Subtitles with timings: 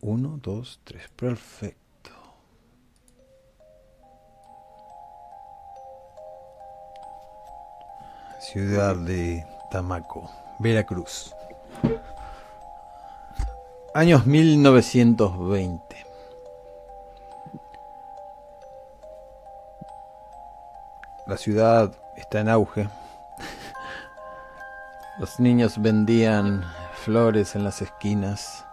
[0.00, 1.08] Uno, dos, tres.
[1.16, 2.10] Perfecto.
[8.40, 10.30] Ciudad de Tamaco,
[10.60, 11.34] Veracruz.
[13.94, 16.06] Años 1920.
[21.26, 22.88] La ciudad está en auge.
[25.18, 28.64] Los niños vendían flores en las esquinas,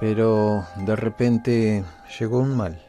[0.00, 1.84] pero de repente
[2.18, 2.82] llegó un mal.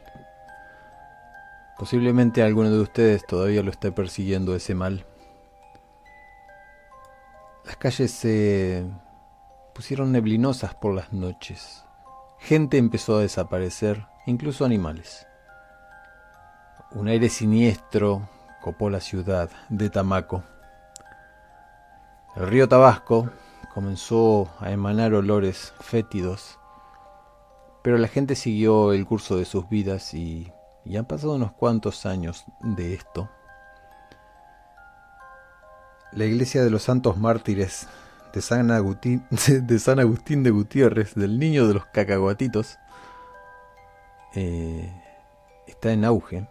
[1.78, 5.04] Posiblemente alguno de ustedes todavía lo esté persiguiendo ese mal.
[7.66, 8.84] Las calles se
[9.74, 11.84] pusieron neblinosas por las noches.
[12.38, 15.26] Gente empezó a desaparecer, incluso animales.
[16.92, 18.28] Un aire siniestro
[18.60, 20.42] copó la ciudad de Tamaco.
[22.36, 23.30] El río Tabasco
[23.74, 26.58] comenzó a emanar olores fétidos,
[27.82, 30.52] pero la gente siguió el curso de sus vidas y,
[30.84, 33.28] y han pasado unos cuantos años de esto.
[36.12, 37.88] La iglesia de los santos mártires
[38.32, 42.78] de San Agustín de, San Agustín de Gutiérrez, del niño de los cacahuatitos,
[44.34, 44.90] eh,
[45.66, 46.48] está en auge.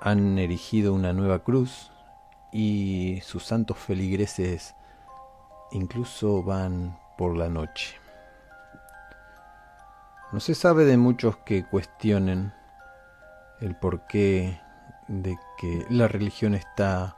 [0.00, 1.90] Han erigido una nueva cruz
[2.52, 4.74] y sus santos feligreses
[5.72, 7.96] incluso van por la noche.
[10.32, 12.52] No se sabe de muchos que cuestionen
[13.60, 14.60] el porqué
[15.08, 17.16] de que la religión está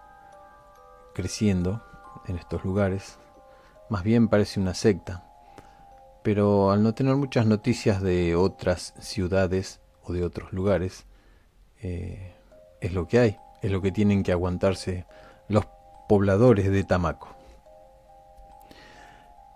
[1.14, 1.82] creciendo
[2.26, 3.18] en estos lugares.
[3.90, 5.24] Más bien parece una secta.
[6.22, 11.04] Pero al no tener muchas noticias de otras ciudades o de otros lugares,
[11.82, 12.34] eh,
[12.80, 15.04] es lo que hay, es lo que tienen que aguantarse
[15.48, 15.66] los
[16.08, 17.41] pobladores de Tamaco.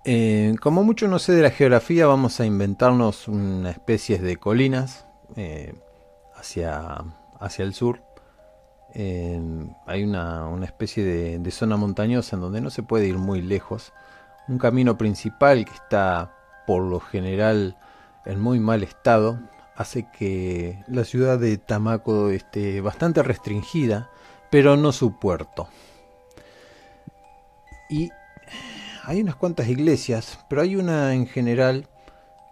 [0.09, 5.05] Eh, como mucho no sé de la geografía, vamos a inventarnos una especie de colinas
[5.35, 5.75] eh,
[6.37, 7.05] hacia,
[7.41, 8.07] hacia el sur
[9.87, 13.93] hay una, especie de, zona montañosa en donde no se puede ir muy lejos.
[14.49, 16.33] Un camino principal que está
[16.67, 17.77] por lo general
[18.25, 19.39] en muy mal estado
[19.77, 24.11] hace que la ciudad de Tamaco esté bastante restringida,
[24.51, 25.69] pero no su puerto.
[27.91, 28.11] Y
[29.07, 31.89] hay unas cuantas iglesias, pero hay una en general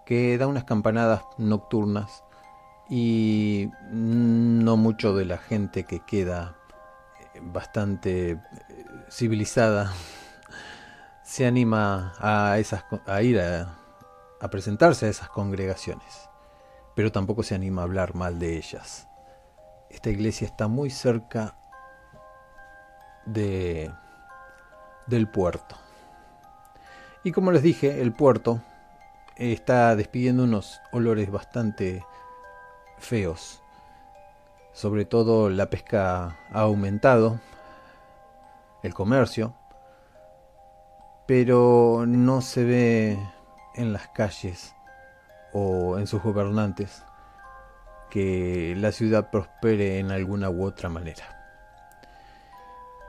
[0.07, 2.23] que da unas campanadas nocturnas
[2.89, 6.57] y no mucho de la gente que queda
[7.35, 8.39] eh, bastante eh,
[9.11, 9.93] civilizada
[11.25, 13.77] se anima a, esas, a ir a,
[14.41, 16.31] a presentarse a esas congregaciones,
[16.95, 19.09] pero tampoco se anima a hablar mal de ellas.
[19.91, 21.57] Esta iglesia está muy cerca
[23.27, 23.91] de,
[25.09, 25.84] del puerto.
[27.25, 28.61] Y como les dije, el puerto
[29.37, 32.05] está despidiendo unos olores bastante
[32.99, 33.63] feos.
[34.73, 37.41] Sobre todo la pesca ha aumentado,
[38.83, 39.55] el comercio,
[41.27, 43.19] pero no se ve
[43.75, 44.75] en las calles
[45.55, 47.03] o en sus gobernantes
[48.11, 51.25] que la ciudad prospere en alguna u otra manera.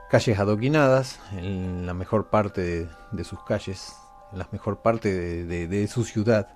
[0.08, 3.96] Calles adoquinadas, en la mejor parte de, sus calles,
[4.36, 5.12] la mejor parte
[5.44, 6.48] de su ciudad,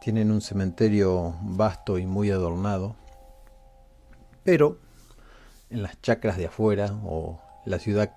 [0.00, 2.96] tienen un cementerio vasto y muy adornado,
[4.44, 4.78] pero
[5.70, 8.12] en las chacras de afuera o la ciudad,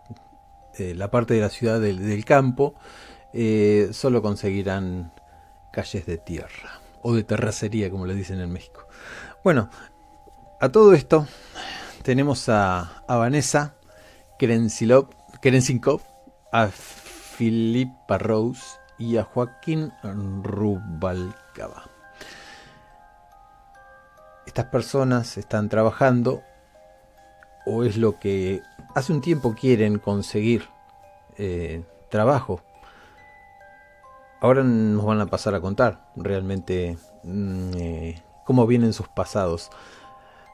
[0.77, 2.75] eh, la parte de la ciudad del, campo,
[3.33, 5.11] eh, solo conseguirán
[5.73, 8.87] calles de tierra o de terracería, como le dicen en México.
[9.43, 9.69] Bueno,
[10.59, 11.25] a todo esto
[12.03, 13.75] tenemos a, a Vanessa
[14.37, 16.01] Kerensinkov,
[16.51, 19.91] a Filipa Rose y a Joaquín
[20.43, 21.85] Rubalcaba.
[24.45, 26.43] Estas personas están trabajando
[27.65, 28.61] o es lo que
[28.93, 30.67] hace un tiempo quieren conseguir
[31.37, 32.61] eh, trabajo.
[34.41, 39.69] Ahora nos van a pasar a contar realmente mm, eh, cómo vienen sus pasados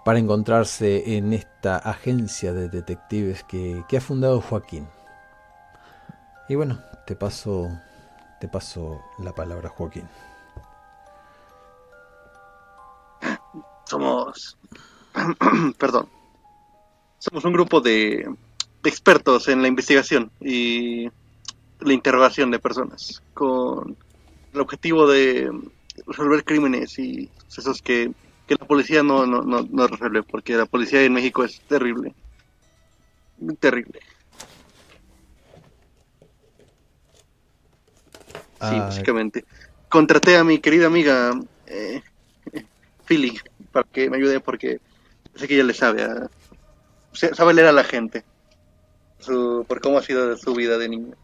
[0.04, 4.88] para encontrarse en esta agencia de detectives que, que ha fundado Joaquín.
[6.48, 7.72] Y bueno, te paso
[8.46, 10.08] te paso la palabra, Joaquín.
[13.86, 14.56] Somos,
[15.80, 16.08] perdón,
[17.18, 18.30] somos un grupo de
[18.84, 21.10] expertos en la investigación y
[21.80, 23.98] la interrogación de personas con
[24.54, 25.52] el objetivo de
[26.06, 28.12] resolver crímenes y sucesos que,
[28.46, 32.14] que la policía no, no, no, no resuelve, porque la policía en México es terrible,
[33.60, 34.02] terrible.
[38.70, 39.46] Sí, básicamente.
[39.90, 41.32] contraté a mi querida amiga
[41.68, 42.02] eh,
[43.06, 43.40] Philly
[43.72, 44.80] para que me ayude porque
[45.36, 46.06] sé que ella le sabe,
[47.12, 48.24] sabe leer a la gente
[49.20, 51.16] su, por cómo ha sido su vida de niño.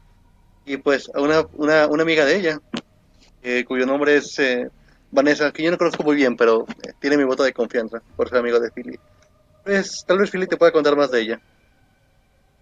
[0.66, 2.62] Y pues a una, una, una amiga de ella,
[3.44, 4.70] eh, cuyo nombre es eh,
[5.12, 8.30] Vanessa, que yo no conozco muy bien, pero eh, tiene mi voto de confianza por
[8.30, 9.00] ser amigo de Philly.
[9.64, 11.42] Pues tal vez Philly te pueda contar más de ella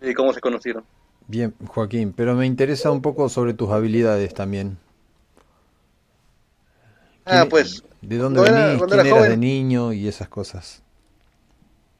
[0.01, 0.83] y cómo se conocieron.
[1.29, 4.79] Bien, Joaquín, pero me interesa un poco sobre tus habilidades también.
[7.23, 7.83] Ah, pues.
[8.01, 8.81] ¿De dónde venís?
[8.81, 10.81] ¿Quién eras de niño y esas cosas?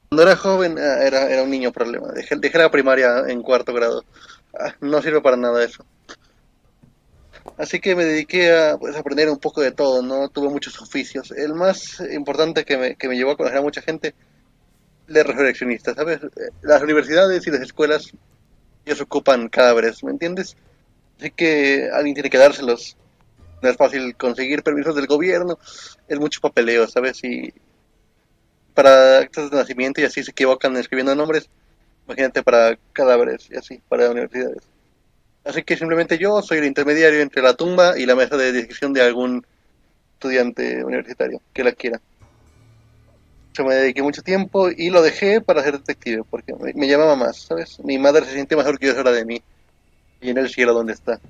[0.08, 2.08] Cuando era joven ah, era, era un niño problema.
[2.08, 4.04] Dejé, dejé la primaria en cuarto grado.
[4.52, 5.84] Ah, no sirve para nada eso.
[7.56, 10.28] Así que me dediqué a pues, aprender un poco de todo, ¿no?
[10.28, 11.30] Tuve muchos oficios.
[11.30, 14.12] El más importante que me, que me llevó a conocer a mucha gente,
[15.06, 16.18] de resurreccionista, ¿sabes?
[16.62, 18.10] Las universidades y las escuelas,
[18.90, 20.56] ellos ocupan cadáveres, ¿me entiendes?
[21.18, 22.96] Así que alguien tiene que dárselos.
[23.62, 25.58] No es fácil conseguir permisos del gobierno,
[26.08, 27.22] es mucho papeleo, ¿sabes?
[27.22, 27.52] Y
[28.74, 31.48] para actos de nacimiento y así se equivocan escribiendo nombres,
[32.06, 34.62] imagínate para cadáveres y así, para universidades.
[35.44, 38.92] Así que simplemente yo soy el intermediario entre la tumba y la mesa de decisión
[38.92, 39.46] de algún
[40.14, 42.00] estudiante universitario que la quiera.
[43.52, 47.36] Yo me dediqué mucho tiempo y lo dejé para ser detective porque me, llamaba más,
[47.42, 47.80] ¿sabes?
[47.80, 49.42] Mi madre se siente más orgullosa de mí
[50.20, 51.20] y en el cielo donde está.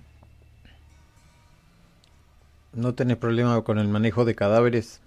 [2.72, 5.00] ¿No tenés problema con el manejo de cadáveres?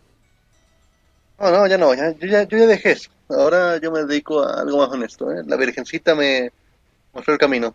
[1.39, 3.09] No, no, ya no, ya, yo, ya, yo ya dejé eso.
[3.29, 5.31] Ahora yo me dedico a algo más honesto.
[5.31, 5.43] ¿eh?
[5.45, 6.51] La Virgencita me
[7.13, 7.73] mostró el camino.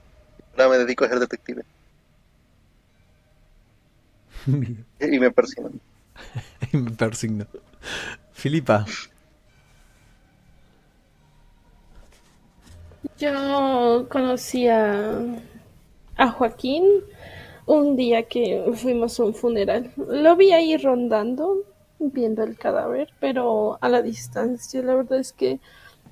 [0.52, 1.62] Ahora me dedico a ser detective.
[4.48, 5.70] y me persigno.
[6.72, 7.46] y me persigno.
[8.32, 8.84] Filipa.
[13.18, 15.18] Yo conocí a,
[16.16, 16.84] a Joaquín
[17.66, 19.90] un día que fuimos a un funeral.
[19.96, 21.64] Lo vi ahí rondando
[21.98, 24.82] viendo el cadáver, pero a la distancia.
[24.82, 25.58] La verdad es que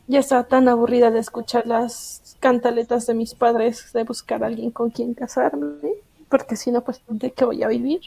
[0.08, 4.70] ya estaba tan aburrida de escuchar las cantaletas de mis padres de buscar a alguien
[4.70, 5.93] con quien casarme,
[6.29, 8.00] porque si no, pues de qué voy a vivir.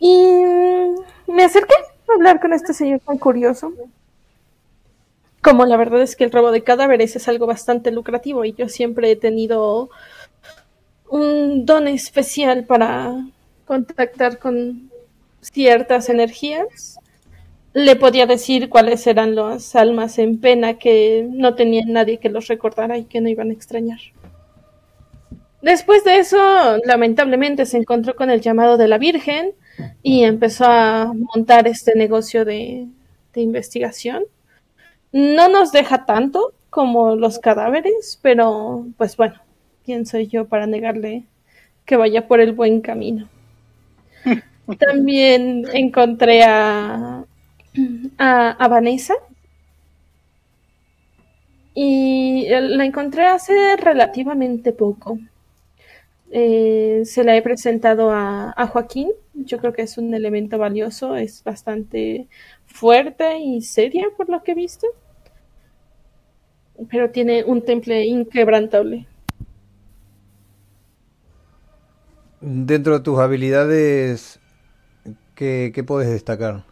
[0.00, 0.26] Y
[1.28, 1.74] me acerqué
[2.08, 3.72] a hablar con este señor tan curioso.
[5.44, 8.68] Como la verdad es que el robo de cadáveres es algo bastante lucrativo y yo
[8.68, 9.90] siempre he tenido
[11.08, 13.14] un don especial para
[13.66, 14.90] contactar con
[15.42, 16.98] ciertas energías,
[17.74, 22.46] le podía decir cuáles eran las almas en pena que no tenían nadie que los
[22.48, 23.98] recordara y que no iban a extrañar.
[25.60, 29.52] Después de eso, lamentablemente se encontró con el llamado de la Virgen
[30.02, 32.86] y empezó a montar este negocio de,
[33.34, 34.24] investigación.
[35.14, 39.36] No nos deja tanto como los cadáveres, pero pues bueno,
[39.84, 41.22] ¿quién soy yo para negarle
[41.86, 43.28] que vaya por el buen camino?
[44.80, 47.24] También encontré a,
[48.18, 49.14] a, Vanessa.
[51.74, 55.20] Y la encontré hace relativamente poco.
[56.32, 59.10] Eh, se la he presentado a, a, Joaquín.
[59.34, 62.26] Yo creo que es un elemento valioso, es bastante
[62.66, 64.88] fuerte y seria por lo que he visto.
[66.90, 69.06] Pero tiene un temple inquebrantable.
[72.40, 74.40] Dentro de tus habilidades
[75.34, 76.64] ¿Qué, qué puedes destacar?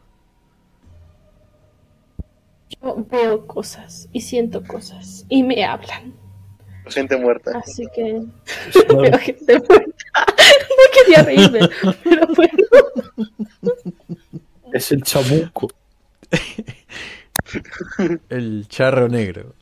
[2.80, 6.14] Yo veo cosas y siento cosas y me hablan.
[6.86, 7.58] Gente muerta.
[7.58, 8.22] Así que
[8.88, 10.04] veo gente muerta.
[10.16, 11.60] No quería reírme,
[12.04, 12.64] pero bueno.
[14.72, 15.68] Es el chamuco.
[18.28, 19.54] el charro negro.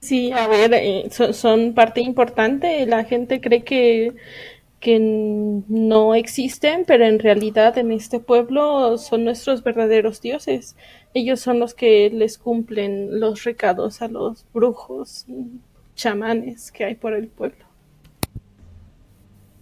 [0.00, 2.84] Sí, a ver, eh, son parte importante.
[2.84, 4.14] La gente cree que
[4.84, 10.76] que no existen, pero en realidad en este pueblo son nuestros verdaderos dioses.
[11.14, 15.24] Ellos son los que les cumplen los recados a los brujos,
[15.94, 17.64] chamanes que hay por el pueblo.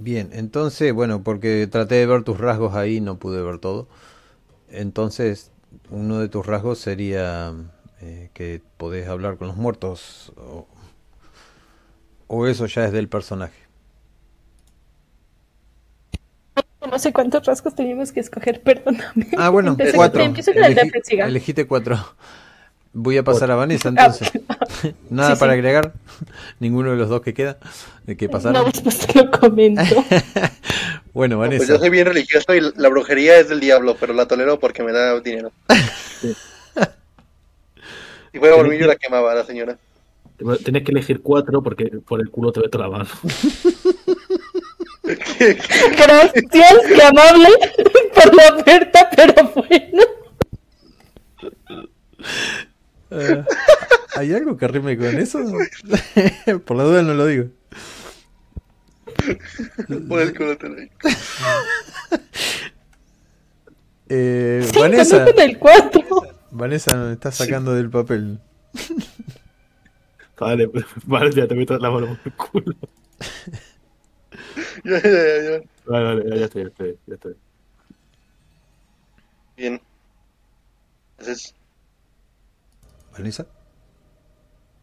[0.00, 3.86] Bien, entonces, bueno, porque traté de ver tus rasgos ahí, no pude ver todo.
[4.70, 5.51] Entonces,
[5.90, 7.52] uno de tus rasgos sería
[8.00, 10.32] eh, que podés hablar con los muertos,
[12.26, 13.62] o eso ya es del personaje.
[16.90, 19.28] No sé cuántos rasgos teníamos que escoger, perdóname.
[19.38, 20.22] Ah, bueno, cuatro.
[20.24, 20.36] Con
[21.20, 21.98] Elegite cuatro.
[22.94, 24.30] Voy a pasar a Vanessa entonces.
[25.10, 25.94] Nada para agregar.
[26.60, 27.56] Ninguno de los dos que queda.
[28.04, 28.62] De que pasaron.
[28.62, 29.82] No, después te lo comento.
[31.12, 31.58] Bueno, Vanessa.
[31.58, 34.82] pues yo soy bien religioso y la brujería es del diablo, pero la tolero porque
[34.82, 35.52] me da dinero.
[38.32, 39.78] y voy a dormir yo la quemaba la señora.
[40.64, 43.10] Tenés que elegir cuatro porque por el culo te ve toda la mano.
[45.02, 47.48] Gracias, qué amable
[48.14, 50.02] por la oferta, pero bueno.
[53.10, 53.44] Ah,
[54.16, 55.38] ¿Hay algo que rime con eso?
[56.64, 57.46] Por la duda no lo digo.
[60.08, 60.92] Por el culo te lo digo.
[64.08, 65.24] Eh, Sí, Vanessa,
[65.58, 66.02] 4.
[66.50, 68.38] Vanessa me está sacando del papel.
[70.38, 70.68] Vale,
[71.04, 72.76] vale, ya te meto la mano por el culo.
[74.82, 75.62] Ya, ya, ya, ya.
[75.86, 77.36] Vale, vale, ya, ya estoy, ya estoy, ya estoy.
[79.56, 79.80] Bien.
[81.16, 81.54] Entonces,
[83.12, 83.46] Vanessa,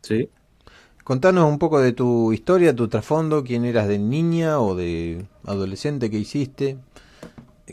[0.01, 0.29] Sí.
[1.10, 6.10] Contanos un poco de tu historia, tu trasfondo, quién eras de niña o de adolescente
[6.12, 6.78] que hiciste,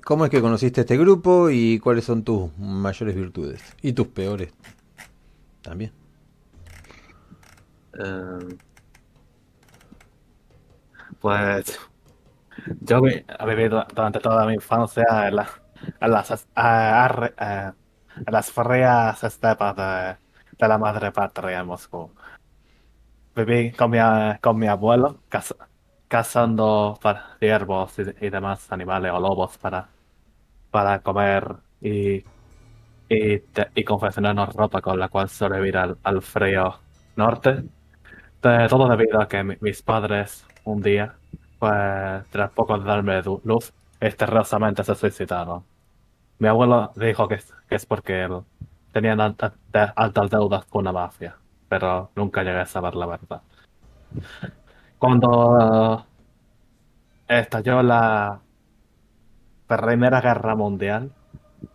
[0.05, 4.53] cómo es que conociste este grupo y cuáles son tus mayores virtudes y tus peores
[5.63, 5.93] también.
[7.99, 8.57] Eh,
[11.21, 11.79] pues
[12.81, 15.49] yo he vivido durante toda mi infancia en, la-
[16.01, 17.75] las, a-
[18.27, 20.17] las frías estepas de,
[20.59, 22.11] de la madre patria en Moscú.
[23.37, 23.99] Viví con mi,
[24.41, 25.55] con mi abuelo caz-
[26.09, 29.89] cazando para ciervos y, demás animales o lobos para,
[30.71, 32.25] para comer y,
[33.09, 36.81] y, te- y confeccionarnos ropa con la cual sobrevivir al, al frío
[37.17, 37.65] norte.
[38.43, 41.17] De- todo debido a que mi- mis padres un día,
[41.59, 45.65] pues tras poco de darme luz, misteriosamente se suicidaron.
[46.39, 48.43] Mi abuelo dijo que es, que es porque él
[49.73, 51.37] de- altas deudas con una mafia,
[51.69, 53.43] pero nunca llegué a saber la verdad.
[54.99, 56.07] Cuando
[57.29, 58.41] eh, estalló la
[59.67, 61.13] Primera Guerra Mundial,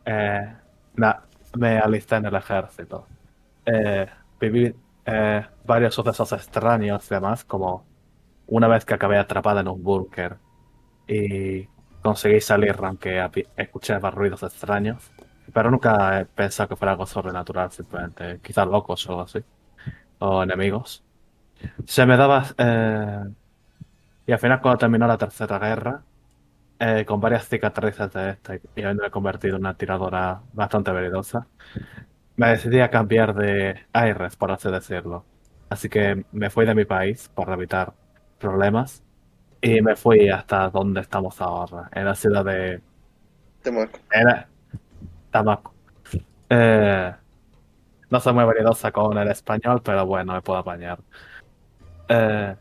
[0.06, 0.56] eh,
[0.96, 3.08] me, alisté en el ejército.
[3.66, 4.08] Eh,
[4.40, 4.74] viví
[5.06, 7.86] eh, varios sucesos extraños y demás, como
[8.48, 10.38] una vez que acabé atrapada en un búnker
[11.08, 11.68] y
[12.02, 13.24] conseguí salir aunque
[13.58, 15.12] escuchaba ruidos extraños,
[15.54, 19.40] pero nunca pensado que fuera algo sobrenatural, simplemente quizás locos o algo así,
[20.22, 21.04] o enemigos.
[21.86, 22.46] Se me daba...
[22.58, 23.24] eh,
[24.26, 26.04] y al final cuando terminó la Tercera Guerra,
[26.80, 31.48] eh, con varias cicatrices de esta y habiéndome convertido en una tiradora bastante veridosa,
[32.38, 35.26] me decidí a cambiar de aires, por así decirlo.
[35.70, 37.94] Así que me fui de mi país para evitar
[38.40, 39.04] problemas
[39.62, 42.82] y me fui hasta donde estamos ahora, en la ciudad de
[43.62, 44.00] Temaco.
[44.12, 44.48] era
[45.32, 45.74] Tamaco.
[46.50, 47.14] Eh,
[48.12, 51.00] no soy muy veridosa con el español, pero bueno, me puedo apañar.
[52.10, 52.56] Eh,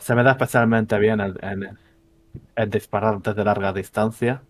[0.00, 1.78] se me da especialmente bien el,
[2.70, 4.42] disparar desde larga distancia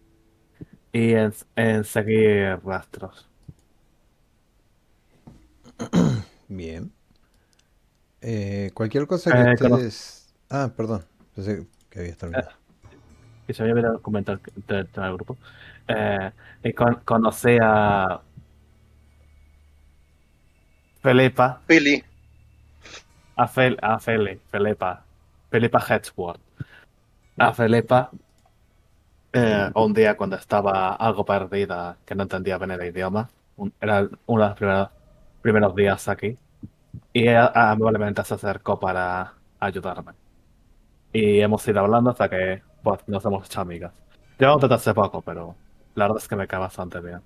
[0.93, 3.29] y en, en seguir rastros.
[6.49, 6.93] Bien.
[8.21, 10.35] Eh, cualquier cosa que Eh, ustedes...
[10.49, 11.05] Ah, perdón.
[11.35, 12.51] Pensé que habías terminado.
[13.49, 15.37] Y se había olvidado comentar del del grupo.
[15.89, 16.31] Eh,
[16.63, 18.21] y con- conocí a
[21.03, 22.03] Felipa, Pili.
[23.37, 25.05] a, Fel, a Feli, Felipa,
[25.51, 26.41] Felipa Hedgeworth.
[27.39, 28.11] A Felipa,
[29.33, 34.09] eh, un día cuando estaba algo perdida, que no entendía bien el idioma, un- era
[34.27, 34.89] uno de los primeros,
[35.41, 36.39] primeros días aquí,
[37.13, 40.13] y ella amablemente se acercó para ayudarme.
[41.13, 43.93] Y hemos ido hablando hasta que pues, nos hemos hecho amigas.
[44.39, 45.57] Llevamos desde hace poco, pero
[45.95, 47.21] la verdad es que me cae bastante bien.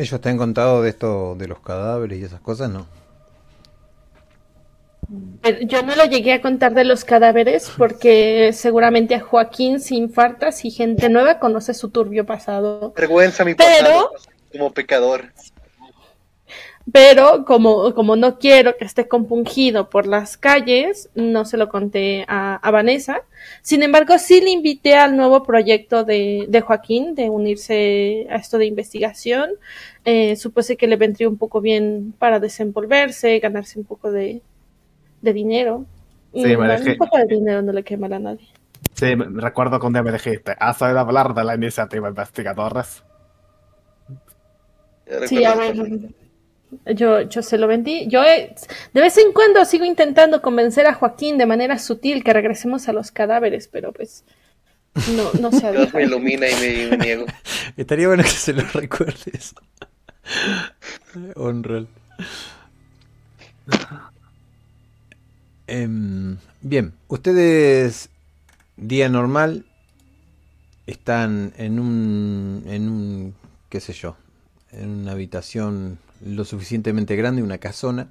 [0.00, 2.70] ¿Ellos te han contado de esto, de los cadáveres y esas cosas?
[2.70, 2.86] No.
[5.42, 9.96] Pero Yo no lo llegué a contar de los cadáveres porque seguramente a Joaquín se
[9.96, 12.94] infarta si gente nueva conoce su turbio pasado.
[12.96, 14.10] Vergüenza mi Pero- pasado
[14.52, 15.24] como pecador.
[16.92, 22.24] Pero como, como no quiero que esté compungido por las calles, no se lo conté
[22.26, 23.22] a, a Vanessa.
[23.62, 28.58] Sin embargo, sí le invité al nuevo proyecto de, de Joaquín de unirse a esto
[28.58, 29.50] de investigación.
[30.04, 34.40] Eh, supuse que le vendría un poco bien para desenvolverse, ganarse un poco de,
[35.20, 35.84] de dinero.
[36.32, 38.48] Sí, me dejé- Un poco de dinero no le quema a nadie.
[38.94, 42.08] Sí, me- me recuerdo que un día me dijiste, ¿has oído hablar de la iniciativa
[42.08, 43.04] Investigadores?
[45.26, 45.74] Sí, a ver,
[46.94, 48.06] yo, yo se lo vendí.
[48.08, 48.54] Yo he-
[48.92, 52.92] de vez en cuando sigo intentando convencer a Joaquín de manera sutil que regresemos a
[52.92, 54.24] los cadáveres, pero pues
[55.16, 57.26] no, no se ha Dios me ilumina y me, me niego.
[57.76, 59.54] Estaría bueno que se lo recuerdes.
[61.36, 61.88] Honral.
[65.66, 68.08] Em, bien, ustedes,
[68.76, 69.64] día normal,
[70.86, 73.34] están en un, en un,
[73.68, 74.16] qué sé yo,
[74.72, 78.08] en una habitación lo suficientemente grande, una casona.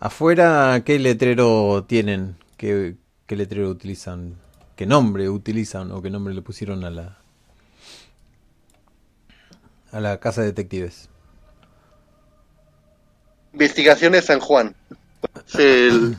[0.00, 4.36] Afuera, ¿qué letrero tienen qué, qué letrero utilizan,
[4.76, 7.18] qué nombre utilizan o qué nombre le pusieron a la
[9.90, 11.08] a la casa de detectives.
[13.54, 14.74] Investigaciones San Juan.
[15.46, 16.16] Es el,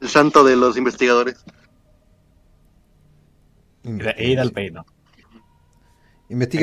[0.00, 1.44] el santo de los investigadores.
[3.84, 4.84] Ir al peino.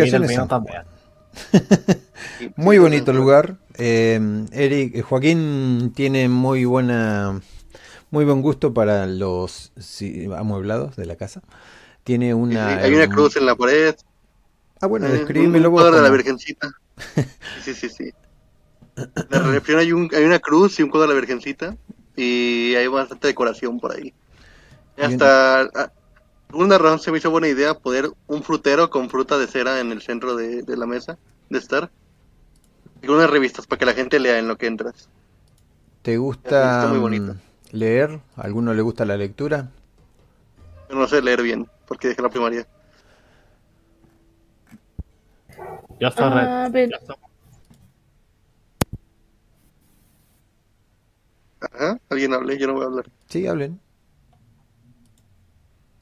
[0.01, 0.27] Ir al Investigaciones.
[0.27, 0.92] peino San también.
[2.55, 3.57] Muy bonito lugar.
[3.77, 4.19] Eh,
[4.51, 7.41] Eric, eh, Joaquín tiene muy buena,
[8.11, 11.41] muy buen gusto para los sí, amueblados de la casa.
[12.03, 12.67] Tiene Sí, una.
[12.81, 13.95] Hay una cruz en la pared.
[14.81, 15.81] Ah, bueno, describímelo un vos.
[15.81, 16.71] cuadro de la Virgencita.
[17.55, 18.11] Sí, sí, sí.
[19.29, 21.77] La recepción hay, un, hay una cruz y un cuadro de la Virgencita.
[22.15, 24.13] Y hay bastante decoración por ahí.
[24.99, 25.69] Hasta.
[26.53, 29.47] Ah, Por una razón se me hizo buena idea poner un frutero con fruta de
[29.47, 31.17] cera en el centro de, de la mesa
[31.49, 31.89] de estar.
[33.01, 35.09] Y unas revistas para que la gente lea en lo que entras.
[36.01, 37.33] ¿Te gusta Está muy bonito.
[37.33, 38.19] mm, leer?
[38.35, 39.69] ¿A alguno le gusta la lectura?
[40.89, 42.67] Yo no sé leer bien, porque dejé la primaria.
[45.99, 47.15] Yo estoy re- A ver, yo estoy-
[51.61, 53.05] Ajá, alguien hable, yo no voy a hablar.
[53.27, 53.79] Sí, hablen.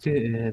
[0.01, 0.51] Sí, eh,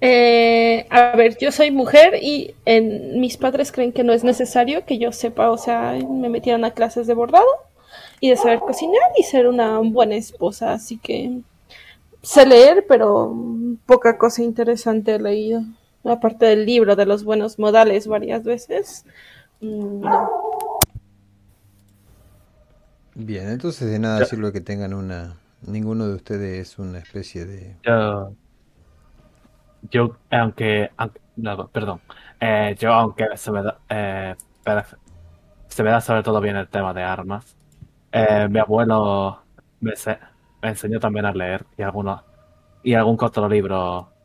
[0.00, 4.86] eh, a ver, yo soy mujer y en, mis padres creen que no es necesario
[4.86, 7.44] que yo sepa, o sea, me metieron a clases de bordado
[8.18, 11.40] y de saber cocinar y ser una buena esposa, así que
[12.22, 13.36] sé leer, pero
[13.84, 15.60] poca cosa interesante he leído.
[16.04, 19.04] Aparte del libro de los buenos modales varias veces.
[19.60, 20.30] mm, No.
[23.14, 25.41] Bien, entonces de nada sirve que tengan una.
[25.62, 27.78] Ninguno de ustedes es una especie de.
[27.82, 28.36] Yo,
[29.82, 30.90] yo aunque,
[31.36, 32.02] no, perdón,
[32.40, 34.34] Eh, yo aunque se me da, eh,
[35.68, 37.58] se me da sobre todo bien el tema de armas.
[38.12, 39.48] eh, mi abuelo
[39.80, 40.18] me, se-
[40.62, 42.22] me enseñó también a leer y algunos
[42.82, 44.16] y algún que otro libro,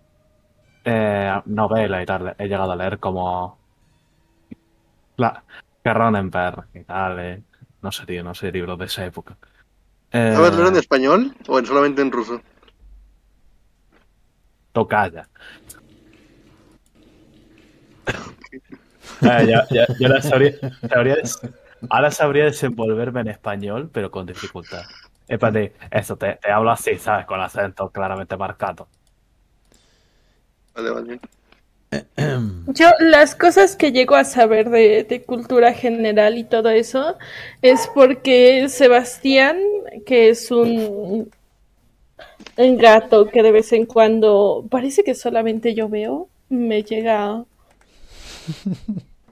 [0.85, 3.63] eh, novela y tal, he llegado a leer como
[5.17, 5.45] la
[5.83, 7.43] Cronenberg y tal, eh,
[7.81, 9.37] no sé, tío, no sé, libros de esa época.
[10.11, 12.41] Eh, ¿Sabes leer en español o en- solamente en ruso?
[14.73, 15.27] Tocaya.
[19.21, 20.53] Ah, ya, ya, ya la sabría,
[20.89, 21.39] sabría des-
[21.89, 24.85] ahora sabría desenvolverme en español, pero con dificultad.
[25.27, 27.25] Es para ti, eso, te, te hablo así, ¿sabes?
[27.25, 28.87] Con acento claramente marcado.
[30.75, 31.19] Vale, vale.
[32.67, 37.17] Yo las cosas que llego a saber de, de cultura general y todo eso
[37.61, 39.59] es porque Sebastián,
[40.05, 41.31] que es un,
[42.57, 47.45] un gato que de vez en cuando parece que solamente yo veo, me llega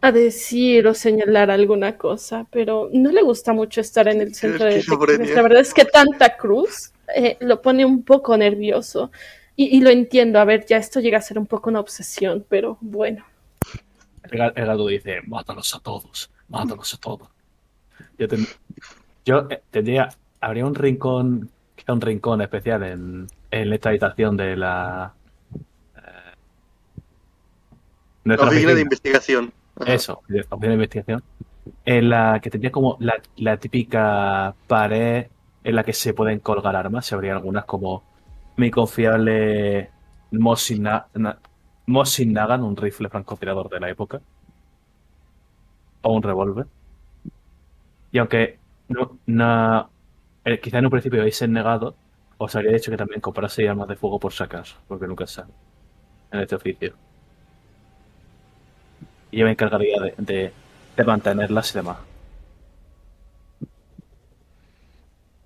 [0.01, 4.65] a decir o señalar alguna cosa, pero no le gusta mucho estar en el centro
[4.65, 5.35] de detectives.
[5.35, 9.11] La verdad es que tanta cruz eh, lo pone un poco nervioso.
[9.55, 12.45] Y, y lo entiendo, a ver, ya esto llega a ser un poco una obsesión,
[12.49, 13.25] pero bueno.
[14.23, 17.29] El, ga- el gato dice, mátalos a todos, mátalos a todos.
[18.17, 18.47] Yo, ten-
[19.23, 20.09] yo eh, tendría,
[20.41, 25.13] habría un rincón, quizá un rincón especial en, en esta habitación de la...
[25.95, 26.33] eh,
[28.25, 29.53] nuestra oficina de investigación.
[29.79, 29.93] Ajá.
[29.93, 31.23] Eso, oficina de investigación.
[31.85, 35.27] En la que tendría como la, la típica pared
[35.63, 37.05] en la que se pueden colgar armas.
[37.05, 38.03] Se habría algunas como
[38.57, 39.91] mi confiable
[40.31, 41.39] Mosin, Na- Na-
[41.87, 44.21] Mosin Nagant, un rifle francotirador de la época.
[46.03, 46.67] O un revólver.
[48.11, 49.91] Y aunque no,
[50.45, 51.95] eh, quizá en un principio habéis negado,
[52.37, 55.53] os habría dicho que también comprase armas de fuego por si acaso, porque nunca sabe
[56.31, 56.95] en este oficio.
[59.31, 60.51] Y yo me encargaría de
[61.05, 61.97] mantenerlas y demás.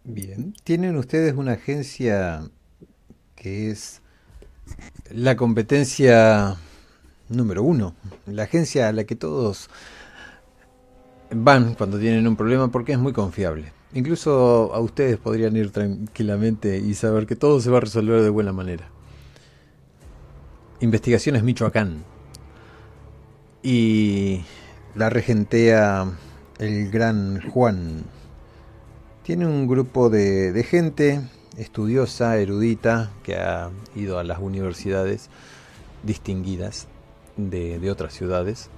[0.04, 0.54] Bien.
[0.63, 2.41] Tienen ustedes una agencia
[3.39, 4.02] que es
[5.12, 6.58] la competencia
[7.30, 7.95] número uno.
[8.28, 9.69] La agencia a la que todos
[11.32, 13.71] van cuando tienen un problema porque es muy confiable.
[13.93, 18.30] Incluso a ustedes podrían ir tranquilamente y saber que todo se va a resolver de
[18.30, 18.88] buena manera.
[20.82, 22.04] Investigaciones Michoacán.
[23.63, 24.41] Y
[24.95, 26.12] la regentea
[26.60, 28.04] el gran Juan.
[29.23, 31.21] Tiene un grupo de, de gente
[31.60, 35.30] estudiosa, erudita, que ha ido a las universidades
[36.04, 36.88] distinguidas
[37.36, 38.69] de, otras ciudades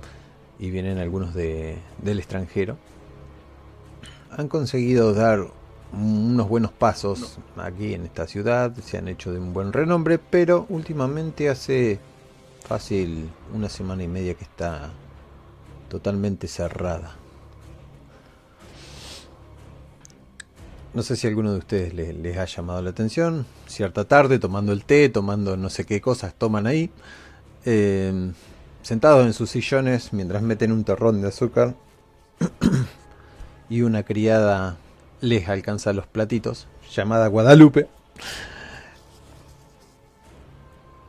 [0.59, 2.77] y vienen algunos de, del extranjero.
[4.31, 5.47] Han conseguido dar
[5.93, 10.65] unos buenos pasos aquí en esta ciudad, se han hecho de un buen renombre, pero
[10.69, 11.99] últimamente hace
[12.65, 14.91] fácil una semana y media que está
[15.89, 17.20] totalmente cerrada.
[20.93, 23.45] No sé si alguno de ustedes le- les ha llamado la atención.
[23.67, 26.89] Cierta tarde, tomando el té, tomando no sé qué cosas toman ahí.
[27.65, 28.31] eh,
[28.81, 31.75] sentados en sus sillones mientras meten un terrón de azúcar.
[33.69, 34.77] y una criada
[35.21, 37.87] les alcanza los platitos, llamada Guadalupe.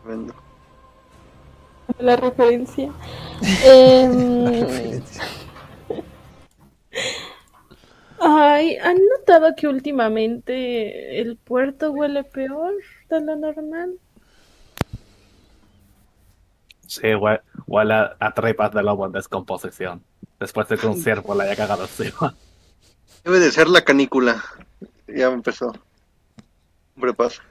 [0.05, 0.35] Tremendo.
[1.99, 2.93] La referencia.
[3.65, 5.23] Em, La referencia.
[8.25, 12.73] Ay, ¿han notado que últimamente el puerto huele peor
[13.11, 13.95] de lo normal?
[16.87, 20.03] Sí, hue- huele a, a tripas de lobo en descomposición.
[20.39, 22.35] Después de que un ciervo le haya cagado encima.
[23.25, 24.43] Debe de ser la canícula.
[25.09, 25.73] Ya empezó.
[26.95, 27.43] Hombre, pasa.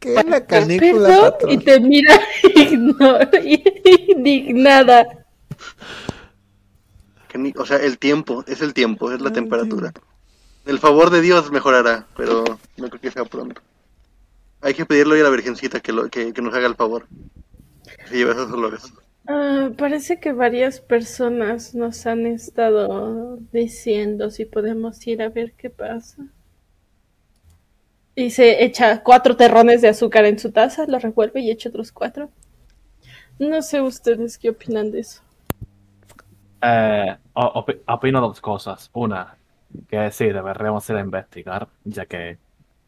[0.00, 1.50] ¿Qué es la canícula, Perdón, patrón?
[1.52, 3.18] y te mira igno-
[7.32, 9.92] Caní- O sea, el tiempo, es el tiempo, es la Ah, temperatura.
[10.66, 12.44] El favor de Dios mejorará, pero
[12.76, 13.62] no creo que sea pronto.
[14.60, 17.06] Hay que pedirle hoy a la Virgencita que, lo, que, que nos haga el favor.
[18.08, 18.82] Se lleve esos olores.
[19.26, 25.70] Ah, parece que varias personas nos han estado diciendo si podemos ir a ver qué
[25.70, 26.26] pasa.
[28.14, 31.92] Y se echa cuatro terrones de azúcar en su taza, lo revuelve y echa otros
[31.92, 32.30] cuatro.
[33.38, 35.22] No sé ustedes qué opinan de eso.
[36.62, 38.90] Eh, o- opi- opino dos cosas.
[38.92, 39.36] Una,
[39.88, 42.38] que sí, deberíamos ir a investigar, ya que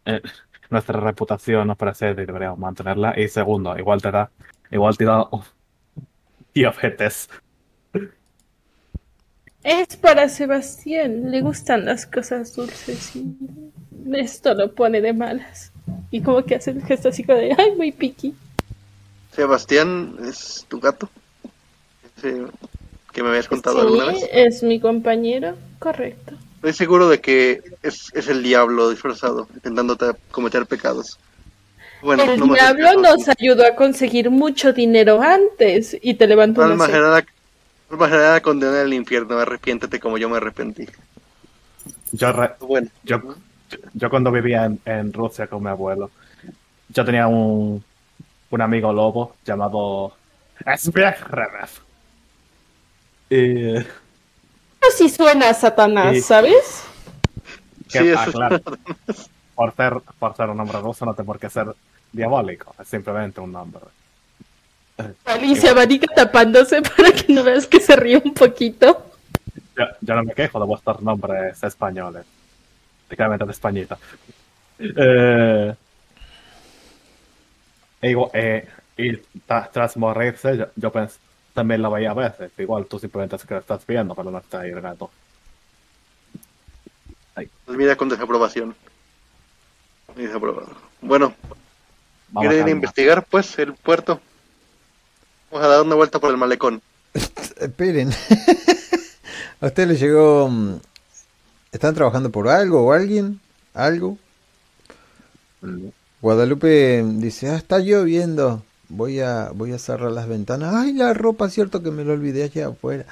[0.06, 0.22] eh,
[0.70, 3.14] nuestra reputación nos precede y deberíamos mantenerla.
[3.18, 4.30] Y segundo, igual te da,
[4.70, 5.28] igual te da
[6.54, 7.28] diabetes.
[9.64, 13.34] Es para Sebastián, le gustan las cosas dulces y
[14.14, 15.72] esto lo pone de malas.
[16.10, 18.34] Y como que hace el gesto así como de, ay, muy piqui.
[19.32, 21.08] Sebastián, ¿es tu gato?
[22.16, 22.46] Ese
[23.12, 24.30] que me habías contado alguna Sí, vez.
[24.32, 26.34] es mi compañero, correcto.
[26.56, 29.96] Estoy seguro de que es, es el diablo disfrazado, intentando
[30.30, 31.18] cometer pecados.
[32.02, 36.72] Bueno, el no diablo nos ayudó a conseguir mucho dinero antes y te levantó una
[36.72, 36.98] Alma ceja.
[36.98, 37.24] generada,
[37.90, 40.86] alma generada condenada al infierno, arrepiéntete como yo me arrepentí.
[42.12, 43.20] Yo, re- Bueno, yo,
[43.94, 46.10] yo, cuando vivía en, en Rusia con mi abuelo,
[46.88, 47.82] yo tenía un,
[48.50, 50.12] un amigo lobo llamado
[50.76, 51.70] Sbjehrev.
[53.34, 56.20] Y Pero sí suena a Satanás, Sí.
[56.22, 56.82] ¿sabes?
[57.90, 58.60] que, sí, ah, eso claro,
[59.54, 61.66] por ser, por ser un nombre ruso no tiene por qué ser
[62.12, 63.80] diabólico, es simplemente un nombre.
[65.24, 69.06] Alicia abanica tapándose para que no veas que se ríe un poquito.
[69.76, 72.24] Yo, yo no me quejo de vuestros nombres españoles.
[73.08, 73.98] Claramente de Españita.
[74.78, 75.74] Eh,
[78.02, 79.16] e igual- eh, y
[79.46, 81.18] ta- tras morirse, yo, yo pens-
[81.52, 82.50] también lo veía a veces.
[82.58, 85.10] Igual tú simplemente es que lo estás viendo, pero no está ahí el gato.
[87.34, 88.74] Pues mira con desaprobación.
[90.14, 90.76] Desaprobado.
[91.00, 91.34] Bueno,
[92.30, 94.20] Vamos ¿quieren a investigar pues el puerto?
[95.50, 96.82] Vamos a dar una vuelta por el malecón.
[97.60, 98.10] Esperen.
[99.60, 100.48] ¿A usted le llegó...
[100.48, 100.76] mm,
[101.72, 103.40] ¿Están trabajando por algo o alguien?
[103.72, 104.18] ¿Algo?
[106.20, 108.62] Guadalupe dice, ah, está lloviendo.
[108.94, 110.74] Voy a, voy a cerrar las ventanas.
[110.74, 113.06] Ay, la ropa, cierto que me lo olvidé allá afuera.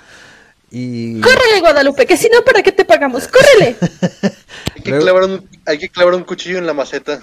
[0.70, 2.06] Y ¡Córrele, Guadalupe!
[2.06, 3.26] Que si no, ¿para qué te pagamos?
[3.28, 3.76] ¡Córrele!
[4.76, 7.20] Hay que, Luego- clavar un, hay que clavar un cuchillo en la maceta.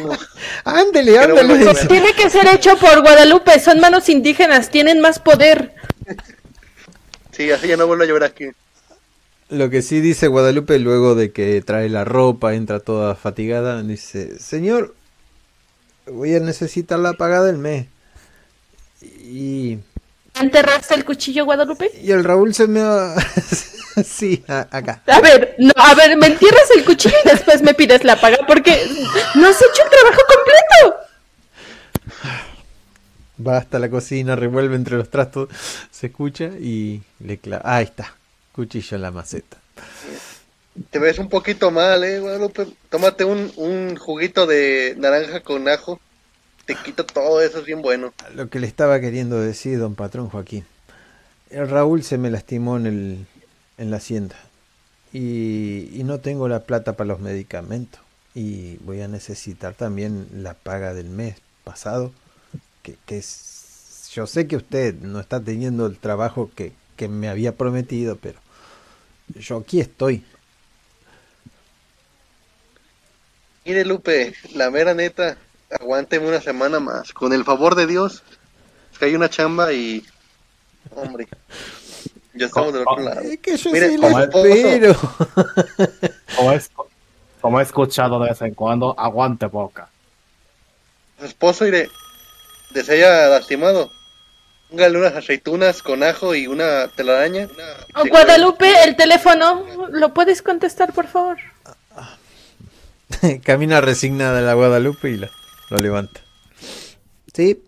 [0.00, 0.16] No-
[0.64, 1.58] ándele, ándele.
[1.58, 1.86] dice.
[1.86, 3.58] Tiene que ser hecho por Guadalupe.
[3.60, 4.70] Son manos indígenas.
[4.70, 5.74] Tienen más poder.
[7.32, 8.46] Sí, así ya no vuelvo a llover aquí.
[9.48, 14.38] Lo que sí dice Guadalupe luego de que trae la ropa, entra toda fatigada, dice,
[14.38, 14.94] señor,
[16.06, 17.86] voy a necesitar la paga del mes.
[19.02, 19.78] Y,
[20.40, 21.90] ¿Enterraste el cuchillo, Guadalupe?
[22.02, 22.80] y el Raúl se me
[24.04, 25.02] sí, a- acá.
[25.06, 28.38] A ver, no, a ver, me entierras el cuchillo y después me pides la paga
[28.46, 28.86] porque
[29.34, 30.96] no has hecho el trabajo completo.
[33.46, 35.48] Va hasta la cocina, revuelve entre los trastos,
[35.90, 37.62] se escucha y le clava...
[37.76, 38.14] Ahí está,
[38.52, 39.56] cuchillo en la maceta.
[40.90, 42.66] Te ves un poquito mal, eh, Guadalupe.
[42.88, 46.00] Tómate un, un juguito de naranja con ajo.
[46.66, 48.12] Te quita todo eso, es bien bueno.
[48.34, 50.64] Lo que le estaba queriendo decir, don patrón Joaquín.
[51.50, 53.26] El Raúl se me lastimó en, el,
[53.78, 54.36] en la hacienda.
[55.12, 58.00] Y, y no tengo la plata para los medicamentos.
[58.34, 62.12] Y voy a necesitar también la paga del mes pasado.
[62.82, 67.28] Que, que es- yo sé que usted no está teniendo el trabajo que, que me
[67.28, 68.40] había prometido, pero
[69.34, 70.24] yo aquí estoy.
[73.64, 75.36] Mire, Lupe, la mera neta,
[75.70, 77.12] aguánteme una semana más.
[77.12, 78.22] Con el favor de Dios,
[78.92, 80.04] es que hay una chamba y.
[80.94, 81.28] Hombre,
[82.34, 83.20] Ya estamos del otro Oh, lado.
[83.20, 84.94] Es que yo Mire, sí como espero.
[86.36, 86.70] Como, es,
[87.40, 89.88] como he escuchado de vez en cuando, aguante boca.
[91.18, 91.88] Su esposo, iré,
[92.70, 93.90] desea lastimado.
[94.70, 97.48] Póngale unas aceitunas con ajo y una telaraña.
[97.94, 99.66] Oh, Guadalupe, el teléfono.
[99.90, 101.36] ¿Lo puedes contestar, por favor?
[103.44, 105.30] Camina resignada la Guadalupe y la-
[105.70, 106.20] lo levanta.
[107.32, 107.62] Sí.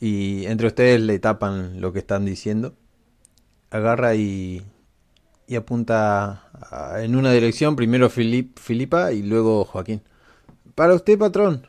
[0.00, 2.74] Y entre ustedes le tapan lo que están diciendo.
[3.70, 4.62] Agarra y,
[5.48, 7.76] y apunta a- en una dirección.
[7.76, 10.02] Primero Filip, Filipa y luego Joaquín.
[10.74, 11.66] Para usted, patrón.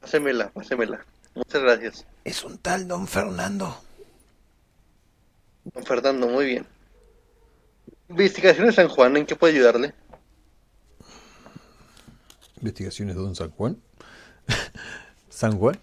[0.00, 1.06] Pásemela, pásemela.
[1.34, 2.06] Muchas gracias.
[2.24, 3.74] Es un tal don Fernando.
[5.74, 6.66] Don Fernando, muy bien.
[8.08, 9.92] Investigaciones San Juan, ¿en qué puede ayudarle?
[12.62, 13.76] Investigaciones de don San Juan.
[15.28, 15.78] San Juan.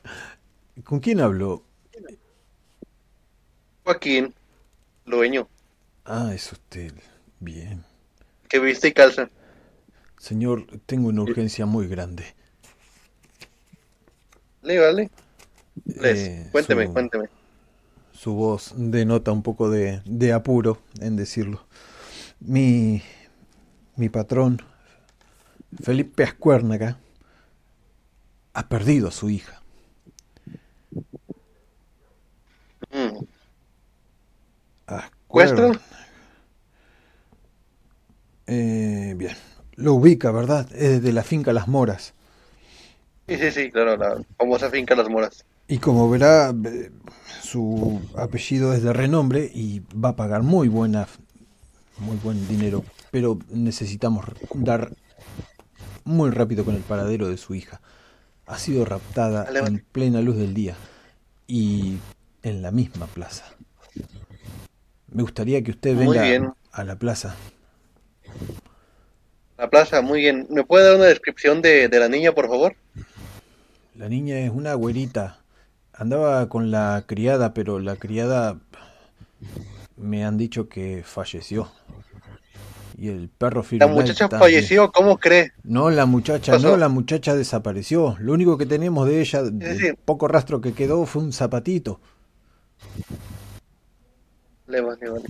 [0.86, 1.64] ¿Con quién hablo?
[3.84, 4.34] Joaquín,
[5.06, 5.50] dueño,
[6.06, 6.94] Ah, es usted.
[7.40, 7.84] Bien.
[8.50, 9.30] que viste y calza.
[10.18, 12.26] Señor, tengo una urgencia muy grande.
[14.62, 15.10] Le vale.
[15.86, 17.30] Les, Eh, cuénteme, su- cuénteme.
[18.12, 21.66] Su voz denota un poco de, de apuro en decirlo.
[22.42, 23.02] Mi,
[23.96, 24.62] mi patrón,
[25.82, 26.98] Felipe Ascuérnaga,
[28.54, 29.60] ha perdido a su hija.
[35.30, 35.72] ¿Cuestro?
[38.48, 39.36] Eh, bien.
[39.76, 40.68] Lo ubica, ¿verdad?
[40.74, 42.16] Es de la finca Las Moras.
[43.28, 45.46] Sí, sí, sí, claro, la famosa finca Las Moras.
[45.68, 46.90] Y como verá, eh,
[47.44, 51.08] su apellido es de renombre y va a pagar muy buena,
[52.00, 52.84] muy buen dinero.
[53.12, 54.92] Pero necesitamos dar
[56.10, 57.82] muy rápido con el paradero de su hija.
[58.48, 60.76] Ha sido raptada en plena luz del día
[61.48, 61.98] y
[62.42, 63.46] en la misma plaza.
[65.12, 66.52] Me gustaría que usted venga bien.
[66.72, 67.36] a la plaza.
[69.58, 70.48] La plaza, muy bien.
[70.50, 72.76] ¿Me puede dar una descripción de, de la niña, por favor?
[73.94, 75.42] La niña es una güerita.
[75.94, 78.58] Andaba con la criada, pero la criada
[79.96, 81.70] me han dicho que falleció.
[83.00, 84.52] Y el perro La Firulais muchacha también.
[84.52, 85.54] falleció, ¿cómo cree?
[85.64, 88.18] No, la muchacha, no, la muchacha desapareció.
[88.20, 92.02] Lo único que tenemos de ella, el poco rastro que quedó, fue un zapatito.
[94.68, 95.24] Le vale, vale.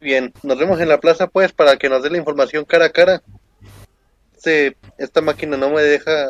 [0.00, 2.90] Bien, nos vemos en la plaza pues para que nos dé la información cara a
[2.90, 3.22] cara.
[4.34, 6.26] Este, esta máquina no me deja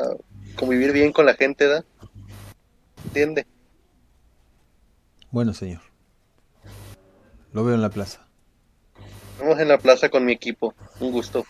[0.54, 1.82] convivir bien con la gente, ¿da?
[3.06, 3.46] ¿Entiende?
[5.30, 5.89] Bueno, señor.
[7.52, 8.20] Lo veo en la plaza.
[9.38, 10.74] Nos vemos en la plaza con mi equipo.
[11.00, 11.44] Un gusto.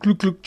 [0.00, 0.38] Cluc, cluc.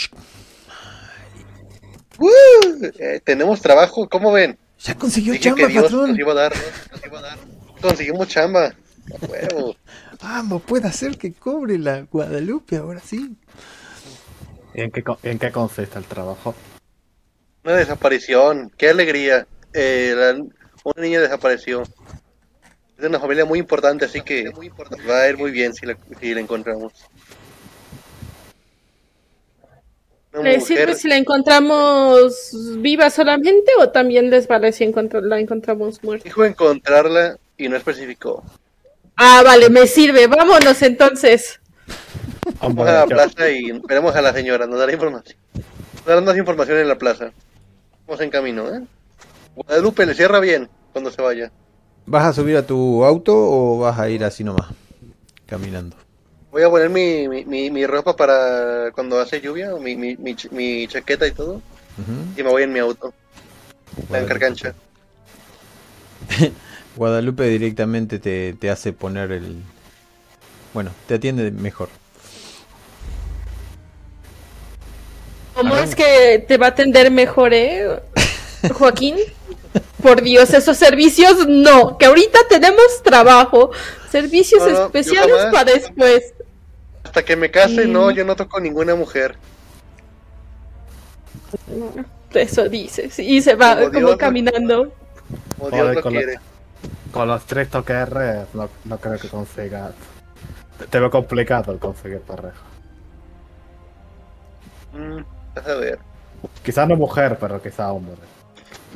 [3.00, 4.58] Eh, tenemos trabajo, ¿cómo ven?
[4.80, 6.10] Ya consiguió Dije que chamba, Dios patrón.
[6.12, 6.62] nos iba a dar, ¿no?
[6.92, 7.38] Nos iba a dar.
[7.82, 8.66] Conseguimos chamba.
[8.68, 9.76] A huevo.
[10.22, 13.36] Vamos, puede hacer que cobre la Guadalupe ahora sí.
[14.76, 16.54] ¿Y en qué, en qué consiste el trabajo?
[17.64, 19.48] Una desaparición, qué alegría.
[19.74, 20.44] Eh, la-
[20.84, 21.84] una niña desapareció.
[23.02, 25.88] Es de una familia muy importante, así que nos va a ir muy bien si
[25.88, 26.94] la, si la encontramos.
[30.34, 35.24] Una ¿Le mujer- sirve si la encontramos viva solamente o también les vale si encontr-
[35.24, 36.24] la encontramos muerta?
[36.26, 38.44] Dijo encontrarla y no especificó.
[39.18, 40.28] Ah, vale, me sirve.
[40.28, 41.60] Vámonos entonces.
[42.60, 45.38] Vamos a la plaza y veremos a la señora, nos dará información.
[45.96, 47.32] Nos dará más información en la plaza.
[48.06, 48.82] Vamos en camino, ¿eh?
[49.56, 51.52] Guadalupe, le cierra bien cuando se vaya.
[52.06, 54.68] ¿Vas a subir a tu auto o vas a ir así nomás?
[55.48, 55.96] Caminando.
[56.52, 60.36] Voy a poner mi, mi, mi, mi ropa para cuando hace lluvia, mi, mi, mi,
[60.36, 61.62] ch- mi chaqueta y todo,
[62.36, 63.14] y me voy en mi auto.
[64.12, 64.20] La Guadalupe.
[64.20, 64.76] encargancha.
[66.96, 69.58] Guadalupe directamente te, te hace poner el...
[70.74, 71.90] Bueno, te atiende mejor.
[75.54, 78.00] ¿Cómo es que te va a atender mejor, eh,
[78.74, 79.16] Joaquín?
[80.02, 83.72] Por Dios, esos servicios no, que ahorita tenemos trabajo.
[84.10, 85.54] Servicios No, no, yo especiales jamás.
[85.54, 86.34] para después.
[87.04, 87.92] Hasta que me case, Mm.
[87.92, 89.36] no, yo no toco ninguna mujer.
[92.34, 93.18] Eso dices.
[93.20, 94.94] Y se va Como como, Dios lo- caminando.
[95.58, 96.40] Como Dios Joder, lo con quiere.
[97.12, 99.92] Con lo estricto que eres, no, no creo que consigas.
[100.90, 102.56] Te, veo complicado el conseguir pareja.
[104.94, 105.20] Mm,
[105.58, 106.00] a ver.
[106.64, 108.16] Quizás no mujer, pero quizá hombre.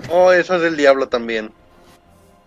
[0.10, 1.51] Oh, eso es del diablo también.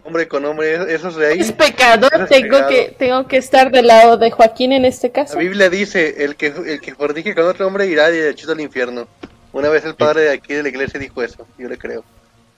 [0.05, 1.41] Hombre con hombre, esos de ahí.
[1.41, 2.69] Es pecado, Eso es tengo pecado.
[2.71, 5.39] que, tengo que estar del lado de Joaquín en este La caso.
[5.39, 9.07] Biblia dice, el que, el que fornique con otro hombre irá derechito al infierno.
[9.53, 12.05] Una vez el padre de aquí de la iglesia dijo eso, yo le creo.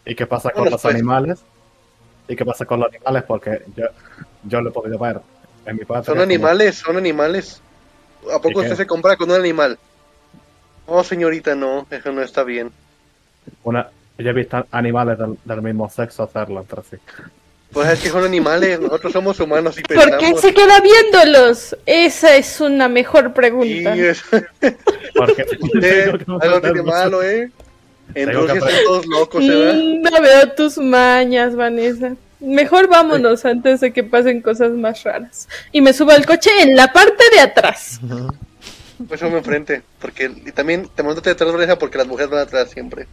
[0.04, 1.40] ¿Y qué pasa con Bueno, los pues- animales?
[2.28, 3.24] ¿Y qué pasa con los animales?
[3.26, 3.86] Porque yo,
[4.44, 5.20] yo lo he podido ver
[5.66, 6.04] en mi patria.
[6.04, 7.60] Son como- animales, son animales.
[8.30, 8.66] ¿A ¿Y poco qué?
[8.66, 9.76] usted se compra con un animal?
[10.86, 12.70] No, señorita, no, eso no está bien.
[13.64, 13.88] Una,
[14.22, 16.96] yo he visto animales del, del mismo sexo hacerlo entre sí.
[17.72, 20.40] Pues es que son animales, nosotros somos humanos y ¿Por qué pensamos.
[20.40, 21.76] se queda viéndolos?
[21.86, 23.94] Esa es una mejor Sí, pregunta.
[23.94, 24.22] es-
[25.14, 26.08] Porque usted,
[26.40, 27.50] algo tiene malo, ¿eh?
[28.14, 29.74] En Rusia son todos locos, ¿verdad?
[29.74, 32.16] Mm, no veo tus mañas, Vanessa.
[32.40, 35.48] Mejor vámonos antes de que pasen cosas más raras.
[35.70, 38.00] Y me subo al coche en la parte de atrás.
[39.06, 42.70] Pues me enfrente, porque y también te montate detrás de porque las mujeres van atrás
[42.70, 43.06] siempre.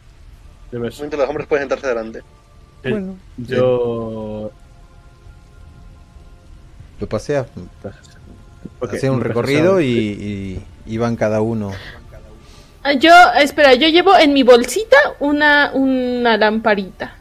[0.71, 2.21] Yo, me- Solamente los hombres pueden sentarse adelante.
[2.84, 3.15] yo- Bueno.
[3.38, 4.51] yo-
[6.99, 7.45] Lo pasea,
[8.80, 11.71] porque hacía un recorrido y, y, y van cada uno.
[12.84, 17.13] Ah, Yo, espera, yo llevo en mi bolsita una, una lamparita.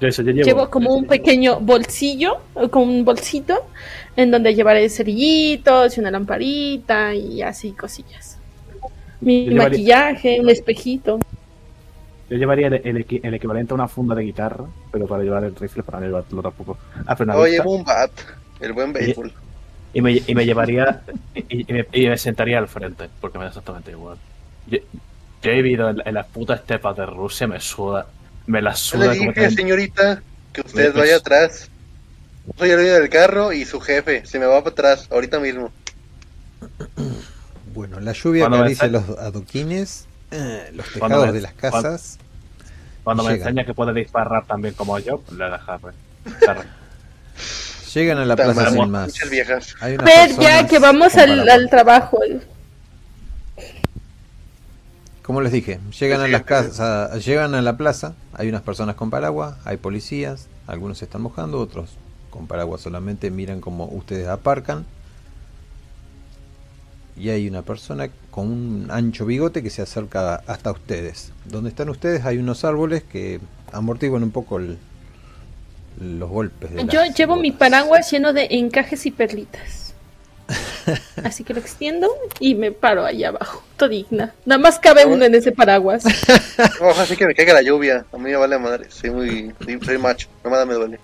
[0.00, 3.66] Eso, yo llevo, Llevo como un pequeño bolsillo, o como un bolsito,
[4.16, 8.38] en donde llevaré cerillitos y una lamparita y así cosillas.
[9.20, 11.18] Mi Yo llevaría- maquillaje, un espejito.
[12.30, 15.44] Yo llevaría el, el equi- el equivalente a una funda de guitarra, pero para llevar
[15.44, 16.78] el rifle para no llevarlo tampoco.
[17.46, 17.62] Vista.
[17.62, 18.10] llevo un bat,
[18.60, 19.32] el buen béisbol.
[19.94, 21.02] Y me, y me llevaría
[21.34, 24.18] y, y me, y me sentaría al frente, porque me da exactamente igual.
[24.66, 24.78] Yo,
[25.42, 28.06] yo he vivido en, en las putas estepas de Rusia, me suda,
[28.46, 31.70] me las Yo le suda dije, señorita, que usted Pues- vaya atrás.
[32.46, 35.38] Yo soy el dueño del carro y su jefe, se me va para atrás, ahorita
[35.40, 35.70] mismo.
[37.74, 42.18] Bueno, la lluvia acaricia los adoquines, eh, los tejados me- de las casas.
[43.04, 45.82] Cuando me enseña que puede disparar también como yo, pues le dejaré.
[47.94, 49.14] Llegan a la plaza sin más.
[49.80, 52.18] Hay unas Pero ya que vamos al trabajo.
[55.22, 59.10] Como les dije, llegan a las casas, llegan a la plaza, hay unas personas con
[59.10, 61.96] paraguas, hay policías, algunos se están mojando, otros
[62.30, 64.86] con paraguas solamente miran como ustedes aparcan.
[67.18, 71.32] Y hay una persona con un ancho bigote que se acerca hasta ustedes.
[71.44, 73.40] Donde están ustedes hay unos árboles que
[73.72, 74.78] amortiguan un poco el-
[76.00, 76.72] los golpes.
[76.72, 77.58] De Yo llevo mi gotas.
[77.70, 79.94] paraguas lleno de encajes y perlitas.
[81.24, 82.08] Así que lo extiendo
[82.40, 83.62] y me paro ahí abajo.
[83.76, 84.32] Todo digna.
[84.46, 86.04] Nada más cabe uno en ese paraguas.
[86.80, 88.04] No, así que me caiga la lluvia.
[88.12, 88.90] A mí me vale madre.
[88.90, 89.52] Soy muy.
[89.64, 90.28] Soy, soy macho.
[90.44, 90.98] Nada me duele.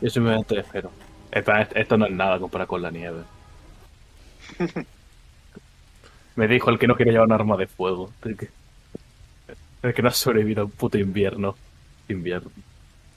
[0.00, 0.90] Yo simplemente espero.
[1.32, 3.22] Esto, esto no es nada comparado con la nieve.
[6.36, 8.12] Me dijo el que no quería llevar un arma de fuego.
[8.24, 8.48] El que,
[9.82, 11.56] el que no ha sobrevivido a un puto invierno.
[12.08, 12.50] Invierno.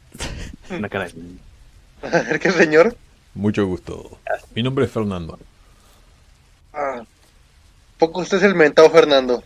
[0.69, 2.39] Una cara de...
[2.39, 2.95] Qué señor.
[3.33, 4.19] Mucho gusto.
[4.53, 5.39] Mi nombre es Fernando.
[6.73, 7.03] Ah,
[7.97, 9.43] poco usted es el mentado Fernando.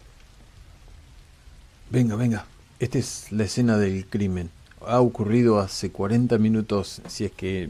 [1.90, 2.46] Venga, venga.
[2.80, 4.50] Esta es la escena del crimen.
[4.86, 7.70] Ha ocurrido hace 40 minutos, si es que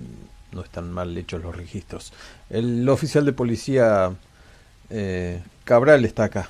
[0.51, 2.13] no están mal hechos los registros.
[2.49, 4.13] El oficial de policía
[4.89, 6.49] eh, Cabral está acá.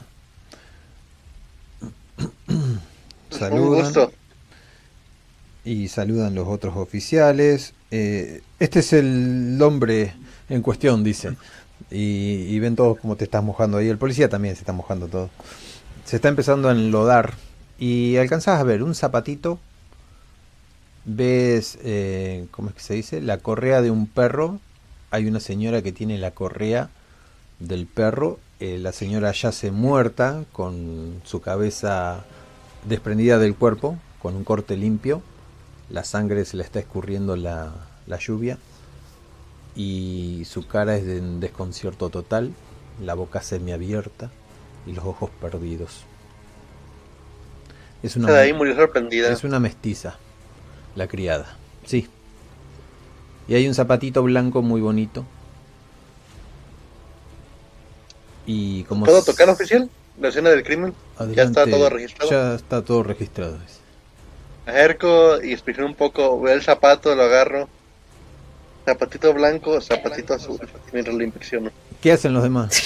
[2.48, 2.82] Un
[3.30, 4.12] Saludan gusto.
[5.64, 7.76] y saludan los otros oficiales.
[7.92, 10.16] Eh, este es el hombre
[10.50, 11.38] en cuestión, dice.
[11.92, 13.90] Y, y ven todos cómo te estás mojando ahí.
[13.90, 15.32] El policía también se está mojando todo.
[16.06, 17.40] Se está empezando a enlodar.
[17.78, 19.60] Y alcanzas a ver un zapatito.
[21.06, 23.22] Ves, eh, ¿cómo es que se dice?
[23.22, 24.60] La correa de un perro.
[25.12, 26.90] Hay una señora que tiene la correa
[27.60, 28.40] del perro.
[28.60, 32.26] Eh, la señora yace muerta con su cabeza
[32.86, 35.22] desprendida del cuerpo, con un corte limpio.
[35.90, 37.72] La sangre se le está escurriendo la,
[38.08, 38.58] la lluvia.
[39.76, 42.54] Y su cara es de un desconcierto total.
[43.04, 44.32] La boca semiabierta
[44.88, 46.06] y los ojos perdidos.
[48.04, 49.32] Es una, ahí murió sorprendida.
[49.32, 50.18] es una mestiza,
[50.96, 51.58] la criada.
[51.86, 52.08] Sí.
[53.48, 55.26] Y hay un zapatito blanco muy bonito.
[58.48, 59.90] Y como ¿Puedo tocar oficial?
[60.20, 60.96] La escena del crimen.
[61.36, 62.32] Ya está todo registrado.
[62.32, 63.58] Ya está todo registrado.
[64.66, 66.40] acerco y inspecciono un poco.
[66.42, 67.68] Veo el zapato, lo agarro.
[68.86, 70.60] Zapatito blanco, zapatito azul.
[70.94, 71.70] Mientras lo inspecciono.
[72.02, 72.82] ¿Qué hacen los demás?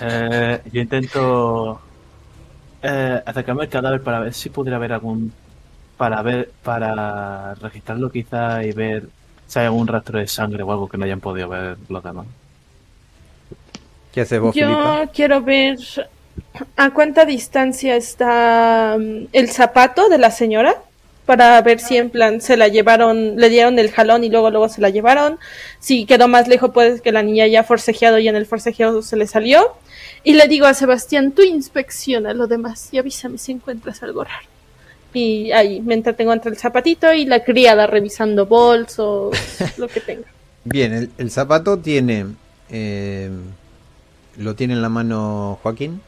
[0.00, 1.80] Eh, yo intento
[2.82, 5.32] eh, acercarme al cadáver para ver si pudiera haber algún
[5.96, 9.08] para ver para registrarlo quizá y ver
[9.46, 12.26] si hay algún rastro de sangre o algo que no hayan podido ver los demás.
[14.14, 15.04] ¿Qué haces vos, Filipa?
[15.06, 15.76] Yo quiero ver
[16.76, 20.76] a cuánta distancia está mm, el zapato de la señora
[21.26, 24.68] para ver si en plan se la llevaron, le dieron el jalón y luego luego
[24.68, 25.38] se la llevaron.
[25.80, 29.16] Si quedó más lejos, puede que la niña haya forcejeado y en el forcejeado se
[29.16, 29.72] le salió.
[30.22, 34.46] Y le digo a Sebastián, tú inspecciona lo demás y avísame si encuentras algo raro.
[35.12, 39.36] Y ahí me entretengo entre el zapatito y la criada revisando bolsos,
[39.76, 40.28] lo que tenga.
[40.62, 42.26] Bien, el, el zapato tiene.
[42.70, 43.30] eh,
[44.36, 46.00] lo tiene en la mano Joaquín.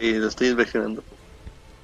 [0.00, 1.02] Y lo estoy inspeccionando.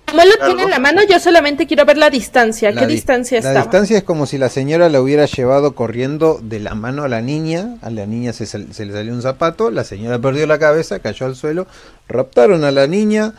[0.06, 2.68] Como lo tiene en la mano, yo solamente quiero ver la distancia.
[2.68, 3.64] ¿A La qué di- distancia La estaba?
[3.64, 7.22] distancia es como si la señora la hubiera llevado corriendo de la mano a la
[7.22, 7.76] niña.
[7.80, 9.70] A la niña se, sal- se le salió un zapato.
[9.70, 11.66] La señora perdió la cabeza, cayó al suelo.
[12.08, 13.32] Raptaron a la niña.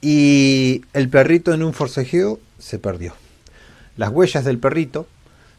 [0.00, 3.12] Y el perrito en un forcejeo se perdió.
[3.98, 5.06] Las huellas del perrito,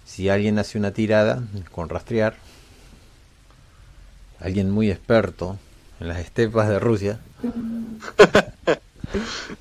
[0.05, 2.35] si alguien hace una tirada con rastrear,
[4.39, 5.57] alguien muy experto
[5.99, 7.19] en las estepas de Rusia,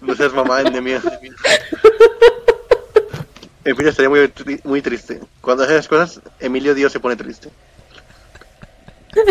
[0.00, 1.00] No seas mamá de mía.
[3.64, 4.30] Emilio estaría muy,
[4.64, 5.20] muy triste.
[5.40, 7.48] Cuando hace las cosas, Emilio Dios se pone triste.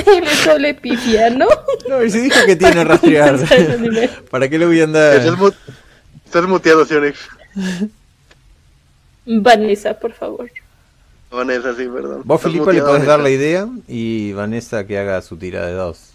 [0.05, 1.47] El doble pifia, ¿no?
[1.87, 3.37] No, y se dijo que tiene rastrear.
[4.31, 5.15] ¿Para qué le voy a andar?
[5.17, 5.51] Estás, mu-
[6.25, 7.19] estás muteado, Sionix.
[9.25, 10.49] Vanessa, por favor.
[11.35, 12.21] Vanessa, sí, perdón.
[12.23, 16.13] Vos, Filipa, le podés dar la idea y Vanessa que haga su tira de dos.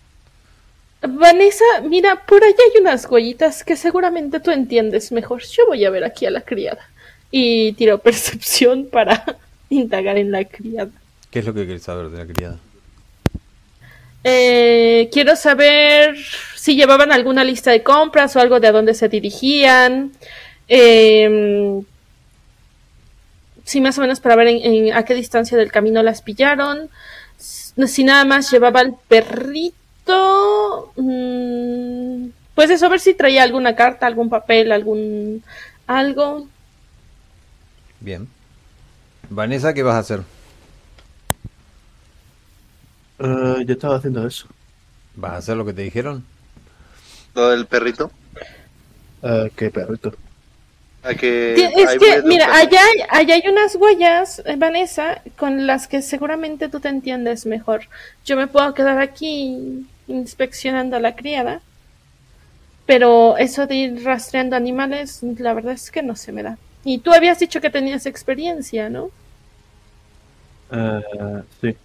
[1.02, 5.42] Vanessa, mira, por allá hay unas huellitas que seguramente tú entiendes mejor.
[5.42, 6.88] Yo voy a ver aquí a la criada.
[7.30, 9.24] Y tiro percepción para
[9.70, 10.90] indagar en la criada.
[11.30, 12.58] ¿Qué es lo que querés saber de la criada?
[14.22, 16.16] Eh, quiero saber
[16.54, 20.12] si llevaban alguna lista de compras o algo de a dónde se dirigían.
[20.68, 21.80] Eh,
[23.64, 26.90] sí, más o menos para ver en, en a qué distancia del camino las pillaron.
[27.38, 30.92] Si nada más llevaba el perrito.
[30.96, 35.42] mm, pues eso, a ver si traía alguna carta, algún papel, algún
[35.86, 36.46] algo.
[38.00, 38.28] Bien.
[39.28, 40.22] Vanessa, ¿qué vas a hacer?
[43.18, 44.46] Eh, yo estaba haciendo eso.
[45.14, 46.24] ¿Vas a hacer lo que te dijeron?
[47.34, 48.10] Lo del perrito.
[49.22, 50.12] Eh, qué perrito.
[51.02, 55.22] A que Ti- Es hay que, mira, allá, hay- allá hay unas huellas, eh, Vanessa,
[55.36, 57.82] con las que seguramente tú te entiendes mejor.
[58.24, 61.62] Yo me puedo quedar aquí inspeccionando a la criada,
[62.86, 66.58] pero eso de ir rastreando animales, la verdad es que no se me da.
[66.84, 69.10] Y tú habías dicho que tenías experiencia, ¿no?
[70.72, 71.76] Eh, sí.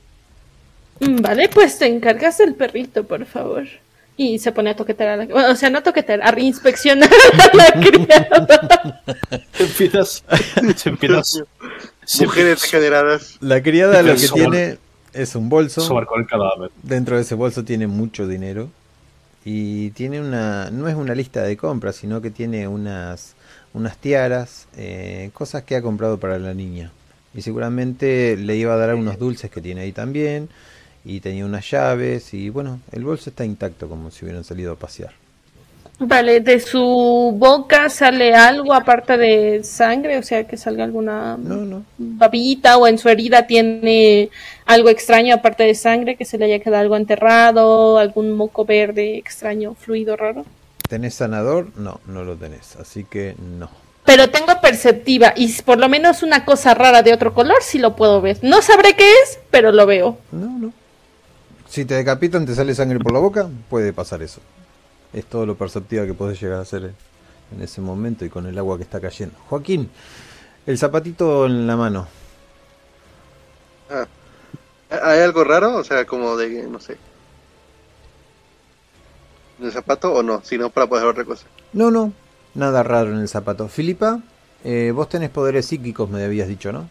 [0.99, 3.67] Mm, Vale, pues te encargas del perrito, por favor.
[4.17, 5.25] Y se pone a toquetear a la...
[5.25, 9.01] bueno, o sea, no toquetear, a inspeccionar a la criada.
[9.59, 10.23] Empiezas.
[10.85, 11.43] empiezas.
[12.21, 13.37] Mujeres degeneradas.
[13.41, 14.77] La criada lo que tiene
[15.13, 15.99] es un bolso.
[16.15, 16.71] El cadáver.
[16.83, 18.69] Dentro de ese bolso tiene mucho dinero.
[19.43, 20.69] Y tiene una.
[20.71, 23.35] No es una lista de compras, sino que tiene unas.
[23.73, 26.91] Unas tiaras, eh, cosas que ha comprado para la niña.
[27.33, 30.47] Y seguramente le iba a dar unos dulces que tiene ahí también.
[31.05, 32.33] Y tenía unas llaves.
[32.33, 35.11] Y bueno, el bolso está intacto, como si hubieran salido a pasear.
[35.97, 41.55] Vale, de su boca sale algo aparte de sangre, o sea, que salga alguna No,
[41.57, 41.83] no.
[41.97, 44.29] babita o en su herida tiene
[44.65, 49.17] algo extraño aparte de sangre, que se le haya quedado algo enterrado, algún moco verde
[49.17, 50.45] extraño, fluido raro.
[50.89, 51.69] ¿Tenés sanador?
[51.77, 52.75] No, no lo tenés.
[52.75, 53.69] Así que no.
[54.03, 57.95] Pero tengo perceptiva y por lo menos una cosa rara de otro color sí lo
[57.95, 58.37] puedo ver.
[58.41, 60.17] No sabré qué es, pero lo veo.
[60.33, 60.73] No, no.
[61.75, 64.39] Si te decapitan, te sale sangre por la boca, puede pasar eso.
[65.11, 66.93] Es todo lo perceptiva que podés llegar a hacer
[67.53, 69.35] en ese momento y con el agua que está cayendo.
[69.49, 69.91] Joaquín,
[70.65, 72.07] el zapatito en la mano.
[73.89, 74.07] Ah.
[74.89, 75.75] ¿Hay algo raro?
[75.75, 76.95] O sea, como de, no sé.
[79.59, 80.41] ¿En el zapato o no?
[80.45, 81.45] Si no, para poder ver otra cosa.
[81.73, 82.13] No, no,
[82.53, 83.67] nada raro en el zapato.
[83.67, 84.21] Filipa,
[84.63, 86.89] eh, vos tenés poderes psíquicos, me habías dicho, ¿no?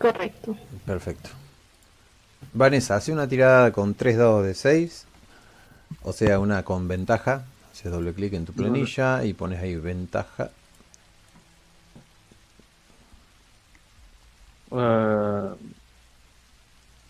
[0.00, 0.56] Correcto.
[0.84, 1.30] Perfecto.
[2.54, 5.06] Vanessa, hace una tirada con 3 dados de 6.
[6.02, 7.44] O sea, una con ventaja.
[7.72, 10.50] Haces doble clic en tu planilla y pones ahí ventaja.
[14.70, 15.48] Eh,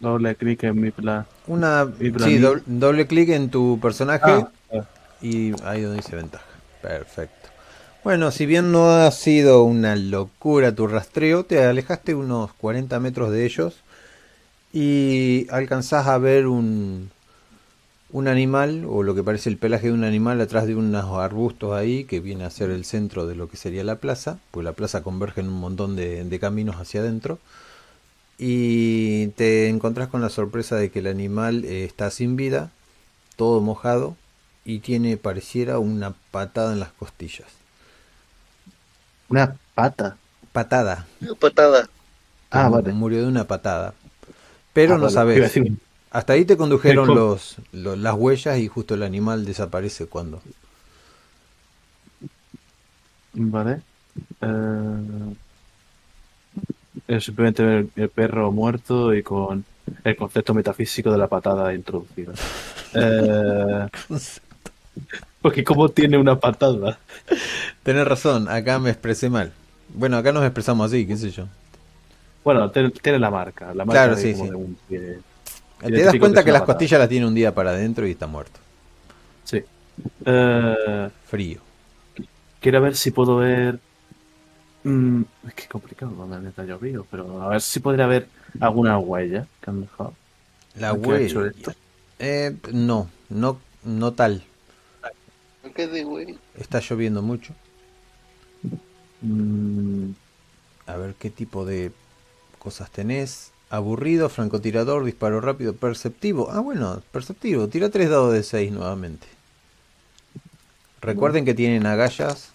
[0.01, 1.26] doble clic en mi plan.
[1.47, 1.86] Una,
[2.24, 4.82] sí, doble, doble clic en tu personaje Ah, eh,
[5.20, 6.45] y ahí donde dice ventaja.
[6.80, 7.51] Perfecto.
[8.03, 13.30] Bueno, si bien no ha sido una locura tu rastreo, te alejaste unos 40 metros
[13.30, 13.84] de ellos
[14.75, 17.12] y alcanzás a ver un,
[18.11, 21.75] un animal o lo que parece el pelaje de un animal atrás de unos arbustos
[21.75, 24.72] ahí que viene a ser el centro de lo que sería la plaza, pues la
[24.72, 27.39] plaza converge en un montón de, de caminos hacia adentro
[28.37, 32.72] y te encontrás con la sorpresa de que el animal eh, está sin vida,
[33.37, 34.16] todo mojado
[34.64, 37.47] y tiene pareciera una patada en las costillas.
[39.29, 40.16] Una pata.
[40.53, 41.07] Patada.
[41.39, 41.89] Patada.
[42.51, 42.93] Ah, vale.
[42.93, 43.95] Murió de una patada.
[44.75, 45.59] Pero Ah, no sabes.
[46.11, 47.18] Hasta ahí te condujeron ¿Cómo?
[47.18, 50.43] los, los- las huellas y justo el animal desaparece cuando.
[53.33, 53.81] Vale.
[54.41, 55.35] Eh,
[57.09, 59.64] es simplemente el, el perro muerto y con
[60.05, 62.33] el concepto metafísico de la patada introducido.
[62.97, 63.89] Eh,
[65.43, 67.01] porque como tiene una patada.
[67.83, 69.53] Tenés razón, acá me expresé mal.
[69.93, 71.47] Bueno, acá nos expresamos así, qué sé yo.
[72.45, 73.74] Bueno, tiene, la marca.
[73.74, 74.51] La marca Claro, de sí, como sí.
[74.51, 75.18] de un pie.
[75.80, 76.66] Te das cuenta es que las patada.
[76.66, 78.61] costillas las tiene un día para adentro y está muerto.
[79.45, 79.62] Sí.
[80.26, 81.61] Eh, Frío.
[82.61, 83.78] quiero ver si puedo ver.
[84.84, 88.28] Mm, es que complicado donde neta llovido, pero a ver si podría ver
[88.61, 90.14] alguna huella que han dejado.
[90.76, 91.53] La ¿Qué ha hecho huella.
[91.57, 91.74] esto?
[92.18, 94.45] Eh, no, no, no tal.
[95.74, 96.38] ¿Qué de güey?
[96.55, 97.55] Está lloviendo mucho.
[99.22, 100.11] Mm,
[100.86, 101.92] A ver qué tipo de
[102.64, 103.52] cosas tenés.
[103.70, 106.50] Aburrido, francotirador, disparo rápido, perceptivo.
[106.50, 107.68] Ah, bueno, perceptivo.
[107.68, 109.28] Tira tres dados de 6 nuevamente.
[111.00, 112.50] Recuerden que tienen agallas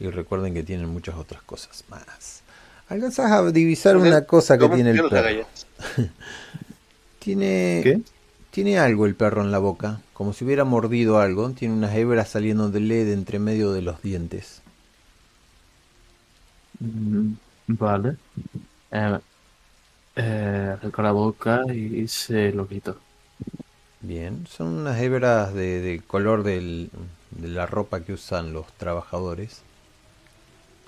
[0.00, 2.44] y recuerden que tienen muchas otras cosas más.
[2.88, 5.46] Alcanzas a divisar una cosa que ¿Cómo tiene el perro.
[7.20, 8.02] Tiene, ¿Qué?
[8.50, 11.50] tiene algo el perro en la boca, como si hubiera mordido algo.
[11.52, 14.62] Tiene unas hebras saliendo de LED entre medio de los dientes.
[16.80, 17.34] Mm,
[17.68, 18.16] Vale.
[18.90, 19.20] Eh,
[20.16, 23.00] eh, acerco la boca y se lo quito.
[24.02, 26.90] Bien, son unas hebras de, color del-
[27.30, 29.62] de la ropa que usan los trabajadores.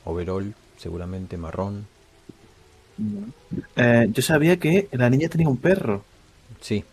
[0.05, 1.89] Overol, seguramente marrón.
[3.77, 6.05] Eh, yo sabía que la niña tenía un perro.
[6.61, 6.85] Sí,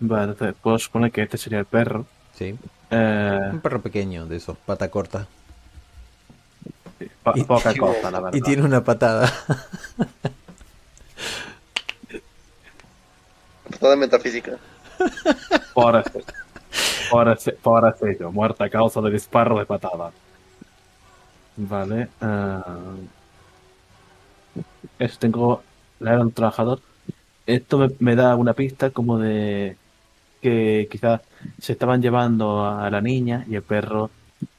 [0.00, 2.06] Vale, entonces puedo suponer que este sería el perro.
[2.34, 2.58] sí.
[2.90, 5.28] Eh, Un perro pequeño, de esos, pata corta.
[7.22, 8.38] po- Y- poca cosa, la verdad.
[8.38, 9.32] Y tiene una patada.
[13.80, 14.58] Toda metafísica.
[15.74, 15.96] Por
[18.18, 20.12] yo, muerta a causa de disparo de patada.
[21.56, 22.08] Vale.
[22.20, 22.60] eh,
[24.98, 25.62] eso tengo.
[26.00, 26.80] La era un trabajador.
[27.46, 29.76] Esto me, da una pista como de
[30.42, 31.22] que quizás
[31.60, 34.10] se estaban llevando a la niña y el perro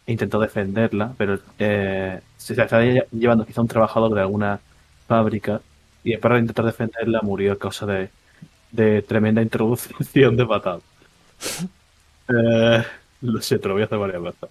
[0.07, 4.59] intentó defenderla, pero eh, se se estaba lle- llevando quizá un trabajador de alguna
[5.07, 5.61] fábrica
[6.03, 8.09] y el perro intentó defenderla murió a causa de,
[8.71, 10.79] de tremenda introducción de patada.
[12.27, 12.83] Eh,
[13.21, 14.49] lo siento, lo voy a hacer varias veces.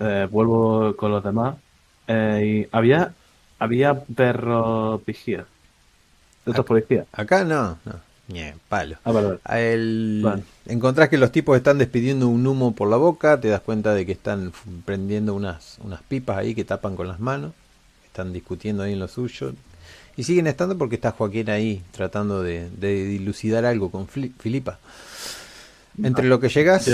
[0.00, 1.56] Eh, vuelvo con los demás.
[2.08, 3.12] Eh, y había,
[3.58, 5.46] había perro vigía.
[6.44, 7.06] ¿De otros policías?
[7.12, 8.06] Acá no, no.
[8.68, 8.96] Palo.
[9.04, 9.72] Ah, vale, vale.
[9.72, 10.42] El- Vale.
[10.66, 14.04] Encontrás que los tipos están despidiendo un humo por la boca, te das cuenta de
[14.04, 14.52] que están
[14.84, 17.52] prendiendo unas, unas pipas ahí que tapan con las manos,
[18.04, 19.52] están discutiendo ahí en lo suyo,
[20.16, 24.78] y siguen estando porque está Joaquín ahí tratando de, de dilucidar algo con Fli- Filipa.
[26.02, 26.88] Entre lo que llegas,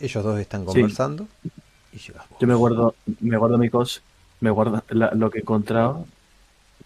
[0.00, 1.26] ellos dos están conversando,
[1.92, 2.38] y llegas vos.
[2.40, 4.00] Yo me guardo, me guardo mi cosa,
[4.40, 6.06] me guardo la- lo que he encontrado.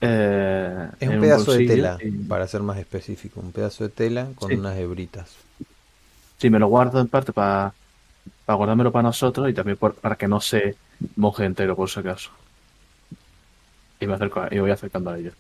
[0.01, 4.29] eh, Es un pedazo de tela, y- para ser más específico, un pedazo de tela
[4.35, 4.57] con Sí.
[4.57, 5.31] unas hebritas.
[6.39, 7.73] Sí, me lo guardo en parte para
[8.47, 10.77] guardármelo para nosotros y también por- para que no se
[11.17, 12.31] moje entero, por si acaso.
[14.01, 15.35] Y me acerco a- y voy acercando a ellos.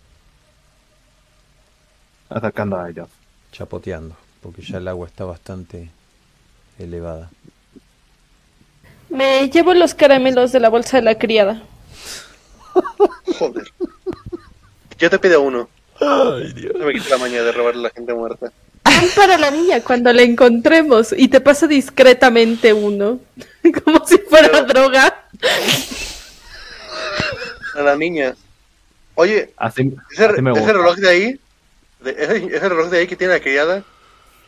[2.28, 3.09] Acercando a ellos.
[3.52, 5.88] chapoteando, porque ya el agua está bastante
[6.78, 7.30] elevada.
[9.09, 11.62] Me llevo los caramelos de la bolsa de la criada.
[13.38, 13.64] Joder.
[14.98, 15.70] Yo te pido uno.
[16.00, 16.34] No
[16.84, 18.52] me quite la maña de robarle a la gente muerta.
[18.84, 23.20] Son para la niña cuando la encontremos y te pasa discretamente uno.
[23.84, 25.24] Como si fuera Pero- droga.
[27.74, 28.34] A la niña.
[29.17, 30.73] Oye, Así, ese, así me ese gusta.
[30.73, 31.41] reloj de ahí,
[32.01, 33.83] de- ese, ese reloj de ahí que tiene la criada,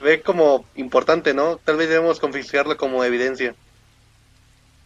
[0.01, 1.57] ve como importante, ¿no?
[1.65, 3.55] Tal vez debemos confiscarlo como evidencia.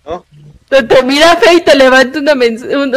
[0.07, 0.25] ¿No?
[0.69, 2.35] Te, te mira fe y te levanta una,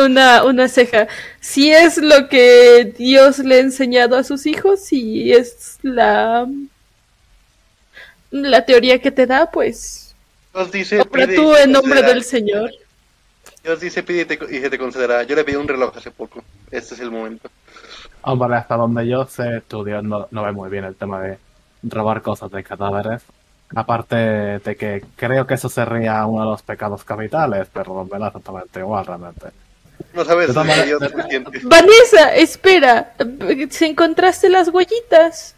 [0.06, 1.08] una, una ceja.
[1.40, 6.48] Si es lo que Dios le ha enseñado a sus hijos, si es la,
[8.32, 10.16] la teoría que te da, pues
[10.72, 12.72] dice, y tú en nombre del Señor.
[13.66, 15.24] Dios dice, pide y, te- y se te concederá.
[15.24, 16.44] Yo le pedí un reloj hace poco.
[16.72, 17.50] Este es el momento.
[18.22, 21.38] Hombre, hasta donde yo sé, estudios no, no ve muy bien el tema de
[21.84, 23.24] robar cosas de cadáveres.
[23.76, 28.28] Aparte de que creo que eso sería uno de los pecados capitales, pero me da
[28.28, 29.48] exactamente igual realmente.
[30.14, 31.60] No sabes maneras- Dios suficiente.
[31.64, 33.14] Vanessa, espera.
[33.72, 35.56] ¿Se encontraste las huellitas?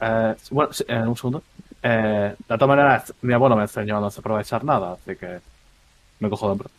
[0.00, 1.42] Eh, bueno, sí, eh, un segundo.
[1.82, 5.40] Eh, de todas maneras, mi abuelo me enseñó a no aprovechar nada, así que
[6.20, 6.70] me cojo de hombro.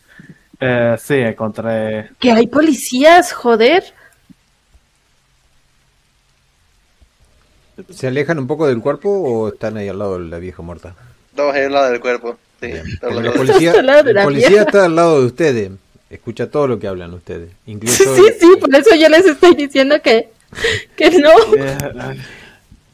[0.59, 2.09] Eh, sí, encontré.
[2.19, 3.83] Que hay policías, joder.
[7.89, 10.95] ¿Se alejan un poco del cuerpo o están ahí al lado de la vieja muerta?
[11.31, 12.37] Estamos en el lado del cuerpo.
[12.59, 14.63] Sí, el de- policía, Está al lado de el la policía vieja.
[14.65, 15.71] está al lado de ustedes.
[16.09, 17.51] Escucha todo lo que hablan ustedes.
[17.65, 20.29] Incluso Sí, sí, por eso yo les estoy diciendo que,
[20.97, 21.29] que no.
[21.57, 22.21] Eh, eh,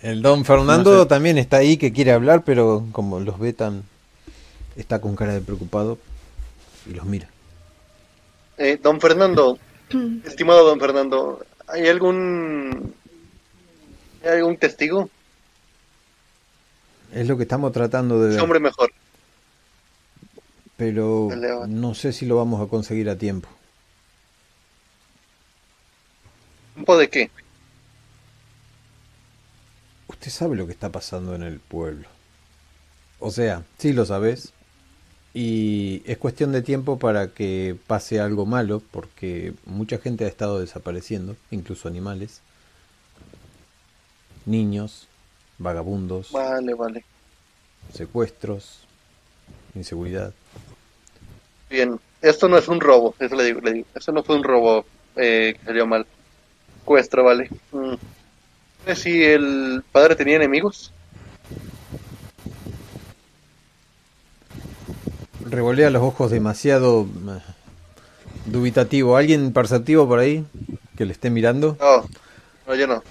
[0.04, 1.10] el don Fernando No sé.
[1.10, 3.84] también está ahí que quiere hablar, pero como los ve tan...
[4.78, 5.98] Está con cara de preocupado
[6.90, 7.30] y los mira.
[8.58, 9.60] Eh, don Fernando,
[10.26, 12.94] estimado don Fernando, ¿hay algún
[14.24, 15.10] hay algún testigo?
[17.14, 18.42] Es lo que estamos tratando de ver.
[18.42, 18.92] hombre mejor.
[20.76, 21.30] pero
[21.68, 23.50] no sé si lo vamos a conseguir a tiempo.
[26.74, 27.32] ¿Tiempo de qué?
[30.08, 32.08] Usted sabe lo que está pasando en el pueblo.
[33.20, 34.54] O sea, sí lo sabes.
[35.40, 40.60] Y es cuestión de tiempo para que pase algo malo, porque mucha gente ha estado
[40.60, 42.42] desapareciendo, incluso animales,
[44.48, 45.08] niños,
[45.60, 47.04] vagabundos, Vale, vale.
[47.94, 48.80] secuestros,
[49.76, 50.34] inseguridad.
[51.70, 53.88] Bien, esto no es un robo, eso le digo, le digo.
[53.94, 56.08] Esto no fue un robo eh, que salió mal.
[56.80, 57.48] Secuestro, vale.
[57.72, 57.94] Mm.
[58.86, 60.92] ¿Sabes si el padre tenía enemigos?
[65.50, 67.40] Revolea los ojos demasiado eh,
[68.46, 69.18] dubitativo.
[69.18, 70.46] ¿Alguien perceptivo por ahí
[70.96, 71.78] que le esté mirando?
[71.80, 72.06] No,
[72.68, 73.04] no, yo no.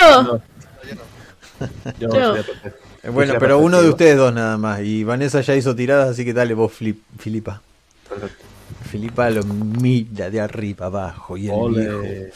[0.00, 0.42] No, no,
[0.88, 1.96] yo no.
[1.98, 2.36] yo Yo.
[2.36, 4.80] sé, porque- Eh, Bueno, pero uno de ustedes dos nada más.
[4.82, 7.62] Y Vanessa ya hizo tiradas, así que dale vos, Flip- Filipa.
[8.08, 8.44] Perfecto.
[8.90, 11.36] Filipa lo mira de arriba abajo.
[11.38, 11.80] Y el Ole.
[11.88, 12.34] viejo.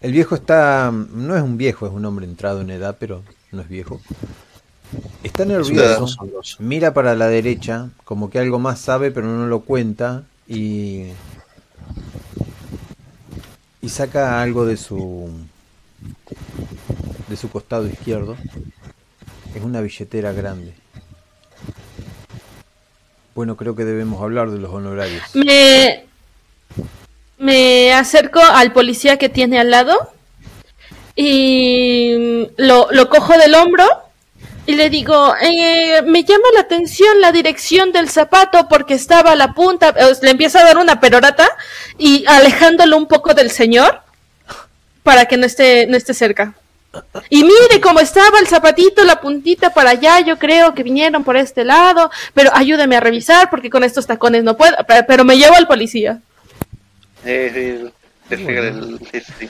[0.00, 0.90] El viejo está.
[0.92, 3.22] No es un viejo, es un hombre entrado en edad, pero
[3.52, 4.00] no es viejo.
[5.22, 6.16] Está nervioso.
[6.58, 10.22] Mira para la derecha, como que algo más sabe, pero no lo cuenta.
[10.46, 11.06] Y.
[13.82, 15.28] Y saca algo de su.
[17.28, 18.36] de su costado izquierdo.
[19.54, 20.74] Es una billetera grande.
[23.34, 25.22] Bueno, creo que debemos hablar de los honorarios.
[25.34, 26.06] me,
[27.38, 30.12] me acerco al policía que tiene al lado
[31.14, 34.05] y lo, lo cojo del hombro
[34.66, 39.36] y le digo, eh, me llama la atención la dirección del zapato porque estaba a
[39.36, 41.48] la punta, eh, le empiezo a dar una perorata
[41.98, 44.00] y alejándolo un poco del señor
[45.02, 46.54] para que no esté, no esté cerca.
[47.28, 51.36] Y mire cómo estaba el zapatito, la puntita para allá, yo creo que vinieron por
[51.36, 55.36] este lado, pero ayúdeme a revisar porque con estos tacones no puedo, pe- pero me
[55.36, 56.20] llevo al policía.
[57.24, 57.90] Eh,
[58.28, 59.48] sí, sí.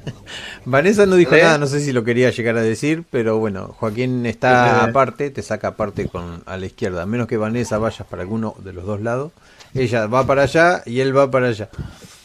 [0.64, 4.26] Vanessa no dijo nada, no sé si lo quería llegar a decir, pero bueno, Joaquín
[4.26, 4.90] está Eh.
[4.90, 8.54] aparte, te saca aparte con a la izquierda, a menos que Vanessa vayas para alguno
[8.58, 9.32] de los dos lados.
[9.74, 11.68] Ella va para allá y él va para allá.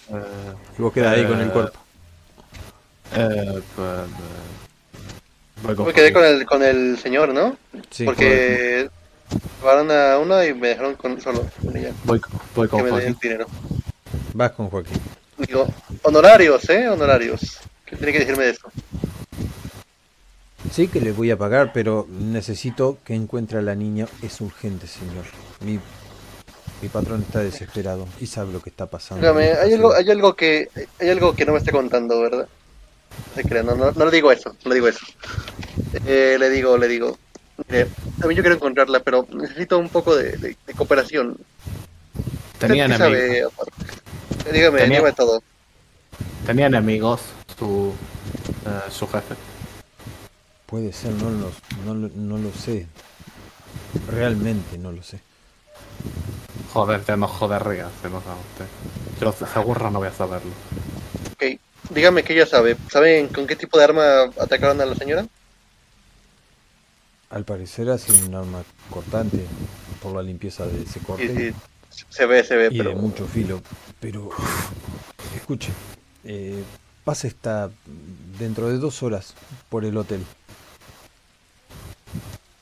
[0.09, 1.79] Eh, Y vos quedás ahí con el Eh, cuerpo.
[3.15, 4.05] eh, eh,
[5.63, 7.57] voy con Me quedé con el, con el señor, ¿no?
[7.89, 8.89] Sí, Porque
[9.61, 11.91] llevaron a uno y me dejaron con, solo con ella.
[12.03, 12.21] Voy,
[12.55, 13.19] voy Que con me den el Joaquín.
[13.21, 13.47] dinero.
[14.33, 14.97] Vas con Joaquín.
[15.37, 15.67] Digo,
[16.03, 16.87] honorarios, ¿eh?
[16.89, 17.59] Honorarios.
[17.85, 18.67] ¿Qué tiene que decirme de eso?
[20.71, 24.07] Sí que le voy a pagar, pero necesito que encuentre a la niña.
[24.21, 25.25] Es urgente, señor.
[25.61, 25.79] Mi,
[26.81, 29.21] mi patrón está desesperado y sabe lo que está pasando.
[29.21, 30.69] Dígame, hay algo, hay algo que
[30.99, 32.47] hay algo que no me está contando, ¿verdad?
[33.35, 35.05] No se crea, no, no, no le digo eso, no le digo eso.
[36.05, 37.17] Eh, le digo, le digo,
[37.69, 37.87] mire,
[38.21, 41.37] a mí yo quiero encontrarla, pero necesito un poco de, de- de cooperación.
[42.53, 42.87] ¿Usted Tenía
[44.51, 45.41] Dígame, Tenía- dígame todo.
[46.45, 47.21] Tenía enemigos
[47.57, 47.93] su,
[48.65, 49.35] eh, su jefe.
[50.65, 51.51] Puede ser, no lo,
[51.85, 52.87] no, lo- no lo sé.
[54.09, 55.19] Realmente no lo sé.
[56.73, 58.65] Joder, ya no jodería si no sabe usted.
[59.21, 60.51] Yo seguro no voy a saberlo.
[61.33, 61.59] Ok,
[61.89, 62.77] dígame que ella sabe.
[62.91, 65.25] ¿Saben con qué tipo de arma atacaron a la señora?
[67.29, 69.39] Al parecer ha sido un arma cortante
[70.01, 71.27] por la limpieza de ese corte.
[71.27, 71.55] Sí, sí,
[72.09, 73.61] se ve, se ve, y pero de mucho filo.
[73.99, 74.29] Pero,
[75.35, 75.71] escuche,
[76.23, 76.63] eh,
[77.03, 77.69] pasa está
[78.37, 79.33] dentro de dos horas
[79.69, 80.23] por el hotel.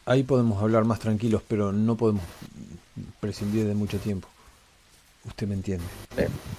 [0.05, 2.23] Ahí podemos hablar más tranquilos, pero no podemos
[3.19, 4.27] prescindir de mucho tiempo.
[5.25, 5.86] Usted me entiende.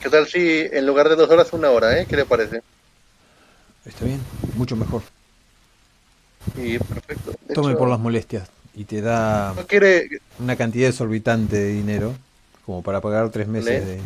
[0.00, 2.06] ¿qué tal si en lugar de dos horas, una hora, eh?
[2.08, 2.62] ¿Qué le parece?
[3.84, 4.20] ¿Está bien?
[4.56, 5.02] Mucho mejor.
[6.56, 7.32] Y perfecto.
[7.46, 11.68] De Tome hecho, por las molestias y te da ¿No quiere, una cantidad exorbitante de
[11.68, 12.14] dinero
[12.66, 14.00] como para pagar tres meses Le- de...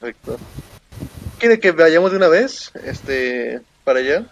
[0.00, 0.38] Perfecto.
[1.38, 4.26] ¿Quiere que vayamos de una vez este, para allá?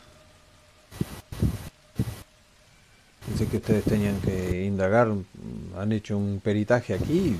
[3.26, 5.08] Pensé que ustedes tenían que indagar,
[5.78, 7.36] han hecho un peritaje aquí,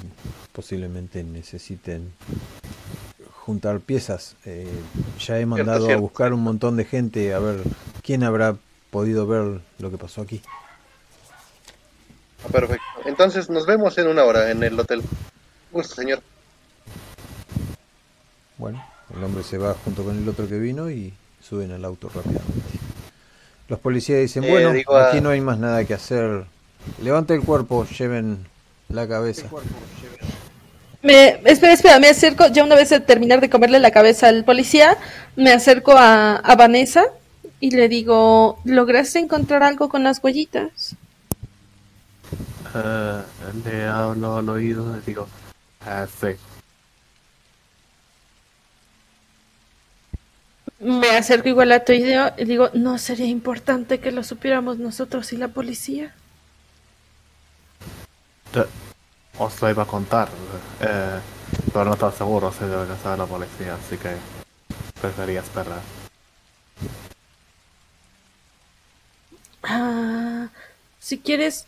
[0.53, 2.13] posiblemente necesiten
[3.33, 4.37] juntar piezas.
[4.47, 4.67] Eh,
[5.21, 6.03] ya he mandado a cierto.
[6.03, 7.61] buscar un montón de gente a ver
[8.03, 8.57] quién habrá
[8.91, 10.41] podido ver lo que pasó aquí.
[12.53, 12.85] Perfecto.
[13.07, 15.03] Entonces nos vemos en una hora en el hotel.
[15.73, 16.21] Gusto, señor.
[18.59, 18.85] Bueno,
[19.17, 22.79] el hombre se va junto con el otro que vino y suben al auto rápidamente.
[23.69, 26.45] Los policías dicen, Eh, bueno, a- aquí no hay más nada que hacer.
[27.03, 28.47] Levante el cuerpo, lleven
[28.89, 29.47] la cabeza.
[31.03, 34.45] Me, espera, espera, me acerco, ya una vez de terminar de comerle la cabeza al
[34.45, 34.97] policía,
[35.37, 37.05] me acerco a, a Vanessa
[37.61, 40.97] y le digo, ¿lograste encontrar algo con las huellitas?
[42.75, 43.23] Eh,
[43.65, 45.29] le hablo al oído y digo,
[45.87, 46.37] ah, sí.
[50.81, 55.33] Me acerco igual a tu idea y digo, ¿no sería importante que lo supiéramos nosotros
[55.33, 56.15] y la policía?
[58.53, 58.67] Te-
[59.39, 60.29] os lo iba a contar,
[60.81, 61.19] eh,
[61.73, 64.15] pero no estoy seguro si debe que saber la policía, así que
[65.01, 65.81] prefería esperar.
[69.63, 70.49] Ah,
[71.01, 71.67] si quieres,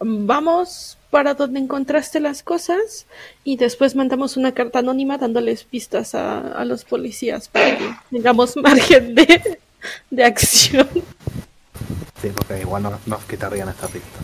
[0.00, 3.06] vamos para donde encontraste las cosas
[3.44, 8.56] y después mandamos una carta anónima dándoles pistas a, a los policías para que tengamos
[8.62, 9.58] margen de,
[10.10, 10.88] de acción.
[12.20, 14.18] Sí, porque igual no- nos quitarían esta pista.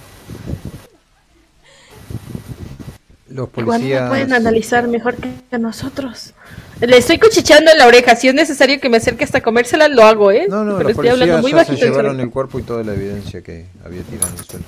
[3.28, 4.02] Los Igual policías...
[4.02, 6.34] me pueden analizar mejor que nosotros.
[6.80, 8.14] Le estoy cuchicheando en la oreja.
[8.16, 10.46] Si es necesario que me acerque hasta comérsela, lo hago, ¿eh?
[10.50, 11.86] No, no, Pero los estoy hablando policías muy ya se bajito.
[11.86, 12.24] llevaron serio.
[12.24, 14.64] el cuerpo y toda la evidencia que había tirado en el suelo.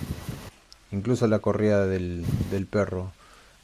[0.95, 3.12] Incluso la correa del, del perro.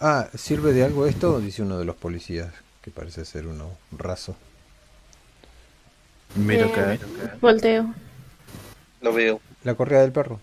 [0.00, 1.38] Ah, ¿sirve de algo esto?
[1.40, 2.52] Dice uno de los policías,
[2.82, 4.34] que parece ser uno raso.
[6.34, 7.94] Miro Eh, que Volteo.
[9.00, 9.40] Lo veo.
[9.62, 10.40] La correa del perro.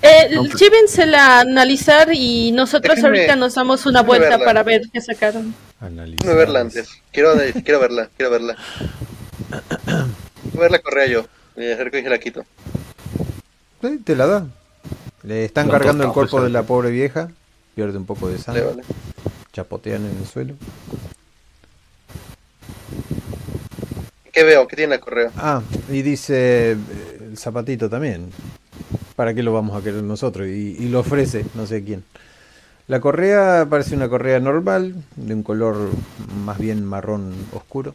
[0.00, 4.28] Eh, No, pues- llévensela a analizar y nosotros Déjenme- ahorita nos damos una déjenme vuelta
[4.36, 4.44] verla.
[4.44, 5.54] para ver qué sacaron.
[5.80, 6.36] Analizar.
[6.36, 6.88] Verla antes.
[7.12, 8.56] Quiero verla, quiero verla.
[10.42, 11.26] Quiero ver la correa yo.
[11.56, 12.44] Me acerco y se la quito.
[13.86, 14.46] Sí, te la da.
[15.22, 17.28] Le están cargando el cuerpo de la pobre vieja.
[17.74, 18.64] Pierde un poco de sangre.
[18.64, 18.82] vale.
[19.52, 20.54] Chapotean en el suelo.
[24.32, 24.66] ¿Qué veo?
[24.66, 25.30] ¿Qué tiene la correa?
[25.36, 26.76] Ah, y dice eh,
[27.20, 28.30] el zapatito también.
[29.14, 30.46] ¿Para qué lo vamos a querer nosotros?
[30.46, 32.04] Y, y lo ofrece, no sé quién.
[32.86, 35.88] La correa parece una correa normal, de un color
[36.44, 37.94] más bien marrón oscuro.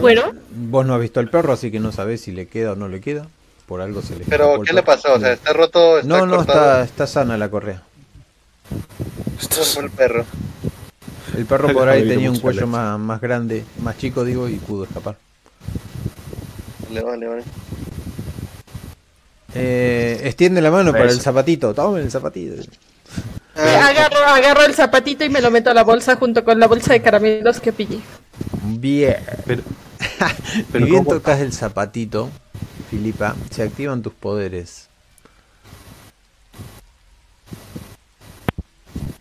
[0.00, 2.76] Bueno, Vos no has visto al perro, así que no sabés si le queda o
[2.76, 3.26] no le queda.
[3.66, 5.14] Por algo se le Pero, ¿qué le pasó?
[5.14, 5.98] O sea, ¿está roto?
[5.98, 6.82] ¿Está no, no, cortado?
[6.82, 7.82] está, está sana la correa.
[8.70, 10.24] ¿Cómo fue el perro?
[11.36, 14.84] El perro por ahí tenía un cuello más, más grande, más chico digo, y pudo
[14.84, 15.16] escapar.
[16.88, 17.44] Vale, vale, vale.
[19.54, 21.74] Eh, extiende la mano para el zapatito.
[21.74, 22.62] Toma el zapatito.
[23.54, 26.66] Ah, agarro, agarro el zapatito y me lo meto a la bolsa junto con la
[26.66, 28.00] bolsa de caramelos que pillé.
[28.64, 29.16] Bien.
[29.46, 29.62] Pero,
[30.86, 32.30] bien ¿cómo- tocas el zapatito,
[32.90, 34.88] Filipa, se activan tus poderes.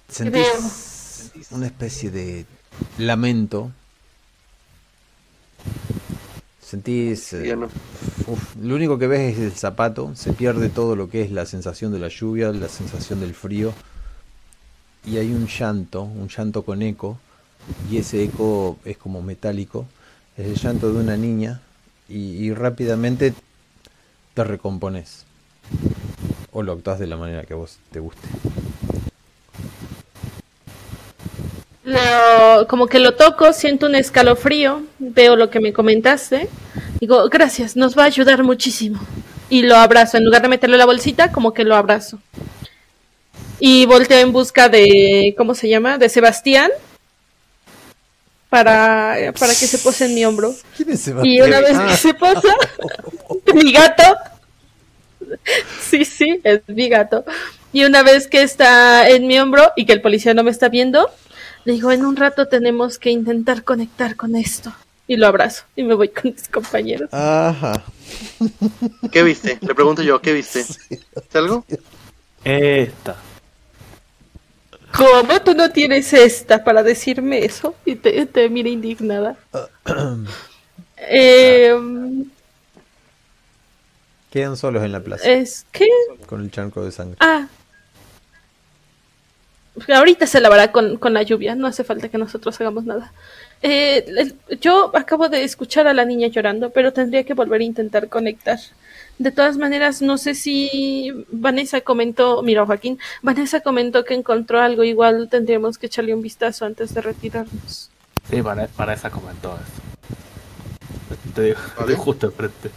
[0.10, 2.46] Sentís una especie de
[2.98, 3.72] lamento.
[6.62, 7.34] Sentís...
[7.34, 7.68] eh, ya no.
[8.28, 11.46] uf, lo único que ves es el zapato, se pierde todo lo que es la
[11.46, 13.74] sensación de la lluvia, la sensación del frío.
[15.06, 17.18] Y hay un llanto, un llanto con eco,
[17.92, 19.86] y ese eco es como metálico.
[20.38, 21.62] Es el llanto de una niña,
[22.10, 23.34] y, rápidamente
[24.34, 25.26] te recompones.
[26.52, 28.28] O lo actúas de la manera que vos te guste.
[31.84, 36.50] Lo- como que lo toco, siento un escalofrío, veo lo que me comentaste.
[37.00, 39.00] Digo, gracias, nos va a ayudar muchísimo.
[39.50, 42.20] Y lo abrazo, en lugar de meterle la bolsita, como que lo abrazo.
[43.60, 45.98] Y volteo en busca de, ¿cómo se llama?
[45.98, 46.70] De Sebastián.
[48.50, 50.54] Para, para que se pose en mi hombro.
[50.76, 52.54] ¿Quién es Y una vez que se posa,
[53.54, 54.04] mi gato.
[55.82, 57.26] Sí, sí, es mi gato.
[57.74, 60.70] Y una vez que está en mi hombro y que el policía no me está
[60.70, 61.10] viendo,
[61.66, 64.74] le digo, en un rato tenemos que intentar conectar con esto.
[65.10, 67.14] Y lo abrazo y me voy con mis compañeros.
[67.14, 67.84] Ajá.
[69.12, 69.58] ¿Qué viste?
[69.62, 70.62] Le pregunto yo, ¿qué viste?
[70.62, 71.66] ¿Es algo?
[72.44, 73.16] Esta.
[74.96, 77.76] ¿Cómo tú no tienes esta para decirme eso?
[77.86, 79.38] Y te, te mira indignada.
[81.00, 82.26] Em,
[84.32, 85.86] Quedan solos en la plaza, es que...
[86.26, 87.18] con el charco de sangre.
[87.20, 87.48] Ah.
[89.94, 93.14] Ahorita se lavará con, con la lluvia, no hace falta que nosotros hagamos nada.
[93.62, 98.10] Eh, yo acabo de escuchar a la niña llorando, pero tendría que volver a intentar
[98.10, 98.60] conectar.
[99.20, 104.84] De todas maneras, no sé si Vanessa comentó, mira Joaquín, Vanessa comentó que encontró algo,
[104.84, 107.90] igual tendríamos que echarle un vistazo antes de retirarnos.
[108.30, 111.24] Sí, Vane- Vanessa comentó eso.
[111.34, 111.96] te digo, Vale.
[111.98, 112.70] justo enfrente.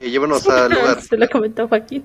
[0.00, 1.02] Y llévanos al lugar.
[1.02, 2.04] Se lo comentó Joaquín.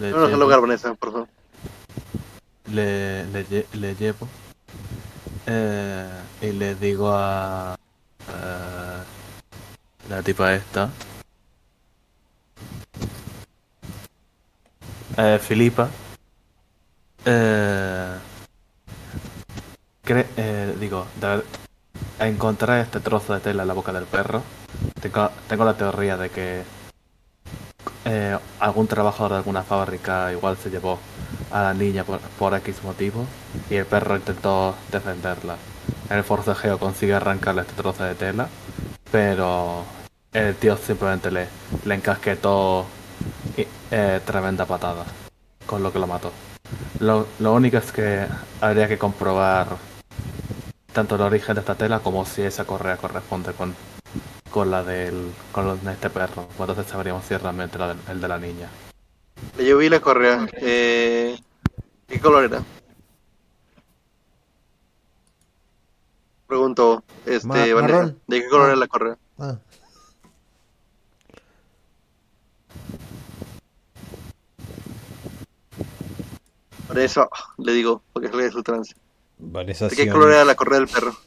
[0.00, 1.28] Le, Llévanos al lugar, Vanessa, por favor.
[2.72, 4.28] le, le, le llevo
[5.46, 6.08] eh,
[6.42, 7.76] y le digo a
[8.28, 9.02] eh,
[10.08, 10.90] la tipa esta.
[15.16, 15.88] Eh, Filipa.
[17.24, 18.18] Eh,
[20.06, 21.06] eh, digo
[22.18, 24.42] encontré este trozo de tela en la boca del perro.
[25.00, 26.62] Tengo, tengo la teoría de que
[28.04, 30.98] eh, algún trabajador de alguna fábrica igual se llevó
[31.50, 33.24] a la niña por, por X motivo
[33.70, 35.56] y el perro intentó defenderla.
[36.10, 38.48] El forcejeo consigue arrancarle este trozo de tela,
[39.10, 39.84] pero
[40.32, 41.46] el tío simplemente le,
[41.84, 42.84] le encasquetó
[43.56, 45.04] y- eh, tremenda patada,
[45.66, 46.32] con lo que lo mató.
[47.00, 48.26] Lo, lo único es que
[48.60, 49.68] habría que comprobar
[50.92, 53.74] tanto el origen de esta tela como si esa correa corresponde con,
[54.50, 56.48] con la del con de este perro.
[56.58, 58.68] Entonces sabríamos si realmente la el de la niña.
[59.58, 60.46] Le llevé la correa.
[60.60, 61.36] Eh,
[62.08, 62.62] ¿Qué color era?
[66.54, 67.80] Pregunto, este, Ma- Vanessa.
[67.82, 68.20] marrón.
[68.28, 68.68] ¿De qué color Ah.
[68.68, 69.18] era la correa?
[69.40, 69.58] Ah,
[76.86, 77.28] Por eso
[77.58, 78.94] le digo, porque es de su trance.
[79.38, 81.16] Vanessa ¿De qué color era la correa del perro?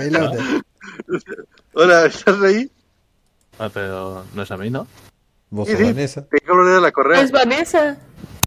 [1.74, 2.70] Hola, ¿estás ahí?
[3.58, 4.86] Ah, pero no es a mí, ¿no?
[5.50, 5.86] ¿Vos Sí, sos sí.
[5.92, 6.20] Vanessa?
[6.22, 7.20] ¿De qué color era la correa?
[7.20, 7.96] Es Vanessa.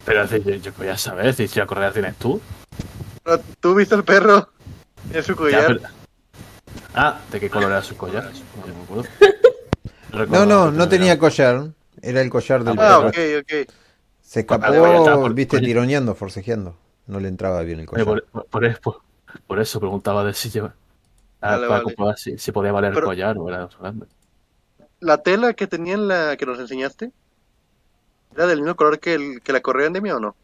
[0.04, 2.40] Pero si yo, yo voy a saber si la correa tienes tú.
[3.22, 4.48] Pero, ¿Tú viste el perro?
[5.12, 5.66] En su Ya, collar.
[5.66, 5.80] pero-
[6.94, 8.30] Ah, ¿de qué color era su collar?
[10.12, 10.26] No me.
[10.26, 11.68] No, no, no tenía collar.
[12.00, 13.08] Era el collar del Ah, perro.
[13.08, 13.70] ok, ok.
[14.22, 16.76] Se escapó, Ah, bueno, estaba por- viste, tironeando, forcejeando.
[17.06, 18.04] No le entraba bien el collar.
[18.06, 19.00] por, por, por-
[19.46, 20.74] por eso preguntaba de si lleva.
[21.40, 21.84] Ah, Vale, para vale.
[21.84, 24.06] comprobar si, si podía valer Pero- el collar o era grande.
[25.04, 27.12] La tela que tenía en la que nos enseñaste,
[28.34, 30.34] ¿era del mismo color que, el, que la correa endemia o no?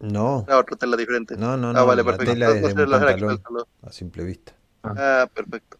[0.00, 1.36] No, Era otra tela diferente.
[1.36, 1.86] no, no, ah, no.
[1.86, 2.32] vale, la perfecto.
[2.32, 4.54] tela No, no la pantalón, a simple vista.
[4.82, 5.76] Ah, perfecto.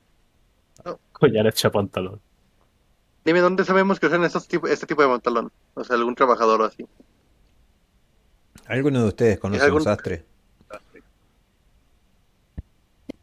[1.12, 2.20] Collar hecho pantalón.
[3.24, 5.50] Dime, ¿dónde sabemos que usan estos tipo, este tipo de pantalón?
[5.74, 6.86] O sea, algún trabajador o así.
[8.66, 10.26] ¿Alguno de ustedes conoce algún- un sastre?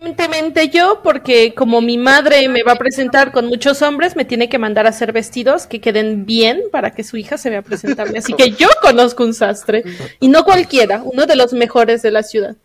[0.04, 4.50] Evidentemente yo, porque como mi madre me va a presentar con muchos hombres, me tiene
[4.50, 8.18] que mandar a hacer vestidos que queden bien para que su hija se vea presentable.
[8.18, 9.86] Así que yo conozco un sastre.
[10.20, 12.58] Y no cualquiera, uno de los mejores de la ciudad.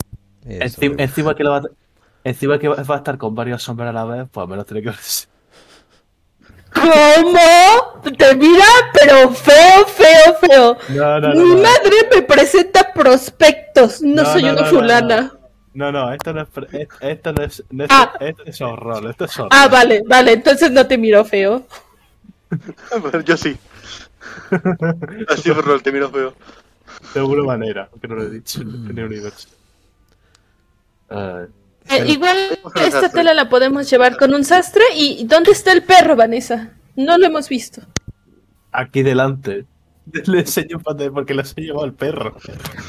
[0.49, 1.62] Encima, encima que lo va, a-
[2.24, 4.66] encima que va va a estar con varios hombres a la vez, pues al menos
[4.66, 4.99] tiene que ver.
[6.74, 8.03] ¿Cómo?
[8.18, 10.76] Te mira, pero feo, feo, feo.
[10.89, 11.41] No, no, no.
[11.41, 11.57] Mi no.
[11.62, 15.32] madre me presenta prospectos, no, No, soy no, una no, no, fulana.
[15.75, 16.49] No, no, esto no es,
[17.01, 18.12] esto no es, no es- Ah.
[18.21, 19.51] esto es horror, esto es horror.
[19.53, 21.66] Ah, vale, vale, entonces no te miro feo.
[23.01, 23.57] Bueno, Yo sí.
[25.29, 26.35] Así por rol, te miro feo.
[27.14, 29.49] De alguna manera, que no lo he dicho en el universo.
[31.11, 31.49] Eh,
[32.07, 32.37] igual
[32.77, 34.83] esta tela la podemos llevar con un sastre.
[34.95, 36.71] ¿Y dónde está el perro, Vanessa?
[36.97, 37.83] No lo hemos visto.
[38.73, 39.64] aquí delante.
[40.27, 42.35] Le enseño porque le he llevado al perro.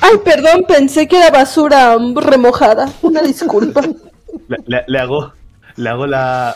[0.02, 2.92] Ay, perdón, pensé que era basura remojada.
[3.02, 3.82] Una disculpa.
[4.48, 5.34] Le, le- le hago,
[5.76, 6.56] le hago la,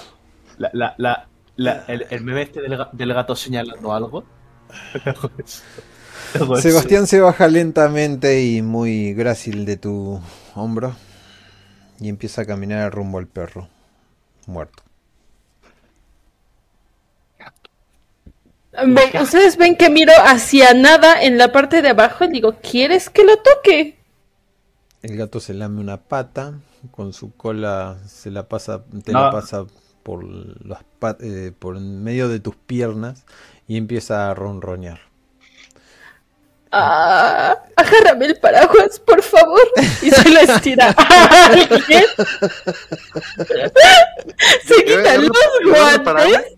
[0.57, 4.23] la, la, la, la- el, el meme este del, ga- del gato señalando algo.
[4.93, 5.61] Le hago eso.
[6.35, 6.61] Le hago eso.
[6.69, 10.19] Sebastián se baja lentamente y muy grácil de tu
[10.55, 10.95] hombro
[11.99, 13.67] y empieza a caminar rumbo al perro,
[14.47, 14.82] muerto.
[19.21, 23.23] Ustedes ven que miro hacia nada en la parte de abajo y digo, ¿quieres que
[23.23, 23.97] lo toque?
[25.03, 26.53] El gato se lame una pata,
[26.91, 29.25] con su cola se la pasa, te No.
[29.25, 29.65] la pasa
[30.01, 30.79] por las
[31.21, 33.25] eh, por en medio de tus piernas
[33.67, 34.99] y empieza a ronronear.
[36.75, 39.61] Ah, agárrame el paraguas, por favor.
[40.01, 42.03] Y se lo estira a alguien.
[44.65, 45.37] Se quitan los
[45.69, 46.57] guantes.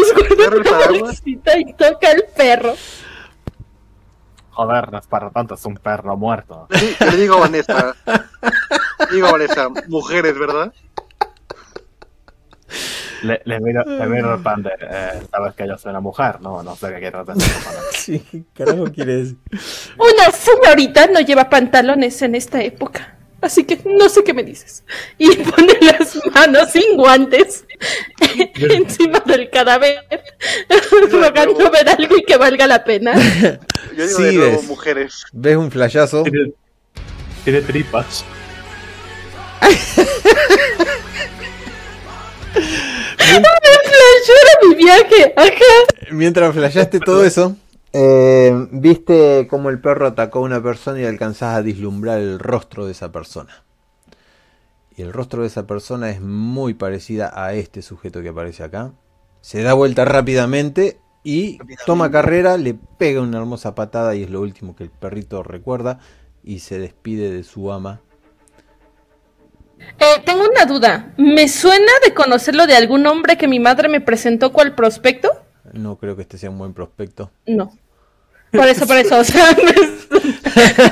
[0.00, 2.74] Los guarda ¿Agarra el la bolsita y toca al perro.
[4.50, 6.68] Joder, no es para tanto, es un perro muerto.
[6.70, 7.94] Sí, le digo a Vanessa.
[9.10, 10.72] Le digo a Vanessa, mujeres, ¿verdad?
[13.22, 16.40] Le, le miro, le miro el pan de, eh, sabes que yo soy una mujer,
[16.40, 17.52] no, no sé qué quieres decir.
[17.92, 19.38] Sí, ¿qué carajo quiere decir?
[19.96, 23.16] Una señorita no lleva pantalones en esta época.
[23.42, 24.84] Así que no sé qué me dices.
[25.18, 27.64] Y pone las manos sin guantes
[28.54, 29.98] encima del cadáver
[31.10, 33.12] Rogando ver algo y que valga la pena.
[33.96, 34.66] Yo digo Sí, de nuevo ves.
[34.68, 35.24] mujeres.
[35.32, 36.22] Ves un flayazo.
[36.22, 36.52] Tiene,
[37.44, 38.24] tiene tripas.
[44.26, 45.32] Yo era mi viaje.
[45.36, 45.50] Ajá.
[46.10, 47.56] Mientras flasheaste todo eso,
[47.92, 52.86] eh, viste cómo el perro atacó a una persona y alcanzás a vislumbrar el rostro
[52.86, 53.64] de esa persona.
[54.96, 58.92] Y el rostro de esa persona es muy parecida a este sujeto que aparece acá.
[59.40, 64.40] Se da vuelta rápidamente y toma carrera, le pega una hermosa patada y es lo
[64.40, 65.98] último que el perrito recuerda
[66.44, 68.00] y se despide de su ama.
[69.98, 71.14] Eh, tengo una duda.
[71.16, 75.30] ¿Me suena de conocerlo de algún hombre que mi madre me presentó cual prospecto?
[75.72, 77.30] No creo que este sea un buen prospecto.
[77.46, 77.72] No.
[78.50, 79.56] Por eso, por eso, o sea,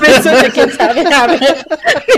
[0.00, 1.40] me suena, quién sabe, a ver,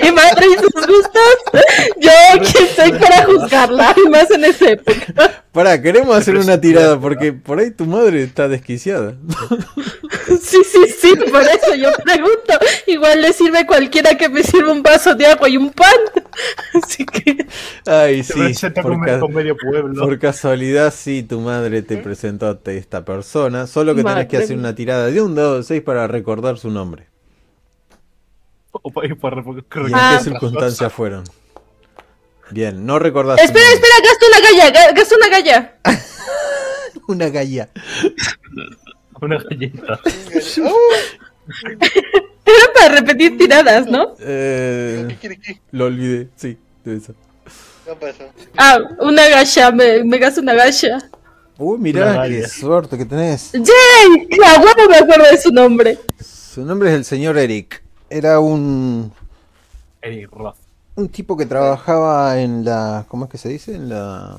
[0.02, 1.62] mi madre y sus gustos,
[1.98, 2.10] yo
[2.52, 5.44] quién soy para juzgarla, y más en esa época.
[5.52, 9.14] Para, queremos hacer una tirada porque por ahí tu madre está desquiciada.
[10.40, 12.54] Sí, sí, sí, por eso yo pregunto,
[12.86, 15.94] igual le sirve cualquiera que me sirva un vaso de agua y un pan,
[16.82, 17.46] así que,
[17.86, 18.66] Ay, Se sí.
[18.82, 20.02] Por, ca- medio pueblo.
[20.04, 23.66] por casualidad, sí, tu madre te presentó a esta persona.
[23.66, 26.58] Solo que tenés que Madre hacer una tirada de un dado de 6 para recordar
[26.58, 27.11] su nombre.
[28.84, 30.16] Y por- ¿Y en Ah.
[30.18, 31.24] qué circunstancias fueron?
[32.50, 33.40] Bien, no recordás.
[33.40, 35.76] espera, espera, gasto una galla, ga- gasto una galla.
[37.08, 37.68] Una galla.
[39.20, 40.00] Una galleta.
[42.44, 44.14] Era para repetir tiradas, ¿no?
[44.20, 45.16] Eh,
[45.72, 47.14] lo olvidé, sí, de eso.
[48.56, 50.98] Ah, una gacha, me, me gasto una gacha.
[51.58, 53.52] Uy, mirá, qué suerte que tenés.
[53.52, 54.28] ¡Yay!
[54.46, 55.98] A huevo me acuerdo de su nombre.
[56.20, 57.82] Su nombre es el señor Eric.
[58.12, 59.10] Era un,
[60.30, 60.56] Roth.
[60.96, 63.06] un tipo que trabajaba en la.
[63.08, 63.74] ¿Cómo es que se dice?
[63.74, 64.38] En la.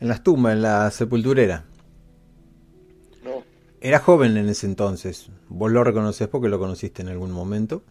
[0.00, 1.64] En las tumbas, en la sepulturera.
[3.22, 3.44] No.
[3.80, 5.28] Era joven en ese entonces.
[5.48, 7.84] Vos lo reconoces porque lo conociste en algún momento.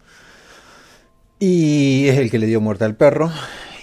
[1.39, 3.31] Y es el que le dio muerte al perro.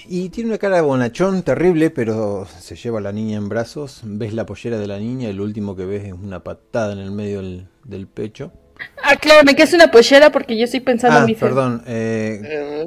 [0.07, 4.03] Y tiene una cara de bonachón terrible, pero se lleva a la niña en brazos.
[4.05, 6.99] Ves la pollera de la niña y lo último que ves es una patada en
[6.99, 8.53] el medio del, del pecho.
[9.03, 11.41] Aclárame que es una pollera porque yo estoy pensando Ah, en mi fe.
[11.47, 11.83] perdón.
[11.87, 12.85] eh, Eh,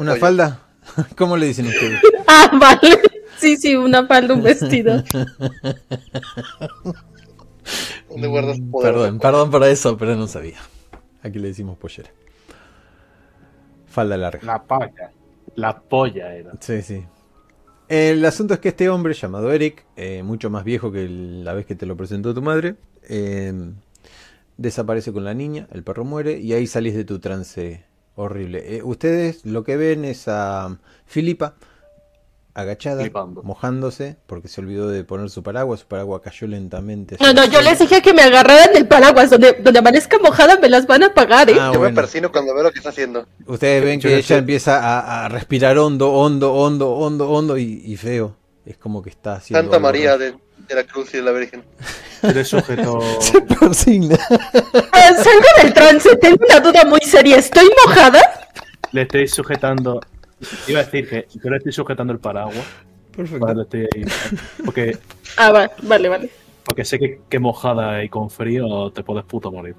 [0.00, 0.66] ¿Una falda?
[1.16, 2.00] ¿Cómo le dicen ustedes?
[2.26, 3.00] Ah, vale.
[3.38, 5.02] Sí, sí, una falda, un vestido.
[8.08, 8.92] ¿Dónde guardas poder?
[8.92, 10.58] Perdón, perdón por eso, pero no sabía.
[11.22, 12.10] Aquí le decimos pollera.
[13.86, 14.40] Falda larga.
[14.44, 15.10] La polla.
[15.56, 16.52] La polla era.
[16.60, 17.04] Sí, sí.
[17.88, 21.66] El asunto es que este hombre llamado Eric, eh, mucho más viejo que la vez
[21.66, 22.76] que te lo presentó tu madre,
[23.08, 23.52] eh,
[24.60, 27.84] desaparece con la niña, el perro muere y ahí salís de tu trance
[28.14, 28.76] horrible.
[28.76, 31.54] Eh, ustedes lo que ven es a Filipa
[32.52, 33.42] agachada, Flipando.
[33.42, 37.16] mojándose, porque se olvidó de poner su paraguas, su paraguas cayó lentamente.
[37.20, 39.30] No, no, yo les dije que me agarraran del paraguas.
[39.30, 41.56] Donde, donde amanezca mojada me las van a pagar, ¿eh?
[41.58, 43.26] Ah, Yo me persino cuando veo lo que está haciendo.
[43.46, 44.36] Ustedes ven Yo que ella sé.
[44.36, 48.36] empieza a, a respirar hondo, hondo, hondo, hondo, hondo y, y feo.
[48.66, 49.62] Es como que está haciendo.
[49.62, 50.24] Santa María raro.
[50.24, 50.34] de,
[50.68, 51.62] de la Cruz y de la Virgen.
[52.22, 53.00] Eres sujeto.
[53.20, 54.16] Se persigna.
[54.92, 57.36] Ah, Salgo del trance, tengo una duda muy seria.
[57.36, 58.20] ¿Estoy mojada?
[58.92, 60.00] Le estoy sujetando.
[60.68, 62.64] Iba a decir que yo le estoy sujetando el paraguas.
[63.16, 63.44] Perfecto.
[63.44, 64.04] Vale, estoy ahí.
[64.64, 64.98] Porque,
[65.36, 66.30] Ah, va, vale, vale.
[66.64, 69.74] porque sé que, que mojada y con frío te puedes puto morir.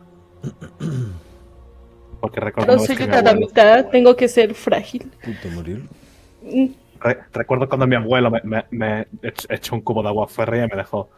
[2.20, 3.48] Porque recuerdo, No una vez soy que mi
[3.92, 5.12] tengo que ser frágil.
[5.24, 5.84] Puto morir.
[6.44, 6.66] Mm,
[7.02, 10.66] re- recuerdo cuando mi abuelo me, me, me ech- echó un cubo de agua fría
[10.66, 11.10] y me dejó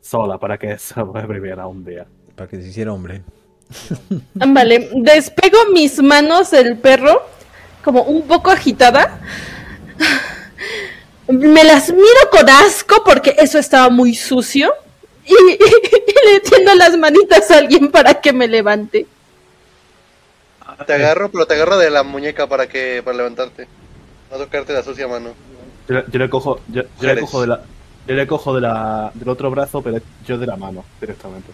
[0.00, 2.06] sola para que sobreviviera un día.
[2.36, 3.22] Para que se hiciera hombre.
[4.34, 7.22] Vale, despego mis manos del perro,
[7.84, 9.20] como un poco agitada.
[11.28, 14.72] Me las miro con asco porque eso estaba muy sucio.
[15.24, 19.06] Y, y le tiendo las manitas a alguien para que me levante.
[20.86, 23.68] Te agarro, pero te agarro de la muñeca para que para levantarte.
[24.30, 25.30] No tocarte la sucia mano.
[25.88, 27.60] Yo, le- yo le cojo, yo, yo le cojo de la,
[28.06, 31.48] yo le cojo de la, del otro brazo, pero yo de la mano directamente.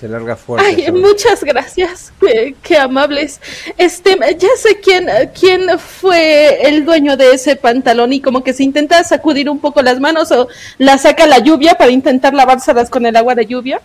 [0.00, 0.66] Se larga fuerte.
[0.86, 3.40] Ay, muchas gracias, qué, qué amables.
[3.78, 5.06] Este, ya sé quién,
[5.38, 9.82] quién fue el dueño de ese pantalón y como que se intenta sacudir un poco
[9.82, 13.80] las manos o la saca la lluvia para intentar lavárselas con el agua de lluvia.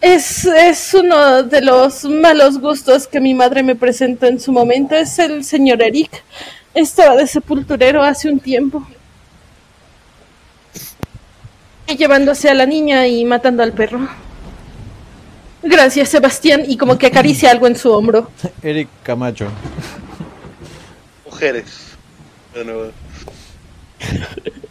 [0.00, 4.96] Es, es uno de los malos gustos que mi madre me presentó en su momento.
[4.96, 6.22] Es el señor Eric.
[6.74, 8.86] Estaba de sepulturero hace un tiempo.
[11.88, 14.08] Y llevándose a la niña y matando al perro.
[15.62, 16.62] Gracias, Sebastián.
[16.66, 18.30] Y como que acaricia algo en su hombro.
[18.62, 19.48] Eric Camacho.
[21.24, 21.96] Mujeres.
[22.54, 22.92] De nuevo.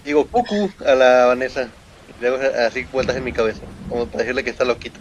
[0.05, 1.67] Digo cucu a la Vanessa.
[2.21, 2.37] Le hago
[2.67, 4.99] así vueltas en mi cabeza, como para decirle que está loquito.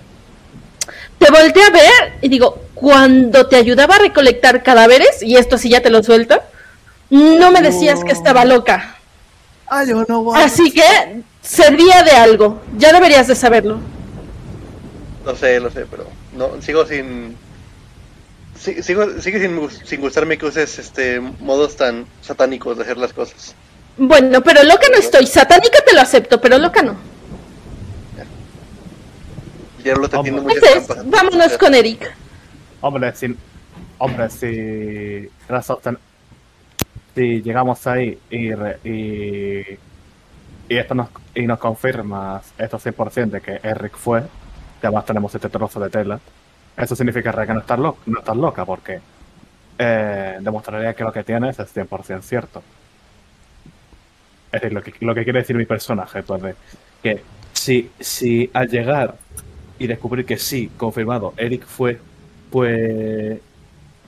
[1.19, 5.69] Te volteé a ver y digo, cuando te ayudaba a recolectar cadáveres, y esto sí
[5.69, 6.41] ya te lo suelto,
[7.11, 8.97] no me decías que estaba loca.
[9.67, 12.61] Ah, yo no Así que servía de algo.
[12.77, 13.79] Ya deberías de saberlo.
[15.25, 17.37] Lo sé, lo sé, pero no sigo sin
[18.59, 22.97] si- sigo sigue sin, gus- sin gustarme que uses este modos tan satánicos de hacer
[22.97, 23.55] las cosas.
[23.99, 25.27] Bueno, pero loca no estoy.
[25.27, 26.97] Satánica te lo acepto, pero loca no.
[29.85, 30.09] Ya lo
[30.43, 31.11] muchas Entonces, trampas.
[31.11, 32.13] vámonos con Eric.
[32.81, 33.37] Hombre, si,
[33.99, 35.29] hombre, si,
[35.63, 35.99] sosten-
[37.19, 38.53] si llegamos ahí y,
[38.89, 39.79] y,
[40.69, 44.23] y esto nos, y nos confirmas esto 100% de que Eric fue,
[44.83, 46.21] además tenemos este trozo de tela,
[46.77, 49.01] eso significa que no estás, lo- no estás loca, porque
[49.79, 52.63] eh, demostraría que lo que tienes es 100% cierto.
[54.51, 56.55] Es decir, lo que, lo que quiere decir mi personaje, pues, de
[57.03, 59.19] que si, si al llegar
[59.79, 62.01] y descubrir que sí, confirmado, Eric fue,
[62.51, 63.41] pues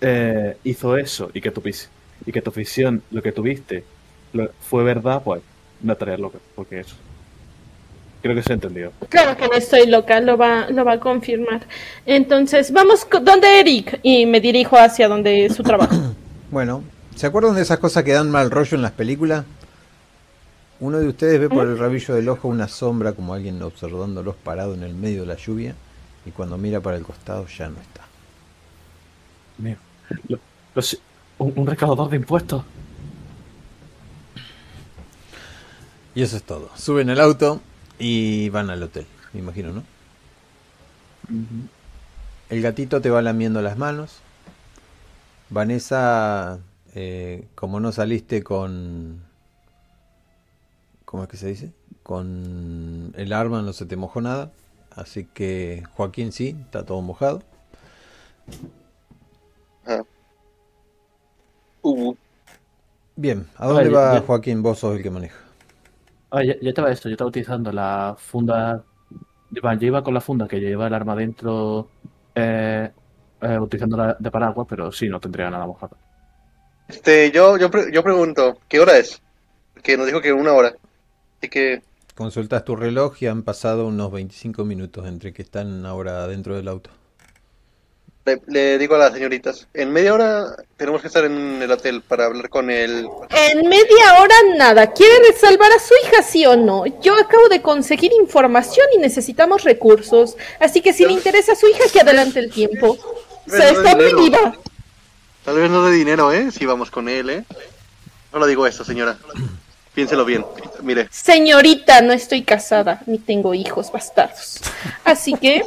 [0.00, 1.90] eh, hizo eso y que tu vis-
[2.26, 3.84] y que tu visión, lo que tuviste,
[4.32, 5.42] lo- fue verdad, pues
[5.82, 6.94] no estarías loca, porque eso.
[8.22, 8.92] Creo que se ha entendido.
[9.08, 11.62] Claro que no estoy loca, lo va, lo va a confirmar.
[12.04, 13.98] Entonces, vamos, ¿dónde Eric?
[14.02, 15.94] Y me dirijo hacia donde es su trabajo.
[16.50, 16.82] Bueno,
[17.14, 19.44] ¿se acuerdan de esas cosas que dan mal rollo en las películas?
[20.80, 24.74] Uno de ustedes ve por el rabillo del ojo una sombra como alguien observándolos parado
[24.74, 25.74] en el medio de la lluvia
[26.26, 28.00] y cuando mira para el costado ya no está.
[30.28, 30.38] Lo-
[30.74, 30.82] lo
[31.40, 32.62] un, un recaudador de impuestos.
[36.14, 36.70] Y eso es todo.
[36.76, 37.60] Suben el auto
[37.98, 39.84] y van al hotel, me imagino, ¿no?
[42.48, 44.18] El gatito te va lamiendo las manos.
[45.50, 46.58] Vanessa,
[46.94, 49.22] eh, como no saliste con...
[51.04, 51.72] ¿Cómo es que se dice?
[52.02, 54.50] Con el arma no se te mojó nada.
[54.90, 57.42] Así que Joaquín sí, está todo mojado.
[59.86, 60.04] Ajá.
[61.82, 62.14] Uh,
[63.16, 64.62] Bien, ¿a dónde va yo- Joaquín?
[64.62, 65.36] Vos sos el que maneja.
[66.30, 68.82] Ah, ya, ya estaba esto, yo estaba utilizando la funda.
[69.52, 71.88] Iba- Yo iba con la funda que lleva el arma dentro,
[72.34, 72.88] eh,
[73.42, 75.96] eh, utilizándola de paraguas, pero sí, no tendría nada mojado.
[76.88, 79.20] este, yo, yo, pre- yo pregunto, ¿qué hora es?
[79.74, 80.74] Porque nos dijo que una hora.
[81.38, 81.82] Así que,
[82.16, 86.68] Consultas tu reloj y han pasado unos 25 minutos entre que están ahora dentro del
[86.68, 86.90] auto.
[88.36, 92.02] Le, le digo a las señoritas, en media hora tenemos que estar en el hotel
[92.02, 93.08] para hablar con el...
[93.30, 94.92] En media hora nada.
[94.92, 96.84] ¿Quieren salvar a su hija, sí o no?
[97.00, 100.36] Yo acabo de conseguir información y necesitamos recursos.
[100.58, 102.96] Así que si le interesa a su hija, que adelante el tiempo.
[103.46, 104.56] Se está viva.
[105.44, 106.50] Tal vez no de dinero, ¿eh?
[106.52, 107.44] Si vamos con él, ¿eh?
[108.32, 109.18] No lo digo esto, señora.
[109.94, 110.46] Piénselo bien.
[110.82, 114.60] Mire, Señorita, no estoy casada, ni tengo hijos bastardos.
[115.04, 115.64] Así que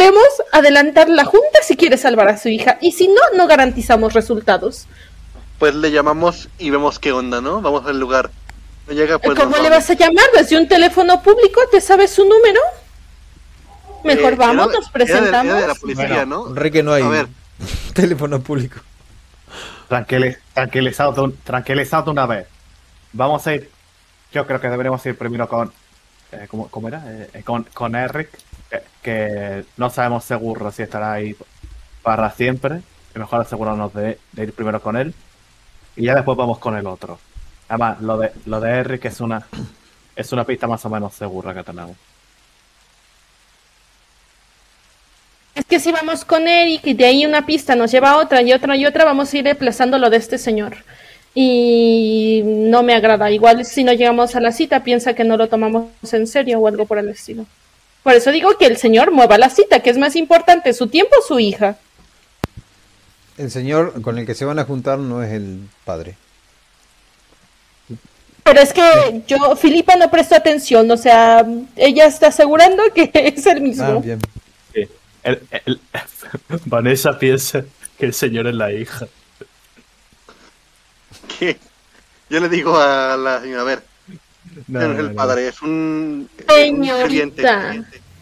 [0.00, 2.78] podemos adelantar la junta si quiere salvar a su hija.
[2.80, 4.86] Y si no, no garantizamos resultados.
[5.58, 7.60] pues le llamamos y vemos qué onda, ¿no?
[7.60, 8.30] Vamos al lugar.
[8.86, 9.38] No llega, pues...
[9.38, 9.70] ¿Cómo le vamos.
[9.78, 10.24] vas a llamar?
[10.34, 11.60] ¿Desde un teléfono público?
[11.70, 12.60] ¿Te sabes su número?
[14.04, 15.60] Mejor Eh, vamos, era- nos era de- era presentamos.
[15.60, 16.54] de la policía, Bueno, ¿no?
[16.54, 17.26] Re que no hay A ver,
[17.94, 18.80] teléfono público.
[19.90, 22.46] Tranquili- tranquilizado, tranquilizado de una vez.
[23.12, 23.70] Vamos a ir.
[24.32, 25.70] Yo creo que deberíamos ir primero con.
[26.32, 27.02] eh, ¿cómo, cómo era?
[27.06, 28.30] Eh, eh, con, con Eric,
[29.02, 31.36] que, no sabemos seguro si estará ahí
[32.02, 32.82] para siempre.
[33.14, 35.14] Y mejor asegurarnos de, de ir primero con él.
[35.96, 37.18] Y ya después vamos con el otro.
[37.68, 39.46] Además, lo de, lo de Eric es una,
[40.16, 41.96] es una pista más o menos segura que tenemos.
[45.54, 48.42] Es que si vamos con Eric y de ahí una pista nos lleva a otra
[48.42, 50.78] y otra y otra, vamos a ir desplazando lo de este señor.
[51.34, 53.30] Y no me agrada.
[53.30, 56.66] Igual si no llegamos a la cita, piensa que no lo tomamos en serio o
[56.66, 57.46] algo por el estilo.
[58.02, 61.14] Por eso digo que el señor mueva la cita, que es más importante, su tiempo
[61.18, 61.76] o su hija.
[63.36, 66.16] El señor con el que se van a juntar no es el padre.
[68.42, 71.46] Pero es que yo, Filipa no prestó atención, o sea,
[71.76, 73.84] ella está asegurando que es el mismo.
[73.84, 74.18] Ah, bien.
[74.74, 74.88] Sí.
[75.22, 75.80] El- el-
[76.64, 77.64] Vanessa piensa
[77.98, 79.06] que el señor es la hija.
[81.38, 81.58] ¿qué?
[82.28, 83.82] Yo le digo a la señora, a ver,
[84.66, 86.28] No, no, es el padre, es un...
[86.38, 87.06] un Señorita.
[87.06, 87.46] cliente.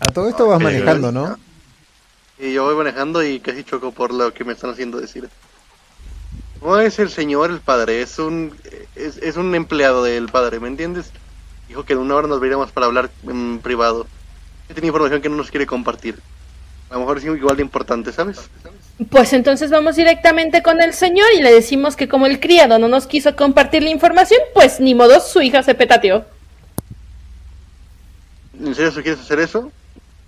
[0.00, 1.38] A todo esto vas manejando, ¿no?
[2.38, 5.28] Y yo voy manejando y casi choco por lo que me están haciendo decir.
[6.62, 8.54] No es el señor el padre, es un
[8.94, 11.10] es, es un empleado del padre, ¿me entiendes?
[11.68, 14.06] Dijo que en una hora nos veríamos para hablar en privado.
[14.72, 16.18] Tiene información que no nos quiere compartir.
[16.90, 18.48] A lo mejor es igual de importante, ¿sabes?
[19.10, 22.88] Pues entonces vamos directamente con el señor y le decimos que como el criado no
[22.88, 26.24] nos quiso compartir la información, pues ni modo su hija se petateó.
[28.74, 29.70] serio quieres hacer eso?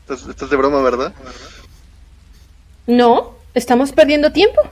[0.03, 1.13] ¿Estás, estás de broma, verdad?
[2.87, 4.63] No, estamos perdiendo tiempo.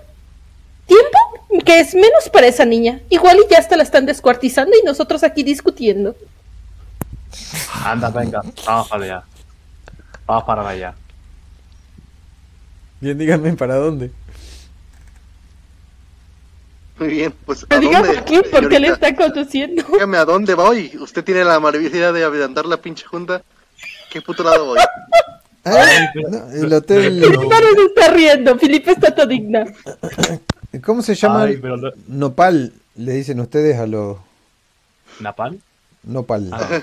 [0.87, 1.65] ¿Tiempo?
[1.65, 3.01] Que es menos para esa niña.
[3.11, 6.15] Igual y ya hasta la están descuartizando y nosotros aquí discutiendo.
[7.85, 9.23] Anda, venga, vamos para allá.
[10.25, 10.95] Vamos para allá.
[13.01, 14.11] Bien, díganme para dónde.
[16.99, 19.85] Muy bien, pues ¿a Pero diga dónde, Joaquín, ¿por qué le está conduciendo?
[19.93, 20.97] Dígame a dónde voy.
[21.01, 23.43] Usted tiene la maravillosa idea de adelantar la pinche junta.
[24.11, 24.79] ¿Qué puto lado voy?
[25.65, 25.87] Ah,
[26.29, 27.21] no, el hotel.
[27.23, 29.65] Filipe no se está riendo, Felipe está todo digna.
[30.83, 31.45] ¿Cómo se llama?
[31.45, 34.17] Ay, pero no- Nopal, le dicen ustedes a los.
[35.21, 35.61] ¿Napal?
[36.03, 36.49] Nopal.
[36.53, 36.81] Ah,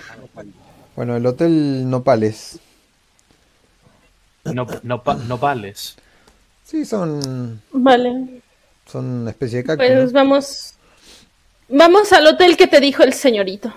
[0.95, 2.59] Bueno, el hotel Nopales.
[4.45, 5.97] no, no, pa- nopales.
[6.65, 7.61] Sí, son.
[7.71, 8.41] Vale,
[8.91, 9.87] Son una especie de cactus.
[9.87, 10.19] pues ¿no?
[10.19, 10.73] vamos.
[11.69, 13.73] Vamos al hotel que te dijo el señorito.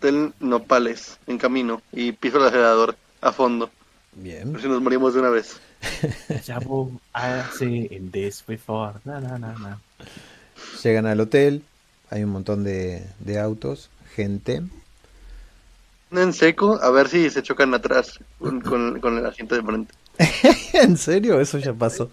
[0.00, 1.82] Del Nopales, en camino.
[1.92, 3.70] Y piso el acelerador a fondo.
[4.14, 4.52] Bien.
[4.52, 5.58] ver si nos morimos de una vez.
[6.46, 8.94] Ya, boom, I seen this before.
[9.04, 9.80] Na, na, na, na.
[10.82, 11.62] Llegan al hotel.
[12.10, 14.62] Hay un montón de, de autos, gente.
[16.14, 19.94] En seco, a ver si se chocan atrás con, con- con el asiento de frente.
[20.74, 21.40] ¿En serio?
[21.40, 22.10] Eso ya pasó.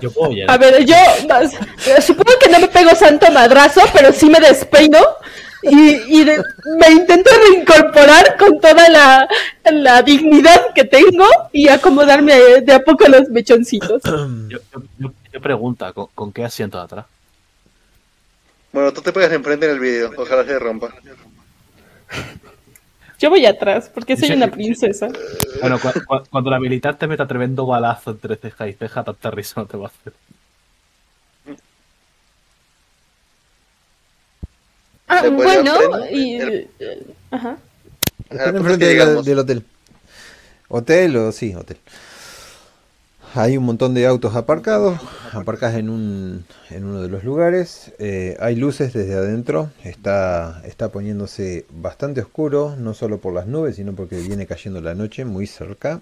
[0.00, 0.44] Yo puedo ya.
[0.48, 0.94] A ver, yo
[2.02, 4.98] supongo que no me pego santo madrazo, pero sí me despeino
[5.62, 6.42] y, y de-
[6.78, 9.28] me intento reincorporar con toda la,
[9.72, 14.02] la dignidad que tengo y acomodarme de a poco los mechoncitos.
[14.48, 17.06] Yo, yo, yo- yo pregunta, ¿con, con qué asiento de atrás?
[18.72, 20.10] Bueno, tú te pegas enfrente en el vídeo.
[20.18, 20.92] Ojalá se rompa.
[23.18, 25.08] Yo voy atrás porque soy una princesa.
[25.60, 29.30] Bueno, cu- cu- cuando la militar te meta tremendo balazo entre ceja y ceja, tanta
[29.30, 30.12] risa no te va a hacer.
[35.08, 36.34] Ah, ¿Se puede bueno, y...
[36.34, 37.56] El- eh, Ajá.
[38.28, 39.24] Están pues enfrente que de la- digamos.
[39.24, 39.64] del hotel.
[40.68, 41.76] ¿Hotel o sí, hotel?
[43.38, 44.98] Hay un montón de autos aparcados,
[45.32, 47.92] aparcados en, un, en uno de los lugares.
[47.98, 49.70] Eh, hay luces desde adentro.
[49.84, 54.94] Está, está poniéndose bastante oscuro, no solo por las nubes, sino porque viene cayendo la
[54.94, 56.00] noche muy cerca.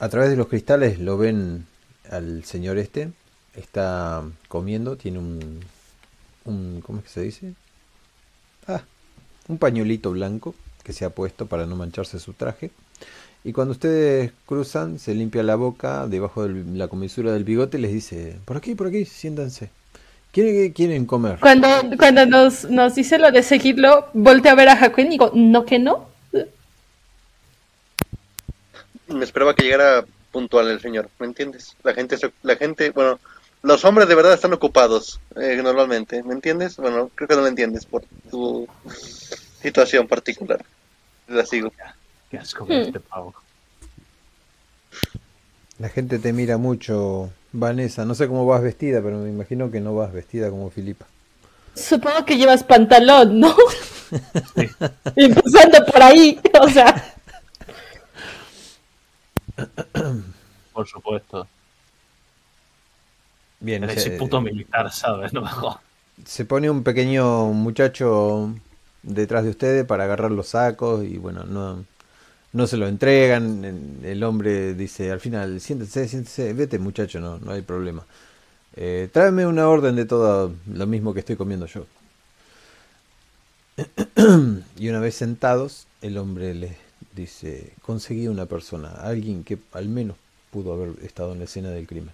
[0.00, 1.66] A través de los cristales lo ven
[2.10, 3.12] al señor este.
[3.54, 5.60] Está comiendo, tiene un,
[6.46, 7.54] un ¿cómo es que se dice?
[8.66, 8.82] Ah,
[9.46, 12.72] un pañuelito blanco que se ha puesto para no mancharse su traje.
[13.44, 17.80] Y cuando ustedes cruzan, se limpia la boca debajo de la comisura del bigote y
[17.80, 19.70] les dice, por aquí, por aquí, siéntanse.
[20.32, 21.38] ¿Quieren, quieren comer?
[21.40, 25.30] Cuando, cuando nos, nos dice lo de seguirlo, volteo a ver a Joaquín y digo,
[25.34, 26.08] ¿no que no?
[29.08, 31.76] Me esperaba que llegara puntual el señor, ¿me entiendes?
[31.82, 33.18] La gente, se- la gente, bueno,
[33.62, 36.76] los hombres de verdad están ocupados eh, normalmente, ¿me entiendes?
[36.76, 38.66] Bueno, creo que no lo entiendes por tu
[39.60, 40.64] situación particular.
[41.28, 41.72] La sigo.
[42.32, 42.72] Qué asco Hmm.
[42.72, 43.34] este pavo.
[45.78, 48.04] La gente te mira mucho, Vanessa.
[48.06, 51.06] No sé cómo vas vestida, pero me imagino que no vas vestida como Filipa.
[51.74, 53.54] Supongo que llevas pantalón, ¿no?
[54.54, 54.68] Sí.
[55.16, 57.14] Empezando por ahí, o sea.
[60.72, 61.46] Por supuesto.
[63.60, 65.32] Bien, Eres se, un puto militar, ¿sabes?
[65.34, 65.76] No me jodas.
[66.24, 68.54] se pone un pequeño muchacho
[69.02, 71.84] detrás de ustedes para agarrar los sacos y bueno, no,
[72.52, 74.00] no se lo entregan.
[74.04, 78.04] El- hombre dice al final, siéntese, siéntese, vete muchacho, no, no hay problema.
[78.76, 81.86] Eh, tráeme una orden de todo lo mismo que estoy comiendo yo.
[84.78, 86.72] y una vez sentados, el hombre les
[87.14, 90.16] dice, conseguí una persona, alguien que al menos
[90.50, 92.12] pudo haber estado en la escena del crimen.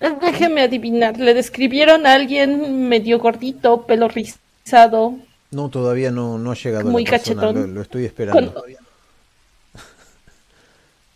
[0.00, 5.18] Déjeme adivinar, le describieron a alguien medio gordito, pelo rizado.
[5.50, 7.68] No, todavía no, no ha llegado Muy la persona, cachetón.
[7.68, 8.52] Lo, lo estoy esperando.
[8.54, 8.64] Con-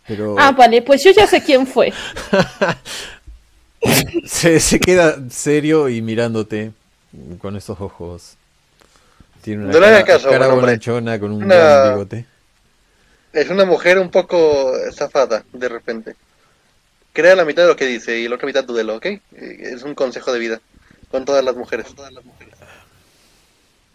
[0.07, 1.93] Pero Ah, vale, pues yo ya sé quién fue.
[4.25, 6.71] se, se queda serio y mirándote
[7.39, 8.35] con esos ojos.
[9.41, 12.25] Tiene una No cara, caso, cara bonachona con un Una- gran bigote.
[13.33, 16.15] Es una mujer un poco zafada, de repente.
[17.13, 19.05] Crea la mitad de lo que dice y la otra mitad dúdelo, ¿ok?
[19.35, 20.61] Es un consejo de vida
[21.09, 21.87] con todas las mujeres.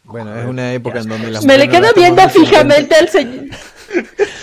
[0.08, 3.44] Bueno, es una época en donde las Me le quedo viendo fijamente al señor.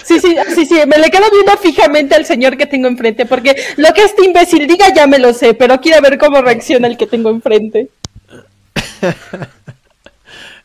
[0.04, 3.56] Sí, sí, sí, sí, me le quedo viendo fijamente al señor que tengo enfrente, porque
[3.78, 6.98] lo que este imbécil diga ya me lo sé, pero quiero ver cómo reacciona el
[6.98, 7.90] que tengo enfrente.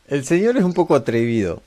[0.09, 1.63] El señor es un poco atrevido.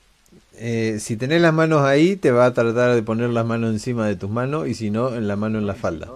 [0.58, 4.06] Eh, si tenés las manos ahí, te va a tratar de poner las manos encima
[4.06, 6.08] de tus manos y si no, en la mano en la falda.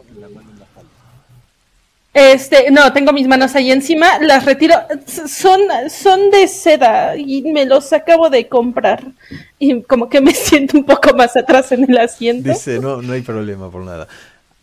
[2.18, 4.74] Este, no, tengo mis manos ahí encima, las retiro.
[5.06, 9.12] Son, son de seda y me los acabo de comprar.
[9.60, 12.48] Y como que me siento un poco más atrás en el asiento.
[12.48, 14.08] Dice, no, no hay problema por nada.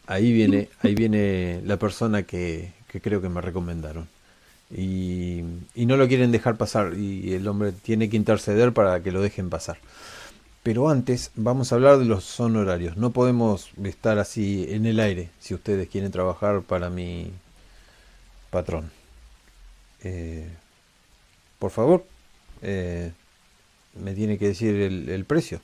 [0.06, 4.08] Ahí viene, ahí viene la persona que, que creo que me recomendaron.
[4.70, 5.42] Y,
[5.76, 6.94] y no lo quieren dejar pasar.
[6.98, 9.78] Y el hombre tiene que interceder para que lo dejen pasar.
[10.62, 12.98] Pero antes vamos a hablar de los honorarios.
[12.98, 17.32] No podemos estar así en el aire si ustedes quieren trabajar para mi
[18.56, 18.90] patrón.
[20.04, 20.48] Eh,
[21.60, 22.06] por favor,
[22.62, 23.12] eh,
[23.96, 25.60] me tiene que decir el, el precio.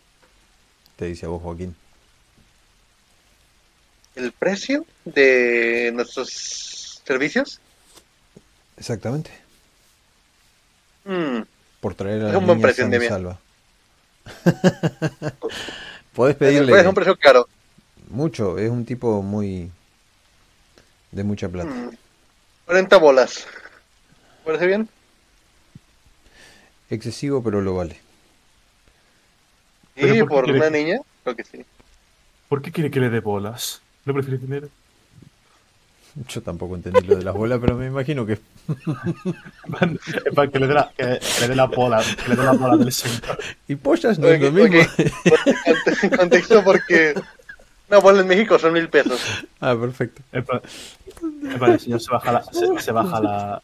[0.97, 1.76] Te dice a vos, Joaquín.
[4.15, 7.59] ¿El precio de nuestros servicios?
[8.77, 9.31] Exactamente.
[11.05, 11.41] Mm,
[11.80, 13.09] Por traer a Es la un buen precio, Endemia.
[13.09, 13.39] salva.
[16.13, 17.47] Podés es pedirle un precio caro.
[18.09, 18.57] mucho.
[18.57, 19.72] Es un tipo muy...
[21.11, 21.69] de mucha plata.
[21.69, 21.89] Mm,
[22.72, 23.45] 40 bolas.
[24.45, 24.88] ¿Parece bien?
[26.89, 27.99] Excesivo, pero lo vale.
[29.98, 31.65] Y ¿por qué por una que- niña, creo que sí.
[32.48, 33.81] ¿Por qué quiere que le dé bolas?
[34.06, 34.69] ¿No prefiere dinero?
[36.30, 38.39] Yo tampoco entendí lo de las bolas, pero me imagino que...
[40.35, 42.77] Para que le dé la, que le dé la bola, que le dé la bola
[42.77, 43.38] del señor.
[43.68, 44.81] Y pollas no es lo mismo.
[46.18, 47.15] contexto porque
[47.91, 49.19] una bola en México son mil pesos.
[49.59, 50.22] ah, perfecto.
[50.31, 50.61] En plan,
[51.73, 52.43] el señor se baja la...
[52.45, 53.61] Se, se baja la...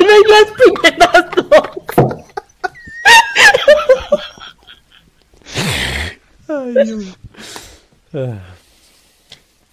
[0.00, 1.68] No las primeras dos.
[6.48, 7.18] Ay, Dios.
[8.14, 8.38] Ah.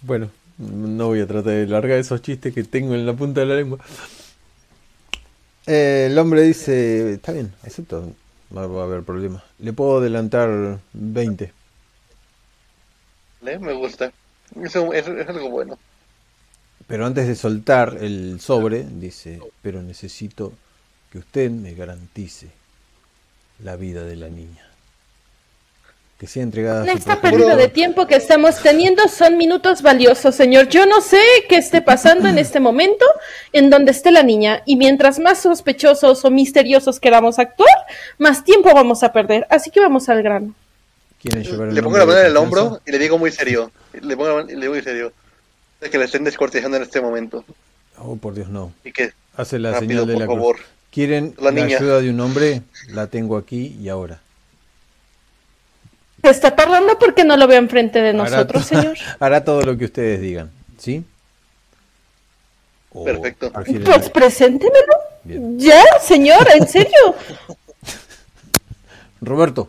[0.02, 3.46] Bueno, no voy a tratar de largar esos chistes que tengo en la punta de
[3.46, 3.78] la lengua.
[5.66, 8.12] Eh, el hombre dice, está bien, acepto,
[8.50, 9.42] no va a haber problema.
[9.58, 11.52] Le puedo adelantar 20.
[13.42, 13.58] ¿Le?
[13.58, 14.12] Me gusta.
[14.62, 15.78] Eso es, es algo bueno.
[16.86, 20.52] Pero antes de soltar el sobre, dice, pero necesito
[21.10, 22.48] que usted me garantice
[23.62, 24.67] la vida de la niña.
[26.18, 30.34] Que sea entregada a su Esta pérdida de tiempo que estamos teniendo son minutos valiosos,
[30.34, 30.68] señor.
[30.68, 33.04] Yo no sé qué esté pasando en este momento
[33.52, 34.62] en donde esté la niña.
[34.66, 37.70] Y mientras más sospechosos o misteriosos queramos actuar,
[38.18, 39.46] más tiempo vamos a perder.
[39.48, 40.54] Así que vamos al grano.
[41.22, 43.70] ¿Quieren llevar el Le pongo la mano en el hombro y le digo muy serio.
[43.92, 45.12] Le pongo la mano y le digo muy serio.
[45.80, 47.44] De que le estén descortejando en este momento.
[47.96, 48.72] Oh, por Dios, no.
[48.84, 50.36] Y que Hace la rápido, señal de por la cruz.
[50.36, 50.56] favor.
[50.90, 52.62] ¿Quieren La la, ayuda de un hombre?
[52.88, 54.20] La tengo aquí y ahora.
[56.22, 58.98] Se está tardando porque no lo veo enfrente de nosotros, Hará señor.
[59.20, 61.04] Hará todo lo que ustedes digan, ¿sí?
[62.92, 63.52] ¿O Perfecto.
[63.52, 64.94] prefieren- Pues preséntemelo.
[65.24, 65.58] Bien.
[65.58, 67.14] Ya, señora, en serio.
[69.20, 69.68] Roberto,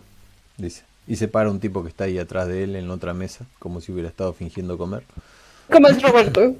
[0.58, 0.84] dice.
[1.08, 3.46] Y se para un tipo que está ahí atrás de él en la otra mesa,
[3.58, 5.04] como si hubiera estado fingiendo comer.
[5.72, 6.56] ¿Cómo es Roberto?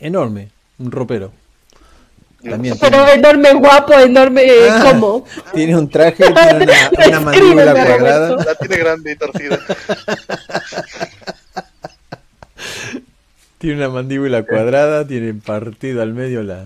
[0.00, 1.32] Enorme, un ropero.
[2.42, 4.80] También Pero tiene, enorme, guapo, enorme, Ah.
[4.84, 5.24] ¿cómo?
[5.52, 8.36] tiene un traje, tiene una, mandíbula cuadrada.
[8.44, 9.58] La tiene grande y torcida.
[13.58, 16.64] Tiene una mandíbula cuadrada, tiene partido al medio la.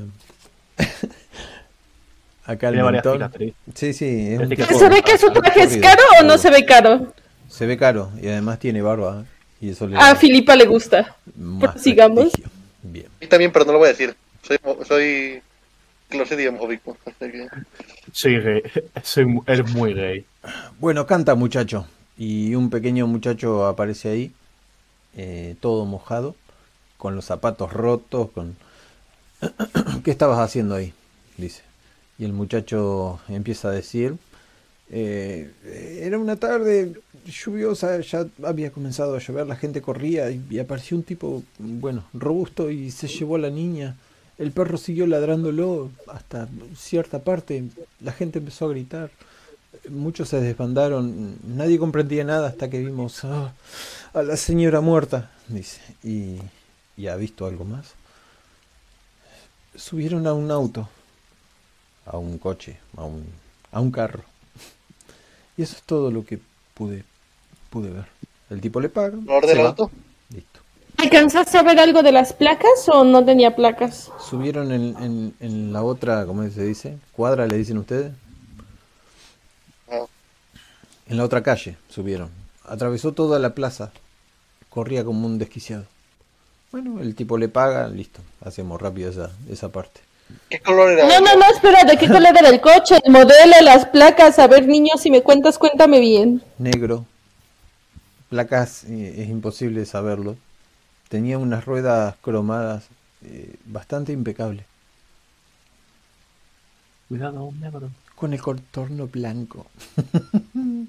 [2.44, 3.31] Acá el mentón.
[3.74, 6.36] Sí, sí, es un que tipo ¿Se ve que su traje es caro o no
[6.36, 7.15] se ve caro?
[7.49, 9.24] Se ve caro y además tiene barba.
[9.61, 11.16] Y eso le A Filipa le gusta.
[11.78, 12.31] sigamos.
[12.82, 13.07] Bien.
[13.20, 14.15] Y también, pero no lo voy a decir.
[14.43, 15.40] Soy, soy
[16.12, 16.97] closet y homofóbico.
[18.12, 18.62] Soy gay.
[19.02, 20.24] Soy, eres muy gay.
[20.78, 21.86] Bueno, canta muchacho.
[22.16, 24.32] Y un pequeño muchacho aparece ahí,
[25.16, 26.36] eh, todo mojado,
[26.98, 28.56] con los zapatos rotos, con...
[30.05, 30.93] ¿Qué estabas haciendo ahí?
[31.36, 31.62] Dice.
[32.18, 34.16] Y el muchacho empieza a decir,
[34.90, 35.51] eh,
[36.02, 36.93] era una tarde
[37.24, 42.05] lluviosa, ya había comenzado a llover, la gente corría y, y apareció un tipo, bueno,
[42.12, 43.97] robusto y se llevó a la niña.
[44.43, 47.62] El perro siguió ladrándolo hasta cierta parte,
[48.01, 49.10] la gente empezó a gritar.
[49.89, 53.52] Muchos se desbandaron, nadie comprendía nada hasta que vimos ah,
[54.12, 55.81] a la señora muerta, dice.
[56.02, 56.39] Y,
[56.97, 57.94] y ha visto algo más.
[59.77, 60.89] Subieron a un auto,
[62.05, 63.24] a un coche, a un,
[63.70, 64.24] a un carro.
[65.56, 66.40] Y eso es todo lo que
[66.74, 67.05] pude,
[67.70, 68.06] pude ver.
[68.51, 69.16] El tipo le paga.
[69.24, 69.93] ¿Color se del va, auto?
[71.02, 74.12] ¿Alcanzaste a ver algo de las placas o no tenía placas?
[74.16, 76.98] Subieron en, en, en la otra, ¿cómo se dice?
[77.12, 78.12] ¿Cuadra le dicen ustedes?
[79.90, 80.06] Ah,
[81.06, 82.30] En la otra calle subieron.
[82.64, 83.92] Atravesó toda la plaza.
[84.68, 85.84] Corría como un desquiciado.
[86.70, 88.20] Bueno, el tipo le paga, listo.
[88.40, 90.00] Hacemos rápido esa, esa parte.
[90.48, 91.06] ¿Qué color era?
[91.06, 92.98] No, no, no, espera, ¿de qué color era el coche?
[93.04, 94.38] El modelo, las placas.
[94.38, 96.42] A ver, niños, si me cuentas, cuéntame bien.
[96.58, 97.04] Negro.
[98.30, 100.36] placas eh, es imposible saberlo.
[101.12, 102.84] Tenía unas ruedas cromadas
[103.22, 104.64] eh, bastante impecables.
[107.06, 107.90] Cuidado, un negro.
[108.16, 109.66] Con el contorno blanco.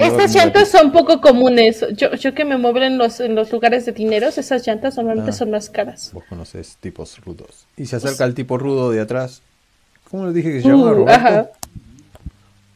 [0.00, 1.84] Estas llantas son poco comunes.
[1.94, 5.30] Yo, yo que me muevo en los, en los lugares de dineros, esas llantas normalmente
[5.32, 5.34] Ah.
[5.34, 6.10] son más caras.
[6.14, 7.66] Vos conoces tipos rudos.
[7.76, 9.42] Y se acerca el tipo rudo de atrás.
[10.10, 10.84] ¿Cómo le dije que se llama?
[10.84, 11.12] Uh, Roberto.
[11.12, 11.50] ajá.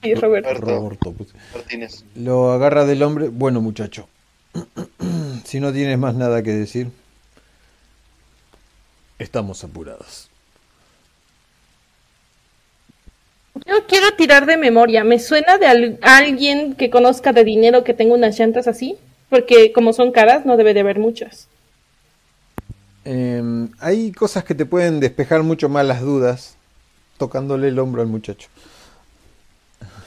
[0.03, 0.51] Sí, Roberto.
[0.53, 1.31] Roberto Roberto, pues.
[1.55, 2.05] Martínez.
[2.15, 3.31] Lo agarra del hombre.
[3.31, 4.07] Bueno, muchacho.
[5.45, 6.91] Si no tienes más nada que decir.
[9.19, 10.29] Estamos apurados.
[13.67, 15.03] Yo quiero tirar de memoria.
[15.05, 18.97] ¿Me suena de al- alguien que conozca de dinero que tenga unas llantas así?
[19.29, 21.49] Porque como son caras, no debe de haber muchas.
[23.05, 23.43] Eh,
[23.81, 26.55] hay cosas que te pueden despejar mucho más las dudas
[27.17, 28.49] tocándole el hombro al muchacho.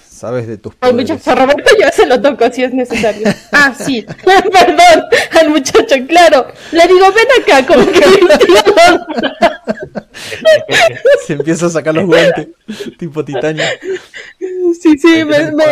[0.09, 1.09] Sabes de tus poderes.
[1.09, 3.27] muchacho Roberto yo se lo toco si es necesario.
[3.51, 4.03] Ah, sí.
[4.23, 5.03] Perdón,
[5.39, 6.47] al muchacho, claro.
[6.71, 8.01] Le digo, ven acá, como que
[11.27, 12.47] Se empieza a sacar los guantes,
[12.97, 13.63] tipo titanio.
[14.81, 15.67] Sí, sí, me, me, No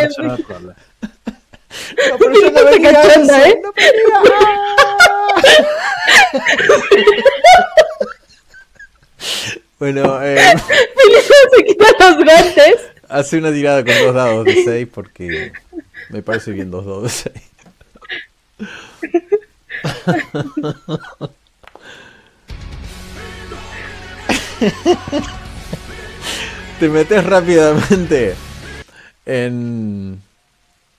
[2.18, 3.60] pero yo no cachonda, ¿eh?
[3.62, 3.72] no.
[9.78, 10.36] Bueno, eh,
[11.56, 12.76] se quita los guantes.
[13.08, 15.52] hace una tirada con dos dados de 6 porque
[16.10, 17.34] me parece bien dos de 6.
[26.78, 28.34] Te metes rápidamente
[29.26, 30.20] en,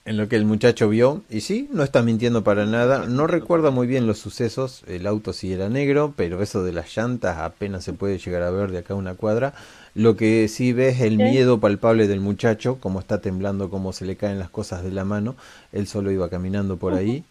[0.04, 1.22] en lo que el muchacho vio.
[1.28, 3.06] Y sí, no está mintiendo para nada.
[3.06, 4.82] No recuerda muy bien los sucesos.
[4.86, 8.50] El auto sí era negro, pero eso de las llantas apenas se puede llegar a
[8.50, 9.54] ver de acá a una cuadra.
[9.94, 14.06] Lo que sí ves es el miedo palpable del muchacho, cómo está temblando, cómo se
[14.06, 15.36] le caen las cosas de la mano.
[15.72, 17.24] Él solo iba caminando por ahí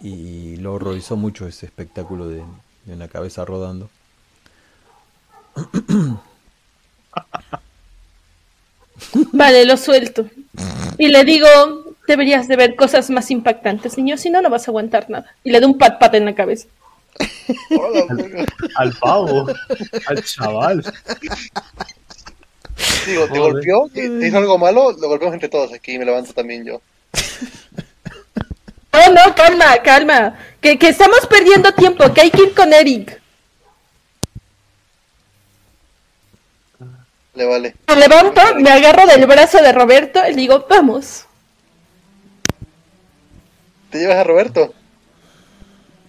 [0.00, 2.42] y lo horrorizó mucho ese espectáculo de,
[2.86, 3.90] de una cabeza rodando.
[9.32, 10.26] Vale, lo suelto.
[10.98, 11.46] Y le digo,
[12.06, 15.26] deberías de ver cosas más impactantes, niño, si no, no vas a aguantar nada.
[15.42, 16.68] Y le doy un pat pat en la cabeza.
[17.70, 18.44] Hola, verga.
[18.76, 19.46] Al pavo,
[20.06, 20.82] al chaval.
[23.06, 23.52] Digo, ¿te Joder.
[23.52, 23.90] golpeó?
[23.92, 24.92] ¿Te hizo algo malo?
[24.92, 26.80] Lo golpeamos entre todos aquí y me levanto también yo.
[28.92, 30.38] No, no, calma, calma.
[30.60, 33.20] Que, que estamos perdiendo tiempo, que hay que ir con Eric.
[37.34, 37.74] Le vale.
[37.88, 41.26] Me levanto, me agarro del brazo de Roberto y le digo, vamos.
[43.90, 44.74] ¿Te llevas a Roberto?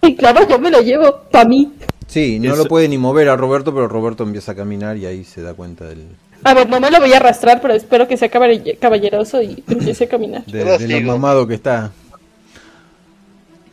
[0.02, 1.72] Y claro, yo me lo llevo para mí.
[2.06, 5.06] Sí, no Eso- lo puede ni mover a Roberto, pero Roberto empieza a caminar y
[5.06, 6.06] ahí se da cuenta del,
[6.44, 9.64] A ver, no me lo voy a arrastrar, pero espero que sea caballe- caballeroso y
[9.68, 10.44] empiece a caminar.
[10.46, 11.90] de, de lo mamado que está.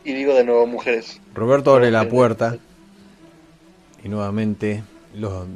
[0.04, 1.20] Y digo de nuevo, mujeres.
[1.34, 2.56] Roberto abre la puerta
[4.02, 4.82] y nuevamente
[5.14, 5.46] los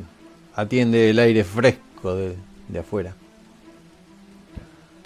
[0.54, 2.34] atiende el aire fresco de,
[2.68, 3.14] de afuera.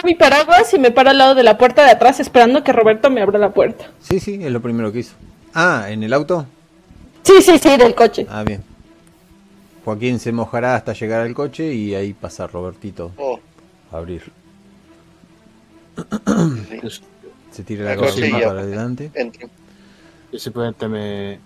[0.05, 3.09] Mi paraguas y me paro al lado de la puerta de atrás esperando que Roberto
[3.11, 3.91] me abra la puerta.
[4.01, 5.15] Sí, sí, es lo primero que hizo.
[5.55, 6.47] Ah, ¿en el auto?
[7.23, 8.27] Sí, sí, sí, del coche.
[8.29, 8.63] Ah, bien.
[9.85, 13.39] Joaquín se mojará hasta llegar al coche y ahí pasa Robertito Oh,
[13.91, 14.23] a abrir.
[15.97, 16.81] sí.
[16.83, 16.89] Yo,
[17.51, 17.97] Se tira la
[18.41, 18.49] ya.
[18.49, 19.11] para adelante.
[19.15, 19.49] Entro.
[20.33, 21.39] yo simplemente me,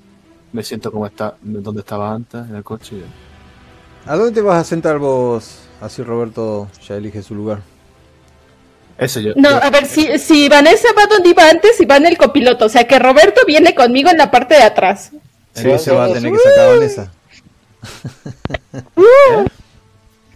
[0.53, 2.97] me siento como está, donde estaba antes, en el coche.
[2.97, 5.63] y- ¿A dónde te vas a sentar vos?
[5.81, 7.61] Así Roberto ya elige su lugar.
[8.99, 9.33] Eso yo.
[9.37, 12.17] No, yo- a ver, si, si Vanessa va donde iba antes y va en el
[12.19, 15.11] copiloto, o sea que Roberto viene conmigo en la parte de atrás.
[15.55, 17.13] Entonces va a tener que sacar a Vanessa.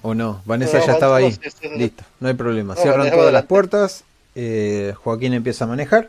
[0.02, 0.40] ¿O no?
[0.46, 1.32] Vanessa No, ya estaba ahí.
[1.32, 1.68] Sí, sí, sí.
[1.76, 2.74] Listo, no hay problema.
[2.74, 4.04] No, Cierran todas las puertas.
[4.34, 6.08] eh, Joaquín empieza a manejar.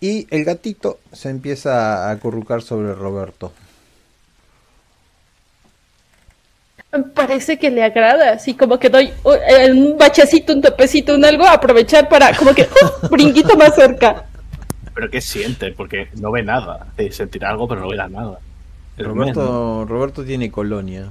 [0.00, 3.52] Y el gatito se empieza a acurrucar sobre Roberto.
[7.14, 12.08] Parece que le agrada, así como que doy un bachecito, un topecito, un algo, aprovechar
[12.08, 14.24] para como que uh, brinquito más cerca.
[14.94, 15.72] Pero ¿qué siente?
[15.72, 16.86] Porque no ve nada.
[16.96, 18.38] Sí, sentirá algo, pero no verá nada.
[18.96, 21.10] Roberto, Roberto tiene colonia.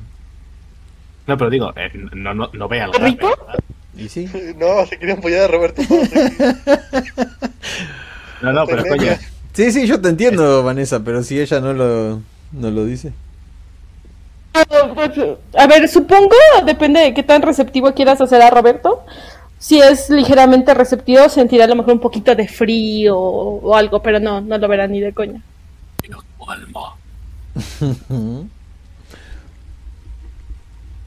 [1.28, 2.98] No, pero digo, eh, no, no, no ve algo.
[2.98, 3.30] ¿Rico?
[3.95, 4.28] ¿Y sí?
[4.58, 5.82] No, se querían apoyar a Roberto.
[8.40, 9.14] No, no, pero coño.
[9.54, 12.22] Sí, sí, yo te entiendo, Vanessa, pero si ella no lo,
[12.52, 13.14] no lo dice.
[15.58, 16.36] A ver, supongo,
[16.66, 19.04] depende de qué tan receptivo quieras hacer a Roberto.
[19.60, 24.02] Si es ligeramente receptivo, sentirá a lo mejor un poquito de frío o, o algo,
[24.02, 25.42] pero no, no lo verá ni de coña.
[26.04, 26.96] Dios, tu alma.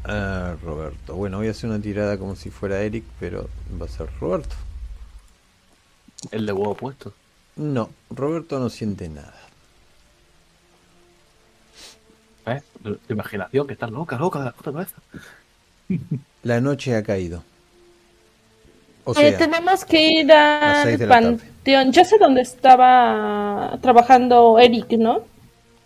[0.05, 1.15] Ah, Roberto.
[1.15, 3.49] Bueno, voy a hacer una tirada como si fuera Eric, pero
[3.81, 4.57] va a ser Roberto.
[6.33, 7.13] El de huevo puesto.
[7.57, 9.40] No, Roberto no siente nada.
[12.51, 12.63] ¿Eh?
[12.83, 14.97] Tu imaginación, que estás loca, loca puta cabeza.
[16.43, 17.43] La noche ha caído.
[19.05, 21.93] O Eh, tenemos que ir al panteón.
[21.93, 25.25] Yo sé dónde estaba trabajando Eric, ¿no?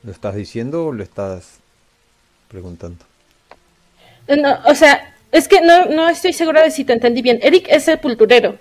[0.05, 1.61] ¿lo estás diciendo o lo estás
[2.49, 3.05] preguntando?
[4.29, 7.39] No, o sea, es que no, no estoy segura de si te entendí bien.
[7.43, 8.59] Eric es sepulturero.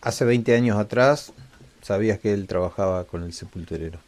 [0.00, 1.32] Hace 20 años atrás
[1.80, 4.00] sabías que él trabajaba con el sepulturero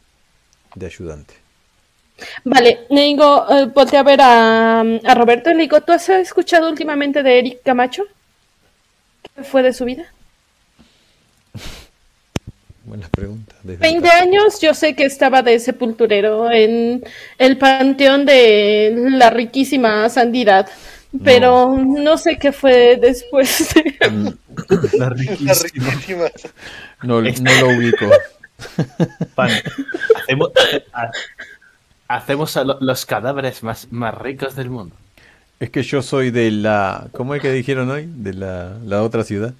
[0.75, 1.44] de ayudante.
[2.43, 6.07] Vale, le digo, eh, volteé a ver a, a Roberto y le digo, ¿tú has
[6.09, 8.03] escuchado últimamente de Eric Camacho?
[9.35, 10.05] ¿Qué fue de su vida?
[12.85, 13.57] Buenas preguntas.
[13.63, 14.19] desde 20 acá.
[14.19, 17.03] años yo sé que estaba de sepulturero en
[17.39, 20.69] el panteón de la riquísima santidad,
[21.23, 24.35] pero no, sé qué fue después de...
[24.93, 25.53] La riquísima.
[25.93, 26.25] riquísima.
[27.01, 28.05] No, no lo ubico.
[29.33, 29.49] Pan,
[30.15, 30.51] hacemos,
[32.07, 34.95] hacemos a lo- los cadáveres más, más ricos del mundo.
[35.59, 37.07] Es que yo soy de la...
[37.13, 38.07] ¿Cómo es que dijeron hoy?
[38.13, 39.53] De la, la otra ciudad.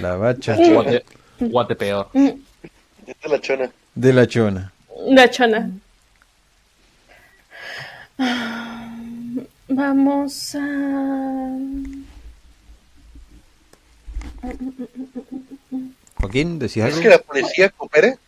[0.00, 0.54] La Bacha.
[0.56, 1.04] Guate,
[1.40, 2.08] guate peor.
[2.14, 3.70] Esta es la chona.
[3.94, 4.72] De la Chona.
[5.08, 5.70] La chona.
[9.68, 11.56] Vamos a...
[16.20, 17.02] Joaquín, ¿decías ¿Es algo?
[17.02, 18.18] que la policía coopere?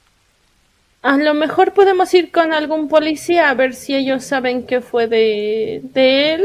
[1.03, 5.07] A lo mejor podemos ir con algún policía a ver si ellos saben qué fue
[5.07, 6.45] de, de él.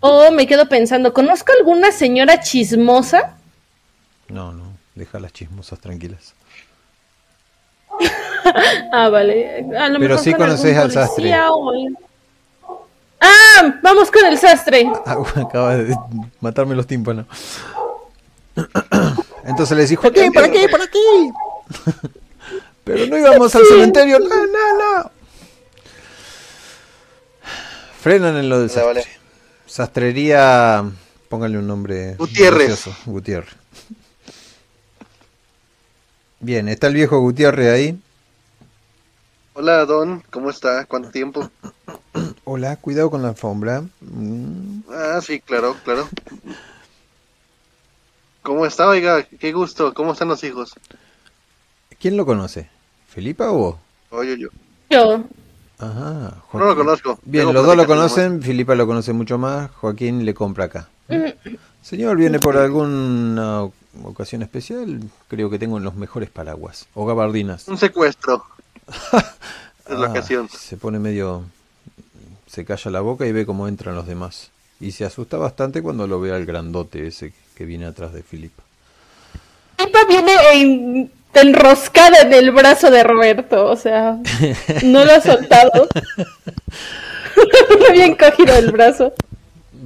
[0.00, 3.36] O me quedo pensando, ¿conozco alguna señora chismosa?
[4.28, 4.72] No, no.
[4.94, 6.34] Deja las chismosas tranquilas.
[8.92, 9.58] Ah, vale.
[9.76, 11.72] A lo Pero mejor sí con conoces al o-
[13.20, 14.88] Ah, vamos con el sastre.
[15.04, 15.96] Ah, acaba de
[16.40, 17.26] matarme los tímpanos.
[19.44, 20.68] Entonces le decís, Joaquín, ¿para qué?
[20.68, 20.98] ¿Para aquí?
[22.86, 24.20] Pero no íbamos al cementerio.
[24.20, 25.10] No, no, no.
[28.00, 29.02] Frenan en lo del vale.
[29.02, 29.18] sastre.
[29.66, 30.84] Sastrería,
[31.28, 32.14] póngale un nombre.
[32.14, 32.68] Gutiérrez.
[32.68, 33.54] gracioso, Gutiérrez.
[36.38, 38.00] Bien, está el viejo Gutiérrez ahí.
[39.54, 40.22] Hola, Don.
[40.30, 40.84] ¿Cómo está?
[40.84, 41.50] ¿Cuánto tiempo?
[42.44, 43.82] Hola, cuidado con la alfombra.
[44.00, 46.08] Mm, Ah, sí, claro, claro.
[48.42, 48.86] ¿Cómo está?
[48.86, 49.92] Oiga, qué gusto.
[49.94, 50.74] ¿Cómo están los hijos?
[51.98, 52.68] ¿Quién lo conoce?
[53.16, 53.76] ¿Felipa o vos?
[54.10, 54.48] Oye, yo.
[54.90, 55.24] Yo.
[55.78, 57.18] Ajá, No lo conozco.
[57.24, 60.88] Bien, Tengo los dos lo conocen, Filipa lo conoce mucho más, Joaquín le compra acá.
[61.82, 63.62] Señor, ¿viene por alguna
[64.04, 65.00] ocasión especial?
[65.28, 67.66] Creo que tengo los mejores paraguas o gabardinas.
[67.68, 68.44] Un secuestro.
[69.88, 70.48] Es la Ah, ocasión.
[70.50, 71.44] Se pone medio...
[72.48, 74.50] se calla la boca y ve cómo entran los demás.
[74.78, 78.62] Y se asusta bastante cuando lo ve al grandote ese que viene atrás de Filipa.
[79.78, 81.10] Pipa viene en-
[81.40, 84.18] enroscada en el brazo de Roberto, o sea,
[84.84, 85.88] no lo ha soltado.
[87.92, 89.12] Bien cogido el brazo.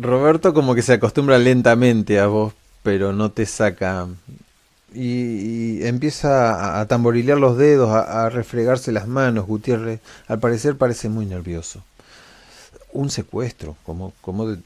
[0.00, 4.06] Roberto como que se acostumbra lentamente a vos, pero no te saca.
[4.92, 9.46] Y, empieza a, tamborilear los dedos, a, refregarse las manos.
[9.46, 11.82] Gutiérrez, al parecer, parece muy nervioso.
[12.92, 14.56] Un secuestro, ¿cómo, cómo,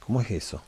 [0.00, 0.62] cómo es eso?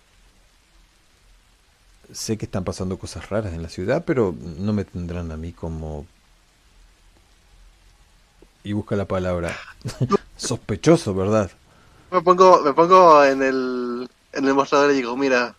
[2.12, 5.52] Sé que están pasando cosas raras en la ciudad, pero no me tendrán a mí
[5.52, 6.06] como...
[8.62, 9.56] Y busca la palabra.
[10.36, 11.50] Sospechoso, ¿verdad?
[12.10, 15.54] Me pongo, me pongo en el, en el mostrador y digo, mira,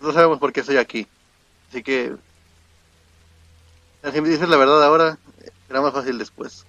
[0.00, 1.06] no sabemos por qué estoy aquí.
[1.68, 2.16] Así que,
[4.12, 5.18] si me dices la verdad ahora,
[5.66, 6.64] será más fácil después.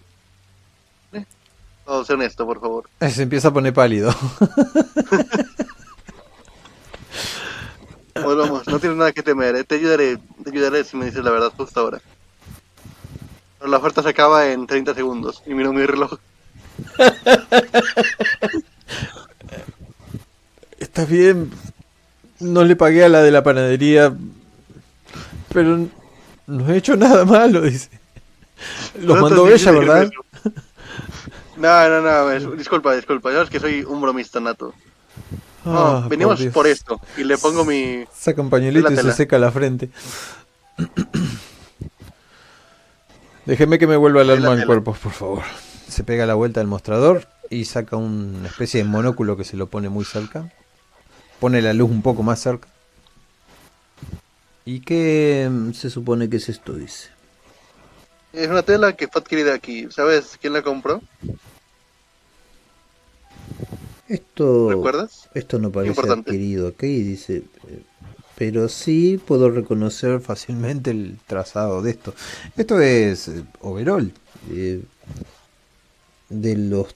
[1.14, 1.26] ¿Eh?
[1.86, 2.90] Oh, sé honesto, por favor.
[3.10, 4.14] Se empieza a poner pálido.
[8.24, 9.64] Volvamos, no tienes nada que temer, ¿eh?
[9.64, 12.02] te ayudaré, te ayudaré si me dices la verdad justo ahora.
[13.58, 16.18] Pero la oferta se acaba en 30 segundos y miro mi reloj.
[20.80, 21.52] Está bien.
[22.40, 24.14] No le pagué a la de la panadería.
[25.54, 25.88] Pero
[26.48, 27.90] no he hecho nada malo, dice.
[29.00, 30.10] Los No, mandó ella, ¿verdad?
[31.58, 31.90] no.
[31.90, 34.74] No, no, disculpa, disculpa, ya es que soy un bromista nato.
[35.74, 36.54] No, venimos Dios.
[36.54, 37.00] por esto.
[37.18, 38.06] Y le pongo mi...
[38.14, 39.90] Saca un pañuelito y se seca la frente.
[43.46, 44.66] Déjeme que me vuelva el alma al tela.
[44.68, 45.44] cuerpo, por favor.
[45.88, 49.68] Se pega la vuelta al mostrador y saca una especie de monóculo que se lo
[49.68, 50.52] pone muy cerca.
[51.40, 52.68] Pone la luz un poco más cerca.
[54.66, 56.74] ¿Y qué mm, se supone que es esto?
[56.74, 57.10] Dice.
[58.34, 59.88] Es una tela que fue adquirida aquí.
[59.90, 61.02] ¿Sabes quién la compró?
[64.10, 65.30] Esto, ¿Recuerdas?
[65.36, 66.32] esto no parece Importante.
[66.32, 67.44] adquirido aquí, dice.
[68.36, 72.14] pero sí puedo reconocer fácilmente el trazado de esto.
[72.58, 74.12] Esto es eh, overall
[74.52, 74.84] eh,
[76.30, 76.96] de los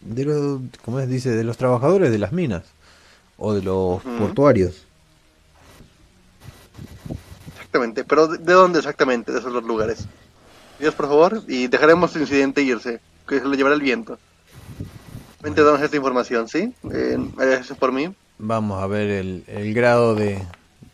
[0.00, 1.08] de los ¿cómo es?
[1.08, 2.64] dice de los trabajadores de las minas
[3.36, 4.86] o de los portuarios.
[7.54, 9.32] Exactamente, pero ¿de de dónde exactamente?
[9.32, 10.06] De esos lugares.
[10.78, 14.18] Dios, por favor, y dejaremos el incidente irse, que se lo llevará el viento.
[15.42, 16.72] Mente, damos esta información, ¿sí?
[16.92, 18.14] Eh, gracias por mí.
[18.38, 20.40] Vamos a ver el, el grado de,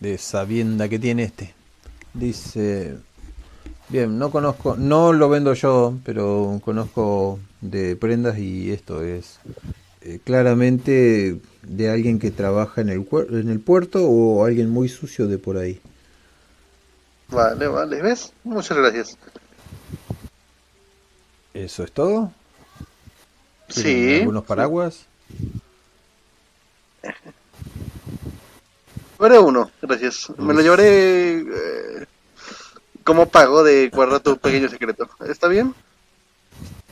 [0.00, 1.54] de sabienda que tiene este.
[2.14, 2.96] Dice,
[3.90, 9.38] bien, no conozco, no lo vendo yo, pero conozco de prendas y esto es
[10.00, 15.26] eh, claramente de alguien que trabaja en el, en el puerto o alguien muy sucio
[15.26, 15.78] de por ahí.
[17.28, 18.32] Vale, vale, ¿ves?
[18.44, 19.18] Muchas gracias.
[21.52, 22.32] ¿Eso es todo?
[23.72, 24.18] ¿Tienen Sí.
[24.20, 25.06] ¿Algunos paraguas?
[29.18, 30.30] Llevaré uno, gracias.
[30.38, 32.06] Me lo llevaré eh,
[33.04, 35.08] como pago de guardar tu pequeño secreto.
[35.28, 35.74] ¿Está bien?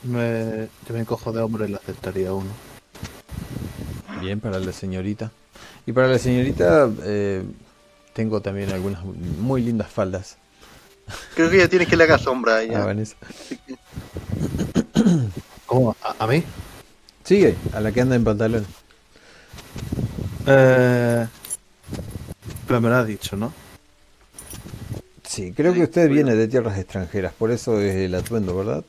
[0.03, 2.49] Me, yo me encojo de hombro y le aceptaría uno.
[4.19, 5.31] Bien, para la señorita.
[5.85, 7.43] Y para la señorita eh,
[8.13, 10.37] tengo también algunas muy lindas faldas.
[11.35, 12.85] Creo que ya tiene que le haga sombra a Ah, ella.
[12.85, 13.15] Vanessa.
[15.65, 15.95] ¿Cómo?
[16.01, 16.43] ¿A, a mí?
[17.27, 18.65] Sigue, a la que anda en pantalón.
[20.45, 21.27] Eh,
[22.65, 23.51] pero me lo has dicho, ¿no?
[25.25, 28.81] Sí, creo que usted viene de tierras extranjeras, por eso es el atuendo, ¿verdad?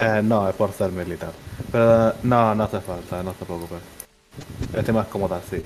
[0.00, 1.32] Eh, no, es por ser militar.
[1.70, 3.74] Pero no, no hace falta, no se preocupe.
[4.74, 5.62] Estoy más cómoda así.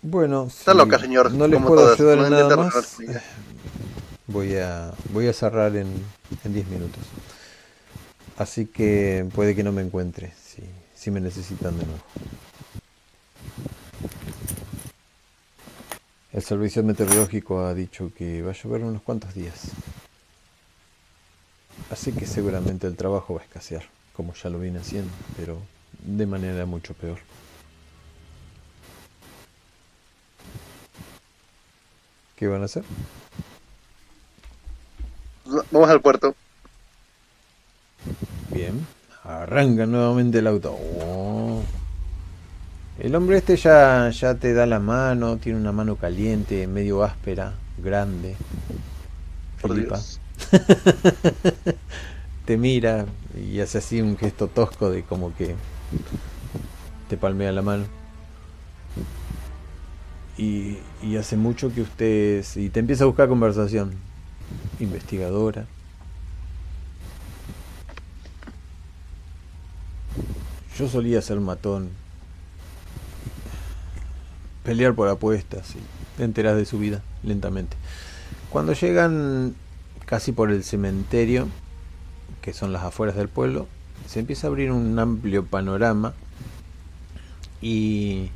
[0.00, 3.00] Bueno, Está si loca, señor, No le puedo todas, ayudar no en nada más.
[3.00, 3.22] ella.
[4.28, 5.88] Voy a, voy a cerrar en,
[6.42, 7.02] en 10 minutos.
[8.40, 10.32] Así que puede que no me encuentre
[10.94, 12.00] si, me necesitan de nuevo.
[16.32, 19.72] El servicio meteorológico ha dicho que va a llover unos cuantos días.
[21.90, 23.82] Así que seguramente el trabajo va a escasear,
[24.14, 25.58] como ya lo viene haciendo, pero
[25.98, 27.18] de manera mucho peor.
[32.36, 32.84] ¿Qué van a hacer?
[35.70, 36.34] Vamos al puerto.
[38.54, 38.86] Bien,
[39.24, 40.72] arranca nuevamente el auto.
[40.72, 41.62] Oh.
[42.98, 47.54] El hombre este ya, ya te da la mano, tiene una mano caliente, medio áspera,
[47.82, 48.36] grande.
[49.60, 49.74] Por.
[49.74, 50.20] Dios.
[52.44, 55.54] te mira y hace así un gesto tosco de como que
[57.08, 57.84] te palmea la mano.
[60.36, 62.44] Y, y hace mucho que usted...
[62.56, 63.92] Y te empieza a buscar conversación.
[64.78, 65.66] Investigadora.
[70.76, 71.90] Yo solía ser matón.
[74.64, 75.78] Pelear por apuestas y
[76.16, 77.76] te enteras de su vida lentamente.
[78.50, 79.54] Cuando llegan
[80.06, 81.48] casi por el cementerio,
[82.42, 83.68] que son las afueras del pueblo,
[84.06, 86.14] se empieza a abrir un amplio panorama
[87.62, 88.30] y,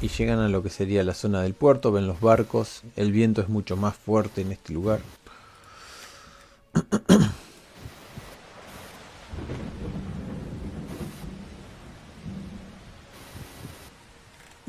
[0.00, 3.42] y llegan a lo que sería la zona del puerto, ven los barcos, el viento
[3.42, 5.00] es mucho más fuerte en este lugar.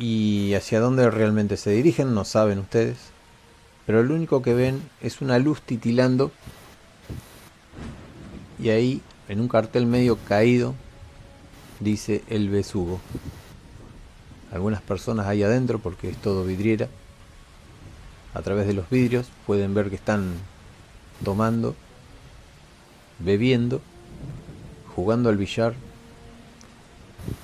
[0.02, 2.98] Y hacia dónde realmente se dirigen no saben ustedes,
[3.86, 6.32] pero lo único que ven es una luz titilando
[8.58, 10.74] y ahí en un cartel medio caído
[11.80, 13.00] dice el besugo.
[14.52, 16.88] Algunas personas ahí adentro, porque es todo vidriera,
[18.34, 20.34] a través de los vidrios pueden ver que están
[21.24, 21.76] tomando,
[23.20, 23.82] bebiendo,
[24.96, 25.76] jugando al billar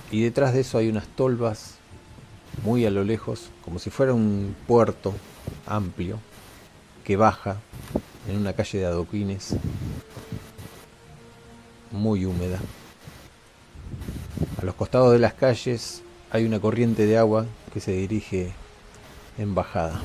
[0.09, 1.76] y detrás de eso hay unas tolvas
[2.63, 5.13] muy a lo lejos, como si fuera un puerto
[5.65, 6.19] amplio
[7.03, 7.57] que baja
[8.27, 9.55] en una calle de adoquines
[11.91, 12.59] muy húmeda.
[14.61, 16.01] A los costados de las calles
[16.31, 18.53] hay una corriente de agua que se dirige
[19.37, 20.01] en bajada.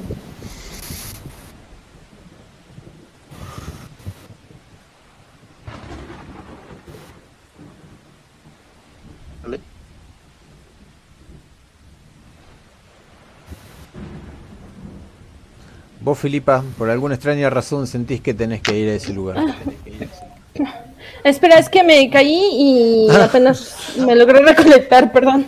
[16.03, 19.37] Vos, Filipa, por alguna extraña razón sentís que tenés que ir a ese lugar.
[21.25, 25.47] Espera, es que me caí y apenas me logré recolectar, perdón.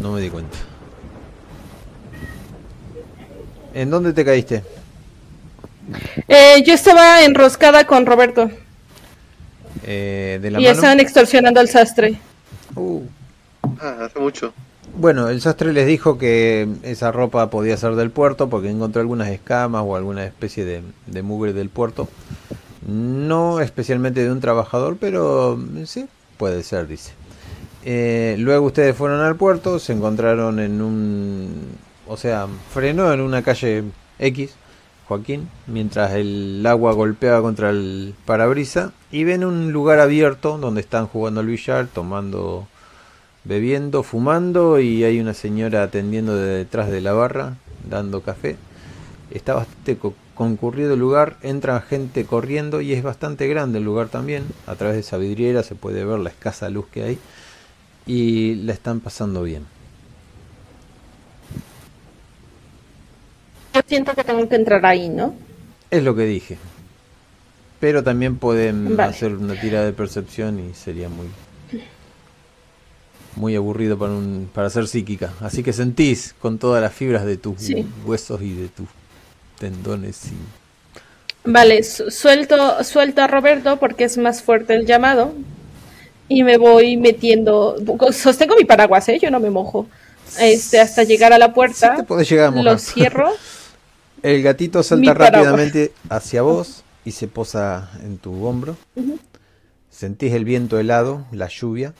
[0.00, 0.56] No me di cuenta.
[3.74, 4.64] ¿En dónde te caíste?
[6.28, 8.50] Eh, yo estaba enroscada con Roberto
[9.84, 10.74] Eh, ¿De la y mano?
[10.74, 12.18] estaban extorsionando al sastre.
[12.74, 13.02] Uh,
[13.80, 14.52] Ah, hace mucho.
[14.96, 19.28] Bueno, el sastre les dijo que esa ropa podía ser del puerto porque encontró algunas
[19.28, 22.08] escamas o alguna especie de, mugre del puerto.
[22.86, 26.06] No especialmente de un trabajador, pero sí,
[26.36, 27.12] puede ser, dice.
[27.84, 31.68] Eh, luego ustedes fueron al puerto, se encontraron en un...
[32.06, 33.84] O sea, frenó en una calle
[34.18, 34.54] X,
[35.06, 41.06] Joaquín, mientras el agua golpeaba contra el parabrisa y ven un lugar abierto donde están
[41.06, 42.66] jugando al billar, tomando
[43.44, 47.56] bebiendo, fumando y hay una señora atendiendo de detrás de la barra,
[47.88, 48.56] dando café.
[49.30, 49.98] Está bastante
[50.34, 54.44] concurrido el lugar, entra gente corriendo y es bastante grande el lugar también.
[54.66, 57.18] A través de esa vidriera se puede ver la escasa luz que hay
[58.06, 59.64] y la están pasando bien.
[63.74, 65.34] Yo siento que tengo que entrar ahí, ¿no?
[65.90, 66.58] Es lo que dije.
[67.78, 71.26] Pero también pueden hacer una tira de percepción y sería muy
[73.36, 75.32] muy aburrido para, un, para ser psíquica.
[75.40, 77.56] Así que sentís con todas las fibras de tus
[78.04, 78.86] huesos y de tus
[79.58, 80.26] tendones.
[80.26, 81.50] Y...
[81.50, 85.32] Vale, suelto, suelto a Roberto porque es más fuerte el llamado.
[86.28, 87.76] Y me voy metiendo.
[88.12, 89.18] Sostengo mi paraguas, ¿eh?
[89.20, 89.88] yo no me mojo.
[90.38, 91.96] Este, hasta llegar a la puerta.
[92.28, 93.30] llegar Lo cierro.
[94.22, 98.76] el gatito salta rápidamente hacia vos y se posa en tu hombro.
[99.90, 101.94] Sentís el viento helado, la lluvia.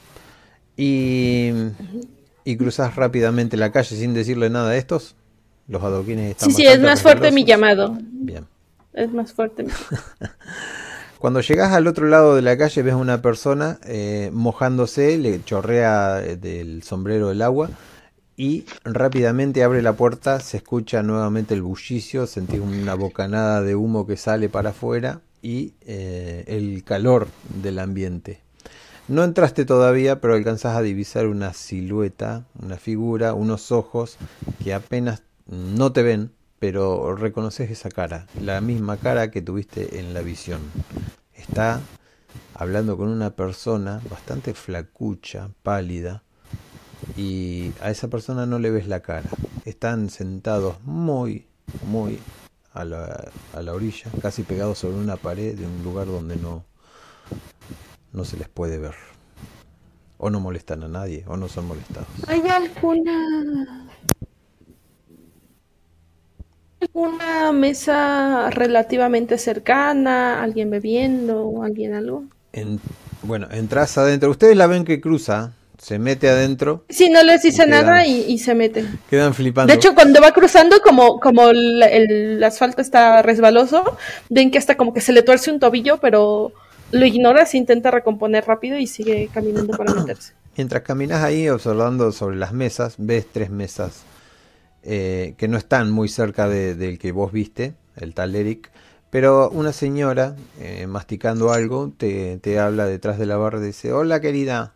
[0.82, 1.52] Y,
[2.44, 5.14] y cruzas rápidamente la calle sin decirle nada a estos.
[5.68, 7.98] Los adoquines están Sí, sí, es más fuerte mi llamado.
[8.00, 8.46] Bien.
[8.92, 9.66] Es más fuerte.
[11.18, 16.14] Cuando llegas al otro lado de la calle ves una persona eh, mojándose, le chorrea
[16.14, 17.68] del sombrero el agua
[18.38, 24.06] y rápidamente abre la puerta, se escucha nuevamente el bullicio, sentís una bocanada de humo
[24.06, 27.28] que sale para afuera y eh, el calor
[27.62, 28.40] del ambiente.
[29.10, 34.18] No entraste todavía, pero alcanzas a divisar una silueta, una figura, unos ojos
[34.62, 36.30] que apenas no te ven,
[36.60, 40.60] pero reconoces esa cara, la misma cara que tuviste en la visión.
[41.34, 41.80] Está
[42.54, 46.22] hablando con una persona bastante flacucha, pálida,
[47.16, 49.28] y a esa persona no le ves la cara.
[49.64, 51.48] Están sentados muy,
[51.84, 52.20] muy
[52.72, 56.64] a la, a la orilla, casi pegados sobre una pared de un lugar donde no,
[58.12, 58.94] no se les puede ver.
[60.18, 62.08] O no molestan a nadie, o no son molestados.
[62.26, 63.86] ¿Hay alguna...
[66.80, 70.42] alguna mesa relativamente cercana?
[70.42, 71.62] ¿Alguien bebiendo?
[71.62, 72.24] ¿Alguien algo?
[72.52, 72.80] En,
[73.22, 74.30] bueno, entras adentro.
[74.30, 76.84] Ustedes la ven que cruza, se mete adentro.
[76.90, 78.84] Sí, no les dice nada y, se mete.
[79.08, 79.72] Quedan flipando.
[79.72, 83.96] De hecho, cuando va cruzando, como, como el, el, asfalto está resbaloso,
[84.28, 86.52] ven que hasta como que se le tuerce un tobillo, pero
[86.92, 90.34] lo ignora, se intenta recomponer rápido y sigue caminando para meterse.
[90.56, 94.02] Mientras caminas ahí observando sobre las mesas, ves tres mesas
[94.82, 98.70] eh, que no están muy cerca del que vos viste, el tal Eric,
[99.10, 103.92] pero una señora eh, masticando algo te, te, habla detrás de la barra y dice,
[103.92, 104.72] hola querida,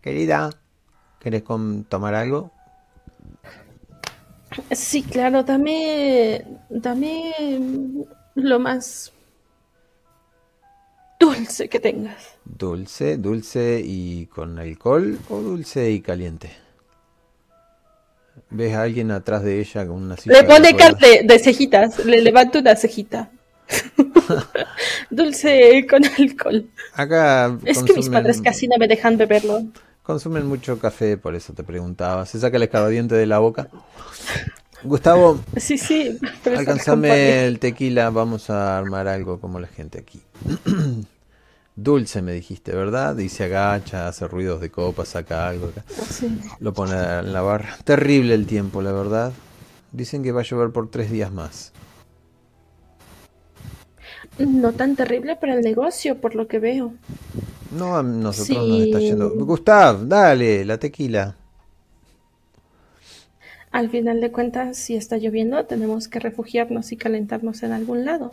[0.00, 0.50] querida,
[1.20, 1.42] ¿querés
[1.88, 2.50] tomar algo?
[4.70, 7.60] Sí, claro, dame, dame
[8.34, 9.12] lo más
[11.18, 12.36] dulce que tengas.
[12.44, 16.50] Dulce, dulce y con alcohol o dulce y caliente.
[18.50, 20.40] ¿Ves a alguien atrás de ella con una silla?
[20.40, 23.30] Le pone de, de cejitas, le levanto una cejita.
[25.10, 26.68] dulce con alcohol.
[26.94, 29.62] Acá es que mis padres casi no me dejan beberlo.
[30.02, 32.26] Consumen mucho café, por eso te preguntaba.
[32.26, 33.68] ¿Se saca el escabadiente de la boca?
[34.86, 40.20] Gustavo, sí, sí, alcanzame el tequila, vamos a armar algo como la gente aquí.
[41.76, 43.18] Dulce me dijiste, ¿verdad?
[43.18, 45.84] Y se agacha, hace ruidos de copa, saca algo acá.
[46.58, 47.76] Lo pone en la barra.
[47.84, 49.32] Terrible el tiempo, la verdad.
[49.92, 51.72] Dicen que va a llover por tres días más.
[54.38, 56.94] No tan terrible para el negocio, por lo que veo.
[57.76, 59.30] No, a nosotros nos está yendo.
[59.34, 61.36] Gustav, dale, la tequila.
[63.76, 68.32] Al final de cuentas, si está lloviendo, tenemos que refugiarnos y calentarnos en algún lado.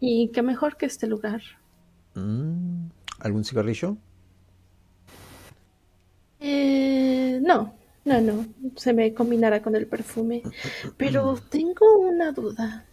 [0.00, 1.40] Y qué mejor que este lugar.
[2.16, 2.88] Mm,
[3.20, 3.96] ¿Algún cigarrillo?
[6.40, 7.74] Eh, no,
[8.04, 8.44] no, no.
[8.74, 10.42] Se me combinará con el perfume.
[10.96, 12.86] Pero tengo una duda.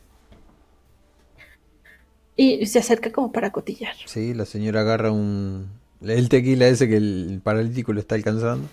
[2.36, 3.96] Y se acerca como para cotillar.
[4.06, 5.70] Sí, la señora agarra un...
[6.02, 8.68] El tequila ese que el paralítico lo está alcanzando.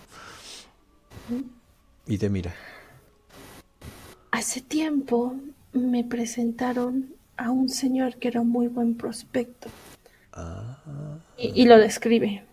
[2.07, 2.55] Y te mira.
[4.31, 5.35] Hace tiempo
[5.73, 9.69] me presentaron a un señor que era un muy buen prospecto.
[10.33, 10.79] Ah.
[11.37, 12.45] Y, lo describe.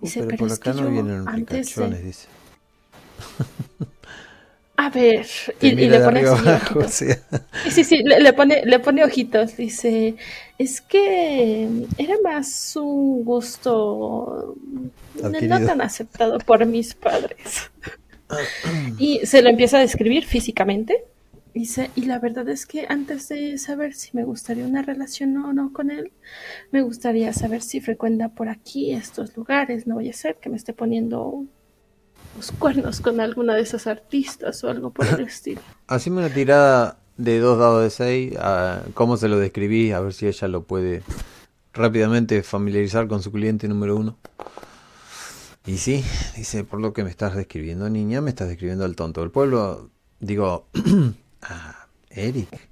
[0.00, 2.28] Dice, pero, por acá no vienen ricachones, dice.
[4.76, 5.26] A ver,
[5.60, 6.92] y, y le de pone abajo, ojitos.
[6.92, 7.06] Sí,
[7.70, 9.56] sí, sí, le, le pone, le pone ojitos.
[9.56, 10.16] Dice,
[10.58, 14.56] es que era más un gusto
[15.14, 15.66] no Adquirido.
[15.66, 17.70] tan aceptado por mis padres.
[18.98, 21.04] Y se lo empieza a describir físicamente.
[21.54, 25.72] Y la verdad es que antes de saber si me gustaría una relación o no
[25.72, 26.12] con él,
[26.70, 29.86] me gustaría saber si frecuenta por aquí estos lugares.
[29.86, 31.44] No vaya a ser que me esté poniendo
[32.36, 35.60] los cuernos con alguna de esas artistas o algo por el estilo.
[35.88, 38.34] haceme una tirada de dos dados de 6.
[38.94, 39.92] ¿Cómo se lo describí?
[39.92, 41.02] A ver si ella lo puede
[41.74, 44.16] rápidamente familiarizar con su cliente número uno.
[45.64, 46.04] Y sí,
[46.36, 49.90] dice, por lo que me estás describiendo, niña, me estás describiendo al tonto del pueblo.
[50.18, 50.66] Digo,
[51.42, 52.68] a Eric,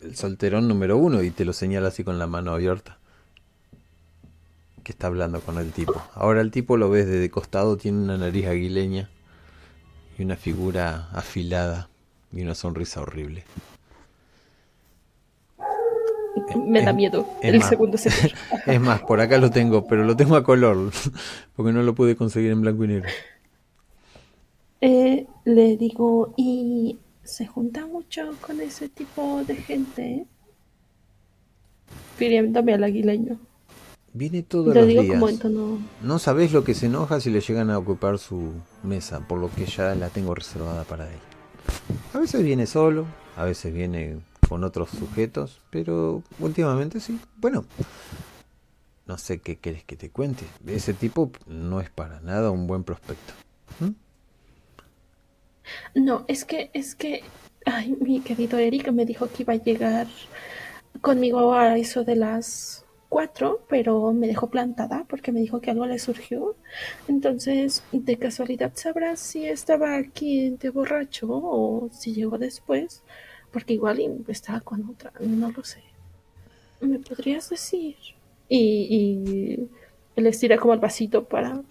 [0.00, 2.98] el solterón número uno, y te lo señala así con la mano abierta.
[4.82, 6.02] Que está hablando con el tipo.
[6.12, 9.08] Ahora el tipo lo ves desde costado, tiene una nariz aguileña
[10.18, 11.88] y una figura afilada
[12.30, 13.44] y una sonrisa horrible.
[16.66, 17.68] Me da miedo el más.
[17.68, 18.32] segundo sector.
[18.66, 20.90] Es más, por acá lo tengo, pero lo tengo a color,
[21.56, 23.08] porque no lo pude conseguir en blanco y negro.
[24.80, 30.26] Eh, le digo, y se junta mucho con ese tipo de gente,
[32.16, 33.38] Firiéndome al aguileño.
[34.12, 35.14] Viene todos Le los digo días.
[35.14, 35.78] como en tono.
[36.02, 38.52] No sabés lo que se enoja si le llegan a ocupar su
[38.84, 41.18] mesa, por lo que ya la tengo reservada para él.
[42.12, 44.18] A veces viene solo, a veces viene
[44.48, 47.18] con otros sujetos, pero últimamente sí.
[47.36, 47.64] Bueno,
[49.06, 50.44] no sé qué querés que te cuente.
[50.66, 53.32] Ese tipo no es para nada un buen prospecto.
[53.80, 53.90] ¿Mm?
[56.04, 57.22] No, es que, es que,
[57.64, 60.06] ay, mi querido Eric me dijo que iba a llegar
[61.00, 65.86] conmigo a eso de las cuatro, pero me dejó plantada porque me dijo que algo
[65.86, 66.56] le surgió.
[67.08, 73.02] Entonces, de casualidad sabrás si estaba aquí de borracho o si llegó después,
[73.54, 73.98] porque igual
[74.28, 75.82] estaba con otra, no lo sé.
[76.80, 77.96] ¿Me podrías decir?
[78.48, 79.66] Y,
[80.16, 81.62] y le estira como el vasito para,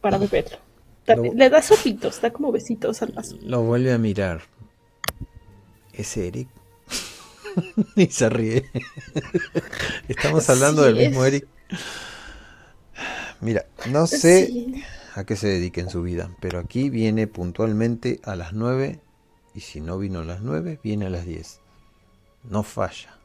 [0.00, 0.58] para beberlo.
[1.06, 3.36] Lo- Le da sopitos, da como besitos al vaso.
[3.42, 4.42] Lo vuelve a mirar.
[5.92, 6.48] ¿Es Eric?
[7.96, 8.70] y se ríe.
[10.08, 11.46] Estamos hablando Sí, del mismo Eric.
[13.40, 14.82] Mira, no sé Sí.
[15.14, 19.00] a qué se dedica en su vida, pero aquí viene puntualmente a las 9
[19.54, 21.60] y si no vino a las 9, viene a las 10.
[22.50, 23.18] No falla.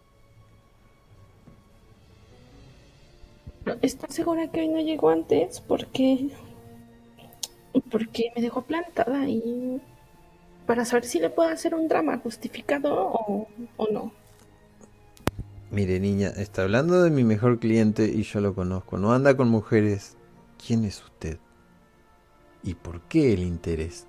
[3.81, 5.59] ¿Estás segura que hoy no llegó antes?
[5.61, 6.29] Porque.
[7.91, 9.81] Porque me dejó plantada y.
[10.65, 13.47] Para saber si le puedo hacer un drama justificado o,
[13.77, 14.11] o no.
[15.71, 18.97] Mire, niña, está hablando de mi mejor cliente y yo lo conozco.
[18.97, 20.17] No anda con mujeres.
[20.65, 21.37] ¿Quién es usted?
[22.63, 24.07] ¿Y por qué el interés?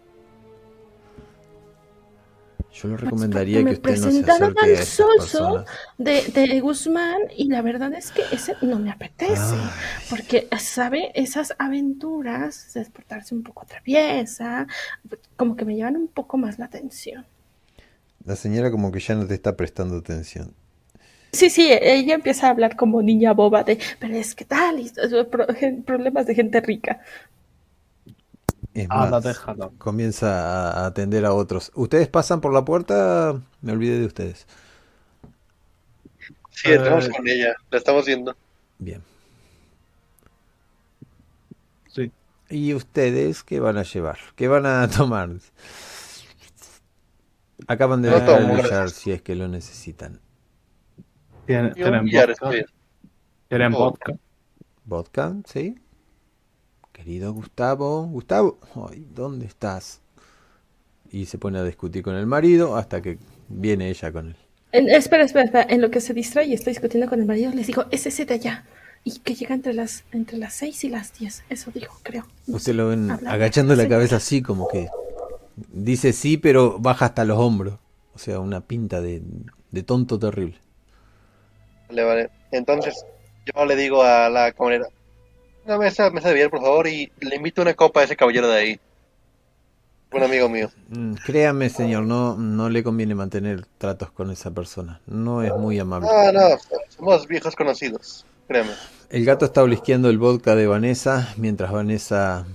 [2.81, 5.65] Yo le recomendaría que usted no se al soso
[5.97, 9.55] de, de Guzmán y la verdad es que ese no me apetece.
[9.55, 9.71] Ay.
[10.09, 11.11] Porque, ¿sabe?
[11.15, 14.69] Esas aventuras, de portarse un poco traviesa,
[15.37, 17.27] como que me llevan un poco más la atención.
[18.25, 20.55] La señora como que ya no te está prestando atención.
[21.33, 24.91] Sí, sí, ella empieza a hablar como niña boba de, pero es que tal, y,
[25.85, 27.01] problemas de gente rica.
[28.75, 29.21] Es Ah,
[29.79, 31.73] comienza a atender a otros.
[31.75, 33.41] ¿Ustedes pasan por la puerta?
[33.61, 34.47] Me olvidé de ustedes.
[36.51, 37.11] Sí, entramos Eh.
[37.17, 38.37] con ella, la estamos viendo.
[38.79, 39.03] Bien.
[41.89, 42.13] Sí.
[42.51, 44.19] ¿Y ustedes qué van a llevar?
[44.37, 45.31] ¿Qué van a tomar?
[47.67, 48.93] Acaban de No gracias.
[48.93, 50.21] si es que lo necesitan.
[51.47, 52.51] ¿Tienen, tienen billar, vodka?
[53.49, 54.13] ¿Tienen vodka?
[54.85, 55.35] ¿Vodka?
[55.47, 55.81] ¿Sí?
[56.99, 58.07] Querido Gustavo.
[58.09, 58.59] Gustavo,
[58.91, 60.01] ay, ¿dónde estás?
[61.13, 63.19] Y se pone a discutir con el marido hasta que
[63.49, 64.37] viene ella con él.
[64.73, 67.53] En- espera, espera, espera, en lo que se distrae y estoy discutiendo con el marido,
[67.55, 68.65] les digo, es ese de allá.
[69.05, 71.45] Y que llega entre las, entre las 6 y las 10.
[71.49, 72.27] Eso dijo, creo.
[72.49, 74.89] No Usted lo ven habla- agachando la cabeza así, como que
[75.73, 77.79] dice sí, pero baja hasta los hombros.
[78.13, 79.23] O sea, una pinta de,
[79.71, 80.59] de tonto terrible.
[81.89, 82.31] Vale, vale.
[82.51, 83.07] Entonces,
[83.55, 84.89] yo le digo a la camarera,
[85.69, 88.49] una mesa, mesa de billar, por favor, y le invito una copa a ese caballero
[88.49, 88.81] de ahí.
[90.11, 90.71] Un amigo mío.
[90.89, 95.03] Mm, Créame, señor, no, no le conviene mantener tratos con esa persona.
[95.07, 96.09] No es muy amable.
[96.11, 96.41] Ah, no,
[96.89, 98.71] somos viejos conocidos, créeme.
[99.11, 102.47] El gato está olisqueando el vodka de Vanessa, mientras Vanessa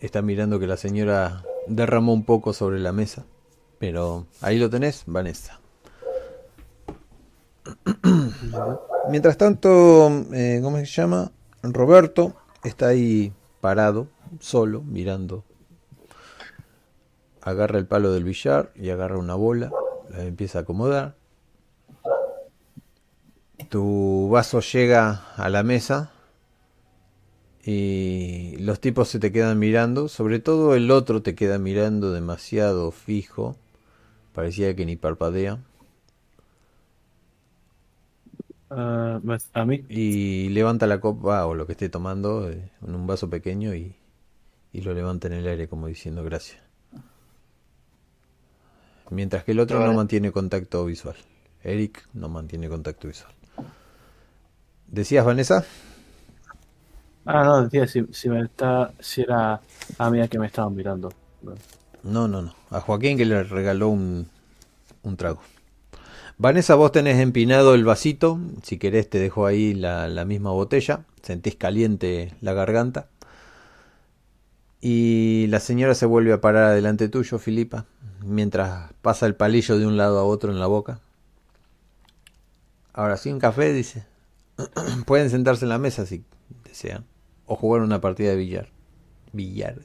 [0.00, 3.24] está mirando que la señora derramó un poco sobre la mesa.
[3.80, 5.60] Pero ahí lo tenés, Vanessa.
[9.08, 11.30] Mientras tanto, eh, ¿cómo se llama?
[11.74, 12.34] Roberto
[12.64, 14.08] está ahí parado,
[14.40, 15.44] solo, mirando
[17.46, 19.70] agarra el palo del billar y agarra una bola,
[20.10, 21.14] la empieza a acomodar.
[23.68, 26.10] Tu vaso llega a la mesa
[27.64, 32.90] y los tipos se te quedan mirando, sobre todo el otro te queda mirando demasiado
[32.90, 33.54] fijo,
[34.34, 35.60] parecía que ni parpadea.
[38.70, 39.20] Ah,
[39.54, 39.84] a mí.
[39.88, 43.94] Y levanta la copa o lo que esté tomando eh, en un vaso pequeño y,
[44.72, 46.60] y lo levanta en el aire como diciendo gracias.
[49.10, 51.16] Mientras que el otro no mantiene contacto visual.
[51.62, 53.32] Eric no mantiene contacto visual.
[54.88, 55.64] ¿Decías, Vanessa?
[57.24, 59.60] Ah, no, decía si, si me está, si era
[59.98, 61.10] a mí a que me estaban mirando.
[62.02, 62.54] No, no, no.
[62.70, 64.28] A Joaquín que le regaló un,
[65.02, 65.40] un trago.
[66.38, 68.38] Vanessa, vos tenés empinado el vasito.
[68.62, 71.06] Si querés te dejo ahí la, misma botella.
[71.22, 73.08] Sentís caliente la garganta.
[74.82, 77.86] Y la señora se vuelve a parar delante tuyo, Filipa,
[78.22, 81.00] mientras pasa el palillo de un lado a otro en la boca.
[82.92, 84.04] Ahora sí, un café, dice.
[85.06, 86.22] Pueden sentarse en la mesa si
[86.64, 87.06] desean.
[87.46, 88.68] O jugar una partida de billar.
[89.32, 89.76] Billar.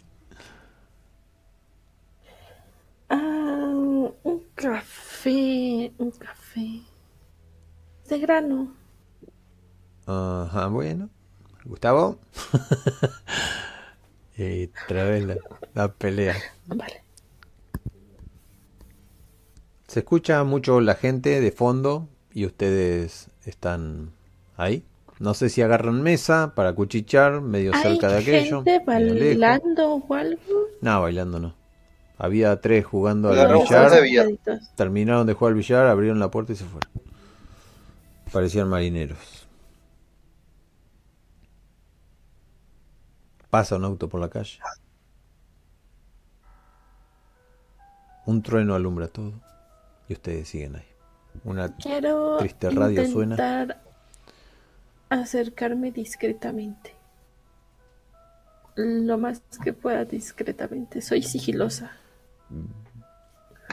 [3.10, 6.41] Ah, un café, un café.
[6.56, 8.74] De grano.
[10.06, 11.10] Ajá, bueno.
[11.64, 12.20] Gustavo.
[14.38, 15.38] y otra vez la,
[15.74, 16.36] la pelea.
[16.68, 17.04] Vale.
[19.88, 24.12] Se escucha mucho la gente de fondo y ustedes están
[24.58, 24.84] ahí.
[25.20, 28.64] No sé si agarran mesa para cuchichar medio ¿Hay cerca de aquello.
[28.64, 30.40] gente bailando o algo?
[30.82, 31.61] No, bailando no.
[32.24, 34.28] Había tres jugando al billar.
[34.76, 36.92] Terminaron de jugar al billar, abrieron la puerta y se fueron.
[38.32, 39.48] Parecían marineros.
[43.50, 44.60] Pasa un auto por la calle.
[48.28, 49.34] Un trueno alumbra todo.
[50.08, 50.86] Y ustedes siguen ahí.
[51.44, 53.34] Una Quiero Triste radio suena.
[53.34, 53.82] intentar
[55.10, 56.94] acercarme discretamente.
[58.76, 61.02] Lo más que pueda discretamente.
[61.02, 61.94] Soy sigilosa.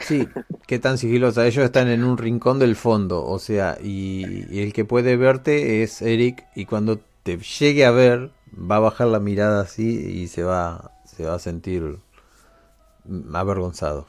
[0.01, 0.27] Sí,
[0.65, 1.45] qué tan sigilosa.
[1.45, 5.83] Ellos están en un rincón del fondo, o sea, y, y el que puede verte
[5.83, 10.27] es Eric, y cuando te llegue a ver, va a bajar la mirada así y
[10.27, 11.97] se va, se va a sentir
[13.33, 14.07] avergonzado.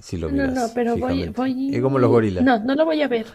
[0.00, 1.74] Si lo No, miras no, pero voy, voy.
[1.74, 2.44] Es como los gorilas.
[2.44, 3.26] No, no lo voy a ver.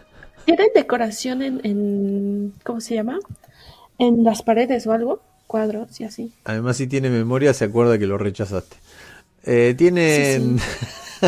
[0.44, 2.54] ¿Tienen decoración en, en.
[2.64, 3.18] ¿Cómo se llama?
[3.98, 5.20] En las paredes o algo.
[5.46, 6.32] Cuadros y así.
[6.44, 8.76] Además, si tiene memoria, se acuerda que lo rechazaste.
[9.46, 10.58] Eh, tienen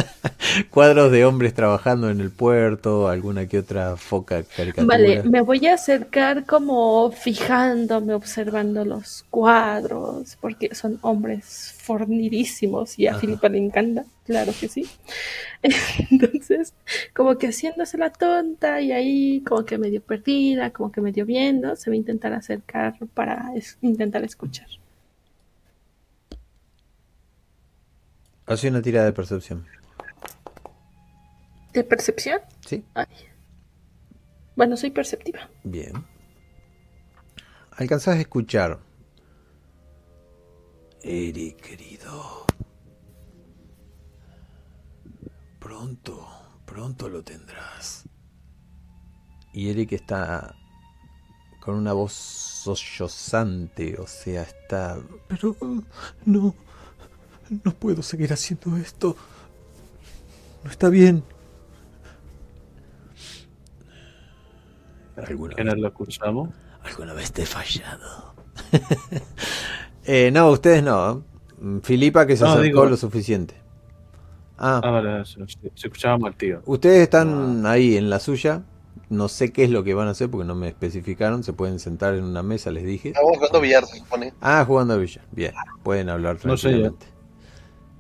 [0.71, 4.87] cuadros de hombres trabajando en el puerto, alguna que otra foca caricatura.
[4.87, 13.07] Vale, me voy a acercar como fijándome, observando los cuadros, porque son hombres fornidísimos y
[13.07, 13.21] a Ajá.
[13.21, 14.87] Filipa le encanta, claro que sí.
[16.11, 16.75] Entonces,
[17.15, 21.77] como que haciéndose la tonta y ahí como que medio perdida, como que medio viendo,
[21.77, 24.69] se va a intentar acercar para es- intentar escuchar.
[28.47, 29.67] Hace una tirada de percepción.
[31.73, 32.41] ¿De percepción?
[32.65, 32.85] ¿Sí?
[32.95, 33.07] Ay.
[34.55, 35.51] Bueno, soy perceptiva.
[35.65, 35.93] Bien.
[37.73, 38.79] Alcanzás a escuchar.
[41.03, 42.47] Eric, querido.
[45.59, 46.27] Pronto,
[46.65, 48.09] pronto lo tendrás.
[49.53, 50.55] Y Eric está
[51.61, 54.99] con una voz sollozante, o sea, está...
[55.29, 55.57] Pero
[56.25, 56.55] no,
[57.65, 59.17] no puedo seguir haciendo esto.
[60.65, 61.23] No está bien.
[65.17, 66.51] ¿Alguna ¿Quiénes lo escuchamos?
[66.85, 68.35] ¿Alguna vez te he fallado?
[70.09, 71.25] Eh, no, ustedes no.
[71.83, 73.55] Filipa que se No, acercó digo- lo suficiente.
[74.57, 76.63] Ah, Ah, vale, eso, sí, sí, escuchábamos al tío.
[76.65, 78.63] ustedes están ahí en la suya.
[79.11, 81.43] No sé qué es lo que van a hacer porque no me especificaron.
[81.43, 83.09] Se pueden sentar en una mesa, les dije.
[83.09, 84.33] Estamos jugando billar, se supone.
[84.41, 85.23] Ah, jugando a Villa.
[85.33, 85.53] Bien,
[85.83, 87.07] pueden hablar No sé, tranquilamente.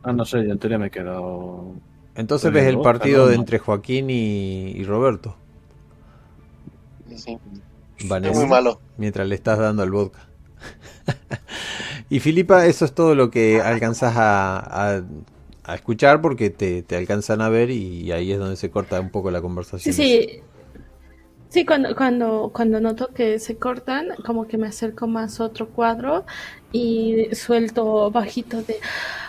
[0.06, 1.74] Ah, no sé, yo en teoría me quedo.
[2.16, 3.40] Entonces ves el partido no, de no.
[3.40, 5.36] entre Joaquín y, y Roberto.
[7.06, 7.38] Sí, sí.
[7.98, 8.80] Vanessa, Es muy malo.
[8.96, 10.20] mientras le estás dando al vodka.
[12.10, 14.58] y Filipa, eso es todo lo que alcanzas a,
[14.98, 15.02] a-
[15.64, 19.10] a escuchar porque te, te alcanzan a ver y ahí es donde se corta un
[19.10, 20.06] poco la conversación.
[20.06, 20.18] sí.
[20.18, 20.42] Sí,
[21.64, 26.24] cuando, cuando, cuando noto que se cortan, como que me acerco más a otro cuadro
[26.72, 28.76] y suelto bajito de,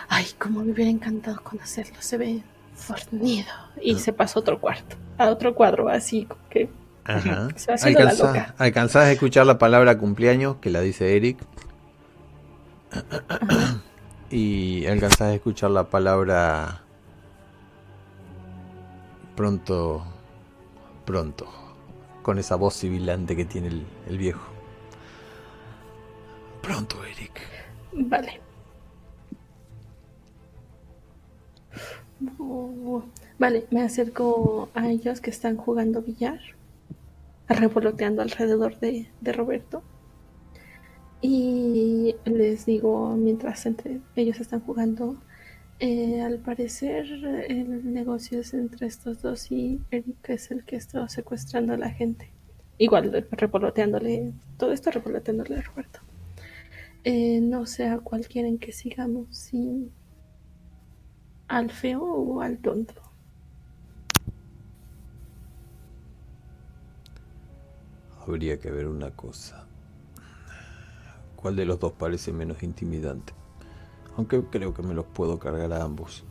[0.08, 2.42] ay, como me hubiera encantado conocerlo, se ve
[2.74, 3.48] fornido.
[3.80, 6.68] Y se pasa a otro cuarto, a otro cuadro, así como que
[7.04, 7.48] Ajá.
[7.56, 8.54] Se va haciendo la Alcanza- loca.
[8.58, 11.38] alcanzás a escuchar la palabra cumpleaños que la dice Eric.
[14.30, 16.82] y alcanzás a escuchar la palabra
[19.36, 20.04] pronto,
[21.04, 21.46] pronto,
[22.28, 24.52] con esa voz sibilante que tiene el, el viejo.
[26.60, 27.40] Pronto, Eric.
[27.94, 28.38] Vale.
[33.38, 36.38] Vale, me acerco a ellos que están jugando billar,
[37.48, 39.82] revoloteando alrededor de, de Roberto.
[41.22, 45.16] Y les digo, mientras entre ellos están jugando,
[45.80, 47.06] eh, al parecer
[47.48, 51.90] el negocio es entre estos dos y Eric es el que está secuestrando a la
[51.90, 52.30] gente.
[52.78, 56.00] Igual revoloteándole, todo esto revoloteándole a Roberto.
[57.04, 59.90] Eh, no sé a cuál quieren que sigamos, si
[61.46, 62.94] al feo o al tonto.
[68.20, 69.66] Habría que ver una cosa.
[71.36, 73.37] ¿Cuál de los dos parece menos intimidante?
[74.18, 76.24] Aunque creo que me los puedo cargar a ambos.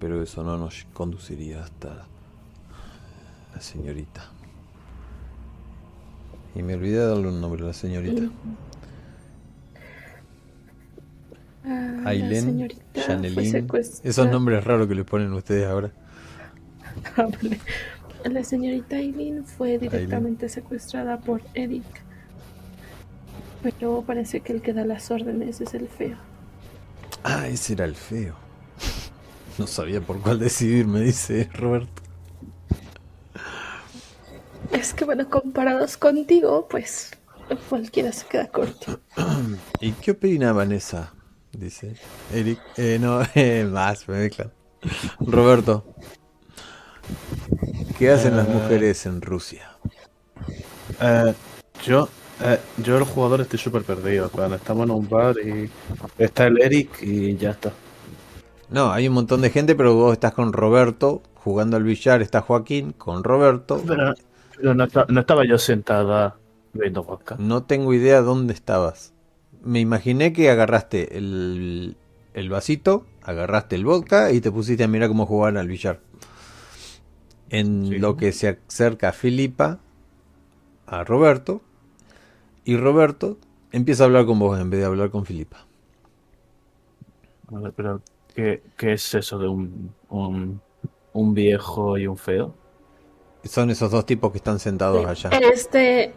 [0.00, 2.06] Pero eso no nos conduciría hasta
[3.54, 4.22] la señorita.
[6.54, 8.22] Y me olvidé de darle un nombre a la señorita.
[11.64, 13.50] Ah, Janelín.
[13.52, 15.92] secuestrada- Esos nombres raros que le ponen ustedes ahora.
[17.16, 17.28] Ah.
[18.28, 21.84] La señorita Aileen fue directamente secuestrada por Eric.
[23.62, 26.16] Pero parece que el que da las órdenes es el feo.
[27.24, 28.34] Ah, ese era el feo.
[29.58, 32.02] No sabía por cuál decidir, me dice Roberto.
[34.72, 37.10] Es que bueno, comparados contigo, pues
[37.68, 39.00] cualquiera se queda corto.
[39.80, 41.12] ¿Y qué opina Vanessa?
[41.52, 41.94] Dice
[42.32, 42.60] Eric.
[42.76, 44.52] Eh, no, eh, más, me mezclan.
[45.18, 45.84] Roberto.
[47.98, 48.50] ¿Qué hacen las Eh.
[48.52, 49.72] mujeres en Rusia?
[51.00, 51.34] Eh,
[51.84, 52.08] yo,
[52.42, 54.30] eh, yo el jugador estoy súper perdido.
[54.30, 55.70] Cuando estamos en un bar y
[56.18, 57.72] está el Eric y ya está.
[58.68, 62.22] No, hay un montón de gente, pero vos estás con Roberto jugando al billar.
[62.22, 63.82] Está Joaquín con Roberto.
[63.86, 64.14] Pero,
[64.56, 66.36] pero no, no estaba yo sentada
[66.72, 67.40] viendo podcast.
[67.40, 69.12] No tengo idea dónde estabas.
[69.62, 71.96] Me imaginé que agarraste el,
[72.34, 76.00] el vasito, agarraste el vodka y te pusiste a mirar cómo jugaban al billar.
[77.50, 77.98] En Sí.
[77.98, 79.80] lo que se acerca Filipa
[80.86, 81.62] a Roberto
[82.64, 83.38] y Roberto
[83.72, 85.66] empieza a hablar con vos en vez de hablar con Filipa.
[87.52, 88.02] A ver, pero
[88.34, 90.62] ¿qué, qué es eso de un, un,
[91.12, 92.54] un viejo y un feo?
[93.44, 95.38] Son esos dos tipos que están sentados allá.
[95.52, 96.14] Este.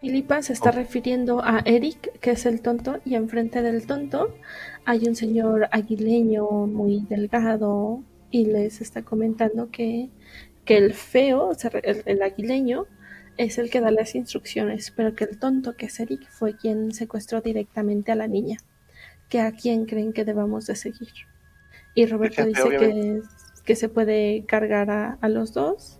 [0.00, 0.72] Filipa se está Oh.
[0.72, 4.38] refiriendo a Eric, que es el tonto, y enfrente del tonto
[4.84, 10.10] hay un señor aguileño muy delgado y les está comentando que,
[10.64, 11.50] que el feo,
[12.06, 12.86] el aguileño,
[13.36, 16.92] es el que da las instrucciones, pero que el tonto, que es Eric, fue quien
[16.92, 18.58] secuestró directamente a la niña.
[19.28, 21.12] Que a quién creen que debamos de seguir.
[21.94, 23.22] Y Roberto dice que,
[23.64, 25.98] que se puede cargar a, a los dos.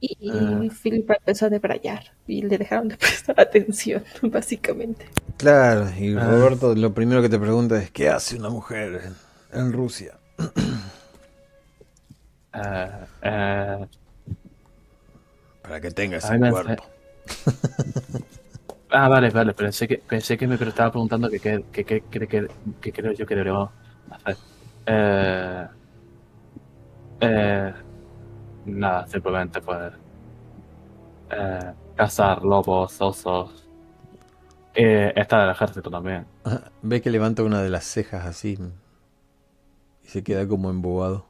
[0.00, 0.62] Y Ah.
[0.72, 5.06] Filipa empezó a debrayar y le dejaron de prestar atención, básicamente.
[5.36, 6.24] Claro, y Ah.
[6.30, 9.00] Roberto lo primero que te pregunta es ¿qué hace una mujer
[9.52, 10.18] en, en Rusia?
[12.54, 12.88] Eh,
[13.22, 13.86] eh,
[15.70, 16.82] Para que tenga A ese cuerpo.
[18.90, 19.54] ah, vale, vale.
[19.54, 22.48] Pensé que, pensé que me pero estaba preguntando que qué que, que, que, que-
[22.80, 23.70] que creo yo que deberíamos
[24.10, 24.36] hacer.
[24.86, 25.66] Eh,
[27.20, 27.72] eh,
[28.64, 29.92] nada, simplemente pues
[31.30, 33.70] eh, cazar lobos, osos.
[34.74, 36.26] Eh, estar en el ejército también.
[36.44, 38.58] Ajá, Ve que levanta una de las cejas así
[40.04, 41.29] y se queda como embobado.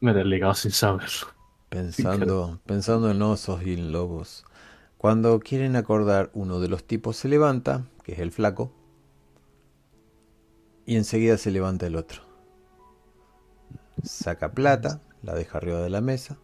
[0.00, 1.28] Me he desligado sin saberlo.
[1.68, 4.44] Pensando, pensando en osos y en lobos.
[4.96, 8.72] Cuando quieren acordar, uno de los tipos se levanta, que es el flaco,
[10.86, 12.22] y enseguida se levanta el otro.
[14.02, 16.38] Saca plata, la deja arriba de la mesa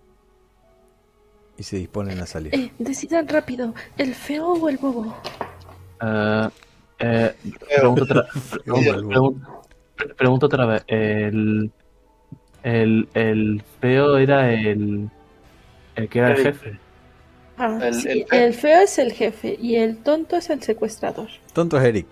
[1.56, 2.54] y se disponen a salir.
[2.54, 5.16] Eh, decidan rápido, ¿el feo o el bobo?
[6.98, 7.34] Eh,
[7.68, 8.26] pregunto, otra,
[8.64, 9.34] pregunto,
[10.16, 10.84] pregunto otra vez.
[10.86, 11.72] El,
[12.64, 15.08] el, el feo era el,
[15.96, 16.78] el que era el jefe.
[17.56, 21.28] Ah, El- sí, el feo es el jefe y el tonto es el secuestrador.
[21.52, 22.06] Tonto es Eric.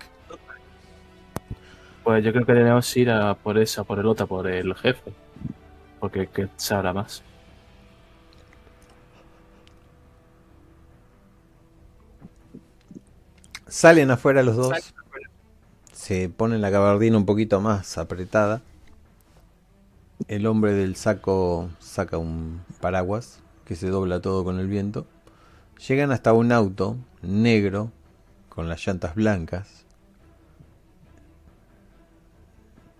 [2.03, 5.11] Pues yo creo que debemos ir a por esa, por el otro, por el jefe.
[5.99, 7.23] Porque que sabrá más.
[13.67, 14.93] Salen afuera los dos.
[15.93, 18.61] Se ponen la gabardina un poquito más apretada.
[20.27, 25.07] El hombre del saco saca un paraguas que se dobla todo con el viento.
[25.87, 27.91] Llegan hasta un auto negro
[28.49, 29.85] con las llantas blancas.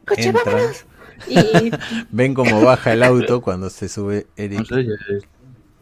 [0.05, 0.43] ¡Coche, Entran.
[0.45, 0.85] vámonos!
[1.25, 1.75] Y
[2.09, 4.65] Ven cómo baja el auto cuando se sube No Eric.
[4.65, 4.93] sé, yo,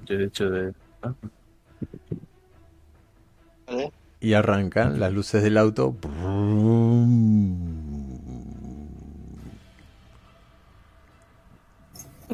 [0.05, 0.73] yo he dicho de.
[1.03, 1.15] ah,
[3.65, 3.91] ¿vale?
[4.22, 5.97] Y arrancan las luces del auto.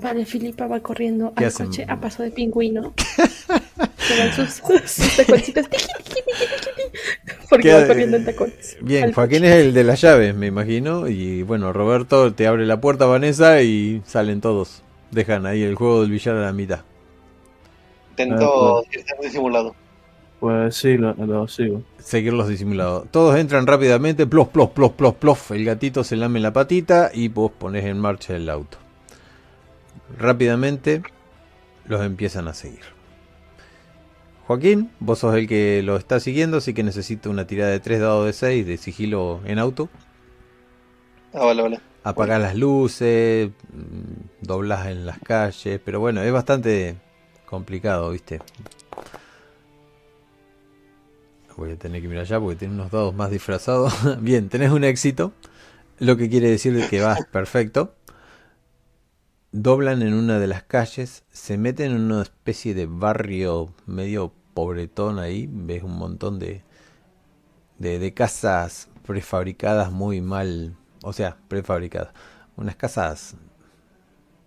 [0.01, 1.65] Vale, Filipa va corriendo ¿Qué al hacen?
[1.67, 2.93] coche a paso de pingüino.
[3.97, 4.53] Se dan sus,
[4.85, 5.65] sus taconcitos.
[7.49, 8.77] Porque ¿Qué- va corriendo en tacones.
[8.81, 11.07] Bien, Joaquín es el de las llaves, me imagino.
[11.07, 14.83] Y bueno, Roberto te abre la puerta, Vanessa, y salen todos.
[15.11, 16.81] Dejan ahí el juego del billar a la mitad.
[18.11, 19.75] Intento Ah, ser disimulado.
[20.39, 21.81] Pues sí, lo, lo sigo.
[21.97, 23.07] Seguirlos disimulados.
[23.09, 25.51] Todos entran rápidamente, plof, plof, plof, plof, plof.
[25.51, 28.77] El gatito se lame la patita y vos pones en marcha el auto.
[30.15, 31.03] Rápidamente
[31.85, 32.97] los empiezan a seguir.
[34.45, 37.99] Joaquín, vos sos el que lo está siguiendo, así que necesito una tirada de 3
[37.99, 39.89] dados de 6 de sigilo en auto.
[41.34, 41.79] Ah, vale, vale.
[42.03, 46.95] Apagás las luces, mm, doblás en las calles, pero bueno, es bastante
[47.45, 48.39] complicado, ¿viste?
[51.57, 53.93] Voy a tener que mirar allá porque tiene unos dados más disfrazados.
[54.21, 55.34] Bien, tenés un éxito,
[55.99, 57.95] lo que quiere decir que vas perfecto.
[59.59, 65.17] Doblan en una de las calles, se meten en una especie de barrio medio pobretón
[65.17, 66.61] ahí, ves un montón de,
[67.79, 72.13] de, de casas prefabricadas muy mal, o sea, prefabricadas,
[72.55, 73.35] unas casas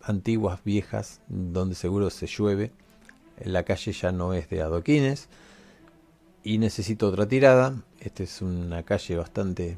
[0.01, 2.71] antiguas, viejas, donde seguro se llueve,
[3.45, 5.29] la calle ya no es de adoquines
[6.45, 9.77] y necesito otra tirada, esta es una calle bastante...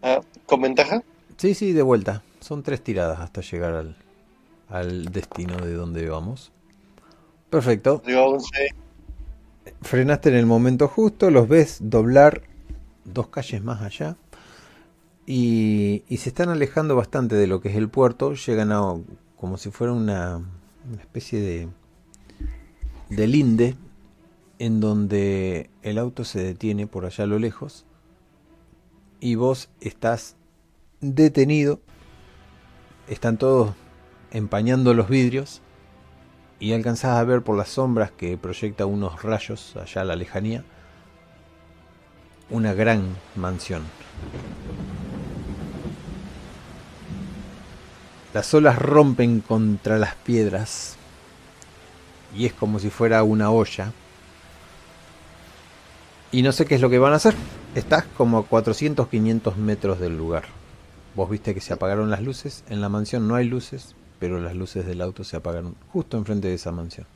[0.00, 1.02] Ah, ¿Con ventaja?
[1.36, 3.96] Sí, sí, de vuelta, son tres tiradas hasta llegar al,
[4.68, 6.52] al destino de donde vamos.
[7.48, 8.74] Perfecto, Digo, 11.
[9.80, 12.42] frenaste en el momento justo, los ves doblar
[13.06, 14.18] dos calles más allá
[15.24, 18.94] y, y se están alejando bastante de lo que es el puerto, llegan a
[19.36, 21.68] como si fuera una, una especie de,
[23.08, 23.74] de linde
[24.58, 27.86] en donde el auto se detiene por allá a lo lejos
[29.18, 30.36] y vos estás
[31.00, 31.80] detenido,
[33.08, 33.74] están todos
[34.30, 35.60] empañando los vidrios
[36.60, 40.64] y alcanzás a ver por las sombras que proyecta unos rayos allá a la lejanía
[42.50, 43.82] una gran mansión.
[48.32, 50.96] Las olas rompen contra las piedras
[52.36, 53.92] y es como si fuera una olla.
[56.32, 57.34] Y no sé qué es lo que van a hacer.
[57.76, 60.63] Estás como a 400, 500 metros del lugar.
[61.14, 62.64] Vos viste que se apagaron las luces.
[62.68, 66.48] En la mansión no hay luces, pero las luces del auto se apagaron justo enfrente
[66.48, 67.06] de esa mansión.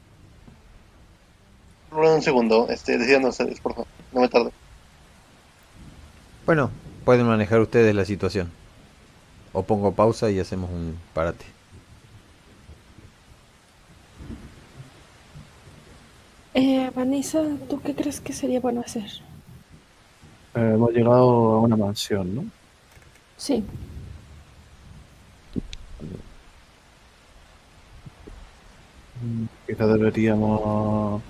[1.90, 3.88] Un segundo, este, decidan ustedes, por favor.
[4.12, 4.52] No me tardo.
[6.46, 6.70] Bueno,
[7.04, 8.50] pueden manejar ustedes la situación.
[9.52, 11.44] O pongo pausa y hacemos un parate.
[16.54, 19.04] Eh, Vanessa, ¿tú qué crees que sería bueno hacer?
[20.54, 22.44] Eh, hemos llegado a una mansión, ¿no?
[23.38, 23.64] Sí.
[29.22, 31.22] Mm, Quizá deberíamos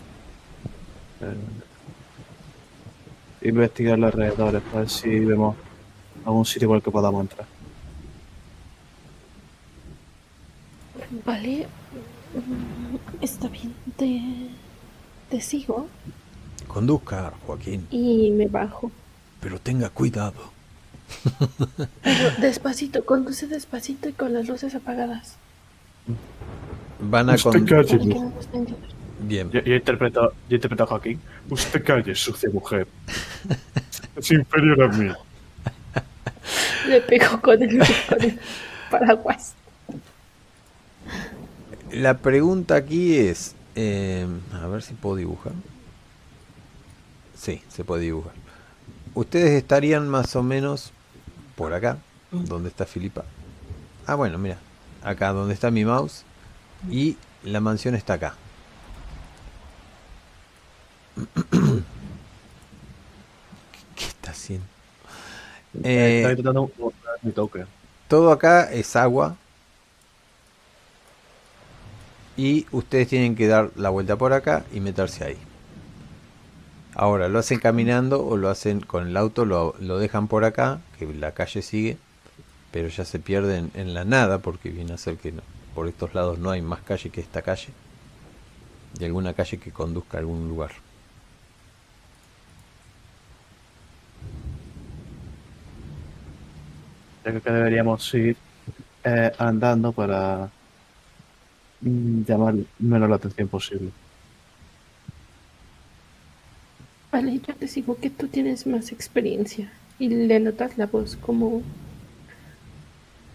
[1.21, 1.37] eh,
[3.49, 5.57] investigar los alrededores para ver si vemos
[6.25, 7.47] algún sitio igual que podamos entrar.
[11.25, 11.67] Vale.
[12.35, 13.75] Mm, Está bien.
[13.97, 14.23] Te,
[15.31, 15.89] te sigo
[16.67, 18.93] Conduzca, Joaquín, y me bajo.
[19.41, 20.53] pero tenga cuidado.
[22.03, 25.37] Pero despacito, conduce despacito y con las luces apagadas.
[27.01, 27.65] Van a Usted con...
[27.67, 28.89] calle, Para que mu- no nos vean llegar.
[29.21, 29.51] Bien.
[29.51, 31.21] Yo, yo interpreto, yo interpreto a Joaquín.
[31.51, 32.87] Usted calle, sucia mujer.
[34.17, 35.11] Es inferior a mí.
[36.89, 37.79] Le pego con el,
[38.09, 38.39] con el
[38.91, 39.55] paraguas.
[41.93, 43.55] La pregunta aquí es...
[43.75, 45.53] eh, a ver si puedo dibujar.
[47.37, 48.33] Sí, se puede dibujar.
[49.15, 50.93] Ustedes estarían más o menos
[51.59, 51.99] por acá,
[52.31, 53.25] donde está Filipa.
[54.07, 54.59] Ah, bueno, mira.
[55.03, 56.23] Acá donde está mi mouse.
[56.89, 58.35] Y la mansión está acá.
[61.17, 61.27] ¿Qué,
[63.97, 64.65] qué está haciendo?
[65.83, 66.37] Eh,
[68.07, 69.35] todo acá es agua.
[72.37, 75.48] Y ustedes tienen que dar la vuelta por acá y meterse ahí.
[76.99, 81.07] Ahora, lo hacen caminando o lo hacen con el auto, lo, dejan por acá, que
[81.15, 81.97] la calle sigue,
[82.73, 85.33] pero ya se pierden en la nada porque viene a ser que
[85.77, 87.69] por estos lados no hay más calle que esta calle
[88.99, 90.73] y alguna calle que conduzca a algún lugar.
[97.23, 98.37] Creo que deberíamos ir
[99.05, 100.51] eh, andando para
[101.81, 103.93] mm, llamar menos la atención posible.
[107.11, 111.63] Vale, yo te sigo que tú tienes más experiencia y le notas la voz como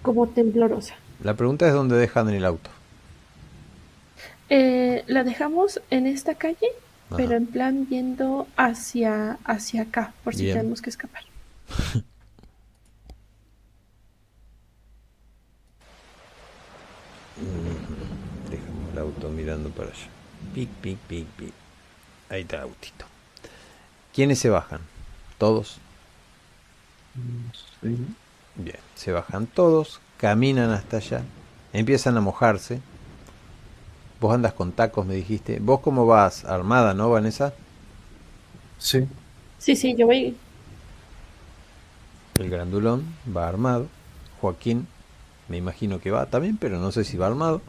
[0.01, 0.95] como temblorosa.
[1.23, 2.69] La pregunta es dónde dejan el auto.
[4.49, 6.67] Eh, la dejamos en esta calle,
[7.07, 7.17] Ajá.
[7.17, 10.57] pero en plan yendo hacia hacia acá, por si Bien.
[10.57, 11.23] tenemos que escapar.
[18.49, 20.07] Dejamos el auto mirando para allá.
[20.53, 21.53] Pic, pic, pic, pic.
[22.29, 23.05] Ahí está el autito.
[24.13, 24.81] ¿Quiénes se bajan?
[25.37, 25.79] ¿Todos?
[27.81, 27.97] Sí.
[28.55, 31.23] Bien, se bajan todos, caminan hasta allá,
[31.73, 32.79] empiezan a mojarse.
[34.19, 35.59] Vos andas con tacos, me dijiste.
[35.59, 36.45] ¿Vos cómo vas?
[36.45, 37.53] Armada, ¿no, Vanessa?
[38.77, 39.07] Sí.
[39.57, 40.37] Sí, sí, yo voy.
[42.39, 43.03] El grandulón
[43.35, 43.87] va armado.
[44.39, 44.87] Joaquín,
[45.49, 47.61] me imagino que va también, pero no sé si va armado.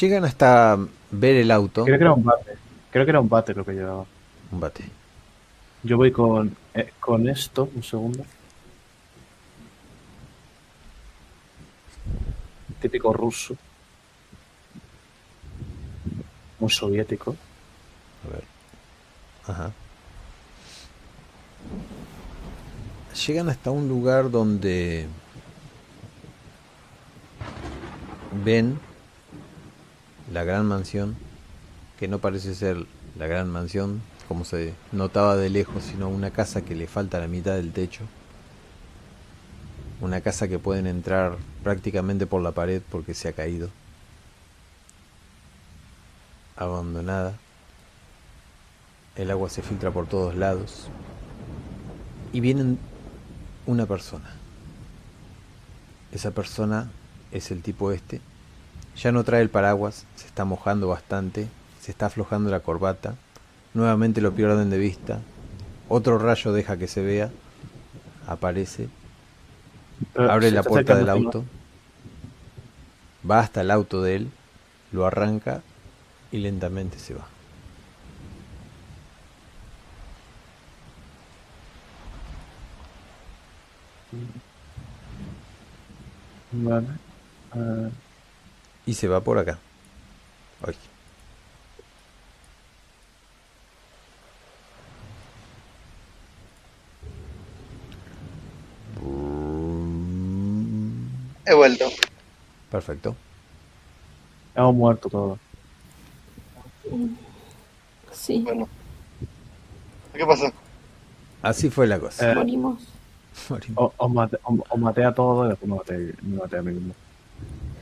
[0.00, 0.78] Llegan hasta
[1.10, 1.84] ver el auto.
[1.84, 2.52] Creo que era un bate.
[2.90, 4.04] Creo que era un bate lo que llevaba.
[4.50, 5.01] Un bate.
[5.84, 8.24] Yo voy con, eh, con esto, un segundo.
[12.80, 13.56] Típico ruso.
[16.60, 17.34] Muy soviético.
[18.24, 18.44] A ver.
[19.46, 19.72] Ajá.
[23.26, 25.06] Llegan hasta un lugar donde
[28.44, 28.78] ven
[30.32, 31.16] la gran mansión,
[31.98, 32.86] que no parece ser
[33.18, 34.00] la gran mansión
[34.32, 38.04] como se notaba de lejos, sino una casa que le falta la mitad del techo.
[40.00, 43.68] Una casa que pueden entrar prácticamente por la pared porque se ha caído.
[46.56, 47.34] Abandonada.
[49.14, 50.88] El agua se filtra por todos lados.
[52.32, 52.78] Y viene
[53.66, 54.30] una persona.
[56.10, 56.90] Esa persona
[57.32, 58.22] es el tipo este.
[58.96, 61.48] Ya no trae el paraguas, se está mojando bastante,
[61.82, 63.14] se está aflojando la corbata.
[63.74, 65.20] Nuevamente lo pierden de vista.
[65.88, 67.30] Otro rayo deja que se vea.
[68.26, 68.88] Aparece.
[70.16, 71.44] Abre la puerta del auto.
[73.28, 74.30] Va hasta el auto de él.
[74.92, 75.62] Lo arranca
[76.30, 77.26] y lentamente se va.
[86.52, 86.88] Vale.
[88.84, 89.58] Y se va por acá.
[90.66, 90.74] Ay.
[101.46, 101.86] He vuelto.
[102.70, 103.14] Perfecto.
[104.54, 105.38] hemos muerto todos.
[108.12, 108.68] Sí, Bueno.
[110.14, 110.52] ¿Qué pasó?
[111.42, 112.30] Así fue la cosa.
[112.30, 112.82] Eh, morimos.
[113.48, 113.78] Morimos.
[113.78, 116.62] O- Os maté, os- os maté a todos y después me maté, me maté a
[116.62, 116.94] mí mismo.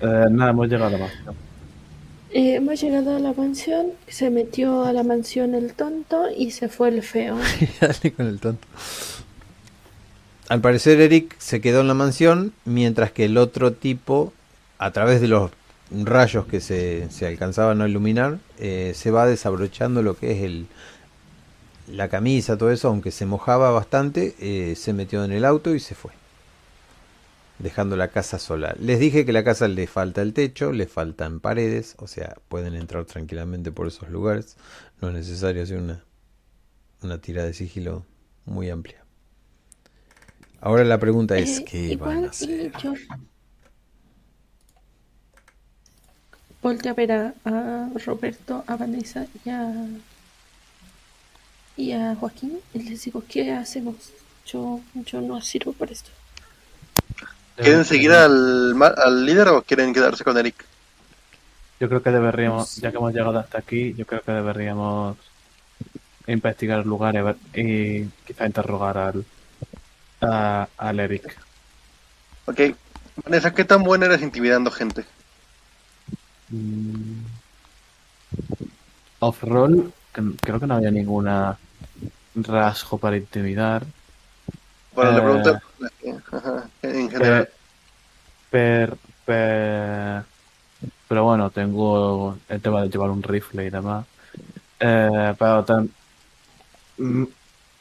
[0.00, 1.34] Eh, nada, hemos llegado a la mansión.
[2.32, 6.68] Eh, hemos llegado a la mansión, se metió a la mansión el tonto y se
[6.68, 7.36] fue el feo.
[7.80, 8.66] Dale con el tonto.
[10.50, 14.32] Al parecer Eric se quedó en la mansión, mientras que el otro tipo,
[14.78, 15.52] a través de los
[15.92, 20.66] rayos que se, se alcanzaban a iluminar, eh, se va desabrochando lo que es el
[21.86, 25.78] la camisa, todo eso, aunque se mojaba bastante, eh, se metió en el auto y
[25.78, 26.10] se fue.
[27.60, 28.74] Dejando la casa sola.
[28.80, 32.74] Les dije que la casa le falta el techo, le faltan paredes, o sea, pueden
[32.74, 34.56] entrar tranquilamente por esos lugares.
[35.00, 36.02] No es necesario hacer una,
[37.02, 38.04] una tira de sigilo
[38.46, 38.99] muy amplia.
[40.60, 42.72] Ahora la pregunta es, Eh, ¿qué igual, van a y hacer?
[42.82, 42.94] yo
[46.62, 49.58] volteé a ver a, a Roberto, a Vanessa y a,
[51.76, 54.12] y a Joaquín y les digo, ¿qué hacemos?
[54.46, 56.10] Yo, yo no sirvo para esto.
[57.56, 60.64] ¿Quieren seguir al, al líder o quieren quedarse con Eric?
[61.78, 65.16] Yo creo que deberíamos, ya que hemos llegado hasta aquí, yo creo que deberíamos
[66.26, 69.24] investigar el lugar y, ver- y quizá interrogar al,
[70.20, 71.36] a- al Eric.
[72.46, 72.60] Ok.
[73.24, 75.04] Vanessa, ¿qué tan buena eres intimidando gente?
[76.48, 77.22] Mm.
[79.20, 79.92] Off-roll,
[80.40, 81.58] creo que no había ninguna
[82.34, 83.84] rasgo para intimidar.
[84.94, 85.20] Bueno, le Eh.
[85.22, 85.60] pregunto
[86.32, 87.42] ajá, en general.
[87.42, 87.50] Eh,
[88.50, 90.24] per, per-
[91.08, 94.06] pero bueno, tengo el tema de llevar un rifle y demás.
[94.80, 95.88] Eh, pero tam-
[96.98, 97.24] mm,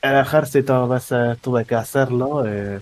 [0.02, 2.46] el ejército a veces tuve que hacerlo.
[2.46, 2.82] eh,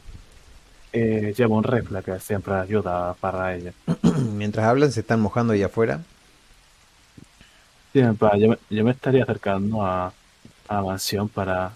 [0.94, 3.74] y llevo un rifle que siempre ayuda para ello.
[4.34, 6.02] Mientras hablan se están mojando ahí afuera.
[7.92, 11.74] Siempre, yo, me- yo me estaría acercando a, a la mansión para,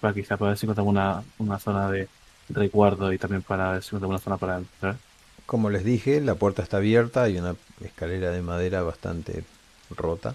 [0.00, 2.10] para quizá poder si encontramos una, una zona de,
[2.48, 5.00] recuerdo y también para ver si tengo una zona para entrar.
[5.46, 9.44] Como les dije, la puerta está abierta, hay una escalera de madera bastante
[9.90, 10.34] rota.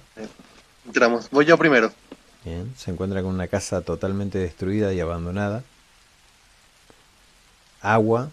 [0.85, 1.29] Entramos.
[1.29, 1.91] Voy yo primero.
[2.47, 5.65] Bien, se encuentra con una casa totalmente destruida y abandonada.
[7.81, 8.31] Agua,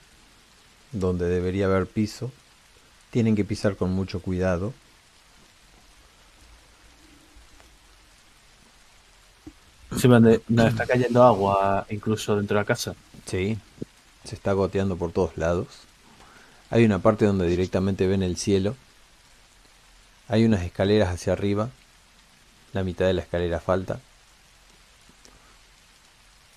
[0.92, 2.30] donde debería haber piso.
[3.10, 4.72] Tienen que pisar con mucho cuidado.
[9.96, 12.94] Sí, donde está cayendo agua incluso dentro de la casa.
[13.26, 13.58] Sí,
[14.22, 15.66] se está goteando por todos lados.
[16.70, 18.76] Hay una parte donde directamente ven el cielo.
[20.28, 21.70] Hay unas escaleras hacia arriba.
[22.74, 23.98] La mitad de la escalera falta.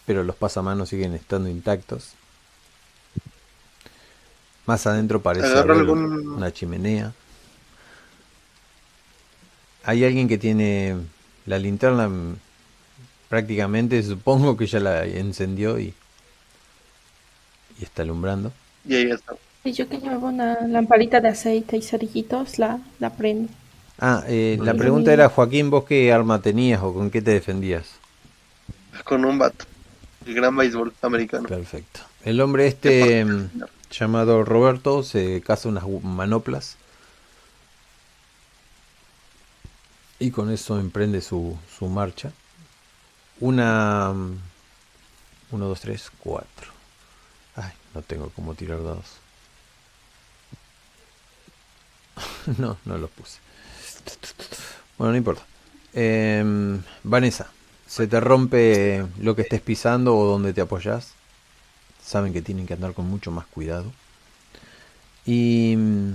[0.05, 2.11] Pero los pasamanos siguen estando intactos.
[4.65, 7.13] Más adentro parece Agarra haber algún- una chimenea.
[9.83, 10.97] Hay alguien que tiene
[11.45, 12.35] la linterna mm,
[13.29, 15.93] prácticamente, supongo que ya la encendió y,
[17.79, 18.51] y está alumbrando.
[18.85, 19.35] Y ahí está.
[19.63, 23.49] Y yo que llevaba una lamparita de aceite y cerillitos, la, la prendo.
[23.99, 28.01] Ah, eh, la pregunta era, Joaquín, ¿vos qué arma tenías o con qué te defendías?
[29.05, 29.53] Con un bat.
[30.25, 31.47] El gran béisbol americano.
[31.47, 32.01] Perfecto.
[32.23, 33.49] El hombre este mm,
[33.91, 36.77] llamado Roberto se caza unas manoplas
[40.19, 42.31] y con eso emprende su, su marcha.
[43.39, 44.13] Una...
[44.13, 44.37] mm,
[45.51, 46.71] Uno, dos, tres, cuatro.
[47.55, 49.21] Ay, no tengo cómo tirar dados.
[52.57, 53.39] no, no los puse.
[54.97, 55.43] Bueno, no importa.
[55.93, 57.51] Em, Vanessa,
[57.87, 61.13] se te rompe lo que estés pisando o donde te apoyas.
[62.03, 63.93] Saben que tienen que andar con mucho más cuidado.
[65.25, 65.75] Y...
[65.77, 66.13] mm,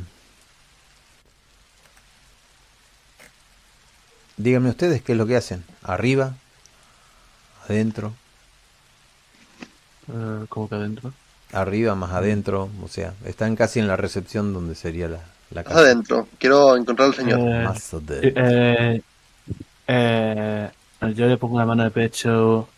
[4.36, 5.64] Díganme ustedes qué es lo que hacen.
[5.82, 6.34] Arriba,
[7.68, 8.14] adentro,
[10.08, 11.12] Eh, como que adentro.
[11.52, 12.70] arriba, más adentro.
[12.82, 15.78] O sea, están casi en la recepción donde sería la, la casa.
[15.80, 16.28] adentro.
[16.38, 17.38] Quiero encontrar al señor.
[17.40, 19.02] Eh, Más eh,
[19.86, 20.70] eh,
[21.14, 22.68] yo le pongo la mano de pecho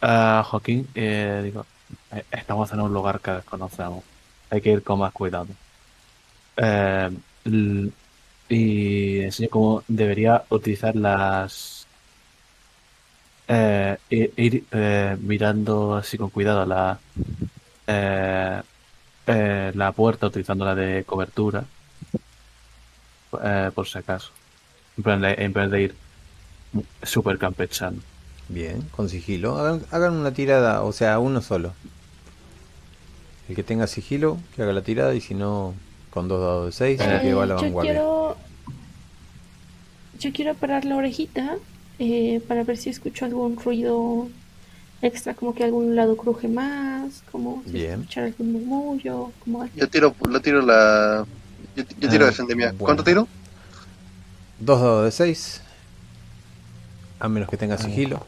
[0.00, 1.64] a Joaquín y eh, digo,
[2.12, 4.02] "Eh, estamos en un lugar que desconocemos.
[4.50, 5.46] Hay que ir con más cuidado.
[6.56, 7.10] Eh,
[8.48, 11.86] y enseño cómo debería utilizar las...
[13.48, 16.98] eh, i- ir eh, mirando así con cuidado la,
[17.86, 18.62] eh,
[19.26, 21.64] eh, la puerta utilizándola de cobertura
[23.42, 24.30] eh, por si acaso.
[24.96, 25.94] En plan de, en vez de ir
[27.02, 27.98] super campechano.
[28.48, 29.56] Bien, con sigilo.
[29.58, 31.72] Hagan, hagan una tirada, o sea, uno solo.
[33.48, 35.74] El que tenga sigilo, que haga la tirada y si no,
[36.10, 37.92] con dos dados de seis, el que Eh, va a la yo vanguardia.
[37.92, 38.36] quiero.
[40.20, 41.56] Yo quiero parar la orejita
[41.98, 44.28] eh, para ver si escucho algún ruido
[45.02, 49.74] extra, como que algún lado cruje más, como si escuchar algún murmullo, como algo.
[49.76, 51.26] Yo tiro, lo tiro la.
[51.76, 52.66] Yo, yo tiro Ah, defendemia.
[52.68, 52.84] bueno.
[52.84, 53.28] ¿Cuánto tiro?
[54.60, 55.60] Dos dados de 6.
[57.20, 58.24] A menos que tenga sigilo.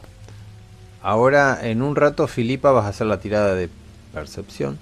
[1.01, 3.69] Ahora, en un rato, Filipa, vas a hacer la tirada de
[4.13, 4.77] percepción.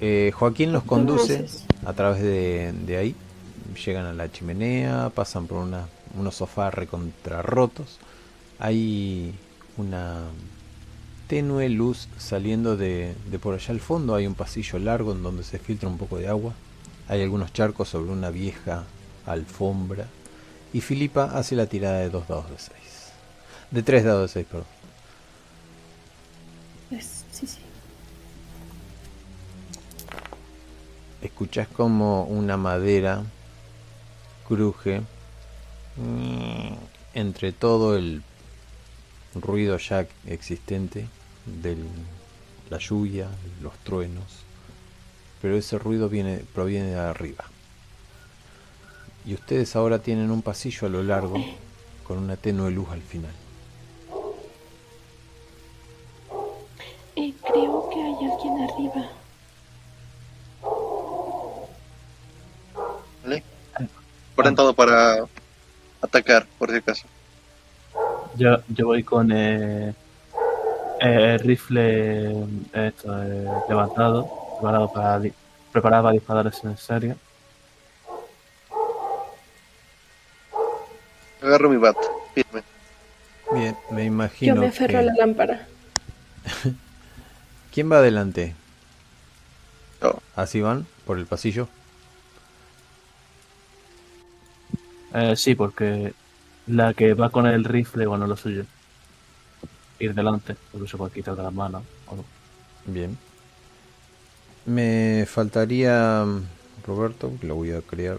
[0.00, 1.46] Eh, Joaquín los conduce
[1.84, 3.14] a través de, de ahí.
[3.84, 5.86] Llegan a la chimenea, pasan por una-
[6.18, 7.98] unos sofás recontrarrotos.
[8.58, 9.34] Hay
[9.76, 10.18] una
[11.28, 14.14] tenue luz saliendo de, de por allá al fondo.
[14.14, 16.52] Hay un pasillo largo en donde se filtra un poco de agua.
[17.10, 18.84] Hay algunos charcos sobre una vieja
[19.26, 20.06] alfombra.
[20.72, 22.70] Y Filipa hace la tirada de dos dados de 6.
[23.72, 24.66] De tres dados de 6, perdón.
[27.32, 27.58] Sí, sí.
[31.20, 33.24] Escuchás como una madera
[34.46, 35.02] cruje
[37.14, 38.22] entre todo el
[39.34, 41.08] ruido ya existente
[41.44, 41.76] de
[42.70, 43.28] la lluvia,
[43.60, 44.39] los truenos.
[45.40, 47.44] Pero ese ruido viene, proviene de arriba.
[49.24, 51.36] Y ustedes ahora tienen un pasillo a lo largo
[52.04, 53.32] con una tenue luz al final.
[57.16, 59.10] Eh, creo que hay alguien arriba.
[63.22, 63.44] ¿Vale?
[64.36, 65.24] Orientado para
[66.00, 67.06] atacar, por si acaso.
[68.36, 69.94] Yo, yo voy con eh,
[71.00, 74.28] eh, rifle eh, esto, eh, levantado,
[74.60, 75.20] preparado para,
[75.72, 77.16] preparado para disparar si es necesario.
[81.42, 81.96] Agarro mi bat.
[82.34, 82.62] Firme.
[83.52, 84.54] Bien, me imagino.
[84.54, 85.66] Yo me aferro que- a la lámpara.
[87.72, 88.54] ¿Quién va adelante?
[90.02, 90.18] Yo.
[90.36, 90.86] ¿Así van?
[91.06, 91.68] ¿Por el pasillo?
[95.14, 96.12] Eh, sí, porque
[96.66, 98.64] la que va con el rifle, bueno, lo suyo.
[99.98, 101.82] Ir delante, porque se puede quitar de las manos.
[102.06, 102.24] o no.
[102.86, 103.16] Bien.
[104.66, 106.42] Me faltaría mm,
[106.86, 108.18] Roberto, que lo voy a crear.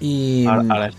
[0.00, 0.90] Y Ahora, mm, ahora-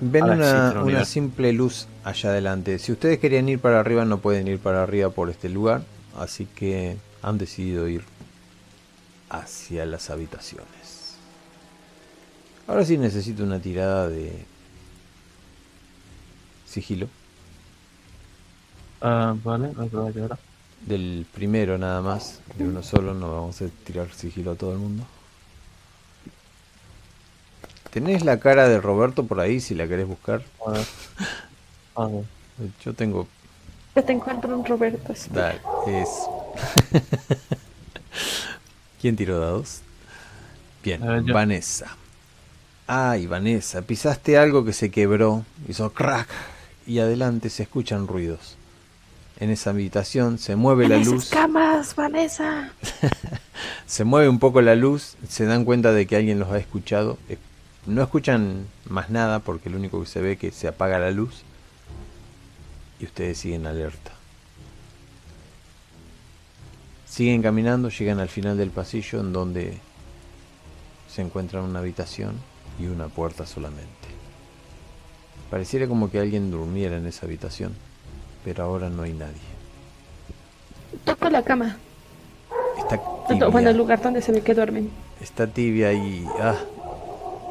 [0.00, 2.78] ven ahora una, una simple luz allá adelante.
[2.78, 5.82] Si ustedes querían ir para arriba, no pueden ir para arriba por este lugar.
[6.18, 8.02] Así que han decidido ir
[9.28, 11.14] hacia las habitaciones.
[12.66, 14.44] Ahora sí necesito una tirada de
[16.66, 17.08] sigilo.
[19.00, 20.38] Ah, vale, me voy a llorar.
[20.80, 24.78] Del primero nada más, de uno solo, no vamos a tirar sigilo a todo el
[24.78, 25.04] mundo.
[27.90, 30.42] ¿Tenés la cara de Roberto por ahí si la querés buscar?
[30.66, 30.86] A ver.
[31.96, 32.24] A ver.
[32.84, 33.26] Yo tengo...
[33.94, 35.14] Ya te encuentro un Roberto.
[35.14, 35.28] sí.
[35.32, 36.08] Dale, es...
[39.00, 39.80] ¿Quién tiró dados?
[40.82, 41.34] Bien, yo.
[41.34, 41.96] Vanessa.
[42.86, 46.28] Ay, Vanessa, pisaste algo que se quebró, hizo crack
[46.86, 48.56] y adelante se escuchan ruidos.
[49.40, 51.28] En esa habitación se mueve En la esas luz.
[51.30, 52.72] camas, Vanessa.
[53.86, 57.18] Se mueve un poco la luz, se dan cuenta de que alguien los ha escuchado.
[57.28, 57.36] Eh,
[57.86, 61.10] No escuchan más nada porque lo único que se ve es que se apaga la
[61.10, 61.42] luz.
[63.00, 64.12] Y ustedes siguen alerta.
[67.06, 69.78] Siguen caminando, llegan al final del pasillo en donde
[71.12, 72.34] se encuentran una habitación
[72.78, 73.90] y una puerta solamente.
[75.50, 77.74] Pareciera como que alguien durmiera en esa habitación,
[78.44, 79.40] pero ahora no hay nadie.
[81.04, 81.76] Toco la cama.
[82.78, 82.96] Está
[83.50, 83.78] Bueno, el tibia.
[83.78, 84.90] lugar donde se ve que duermen.
[85.20, 86.26] Está tibia y...
[86.40, 86.56] Ah,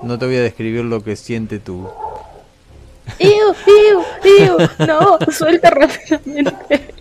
[0.04, 1.88] no te voy a describir lo que siente tu...
[3.20, 3.30] ¡Iu,
[3.68, 4.04] iu,
[4.46, 4.58] iu!
[4.88, 6.96] No, suelta rápidamente.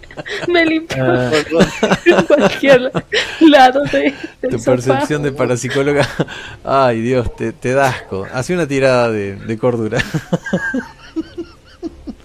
[0.48, 2.90] Me limpio en cualquier
[3.40, 4.72] lado de, del Tu sofá.
[4.72, 6.08] percepción de parapsicóloga...
[6.64, 8.26] Ay, Dios, te, te da asco.
[8.32, 9.98] Hace una tirada de, de cordura.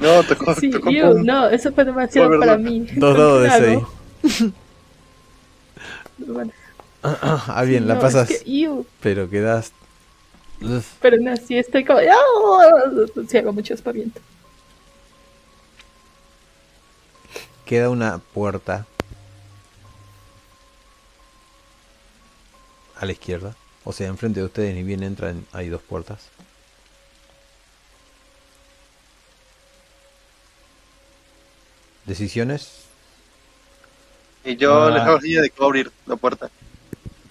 [0.03, 2.85] No, tocó, Sí, tocó con- no, eso fue demasiado Fue para mí.
[2.95, 3.81] Dos dados de ¿Qué
[4.31, 4.53] seis.
[6.17, 6.51] Bueno,
[7.01, 9.71] Ah, bien, la no, pasas, es que, pero quedas...
[11.01, 11.99] Pero no, sí estoy como...
[11.99, 12.91] ¡ah!
[13.27, 14.21] Sí, hago mucho espaviento.
[17.65, 18.85] Queda una puerta
[22.97, 23.55] a la izquierda.
[23.83, 26.29] O sea, enfrente de ustedes ni bien entran, hay dos puertas.
[32.05, 32.83] ¿Decisiones?
[34.43, 34.91] Y yo Ah.
[34.91, 36.49] les hago señal de a abrir la puerta.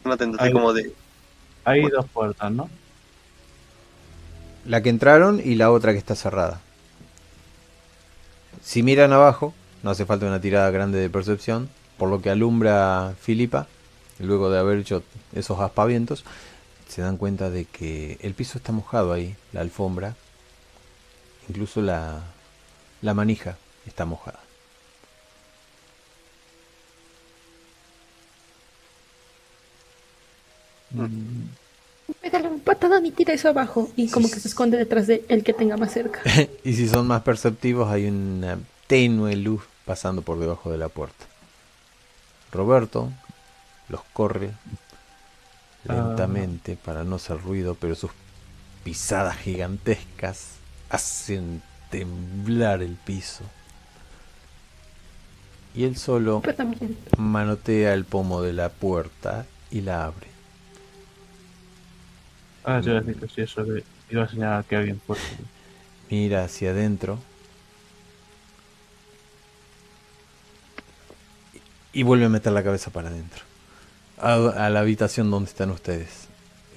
[0.05, 0.53] Una tentativa Ahí.
[0.53, 0.93] como de.
[1.65, 2.69] hay dos puertas, ¿no?
[4.65, 6.61] La que entraron y la otra que está cerrada.
[8.63, 11.69] Si miran abajo, no hace falta una tirada grande de percepción,
[11.99, 13.67] por lo que alumbra Filipa,
[14.19, 15.03] luego de haber hecho
[15.35, 16.25] esos aspavientos,
[16.89, 20.15] se dan cuenta de que el piso está mojado ahí, la alfombra,
[21.49, 22.21] incluso la,
[23.03, 24.39] la manija está mojada.
[32.21, 33.91] Pégale un patadón y tira eso abajo.
[33.97, 36.21] Y como que se esconde detrás de el que tenga más cerca.
[36.65, 41.27] y si son más perceptivos, hay una tenue luz pasando por debajo de la puerta.
[42.53, 43.11] Roberto
[43.89, 44.51] los corre
[45.89, 45.95] Ah.
[45.95, 48.11] lentamente para no hacer ruido, pero sus
[48.85, 50.53] pisadas gigantescas
[50.91, 53.45] hacen temblar el piso.
[55.75, 56.43] Y él solo
[57.17, 60.29] manotea el pomo de la puerta y la abre.
[62.65, 63.65] Ah, yo decía que sí, eso.
[64.11, 65.17] Iba a señalar que alguien fue.
[66.11, 67.19] Mira hacia adentro.
[71.93, 73.43] Y vuelve a meter la cabeza para adentro.
[74.19, 76.29] A, la habitación donde están ustedes.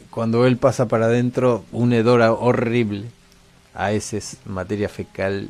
[0.10, 3.10] Cuando él pasa para adentro, un hedor horrible.
[3.74, 5.50] A heces, materia fecal,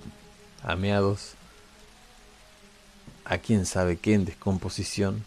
[0.63, 1.33] a meados.
[3.23, 5.23] A quién sabe qué en descomposición.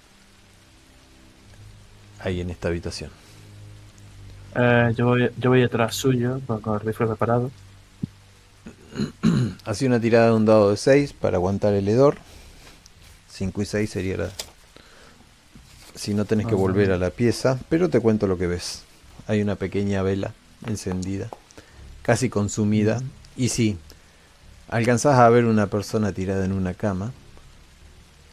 [2.20, 3.10] Hay en esta habitación.
[4.54, 7.50] Eh, yo, voy, yo voy detrás suyo, con, el rifle preparado.
[9.64, 12.16] Hace una tirada de un dado de 6 para aguantar el hedor.
[13.28, 14.30] 5 y 6 sería la...
[15.94, 16.60] Si no tenés que Ajá.
[16.60, 18.82] volver a la pieza, pero te cuento lo que ves.
[19.26, 20.32] Hay una pequeña vela
[20.66, 21.28] encendida,
[22.02, 23.00] casi consumida.
[23.36, 23.76] Y sí,
[24.68, 27.12] alcanzás a ver una persona tirada en una cama.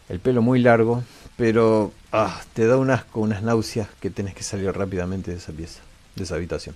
[0.09, 1.03] El pelo muy largo,
[1.37, 5.51] pero ah, te da un asco, unas náuseas que tenés que salir rápidamente de esa
[5.51, 5.81] pieza,
[6.15, 6.75] de esa habitación.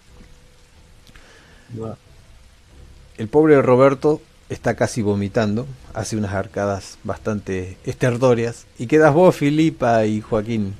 [3.17, 8.65] El pobre Roberto está casi vomitando, hace unas arcadas bastante estertóreas.
[8.77, 10.73] Y quedas vos, Filipa y Joaquín.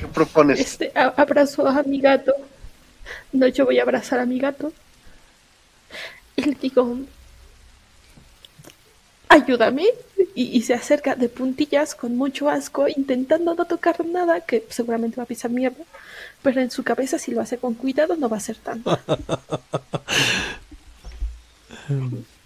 [0.00, 0.60] ¿Qué propones?
[0.60, 2.32] Este, a- abrazo a mi gato.
[3.32, 4.72] No, yo voy a abrazar a mi gato.
[6.36, 6.98] y le digo,
[9.32, 9.86] ayúdame.
[10.34, 15.18] Y, y se acerca de puntillas con mucho asco, intentando no tocar nada, que seguramente
[15.18, 15.84] va a pisar mierda.
[16.42, 18.98] Pero en su cabeza, si lo hace con cuidado, no va a ser tanto.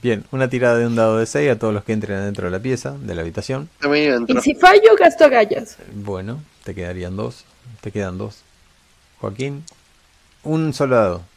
[0.03, 2.51] Bien, una tirada de un dado de 6 a todos los que entren dentro de
[2.51, 3.69] la pieza, de la habitación.
[4.29, 5.79] Y si fallo, gasto agallas.
[5.95, 7.45] Bueno, te quedarían dos.
[7.81, 8.43] Te quedan dos.
[9.21, 9.65] Joaquín,
[10.45, 11.23] un solo dado.
[11.23, 11.36] Bueno,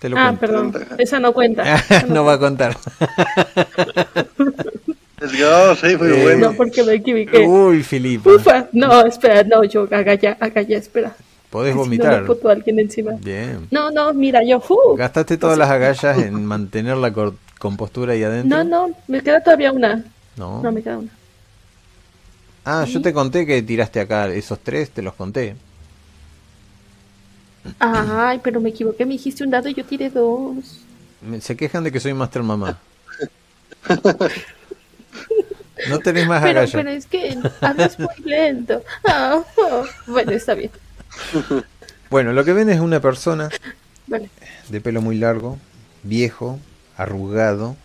[0.00, 0.40] te lo Ah, cuento.
[0.40, 1.62] perdón, esa no cuenta.
[1.88, 2.76] Esa no va a contar.
[5.20, 6.50] Let's go, sí, muy Eh, bueno.
[6.50, 7.46] No, porque me equivoqué.
[7.46, 8.30] Uy, Filipa.
[8.30, 11.14] Ufa, no, espera, no, yo agalla, agalla, espera.
[11.50, 12.20] Podés Si no, vomitar.
[12.22, 13.12] me puto alguien encima.
[13.20, 13.66] Bien.
[13.70, 14.78] No, no, mira, yo, fu.
[14.96, 17.12] ¿Gastaste todas las agallas en mantener la
[17.58, 18.64] compostura ahí adentro?
[18.64, 20.02] No, no, me queda todavía una.
[20.36, 20.62] No.
[20.62, 21.10] No, me queda una.
[22.64, 25.56] Ah, yo te conté que tiraste acá esos tres, te los conté.
[27.78, 30.80] Ay, pero me equivoqué, me dijiste un dado y yo tiré dos.
[31.40, 32.78] Se quejan de que soy Master Mamá.
[35.88, 38.82] No tenés más Pero, pero es que hablas muy lento.
[39.06, 40.70] Ah, oh, Bueno, está bien.
[42.10, 43.48] Bueno, lo que ven es una persona
[44.06, 44.28] Vale.
[44.68, 45.58] de pelo muy largo,
[46.02, 46.58] viejo,
[46.96, 47.76] arrugado,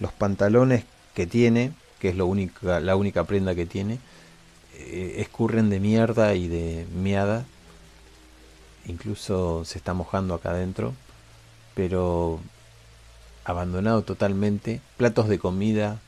[0.00, 0.84] los pantalones
[1.14, 3.98] que tiene, que es lo única, la única prenda que tiene,
[4.74, 7.44] eh, escurren de mierda y de miada.
[8.88, 10.94] Incluso se está mojando acá adentro,
[11.74, 12.40] pero
[13.44, 15.98] abandonado totalmente, platos de comida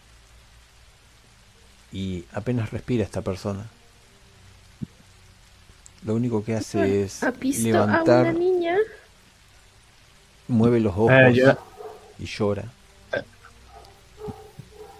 [1.92, 3.66] y apenas respira esta persona.
[6.04, 8.76] Lo único que hace es ¿Ha visto a levantar una niña?
[10.48, 11.58] mueve los ojos Eh, yo-
[12.18, 12.64] y llora.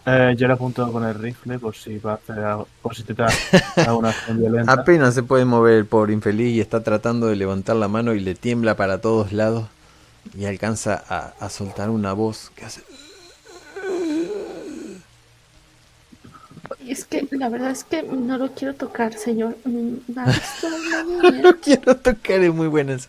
[0.07, 3.03] Eh, yo le apunto con el rifle por si va a hacer algo- por si
[3.03, 3.29] te da
[3.87, 4.73] alguna acción violenta.
[4.73, 8.21] Apenas se puede mover el pobre infeliz y está tratando de levantar la mano y
[8.21, 9.67] le tiembla para todos lados
[10.37, 12.83] y alcanza a, a soltar una voz que hace...
[16.87, 19.57] Es que la verdad es que no lo quiero tocar, señor.
[19.65, 19.95] Mm.
[21.43, 23.09] No quiero tocar, es muy buena esa.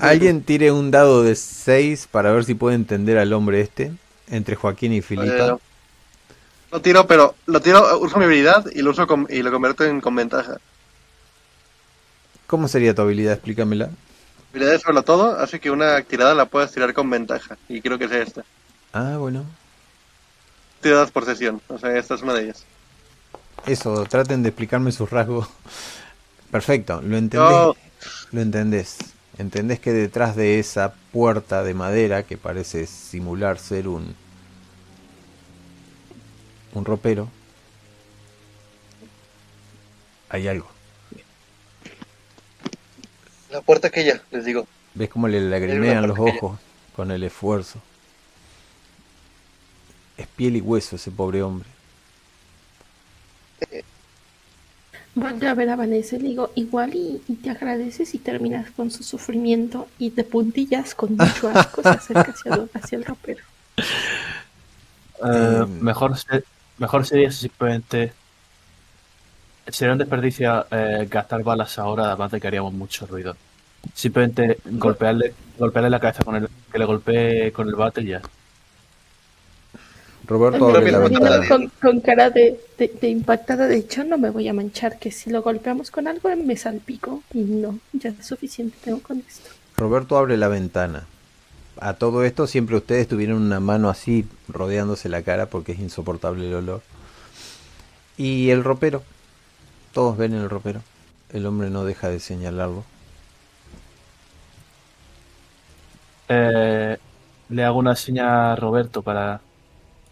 [0.00, 3.92] Alguien tire un dado de 6 para ver si puede entender al hombre este,
[4.30, 5.46] entre Joaquín y Filipa.
[5.48, 5.56] Eh,
[6.72, 9.84] lo tiro, pero lo tiro, uso mi habilidad y lo uso con- y lo convierto
[9.84, 10.56] en con ventaja.
[12.46, 13.34] ¿Cómo sería tu habilidad?
[13.34, 13.90] Explícamela.
[14.50, 17.56] Habilidad es sobre todo, así que una tirada la puedes tirar con ventaja.
[17.68, 18.44] Y creo que es esta.
[18.92, 19.44] Ah, bueno.
[20.80, 21.60] Tiradas por sesión.
[21.68, 22.64] O sea, esta es una de ellas.
[23.66, 25.48] Eso, traten de explicarme sus rasgos.
[26.50, 27.50] Perfecto, lo entendés.
[27.50, 27.76] No.
[28.32, 28.96] Lo entendés.
[29.40, 34.14] Entendés que detrás de esa puerta de madera que parece simular ser un
[36.74, 37.26] un ropero
[40.28, 40.68] hay algo.
[43.50, 44.66] La puerta aquella, les digo.
[44.92, 46.58] ¿Ves cómo le lagrimean los ojos
[46.94, 47.80] con el esfuerzo?
[50.18, 51.68] Es piel y hueso ese pobre hombre.
[55.20, 58.70] Vuelve a ver a Vanessa y le digo, igual y, y te agradeces y terminas
[58.70, 63.04] con su sufrimiento y de puntillas con mucho asco se acerca hacia, el- hacia el
[63.04, 63.44] ropero.
[65.22, 65.80] Eh, Em.
[65.82, 66.44] mejor, se-
[66.78, 68.14] mejor sería simplemente.
[69.68, 73.36] Sería un desperdicio eh, gastar balas ahora, además de que haríamos mucho ruido.
[73.94, 78.22] Simplemente golpearle, golpearle la cabeza con el que le golpee con el bate y ya.
[80.30, 81.38] Roberto abre la ventana.
[81.40, 81.48] Ventana.
[81.48, 85.10] con, con cara de, de- de impactada, de hecho no me voy a manchar, que
[85.10, 89.50] si lo golpeamos con algo me salpico y no, ya es suficiente tengo con esto.
[89.76, 91.06] Roberto abre la ventana.
[91.80, 96.46] A todo esto siempre ustedes tuvieron una mano así rodeándose la cara porque es insoportable
[96.46, 96.82] el olor.
[98.16, 99.02] Y el ropero.
[99.92, 100.82] Todos ven el ropero.
[101.32, 102.84] El hombre no deja de señalarlo.
[106.28, 106.96] Eh,
[107.48, 109.40] le hago una seña a Roberto para,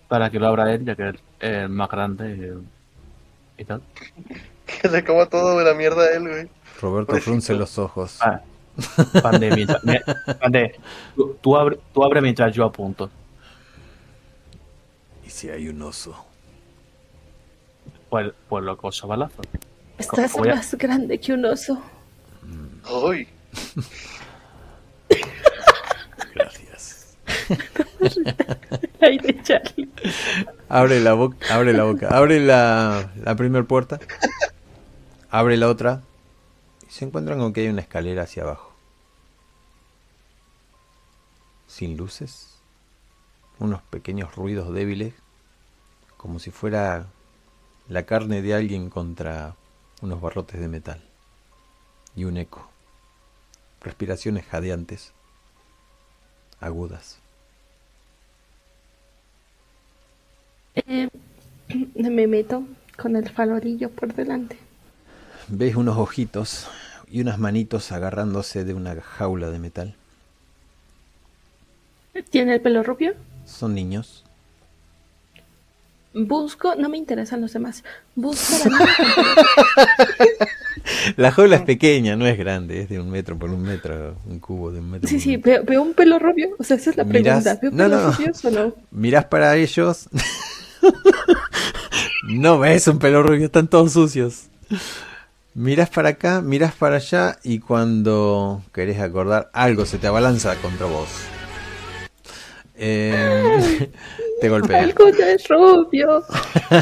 [0.08, 2.62] para que lo abra él, ya que él es el más grande
[3.58, 3.82] y, y tal.
[4.66, 6.48] Que se coma todo de la mierda él, güey.
[6.80, 8.18] Roberto frunce los ojos.
[8.20, 8.42] Ah,
[9.22, 10.02] Pande, mientras- me-
[10.38, 10.78] Pande,
[11.16, 13.10] tú, tú abre, tú abre mientras yo apunto.
[15.26, 16.14] ¿Y si hay un oso?
[18.10, 19.40] Pues, pues lo coso balazo.
[19.96, 21.82] Estás a- más grande que un oso.
[23.04, 23.26] Uy,
[26.34, 27.16] Gracias.
[30.68, 33.98] Abre la boca, abre la boca, abre la, la primera puerta,
[35.30, 36.02] abre la otra
[36.86, 38.72] y se encuentran con que hay una escalera hacia abajo.
[41.66, 42.58] Sin luces,
[43.58, 45.14] unos pequeños ruidos débiles,
[46.16, 47.06] como si fuera
[47.88, 49.54] la carne de alguien contra
[50.02, 51.02] unos barrotes de metal.
[52.14, 52.68] Y un eco.
[53.80, 55.12] Respiraciones jadeantes.
[56.60, 57.17] agudas.
[60.86, 61.08] Eh,
[61.94, 62.64] me meto
[62.96, 64.56] con el farorillo por delante.
[65.48, 66.66] Ves unos ojitos
[67.10, 69.94] y unas manitos agarrándose de una jaula de metal.
[72.30, 73.14] ¿Tiene el pelo rubio?
[73.46, 74.24] Son niños.
[76.14, 77.84] Busco, no me interesan los demás.
[78.16, 78.78] Busco la
[81.16, 84.40] La jaula es pequeña, no es grande, es de un metro por un metro, un
[84.40, 85.08] cubo de un metro.
[85.08, 86.56] Sí, por sí, un- veo, veo un pelo rubio.
[86.58, 87.58] O sea, esa es la Mirás- pregunta.
[87.62, 88.12] ¿Veo no, pelos no.
[88.12, 88.74] rubios o no?
[88.90, 90.08] Mirás para ellos.
[92.28, 94.48] no ves un pelo rubio, están todos sucios.
[95.54, 100.86] Mirás para acá, mirás para allá y cuando querés acordar, algo se te abalanza contra
[100.86, 101.08] vos.
[102.76, 103.90] Eh,
[104.40, 104.82] te golpea.
[104.82, 106.24] Algo ya es rubio.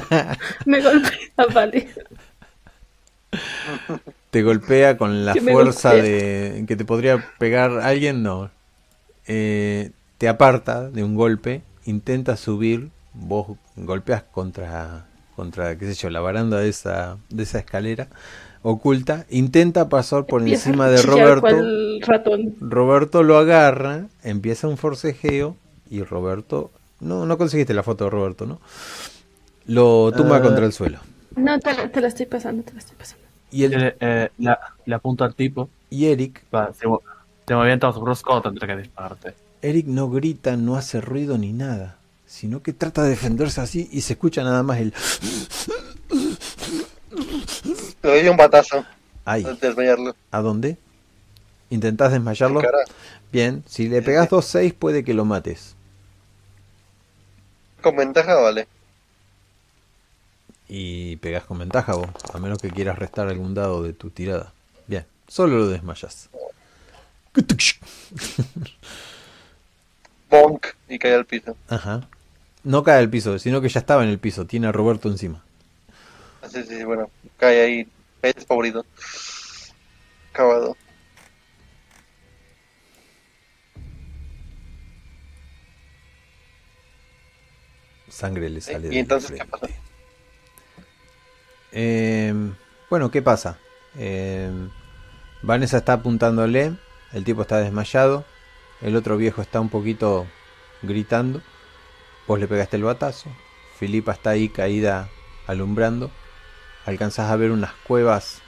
[0.67, 1.89] me golpea, vale.
[4.31, 6.11] Te golpea con la fuerza golpea.
[6.11, 8.51] de que te podría pegar alguien, no.
[9.27, 16.11] Eh, te aparta de un golpe, intenta subir, vos golpeas contra, contra, qué sé yo,
[16.11, 18.09] la baranda de esa, de esa escalera
[18.63, 21.47] oculta, intenta pasar por Empieza encima de Roberto.
[22.07, 22.55] ratón.
[22.61, 25.57] Roberto lo agarra, empieza un forcejeo
[25.89, 26.71] y Roberto,
[27.01, 28.61] no, no conseguiste la foto de Roberto, ¿no?
[29.67, 30.43] Lo tumba Eh.
[30.43, 30.99] contra el suelo.
[31.37, 33.25] No, te la, te la estoy pasando, te la estoy pasando.
[33.51, 35.69] Y, el, Le, eh, le, le apunto al tipo.
[35.91, 37.03] y Eric Va, si, mo-
[37.47, 39.35] si movimientos bruscos tendré que dispararte.
[39.63, 41.97] Eric no grita, no hace ruido ni nada,
[42.27, 44.93] sino que trata de defenderse así y se escucha nada más el
[48.03, 48.85] Le doy un batazo
[49.25, 50.15] de desmayarlo.
[50.31, 50.77] ¿A dónde?
[51.71, 52.63] ¿Intentás desmayarlo?
[53.33, 55.75] Bien, si le pegas 2-6 puede que lo mates.
[57.83, 58.69] con ventaja, vale.
[60.69, 64.53] Y pegas con ventaja vos, a menos que quieras restar algún dado de tu tirada.
[64.87, 66.29] Bien, solo lo desmayas.
[70.31, 70.67] Bonk.
[70.89, 71.57] Y cae al piso.
[71.69, 72.09] Ajá.
[72.67, 75.41] No cae al piso, sino que ya estaba en el piso, tiene a Roberto encima.
[76.43, 77.09] Así, sí, bueno.
[77.37, 77.89] Cae ahí.
[78.21, 78.85] Despavorido.
[80.33, 80.77] Acabado.
[88.09, 89.69] Sangre le sale ¿Y entonces qué pasa?
[91.71, 92.35] Eh,
[92.91, 93.59] bueno, ¿qué pasa?
[93.97, 94.51] Eh,
[95.43, 96.73] Vanessa está apuntándole,
[97.13, 98.25] el tipo está desmayado,
[98.83, 100.27] el otro viejo está un poquito
[100.83, 101.43] gritando,
[102.27, 103.31] vos le pegaste el batazo,
[103.79, 105.11] Filipa está ahí caída
[105.47, 106.11] alumbrando,
[106.85, 108.43] alcanzás a ver unas cuevas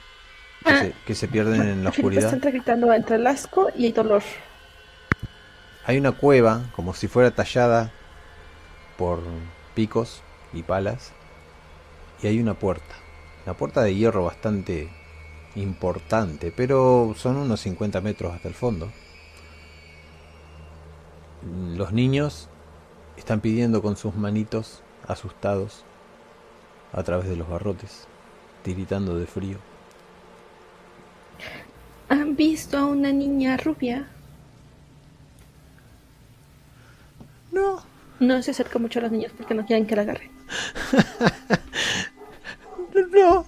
[0.63, 2.39] que, se, que se pierden en la Filipe está oscuridad.
[2.39, 4.23] gritando entre el asco y el dolor.
[5.83, 7.91] Hay una cueva como si fuera tallada
[8.97, 9.21] por
[9.73, 11.13] picos y palas
[12.21, 12.95] y hay una puerta.
[13.45, 14.89] Una puerta de hierro bastante
[15.55, 18.91] importante, pero son unos 50 metros hasta el fondo.
[21.41, 22.48] Los niños
[23.19, 25.83] están pidiendo con sus manitos asustados
[26.93, 28.07] a través de los barrotes,
[28.63, 29.57] tiritando de frío.
[32.07, 34.07] ¿Han visto a una niña rubia?
[37.51, 37.83] No,
[38.19, 40.31] No se acerca mucho a los niños porque no quieren que la agarren.
[43.13, 43.45] no,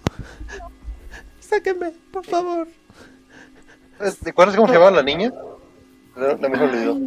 [1.40, 2.68] sáquenme, por favor.
[4.24, 5.32] ¿Te acuerdas cómo se llamaba la niña?
[6.16, 7.00] La, la mejor olvidó.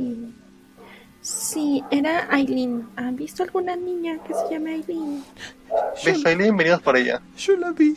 [1.24, 2.86] Sí, era Aileen.
[2.96, 5.24] ¿Han visto alguna niña que se llame Aileen?
[6.04, 6.54] ¿Ves, Aileen?
[6.54, 7.22] Venidos por ella.
[7.38, 7.96] Yo la vi,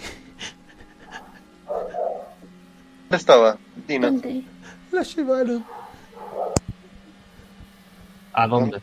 [3.10, 3.58] ¿Dónde estaba?
[3.86, 4.08] Dina.
[4.08, 4.44] ¿Dónde?
[4.94, 5.66] la llevaron.
[8.32, 8.82] ¿A dónde?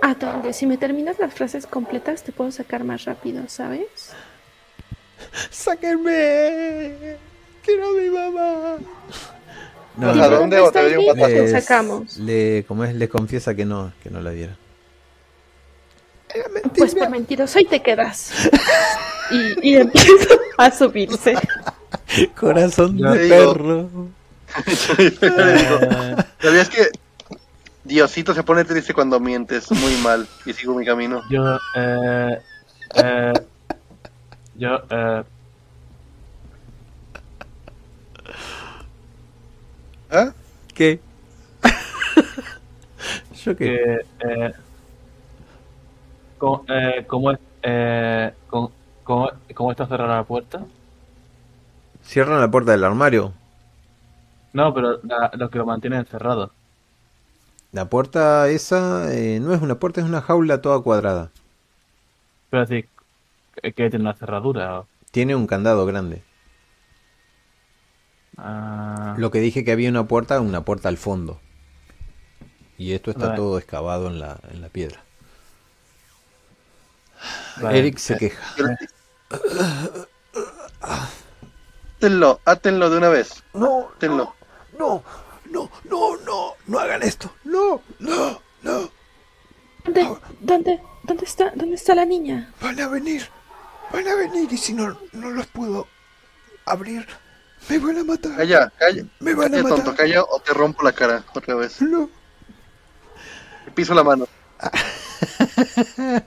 [0.00, 0.54] ¿A dónde?
[0.54, 4.14] Si me terminas las frases completas te puedo sacar más rápido, ¿sabes?
[5.50, 7.16] ¡Sáquenme!
[7.62, 8.76] ¡Quiero a mi mamá!
[9.96, 11.48] No, ¿A Dime no, dónde dónde o está te doy un y patazo?
[11.48, 12.16] sacamos.
[12.18, 14.32] Le, como es, le confiesa que no, que no la.
[14.32, 14.56] Era
[16.48, 16.74] mentira.
[16.76, 18.32] Pues por mentiroso y te quedas.
[19.30, 21.34] Y, y empieza a subirse.
[22.38, 23.52] Corazón de digo.
[23.54, 23.88] perro.
[24.98, 25.16] Eh,
[26.40, 26.88] ¿Sabías que
[27.84, 31.22] Diosito se pone triste cuando mientes muy mal y sigo mi camino?
[31.30, 32.38] yo, eh,
[32.96, 33.32] eh,
[34.54, 35.22] yo, eh,
[40.10, 40.32] ¿Ah?
[40.74, 41.00] ¿Qué?
[43.44, 43.64] Yo qué.
[43.64, 44.52] que, eh,
[46.38, 48.72] ¿cómo, eh, cómo es, eh, cómo,
[49.04, 50.64] cómo, cómo está cerrada la puerta?
[52.04, 53.32] Cierran la puerta del armario.
[54.52, 56.52] No, pero la- lo que lo mantiene encerrado.
[57.72, 61.30] La puerta esa eh, no es una puerta, es una jaula toda cuadrada.
[62.50, 62.88] Pero decir,
[63.62, 64.80] que que tiene una cerradura.
[64.80, 66.22] o- Tiene un candado grande.
[68.42, 71.40] Ah, Lo que dije que había una puerta, una puerta al fondo.
[72.78, 73.36] Y esto está Vale.
[73.36, 75.02] todo excavado en la, en la piedra.
[77.60, 77.78] Vale.
[77.78, 78.42] Eric se queja.
[81.96, 83.42] Átenlo, átenlo de una vez.
[83.52, 84.34] No, Átenlo.
[84.78, 85.02] no,
[85.50, 87.30] no, no, no, no hagan esto.
[87.44, 88.90] No, no, no.
[89.84, 90.08] ¿Dónde,
[90.40, 92.52] dónde, dónde está, dónde está la niña?
[92.62, 93.28] Van a venir,
[93.92, 95.86] van a venir y si no, no los puedo
[96.64, 97.06] abrir,
[97.68, 98.36] me van a matar.
[98.36, 99.04] Calla, calla.
[99.20, 99.76] Me van a matar.
[99.76, 101.80] tonto, calla o te rompo la cara otra vez.
[101.82, 102.10] No.
[103.64, 104.26] Te piso la mano.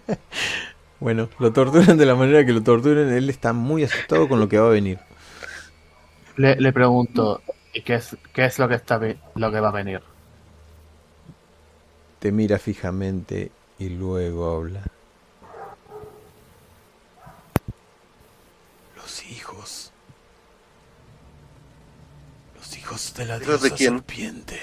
[1.04, 3.12] Bueno, lo torturan de la manera que lo torturen.
[3.12, 5.00] Él está muy asustado con lo que va a venir.
[6.38, 7.42] Le, le pregunto,
[7.74, 9.02] ¿y qué es, qué es lo que está
[9.36, 10.02] lo que va a venir?
[12.20, 14.84] Te mira fijamente y luego habla.
[18.96, 19.92] Los hijos.
[22.56, 24.60] Los hijos de la serpiente.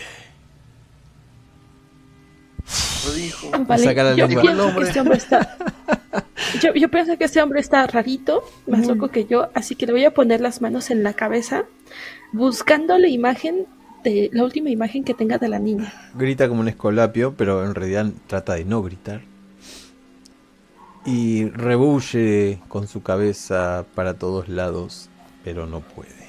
[3.07, 3.51] Lo dijo.
[3.67, 4.43] Vale, Saca la yo lengua.
[4.43, 5.57] pienso que este hombre está.
[6.61, 9.93] Yo, yo pienso que este hombre está rarito, más loco que yo, así que le
[9.93, 11.65] voy a poner las manos en la cabeza,
[12.33, 13.67] buscando la imagen
[14.03, 15.93] de la última imagen que tenga de la niña.
[16.15, 19.21] Grita como un escolapio, pero en realidad trata de no gritar.
[21.07, 25.09] Y rebulle con su cabeza para todos lados,
[25.45, 26.20] pero no puede.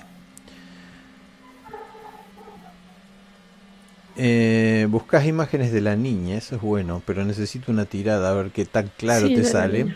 [4.23, 8.51] Eh, buscas imágenes de la niña, eso es bueno, pero necesito una tirada a ver
[8.51, 9.95] qué tan claro Sí, te sale.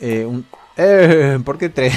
[0.00, 0.46] Eh, un-
[0.78, 1.92] eh, ¿Por qué tres?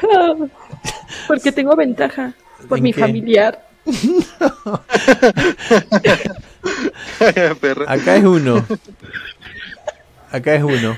[1.28, 2.32] Porque tengo ventaja
[2.66, 3.00] por ¿En mi qué?
[3.00, 3.68] familiar.
[7.60, 7.92] Perra.
[7.92, 8.64] Acá es uno.
[10.32, 10.96] Acá es uno.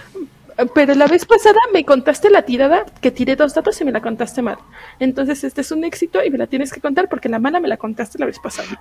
[0.75, 4.01] Pero la vez pasada me contaste la tirada, que tiré dos datos y me la
[4.01, 4.59] contaste mal.
[5.01, 7.69] Entonces este es un éxito y me la tienes que contar porque la mala me
[7.69, 8.69] la contaste la vez pasada.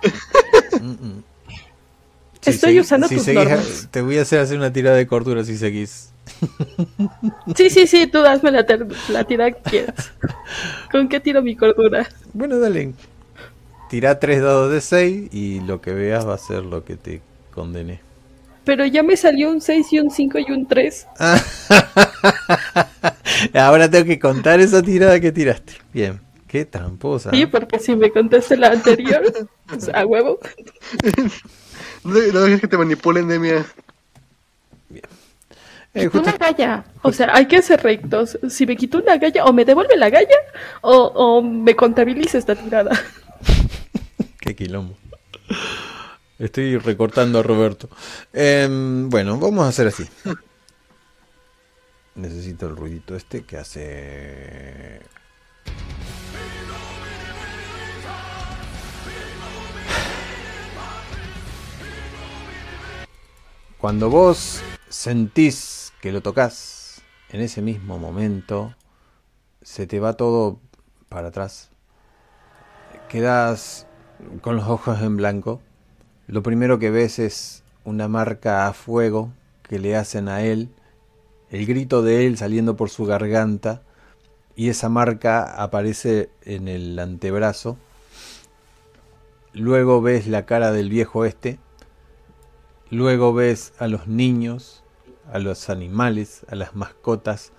[2.44, 3.88] Estoy usando tus seguís- normas.
[3.90, 6.10] Te voy a hacer hacer una tirada de cordura si seguís.
[7.56, 10.12] Sí, sí, sí, tú la, ter- la tirada que quieras.
[10.90, 12.08] ¿Con qué tiro mi cordura?
[12.32, 12.94] Bueno, dale.
[13.90, 17.20] Tira tres dados de 6 y lo que veas va a ser lo que te
[17.54, 18.00] condene.
[18.64, 21.06] Pero ya me salió un 6 y un 5 y un 3.
[23.54, 25.74] Ahora tengo que contar esa tirada que tiraste.
[25.92, 26.20] Bien.
[26.46, 27.30] Qué tramposa.
[27.30, 29.22] Sí, porque si me contaste la anterior,
[29.66, 30.38] pues, a huevo.
[32.04, 33.64] No, no dejes que te manipulen, Demia.
[34.92, 35.00] Eh,
[35.94, 36.84] Quitó justo- una galla.
[37.02, 38.36] O sea, hay que ser rectos.
[38.50, 40.34] Si me quito una galla, o me devuelve la galla,
[40.80, 42.90] o, o me contabiliza esta tirada.
[44.40, 44.96] Qué quilombo.
[46.42, 47.88] Estoy recortando a Roberto.
[48.32, 50.04] Em, bueno, vamos a hacer así.
[52.16, 55.02] Necesito el ruidito este que hace...
[63.78, 68.74] Cuando vos sentís que lo tocas, en ese mismo momento
[69.62, 70.58] se te va todo
[71.08, 71.70] para atrás.
[73.08, 73.86] Quedas
[74.40, 75.62] con los ojos en blanco.
[76.26, 80.68] Lo primero que ves es una marca a fuego que le hacen a él,
[81.50, 83.82] el grito de él saliendo por su garganta
[84.54, 87.76] y esa marca aparece en el antebrazo.
[89.52, 91.58] Luego ves la cara del viejo este.
[92.90, 94.84] Luego ves a los niños,
[95.30, 97.52] a los animales, a las mascotas.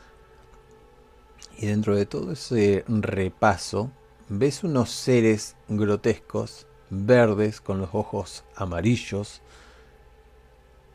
[1.57, 3.91] Y dentro de todo ese repaso,
[4.29, 9.41] ves unos seres grotescos, verdes, con los ojos amarillos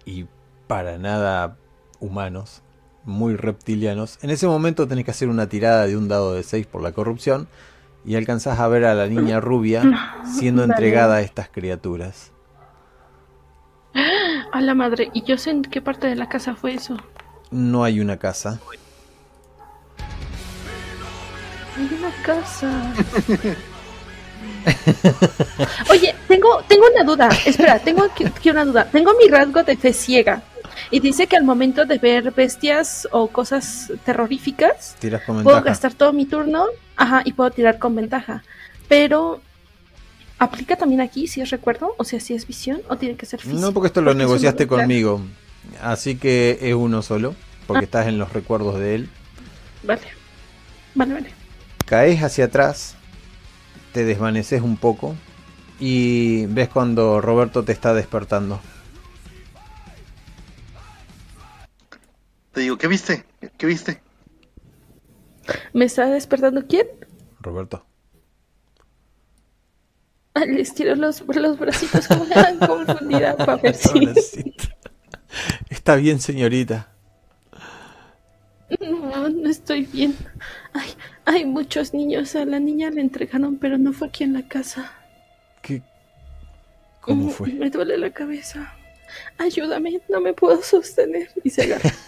[0.04, 0.26] y
[0.66, 1.56] para nada
[2.00, 2.62] humanos,
[3.04, 4.18] muy reptilianos.
[4.22, 6.92] En ese momento tenés que hacer una tirada de un dado de 6 por la
[6.92, 7.48] corrupción
[8.04, 12.32] y alcanzás a ver a la niña rubia siendo entregada a estas criaturas.
[14.52, 15.10] A la madre.
[15.12, 16.96] ¿Y yo sé en qué parte de la casa fue eso?
[17.50, 18.58] No hay una casa.
[21.76, 22.94] Hay una casa.
[25.90, 27.28] Oye, tengo, tengo una duda.
[27.44, 28.84] Espera, tengo aquí, aquí una duda.
[28.90, 30.42] Tengo mi rasgo de fe ciega.
[30.90, 35.70] Y dice que al momento de ver bestias o cosas terroríficas, Tiras con puedo ventaja.
[35.72, 36.66] gastar todo mi turno.
[36.96, 38.42] Ajá, y puedo tirar con ventaja.
[38.88, 39.40] Pero,
[40.38, 41.94] ¿aplica también aquí si es recuerdo?
[41.98, 43.60] O sea, si es visión o tiene que ser físico.
[43.60, 45.20] No, porque esto lo Porque negociaste conmigo.
[45.82, 47.34] Así que es uno solo,
[47.66, 47.84] porque Ah.
[47.84, 49.08] estás en los recuerdos de él.
[49.82, 50.00] Vale.
[50.94, 51.30] Vale, vale.
[51.84, 52.94] Caes hacia atrás,
[53.92, 55.14] te desvaneces un poco
[55.80, 58.60] y ves cuando Roberto te está despertando.
[62.52, 63.24] Te digo, ¿qué viste?
[63.56, 64.02] ¿Qué viste?
[65.72, 66.86] ¿Me está despertando quién?
[67.40, 67.84] Roberto.
[70.34, 74.12] Ah, Les tiro los, los bracitos como una confundida para ver si...
[75.68, 76.88] Está bien, señorita.
[78.80, 80.14] No, no estoy bien.
[80.72, 80.90] Ay,
[81.28, 82.34] hay muchos niños.
[82.36, 84.92] A la niña le entregaron, pero no fue aquí en la casa.
[85.62, 85.82] ¿Qué?
[87.00, 87.52] ¿Cómo Mm, fue?
[87.52, 88.74] Me duele la cabeza.
[89.38, 91.30] Ayúdame, no me puedo sostener.
[91.44, 91.98] Y se agarra.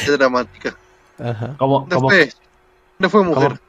[0.00, 0.76] Es dramática.
[1.18, 1.56] Ajá.
[1.58, 2.34] ¿Cómo, No cómo, fue,
[2.98, 3.60] no fue mujer.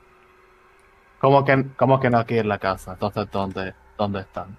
[1.19, 2.93] cómo que, cómo que no aquí en la casa?
[2.93, 4.57] Entonces, ¿dónde, dónde están?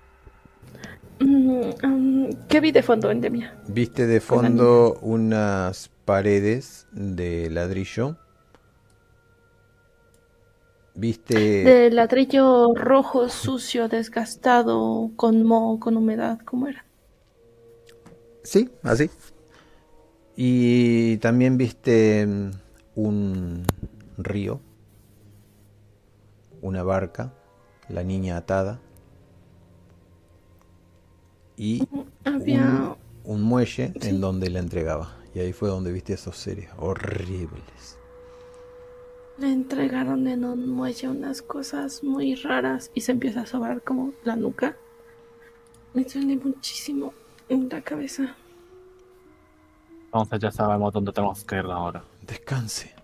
[1.21, 3.55] Mm, um, ¿Qué vi de fondo, Endemia?
[3.67, 8.20] Viste de fondo unas paredes de ladrillo.
[10.95, 11.65] Viste.
[11.65, 16.85] De ladrillo rojo, sucio, desgastado, con moho, con humedad, ¿cómo era?
[18.43, 19.11] Sí, así.
[20.37, 22.51] Y también viste mm,
[22.97, 23.65] un
[24.19, 24.61] río,
[26.63, 27.33] una barca,
[27.89, 28.81] la niña atada
[31.57, 31.89] y
[32.25, 34.09] Había un, un muelle Sí.
[34.09, 35.17] en donde la entregaba.
[35.35, 37.63] Y ahí fue donde viste esos seres horribles.
[39.41, 44.13] Le entregaron en un muelle unas cosas muy raras y se empieza a sobar como
[44.23, 44.77] la nuca.
[45.95, 47.15] Me duele muchísimo
[47.49, 48.37] en la cabeza.
[50.05, 52.05] Entonces ya sabemos dónde tenemos que ir ahora.
[52.27, 52.95] Descanse.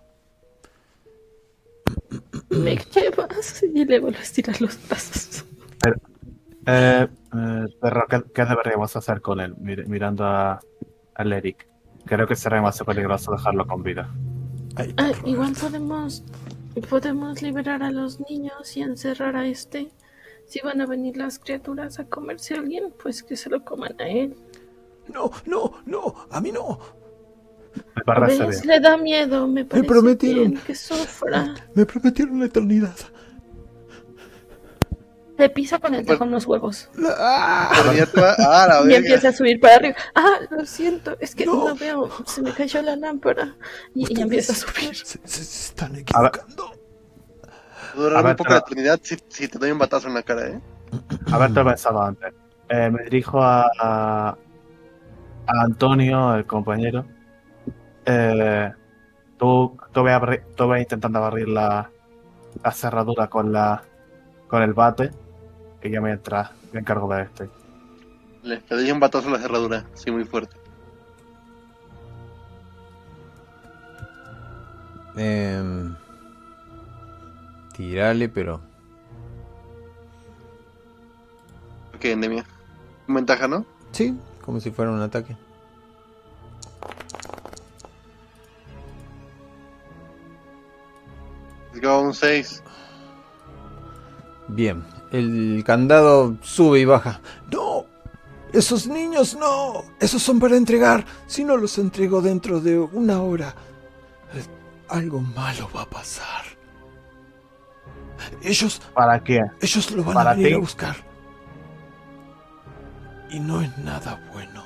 [2.49, 3.63] ¿Me llevas?
[3.63, 5.43] Y le vuelvo a estirar los brazos.
[6.67, 9.55] Eh, eh, pero ¿qué, qué deberíamos hacer con él?
[9.55, 10.59] Mir- mirando a,
[11.15, 11.67] al Eric.
[12.05, 14.13] Creo que será demasiado peligroso dejarlo con vida.
[14.77, 16.23] Ay, Ah, igual podemos,
[16.89, 19.91] podemos liberar a los niños y encerrar a este.
[20.45, 23.95] Si van a venir las criaturas a comerse a alguien, pues que se lo coman
[23.99, 24.35] a él.
[25.13, 26.79] No, no, no, a mí no.
[28.27, 28.39] ¿Ves?
[28.39, 28.67] bien.
[28.67, 30.51] Le da miedo, me parece prometieron.
[30.51, 31.53] bien que sufra.
[31.75, 32.95] Me prometieron la eternidad.
[35.37, 36.89] Le pisa con el tejón los huevos.
[37.17, 37.69] ¡Ah!
[37.93, 38.97] Te ah, la Y verga.
[38.97, 39.95] empieza a subir para arriba.
[40.15, 41.67] Ah, lo siento, es que No.
[41.69, 43.55] no, veo, se me cayó la lámpara.
[43.93, 44.95] Y, empieza a subir.
[44.95, 46.01] Se, se- se están A ver.
[46.01, 46.71] equivocando.
[47.95, 50.23] Durar A ver, un poco la eternidad si, si te doy un batazo en la
[50.23, 50.61] cara, ¿eh?
[51.31, 52.33] Haberte pensado antes.
[52.69, 57.05] Eh, me dirijo a, a, a Antonio, el compañero.
[58.05, 58.71] Eh,
[59.37, 61.89] tú, tú, ve tú ve intentando abrir la,
[62.63, 63.83] la cerradura con la
[64.47, 65.11] con el bate.
[65.83, 67.49] Y yo mientras me encargo de este.
[68.43, 70.55] Le, le doy un batazo en la cerradura, sí, muy fuerte.
[75.15, 75.95] Em,
[77.75, 78.61] tirale, pero
[81.95, 82.45] Ok, endemia.
[83.07, 83.65] Ventaja, ¿no?
[83.91, 84.15] sí,
[84.45, 85.35] como si fuera un ataque.
[91.73, 92.63] Let's go, un 6.
[94.49, 97.21] Bien, el candado sube y baja.
[97.51, 97.85] ¡No!
[98.53, 99.83] ¡Esos niños no!
[99.99, 101.05] ¡Esos son para entregar!
[101.27, 103.53] Si no los entrego dentro de una hora,
[104.89, 106.45] algo malo va a pasar.
[108.41, 109.41] Ellos, ¿Para qué?
[109.61, 110.53] ellos lo van Para a venir ti.
[110.55, 110.95] a buscar.
[113.29, 114.65] Y no es nada bueno.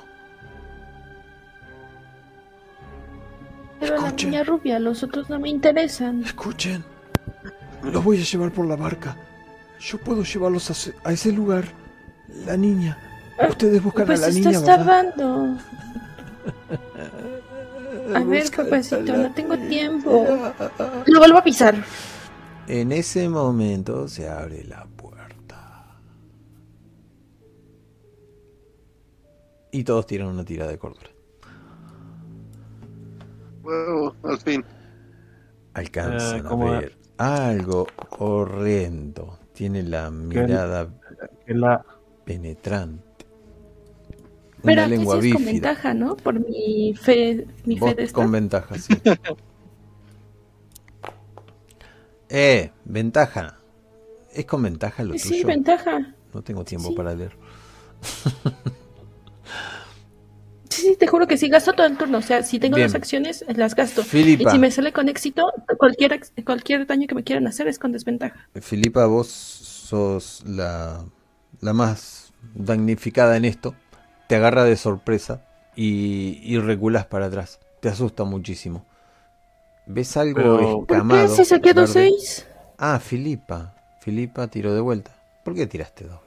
[3.80, 4.30] Pero la Escuchen.
[4.30, 6.22] niña rubia, los otros no me interesan.
[6.22, 6.84] Escuchen,
[7.82, 9.16] los voy a llevar por la barca.
[9.82, 11.64] Yo puedo llevarlos a ese, a ese lugar.
[12.46, 12.96] La niña.
[13.48, 14.76] Ustedes buscan Pues a la estás niña, ¿verdad?
[14.76, 15.58] tardando.
[18.14, 20.26] A ver, papacito, la no tengo tiempo.
[21.06, 21.74] Lo vuelvo a pisar.
[22.66, 26.00] En ese momento se abre la puerta.
[29.70, 31.10] Y todos tiran una tirada de cordura.
[33.62, 34.64] Wow, al fin.
[35.74, 37.86] Alcanzan ¿cómo a ver algo
[38.18, 39.38] horrendo.
[39.62, 40.88] Tiene la mirada
[41.46, 41.84] Que la,
[42.24, 43.04] penetrante.
[44.60, 46.16] Pero una aquí sí lengua es con ventaja, ¿no?
[46.16, 48.14] Por mi fe, mi fe de esta.
[48.16, 48.92] con ventaja, sí.
[52.28, 53.56] eh, ventaja.
[54.34, 55.46] ¿Es con ventaja lo Sí, tuyo?
[55.46, 56.12] ventaja.
[56.34, 56.94] No tengo tiempo Sí.
[56.96, 57.36] para leer.
[60.82, 62.18] Sí, sí, te juro que sí, gasto todo el turno.
[62.18, 62.88] O sea, si tengo Bien.
[62.88, 64.02] dos acciones, las gasto.
[64.02, 67.92] Y si me sale con éxito, cualquier, cualquier daño que me quieran hacer es con
[67.92, 68.48] desventaja.
[68.60, 71.04] Filipa, vos sos la,
[71.60, 73.74] la más damnificada en esto.
[74.28, 75.44] Te agarra de sorpresa
[75.76, 77.60] y, y reculas para atrás.
[77.80, 78.86] Te asusta muchísimo.
[79.86, 80.94] ¿Ves algo Pero- ¿Por qué?
[80.94, 81.36] escamado?
[81.36, 82.46] Si saqué dos seis.
[82.78, 83.74] Ah, Filipa.
[84.00, 85.12] Filipa tiró de vuelta.
[85.44, 86.20] ¿Por qué tiraste dos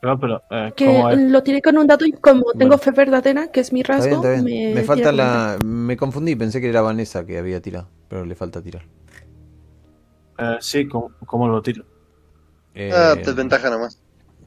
[0.00, 0.86] pero, eh, Que
[1.16, 4.06] lo tiré con un dado y como tengo fe verdadera, que es mi Está rasgo,
[4.06, 4.44] bien, está bien.
[4.44, 5.58] me, Me, falta la.
[5.64, 7.88] Me confundí, pensé que era Vanessa que había tirado.
[8.08, 8.84] Pero le falta tirar.
[10.38, 11.84] Eh, sí, ¿cómo, cómo lo tiro?
[12.74, 14.02] Eh, Ah, desventaja nomás.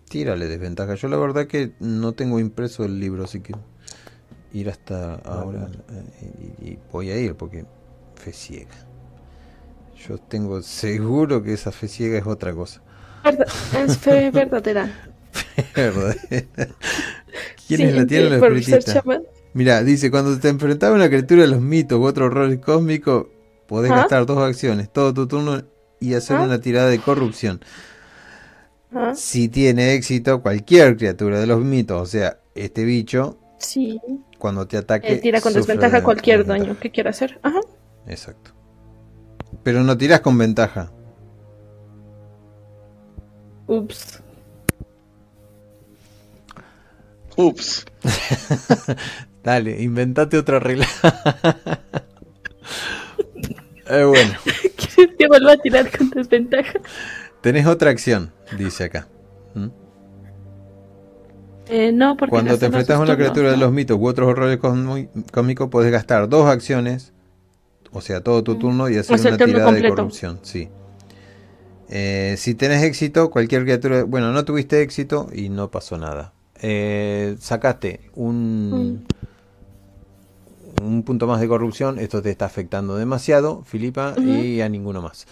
[0.09, 0.95] Tírale desventaja.
[0.95, 3.53] Yo la verdad que no tengo impreso el libro, así que
[4.53, 7.65] ir hasta ahora eh, y, y voy a ir porque
[8.15, 8.75] fe ciega.
[10.07, 12.81] Yo tengo seguro que esa fe ciega es otra cosa.
[13.71, 14.89] Es fe verdadera.
[15.76, 16.16] ¿Verdad?
[16.30, 16.45] Sí,
[17.68, 19.03] ¿Quiénes la tienen los espiritistas?
[19.53, 23.27] Mira, dice, cuando te enfrentaba a una criatura de los mitos u otros roles cósmicos,
[23.68, 23.98] podés ¿Ah?
[23.98, 25.61] gastar dos acciones, todo tu turno
[26.00, 26.43] y hacer ¿Ah?
[26.43, 27.61] una tirada de corrupción.
[28.93, 34.00] Ah, Si tiene éxito, cualquier criatura de los mitos, o sea, este bicho, sí.
[34.38, 35.08] cuando te ataque...
[35.14, 36.68] Él tira con desventaja de- cualquier desventaja.
[36.69, 37.40] daño que quiera hacer.
[37.43, 37.60] Ajá.
[38.08, 38.51] Exacto.
[39.64, 40.92] Pero no tiras con ventaja.
[43.68, 44.22] Ups.
[47.41, 47.85] Ups.
[49.43, 50.87] Dale, inventate otra regla.
[53.91, 54.31] Eh, bueno,
[54.95, 56.79] ¿Quieres que vuelva a tirar con desventaja?
[57.41, 59.09] tenés otra acción, dice acá.
[59.53, 59.67] ¿Mm?
[61.67, 64.59] Eh, no, porque Cuando te enfrentas a una criatura de los mitos u otros horrores
[65.31, 67.11] cómicos, puedes gastar dos acciones,
[67.91, 70.39] o sea, todo tu turno y hacer O sea, el una tirada de corrupción.
[70.43, 70.69] Sí.
[71.89, 74.03] Eh, si tenés éxito, cualquier criatura.
[74.03, 76.33] Bueno, no tuviste éxito y no pasó nada.
[76.64, 79.07] Eh, sacaste un,
[80.81, 81.98] un punto más de corrupción.
[81.98, 85.25] Esto te está afectando demasiado, Filipa, y a ninguno más.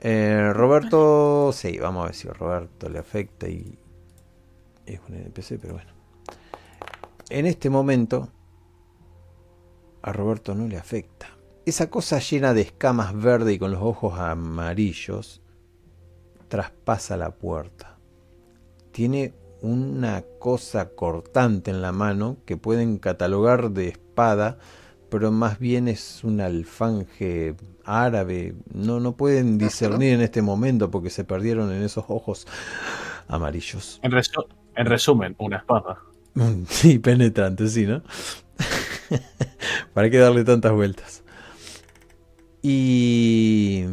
[0.00, 3.78] Eh, Roberto, sí, vamos a ver si a Roberto le afecta y
[4.86, 5.90] es un NPC, pero bueno.
[7.30, 8.28] En este momento
[10.02, 11.30] a Roberto no le afecta.
[11.66, 15.40] Esa cosa llena de escamas verde y con los ojos amarillos
[16.48, 17.98] traspasa la puerta.
[18.92, 19.32] Tiene
[19.64, 24.58] una cosa cortante en la mano que pueden catalogar de espada,
[25.08, 28.54] pero más bien es un alfanje árabe.
[28.72, 32.46] No, no pueden discernir en este momento porque se perdieron en esos ojos
[33.26, 34.00] amarillos.
[34.02, 35.98] En, resu- en resumen, una espada.
[36.68, 38.02] Sí, penetrante, sí, ¿no?
[39.94, 41.22] ¿Para qué darle tantas vueltas?
[42.60, 43.84] Y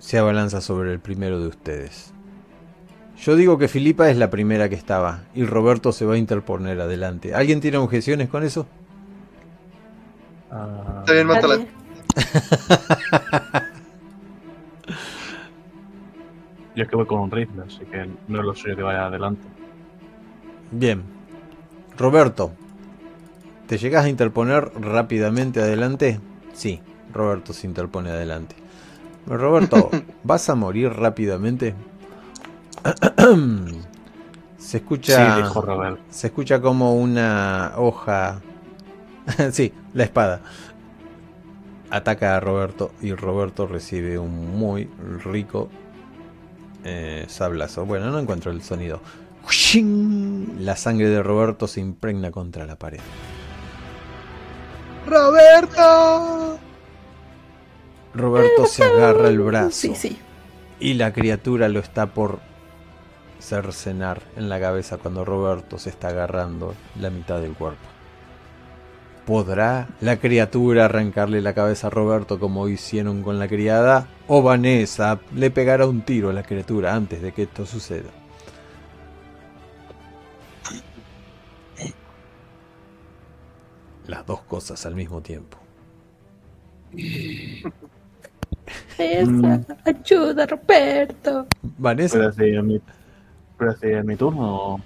[0.00, 2.12] se abalanza sobre el primero de ustedes.
[3.20, 6.80] Yo digo que Filipa es la primera que estaba y Roberto se va a interponer
[6.80, 7.34] adelante.
[7.34, 8.66] ¿Alguien tiene objeciones con eso?
[10.50, 11.58] Ah, Está bien, mátala.
[16.74, 19.06] Yo es que voy con un ritmo, así que no es lo suyo que vaya
[19.06, 19.42] adelante.
[20.70, 21.02] Bien.
[21.96, 22.52] Roberto,
[23.66, 26.20] ¿te llegas a interponer rápidamente adelante?
[26.52, 26.80] Sí,
[27.12, 28.54] Roberto se interpone adelante.
[29.26, 29.90] Roberto,
[30.22, 31.74] ¿vas a morir rápidamente?
[34.58, 35.36] se escucha.
[35.36, 35.98] Sí, dijo Robert.
[36.10, 38.40] Se escucha como una hoja.
[39.52, 40.40] sí, la espada.
[41.90, 44.90] Ataca a Roberto y Roberto recibe un muy
[45.24, 45.70] rico
[46.84, 47.86] eh, sablazo.
[47.86, 49.00] Bueno, no encuentro el sonido.
[50.58, 53.00] La sangre de Roberto se impregna contra la pared.
[55.06, 56.58] ¡Roberto!
[58.14, 60.18] Roberto se agarra el brazo Sí, sí.
[60.80, 62.40] y la criatura lo está por
[63.40, 67.86] cercenar en la cabeza cuando Roberto se está agarrando la mitad del cuerpo.
[69.26, 74.06] ¿Podrá la criatura arrancarle la cabeza a Roberto como hicieron con la criada?
[74.26, 78.08] ¿O Vanessa le pegará un tiro a la criatura antes de que esto suceda?
[84.06, 85.58] Las dos cosas al mismo tiempo.
[88.96, 91.46] Esa, ayuda, Roberto.
[91.76, 92.80] Vanessa, ¿Puedo
[93.58, 94.84] mi, puedo decir en mi turno?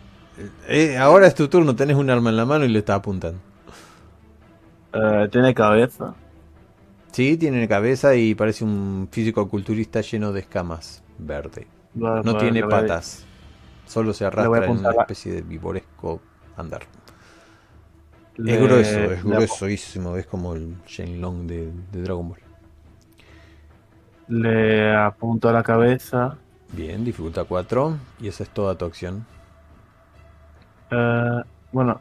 [0.69, 3.41] eh, ahora es tu turno, tenés un arma en la mano y le estás apuntando.
[4.95, 6.15] Eh, tiene cabeza.
[7.13, 11.67] Sí, tiene cabeza y parece un físico culturista lleno de escamas verde.
[11.95, 13.29] No tiene patas.
[13.87, 16.21] Solo se arrastra en una especie de vivoresco
[16.57, 16.83] andar.
[18.37, 20.17] le- Es grueso, es gruesísimo.
[20.17, 22.41] Es como el Shenlong de, de Dragon Ball.
[24.29, 26.42] Le apunto a la cabeza.
[26.73, 27.97] Bien, dificultad 4.
[28.21, 29.25] Y esa es toda tu acción.
[30.91, 32.01] Eh, bueno,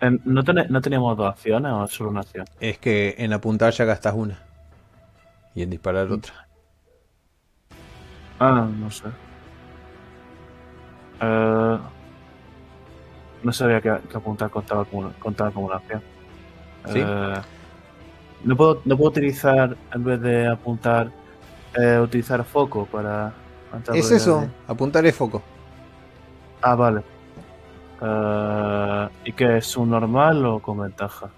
[0.00, 2.46] en- ¿no, tene- ¿no teníamos dos acciones o solo una acción?
[2.60, 4.38] Es que en apuntar ya gastas una.
[5.54, 6.12] Y en disparar Mm.
[6.12, 6.34] otra.
[8.40, 9.04] Ah, no sé.
[11.20, 11.78] Eh,
[13.44, 16.02] no sabía que, que apuntar contaba como, una- contaba como una acción.
[16.86, 16.98] Sí.
[17.00, 17.34] Eh,
[18.44, 21.10] no, puedo, no puedo utilizar, en vez de apuntar,
[21.80, 23.32] eh, utilizar foco para...
[23.94, 25.42] Es eso, el- apuntar es foco.
[26.60, 27.02] Ah, vale.
[28.00, 31.30] Eh, ¿Y qué es un normal o con ventaja?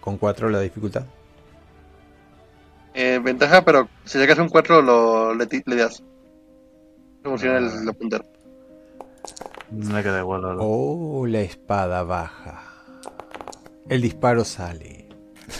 [0.00, 1.04] Con 4 la dificultad.
[2.94, 5.46] Eh, ventaja, pero si sacas un 4 lo, le,
[5.76, 6.02] das.
[7.22, 8.24] No funciona el, el puntero.
[9.70, 10.42] Me quedé igual.
[10.42, 10.58] verdad.
[10.60, 12.62] Oh, la espada baja.
[13.88, 15.08] El disparo sale.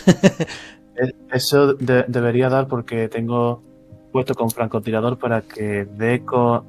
[0.99, 3.61] Eh, Eso de- debería dar porque tengo
[4.17, 6.63] puesto con francotirador para que dé con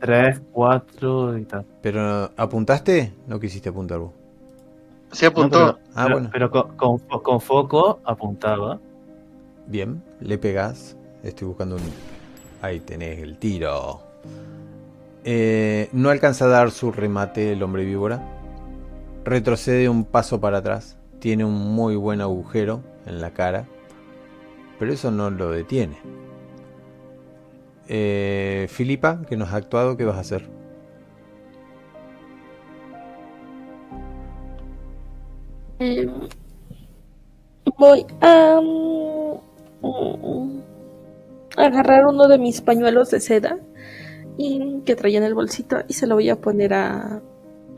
[0.00, 1.66] 3, 4 y tal.
[1.82, 4.12] Pero apuntaste, no quisiste apuntar vos.
[5.12, 5.58] Sí apuntó.
[5.66, 6.30] No, pero Ah, pero- bueno.
[6.32, 8.78] pero con, con con foco apuntaba.
[9.66, 10.96] Bien, le pegás.
[11.22, 11.82] Estoy buscando un.
[12.62, 14.00] Ahí tenés el tiro.
[15.24, 18.22] Eh, no alcanza a dar su remate el hombre víbora.
[19.24, 20.96] Retrocede un paso para atrás.
[21.18, 23.66] Tiene un muy buen agujero en la cara.
[24.78, 25.96] Pero eso no lo detiene.
[27.88, 30.48] Eh, Filipa, que nos ha actuado, ¿qué vas a hacer?
[35.78, 36.08] Eh,
[37.78, 40.62] voy a mm, mm,
[41.56, 43.58] agarrar uno de mis pañuelos de seda
[44.38, 47.22] y que traía en el bolsito y se lo voy a poner a,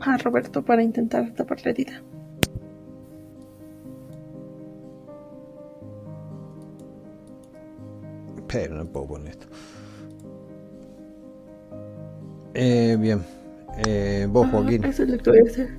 [0.01, 2.01] a Roberto para intentar tapar la herida.
[8.47, 9.48] Pero no puedo poner esto.
[12.53, 13.23] Eh, bien.
[13.85, 14.83] Eh, vos, Joaquín.
[14.83, 15.69] Eso es lo que voy a hacer.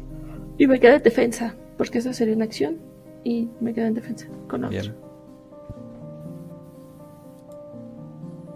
[0.59, 2.79] Y me queda en defensa, porque esa sería una acción.
[3.25, 4.71] Y me queda en defensa con otro.
[4.71, 4.95] Bien.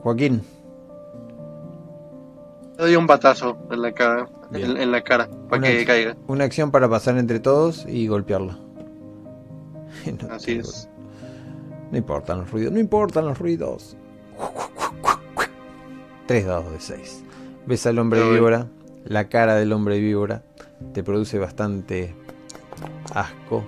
[0.02, 0.42] Joaquín.
[2.78, 5.86] Le doy un batazo en la cara, en, en la cara para Una que acción.
[5.86, 6.16] caiga.
[6.26, 8.58] Una acción para pasar entre todos y golpearla.
[10.28, 10.88] No Así tengo- es.
[11.92, 13.96] No importan los ruidos, no importan los ruidos.
[16.26, 17.24] Tres dados de seis.
[17.66, 18.68] Ves al hombre víbora,
[19.04, 20.42] la cara del hombre víbora,
[20.92, 22.14] te produce bastante
[23.14, 23.64] asco.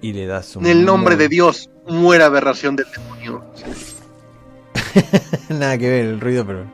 [0.00, 0.66] Y le das un.
[0.66, 3.44] En el nombre de Dios, muera aberración del demonio.
[5.48, 6.64] Nada que ver el ruido, pero.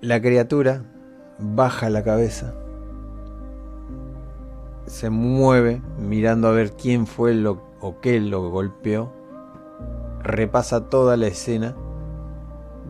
[0.00, 0.84] La criatura
[1.38, 2.54] baja la cabeza.
[4.86, 9.12] Se mueve mirando a ver quién fue lo o qué lo golpeó.
[10.22, 11.74] Repasa toda la escena.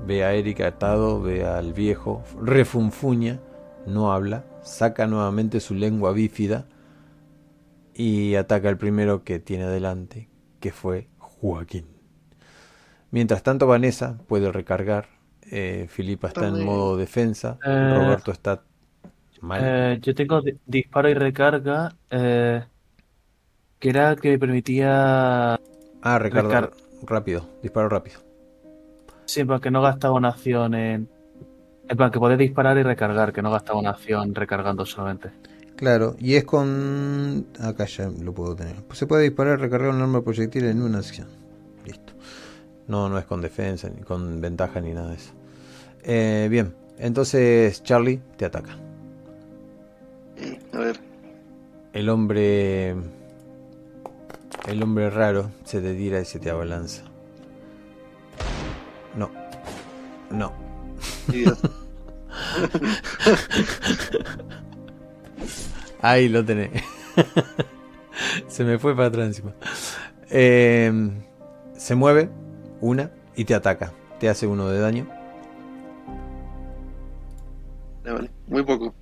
[0.07, 3.39] Ve a Eric atado, ve al viejo, refunfuña,
[3.87, 6.67] no habla, saca nuevamente su lengua bífida
[7.95, 10.29] y ataca al primero que tiene adelante,
[10.61, 11.87] que fue Joaquín.
[13.11, 15.07] Mientras tanto, Vanessa puede recargar.
[15.55, 17.59] eh, Filipa está en modo defensa.
[17.65, 18.63] Eh, Roberto está
[19.43, 19.61] mal.
[19.63, 21.95] Eh, yo tengo di- disparo y recarga.
[22.11, 22.65] eh,
[23.79, 25.55] que era que me permitía.
[26.03, 26.73] ah, recarga recar-
[27.03, 27.47] rápido.
[27.63, 28.21] Disparo rápido.
[29.25, 31.09] Sí, porque no gastaba una acción en.
[31.89, 35.31] En plan, que podés disparar y recargar, que no gastaba una acción recargando solamente.
[35.77, 37.47] Claro, y es con.
[37.61, 38.77] Acá ya lo puedo tener.
[38.93, 41.29] Se puede disparar y recargar un arma de proyectil en una acción.
[41.85, 42.13] Listo.
[42.87, 45.33] No, no es con defensa, ni con ventaja, ni nada de eso.
[46.05, 48.77] Eh, bien, entonces Charlie te ataca.
[50.73, 51.01] A ver,
[51.93, 52.95] El hombre.
[54.67, 57.05] El hombre raro se te tira y se te abalanza.
[59.17, 59.31] No.
[60.31, 60.53] No.
[66.01, 66.71] Ahí lo tenés.
[68.49, 69.53] se me fue para atrás encima.
[70.31, 70.93] Eh,
[71.77, 72.31] se mueve
[72.81, 73.93] una y te ataca.
[74.19, 75.07] Te hace uno de daño.
[78.05, 78.95] Vale, muy poco.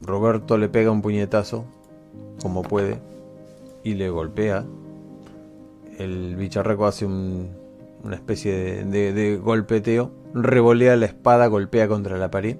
[0.00, 1.64] Roberto le pega un puñetazo,
[2.40, 3.00] como puede,
[3.84, 4.64] y le golpea.
[5.98, 7.56] El bicharraco hace un-
[8.04, 12.56] una especie de, de- de golpeteo, revolea la espada, golpea contra la pared.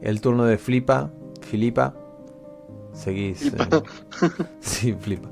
[0.00, 1.94] El turno de Flipa, Filipa,
[2.92, 3.38] seguís.
[3.50, 3.76] Flipa.
[3.76, 4.28] eh,
[4.60, 5.28] sí, Flipa.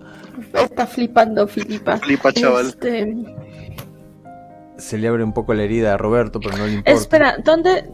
[0.55, 1.97] Está flipando, Filipa.
[1.99, 2.67] Flipa, chaval.
[2.67, 3.15] Este,
[4.77, 6.91] Se le abre un poco la herida a Roberto, pero no le importa.
[6.93, 7.89] espera, ¿dónde,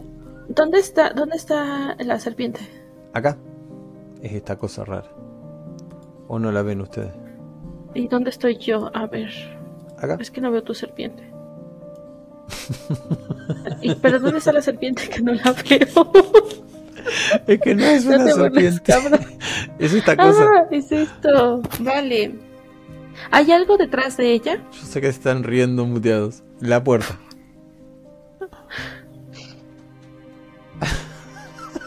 [0.49, 2.61] dónde está, dónde está la serpiente?
[3.13, 3.37] Acá
[4.21, 5.11] es esta cosa rara.
[6.27, 7.11] ¿O no la ven ustedes?
[7.93, 8.89] ¿Y dónde estoy yo?
[8.95, 9.29] A ver,
[9.97, 10.17] Acá.
[10.19, 11.29] es que no veo tu serpiente.
[13.81, 16.11] ¿Y, ¿Pero dónde está la serpiente que no la veo?
[17.47, 18.81] Es que no es No una te burles, serpiente.
[18.83, 19.19] cabrón.
[19.79, 20.43] Es esta cosa.
[20.43, 21.61] Ah, es esto.
[21.79, 22.35] Vale.
[23.31, 24.57] ¿Hay algo detrás de ella?
[24.71, 26.43] Yo sé que se están riendo muteados.
[26.59, 27.17] La puerta.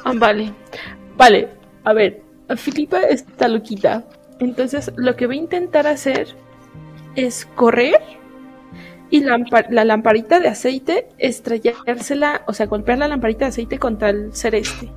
[0.05, 0.53] Ah, vale.
[1.17, 1.49] Vale.
[1.85, 2.23] A ver,
[2.57, 4.05] Filipa está loquita.
[4.41, 6.29] Entonces, lo que voy a intentar hacer
[7.17, 7.95] es correr
[9.15, 14.35] y la lamparita de aceite estrellársela, o sea, golpear la lamparita de aceite contra el
[14.35, 14.91] ser este.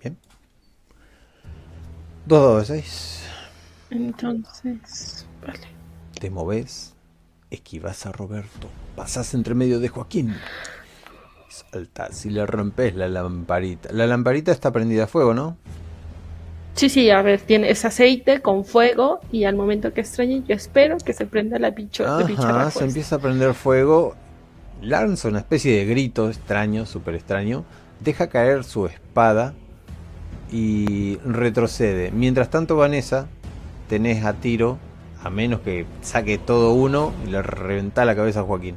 [0.00, 0.16] Bien.
[2.24, 3.22] Dos de seis.
[3.90, 5.68] Entonces, vale.
[6.18, 6.94] Te moves,
[7.50, 10.34] esquivas a Roberto, pasas entre medio de Joaquín.
[11.50, 13.92] Saltas y le rompes la lamparita.
[13.92, 15.58] La lamparita está prendida a fuego, ¿no?
[16.78, 20.54] Sí, sí, a ver, tiene ese aceite con fuego y al momento que extrañe yo
[20.54, 24.14] espero que se prenda la bicho, la Ajá, se empieza a prender fuego.
[24.80, 27.64] Lanza una especie de grito extraño, súper extraño.
[27.98, 29.54] Deja caer su espada
[30.52, 32.12] y retrocede.
[32.12, 33.26] Mientras tanto, Vanessa,
[33.88, 34.78] tenés a tiro,
[35.24, 38.76] a menos que saque todo uno y le reventa la cabeza a Joaquín.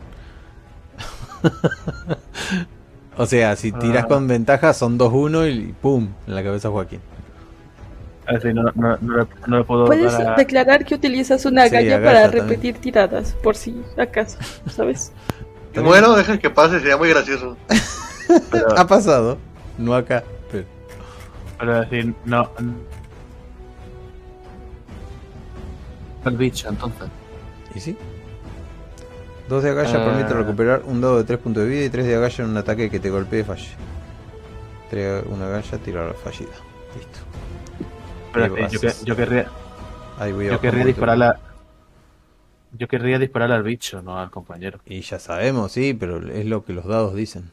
[3.17, 4.07] o sea, si tirás Ah.
[4.07, 6.09] con ventaja, son 2-1 y ¡pum!
[6.25, 6.99] en la cabeza a Joaquín.
[8.29, 8.97] Decir, no, no,
[9.47, 12.47] no puedo Puedes a- declarar que utilizas una Sí, galla agacha para también.
[12.49, 14.37] repetir tiradas, por si acaso,
[14.69, 15.11] ¿sabes?
[15.75, 17.57] Muero, deja que pase, sería muy gracioso.
[18.51, 19.37] pero, Ha pasado,
[19.77, 20.23] no acá.
[20.51, 20.65] pero-
[21.59, 22.49] pero es decir, no.
[26.25, 27.07] El bicho, entonces.
[27.73, 27.97] ¿Y sí?
[29.49, 30.05] Dos de agalla Ah.
[30.05, 32.57] permite recuperar un dado de 3 puntos de vida y 3 de agalla en un
[32.57, 33.69] ataque que te golpee y falle.
[34.89, 36.51] 3 una agalla, tirar fallida.
[38.33, 38.99] Pero decir, yo, vas.
[38.99, 39.47] que- yo querría,
[40.19, 41.39] Ahí voy a yo querría a-
[42.73, 44.79] Yo querría dispararle al bicho, no al compañero.
[44.85, 47.51] Y ya sabemos, sí, pero es lo que los dados dicen.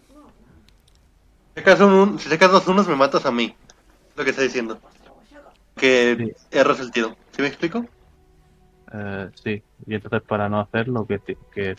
[1.54, 3.54] Si sacas, un, si sacas dos unos, me matas a mí.
[4.16, 4.78] Lo que está diciendo.
[5.76, 7.16] Que erras el tiro.
[7.34, 7.84] ¿Sí me explico?
[8.92, 11.20] Eh, sí, y entonces para no hacerlo, que,
[11.52, 11.76] que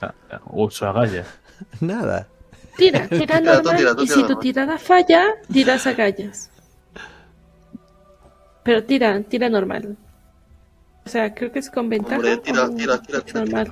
[0.47, 1.27] uso agallas.
[1.79, 2.27] Nada.
[2.77, 6.49] Tira, tira Tira, tú normal tira, tú y si tu tirada falla, tiras agallas.
[8.69, 9.97] Pero tira, tira normal.
[11.03, 12.17] O sea, creo que es con ventaja.
[12.17, 13.71] Hombre, tira, o tira, tira, tira, normal.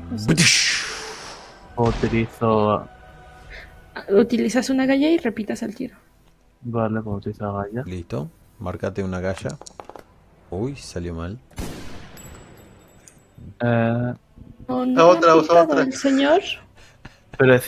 [1.76, 2.88] Utilizo.
[4.10, 5.96] Utilizas una galla y repitas el tiro.
[6.62, 7.86] Vale, pues utilizo agallas.
[7.86, 8.28] Listo.
[8.58, 9.56] Márcate una galla.
[10.50, 11.38] Uy, salió mal.
[13.62, 14.14] Eh,
[14.68, 15.84] No, Ah, no otra, otra.
[15.84, 16.42] el señor.
[17.38, 17.54] pero.
[17.54, 17.68] Es,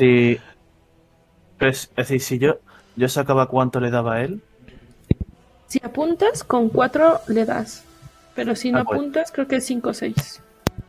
[1.59, 2.57] es decir, si yo,
[2.95, 4.41] yo sacaba cuánto le daba a él,
[5.69, 7.83] Si apuntas, con 4 le das.
[8.35, 8.99] Pero si no Ah, pues.
[8.99, 10.41] apuntas, creo que es 5 o 6.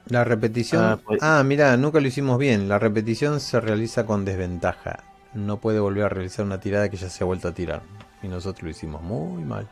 [0.08, 0.82] La repetición.
[0.84, 2.68] Ah, pues- Ah, mira, nunca lo hicimos bien.
[2.68, 5.04] La repetición se realiza con desventaja.
[5.34, 7.82] No puede volver a realizar una tirada que ya se ha vuelto a tirar.
[8.22, 9.68] Y nosotros lo hicimos muy mal.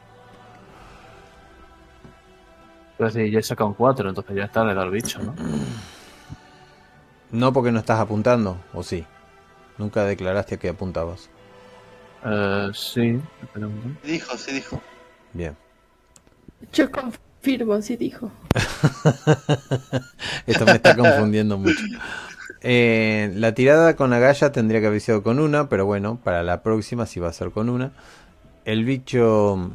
[2.96, 5.32] pero yo he sacado un 4, entonces ya está, le da al bicho, ¿no?
[7.30, 9.04] No porque no estás apuntando, o sí.
[9.76, 11.30] Nunca declaraste a que apuntabas.
[12.24, 14.00] Eh, sí, espera un momento.
[14.04, 14.80] Sí dijo, sí dijo.
[15.32, 15.56] Bien.
[16.72, 18.30] Yo confirmo, así dijo.
[20.46, 21.84] Esto me está confundiendo mucho.
[22.60, 26.62] Eh, la tirada con agalla tendría que haber sido con una, pero bueno, para la
[26.62, 27.92] próxima sí va a ser con una.
[28.64, 29.70] El bicho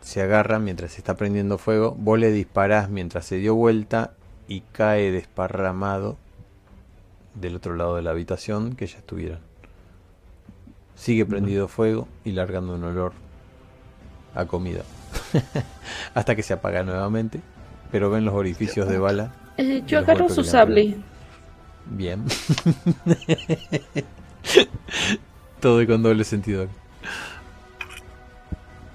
[0.00, 1.96] se agarra mientras está prendiendo fuego.
[1.98, 4.12] Vos le disparás mientras se dio vuelta
[4.48, 6.16] y cae desparramado
[7.34, 9.40] del otro lado de la habitación que ya estuvieran.
[10.94, 13.12] Sigue prendido fuego y largando un olor
[14.34, 14.82] a comida.
[16.14, 17.40] Hasta que se apaga nuevamente.
[17.92, 20.96] Pero ven los orificios de bala Eh, yo agarro su sable.
[21.86, 22.24] Bien.
[25.60, 26.66] Todo con doble sentido.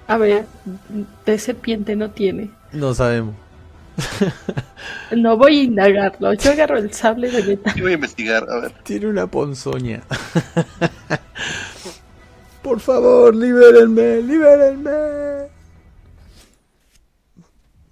[0.06, 0.44] A ver,
[1.24, 2.50] de serpiente no tiene.
[2.72, 3.34] No sabemos.
[5.14, 6.32] No voy a indagarlo.
[6.34, 7.74] Yo agarro el sable de metal.
[7.74, 8.72] Yo voy a investigar, a ver.
[8.82, 10.02] Tiene una ponzoña.
[12.62, 15.50] Por favor, libérenme, libérenme.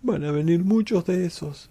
[0.02, 1.70] Van a venir muchos de esos.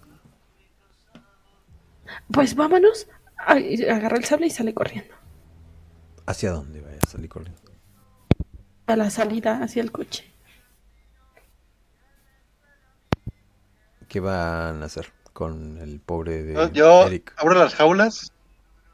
[2.32, 3.08] Pues vámonos.
[3.36, 5.14] Ay, agarra el sable y sale corriendo.
[6.26, 7.60] ¿Hacia dónde vaya a salir corriendo?
[8.86, 10.30] A la salida hacia el coche.
[14.08, 17.32] ¿Qué van a hacer con el pobre de Yo, yo Eric?
[17.36, 18.32] abro las jaulas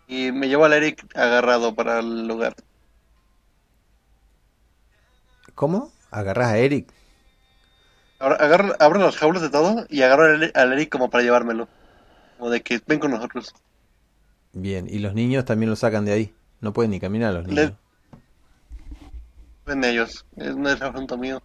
[0.06, 2.54] y me llevo al Eric agarrado para el lugar.
[5.54, 5.90] ¿Cómo?
[6.10, 6.92] ¿Agarras a Eric?
[8.18, 11.68] Ahora agarro, abro las jaulas de todo y agarro al, al Eric como para llevármelo.
[12.38, 13.54] Como de que ven con nosotros.
[14.52, 16.34] Bien, y los niños también lo sacan de ahí.
[16.60, 17.72] No pueden ni caminar los niños.
[17.72, 17.76] Le-
[19.66, 20.24] Ven ellos.
[20.36, 21.42] Es, no es asunto mío.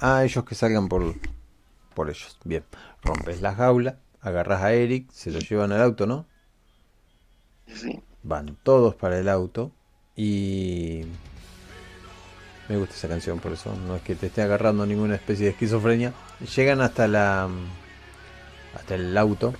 [0.00, 1.14] Ah, ellos que salgan por,
[1.94, 2.36] por ellos.
[2.44, 2.64] Bien.
[3.02, 6.26] Rompes la jaula, agarras a Eric, se lo llevan al auto, ¿no?
[7.66, 8.00] Sí.
[8.22, 9.72] Van todos para el auto
[10.16, 11.04] y...
[12.68, 15.52] Me gusta esa canción, por eso no es que te esté agarrando ninguna especie de
[15.52, 16.12] esquizofrenia.
[16.56, 19.54] Llegan hasta la mm, hasta el auto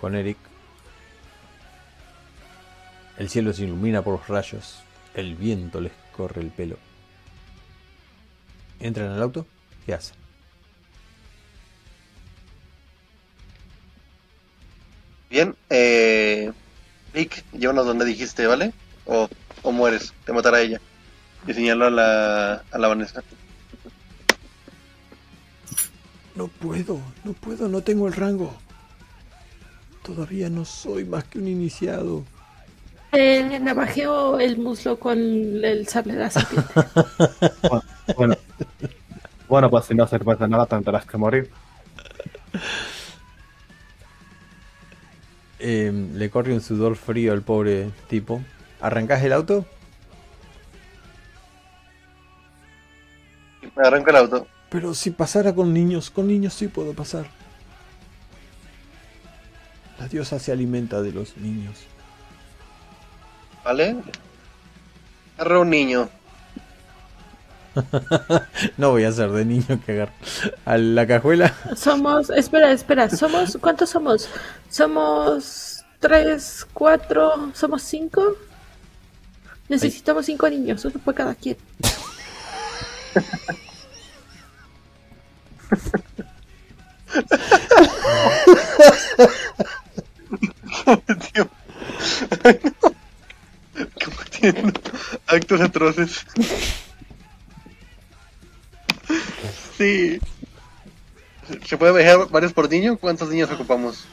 [0.00, 0.36] con Eric.
[3.16, 4.82] El cielo se ilumina por los rayos,
[5.14, 6.76] el viento les corre el pelo.
[8.78, 9.46] Entran al auto,
[9.84, 10.16] ¿qué hacen?
[15.28, 16.50] Bien, eh,
[17.12, 18.72] Rick, llévanos donde dijiste, ¿vale?
[19.04, 19.28] O,
[19.62, 20.80] o mueres, te matará ella.
[21.46, 23.22] Y señaló a la, a la Vanessa.
[26.34, 28.54] No puedo, no puedo, no tengo el rango.
[30.02, 32.24] Todavía no soy más que un iniciado.
[33.12, 36.72] Eh, navajeo el muslo con el sable de la serpiente.
[37.62, 37.82] Bueno,
[38.16, 38.36] bueno,
[39.48, 41.50] bueno, pues si no sirves de nada tendrás que morir.
[45.58, 48.40] Eh, le corre un sudor frío al pobre tipo.
[48.80, 49.66] ¿Arrancás el auto?
[53.76, 54.46] Me arranco el auto.
[54.68, 57.26] Pero si pasara con niños, con niños sí puedo pasar.
[59.98, 61.78] La diosa se alimenta de los niños.
[63.64, 63.96] ¿Vale?
[65.36, 66.08] Agarra un niño.
[68.76, 70.12] No voy a ser de niño que agarro
[70.64, 71.54] a la cajuela.
[71.76, 74.28] Somos, espera, espera, somos, ¿cuántos somos?
[74.68, 78.36] Somos tres, cuatro, somos cinco.
[79.68, 81.56] Necesitamos cinco niños, uno por cada quien.
[91.32, 91.50] Tío.
[92.44, 92.60] Ay.
[94.04, 94.80] Cometiendo
[95.26, 96.26] actos atroces.
[99.76, 100.20] Sí.
[101.66, 102.96] ¿Se puede dejar varios por niño?
[102.96, 104.04] ¿Cuántos niños ocupamos?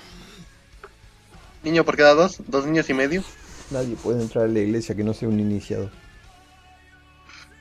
[1.63, 2.37] ¿Niño por cada dos?
[2.47, 3.23] ¿Dos niños y medio?
[3.71, 5.91] Nadie puede entrar a la iglesia que no sea un iniciado.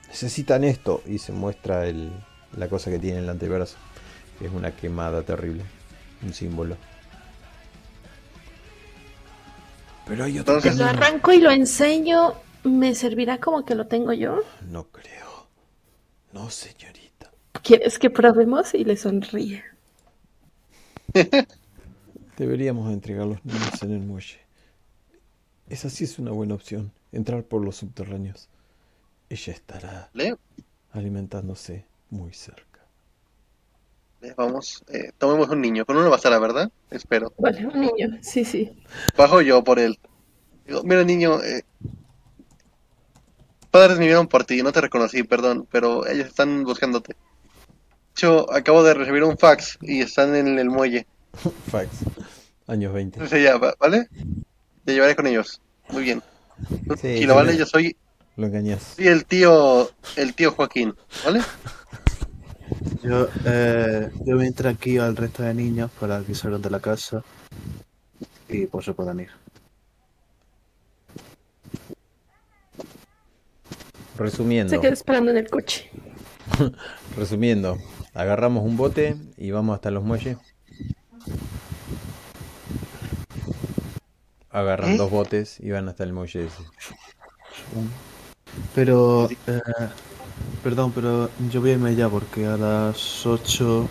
[0.09, 1.02] Necesitan esto.
[1.07, 2.10] Y se muestra el,
[2.57, 3.76] la cosa que tiene en el antebrazo.
[4.39, 5.65] Que es una quemada terrible.
[6.23, 6.76] Un símbolo.
[10.07, 11.02] Pero hay otro Entonces- Lo camino.
[11.05, 12.35] arranco y lo enseño.
[12.65, 14.41] ¿Me servirá como que lo tengo yo?
[14.70, 15.47] No creo.
[16.33, 17.31] No, señorita.
[17.62, 18.75] ¿Quieres que probemos?
[18.75, 19.62] Y le sonríe.
[22.36, 24.39] Deberíamos entregar los niños en el muelle.
[25.68, 26.93] Esa sí es una buena opción.
[27.12, 28.49] Entrar por los subterráneos.
[29.29, 30.37] Ella estará ¿Le?
[30.93, 32.63] alimentándose muy cerca.
[34.21, 35.85] Le, Vamos, eh, tomemos un niño.
[35.85, 36.71] Con uno bastará, ¿verdad?
[36.91, 37.33] Espero.
[37.39, 38.19] Vale, un niño.
[38.23, 38.83] Sí, sí.
[39.17, 39.99] Bajo yo por él.
[40.67, 41.65] Digo, mira niño, eh,
[43.71, 47.13] padres me vieron por ti, no te reconocí, perdón, pero ellos están buscándote.
[47.15, 47.19] De
[48.13, 51.07] hecho, acabo de recibir un fax y están en el muelle.
[51.71, 51.89] Fax.
[52.67, 53.19] Años 20.
[53.19, 54.09] Entonces ya, va- ¿vale?
[54.85, 55.61] Te llevaré con ellos.
[55.91, 56.23] Muy bien.
[57.01, 57.97] Sí, y lo sí, vale, yo soy,
[58.36, 58.94] Lo engañas.
[58.97, 61.40] soy el tío, el tío Joaquín, ¿vale?
[63.02, 66.70] Yo, eh, yo voy a entrar aquí al resto de niños para que salgan de
[66.70, 67.23] la casa
[68.48, 69.31] y por se puedan ir.
[74.18, 74.70] Resumiendo.
[74.70, 75.90] Se queda esperando en el coche.
[77.16, 77.78] Resumiendo.
[78.15, 80.39] Agarramos un bote y vamos hasta los muelles.
[84.50, 84.97] Agarran ¿Eh?
[84.97, 86.62] dos botes y van hasta el muelle ese.
[88.75, 89.60] Pero, eh,
[90.62, 93.89] perdón, pero yo voy a irme ya porque a las 8,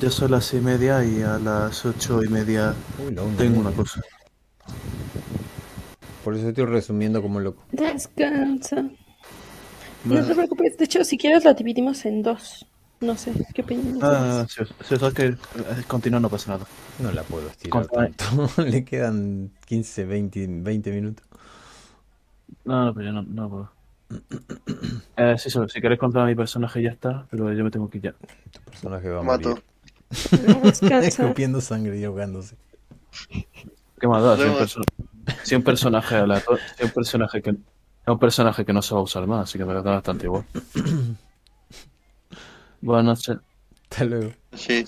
[0.00, 3.36] ya son las seis y media y a las ocho y media Uy, la una.
[3.36, 4.00] tengo una cosa.
[6.24, 7.62] Por eso estoy resumiendo como loco.
[7.72, 8.82] Descansa.
[8.82, 8.90] No
[10.04, 10.76] Bueno, te preocupes.
[10.78, 12.66] De hecho, si quieres, lo dividimos en dos.
[13.00, 13.96] No sé, ¿qué opinas?
[14.02, 15.36] ah, si, si os que eh,
[15.88, 16.66] continúa no pasa nada.
[16.98, 18.50] No la puedo estirar Contra- tanto.
[18.62, 21.26] Le quedan 15, 20, 20 minutos.
[22.64, 23.70] No, no, pero yo no, no puedo.
[25.16, 27.88] Eh, sí, solo, si queréis contar a mi personaje ya está, pero yo me tengo
[27.88, 28.12] que ir ya.
[28.52, 29.48] Tu personaje va a Mato.
[29.50, 29.64] morir.
[30.62, 31.06] Descansa.
[31.06, 32.56] Escupiendo sangre y ahogándose.
[34.00, 34.36] ¿Qué más da?
[34.36, 34.82] Si un, perso-
[35.44, 37.56] si un personaje aleatorio- si un personaje que es
[38.06, 40.44] un personaje que no se va a usar más, así que me da bastante igual.
[42.80, 43.36] Buenas noches.
[43.90, 44.32] Hasta luego.
[44.54, 44.84] Sí.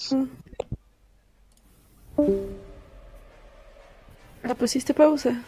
[4.43, 5.41] ¿La pusiste pausa?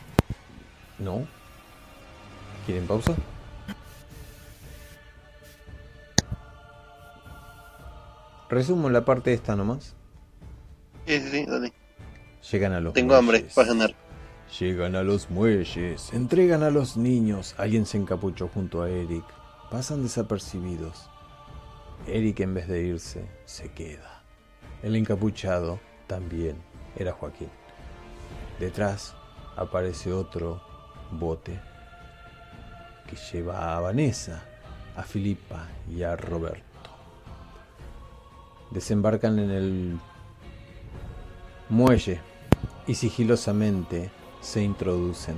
[0.98, 1.26] ¿No?
[2.66, 3.14] ¿Quieren pausa?
[8.48, 9.94] Resumo la parte esta nomás.
[11.06, 11.72] Sí, sí, sí, dale.
[12.50, 13.94] Llegan a los Tengo hambre para cenar.
[14.58, 17.54] Llegan a los muelles, entregan a los niños.
[17.58, 19.24] Alguien se encapuchó junto a Eric.
[19.70, 21.10] Pasan desapercibidos.
[22.06, 24.22] Eric en vez de irse, se queda.
[24.82, 26.56] El encapuchado también
[26.96, 27.48] era Joaquín.
[28.60, 29.14] Detrás
[29.56, 30.62] aparece otro
[31.10, 31.58] bote
[33.14, 34.42] que lleva a Vanessa,
[34.96, 36.64] a Filipa y a Roberto.
[38.70, 39.98] Desembarcan en el
[41.68, 42.20] muelle
[42.86, 44.10] y sigilosamente
[44.40, 45.36] se introducen.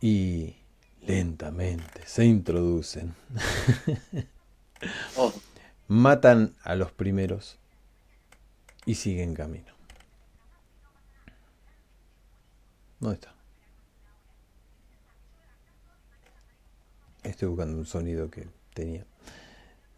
[0.00, 0.56] Y
[1.02, 3.14] lentamente se introducen.
[5.16, 5.32] Oh,
[5.86, 7.56] Matan a los primeros
[8.84, 9.71] y siguen camino.
[13.02, 13.34] ¿Dónde está?
[17.24, 19.04] Estoy buscando un sonido que tenía.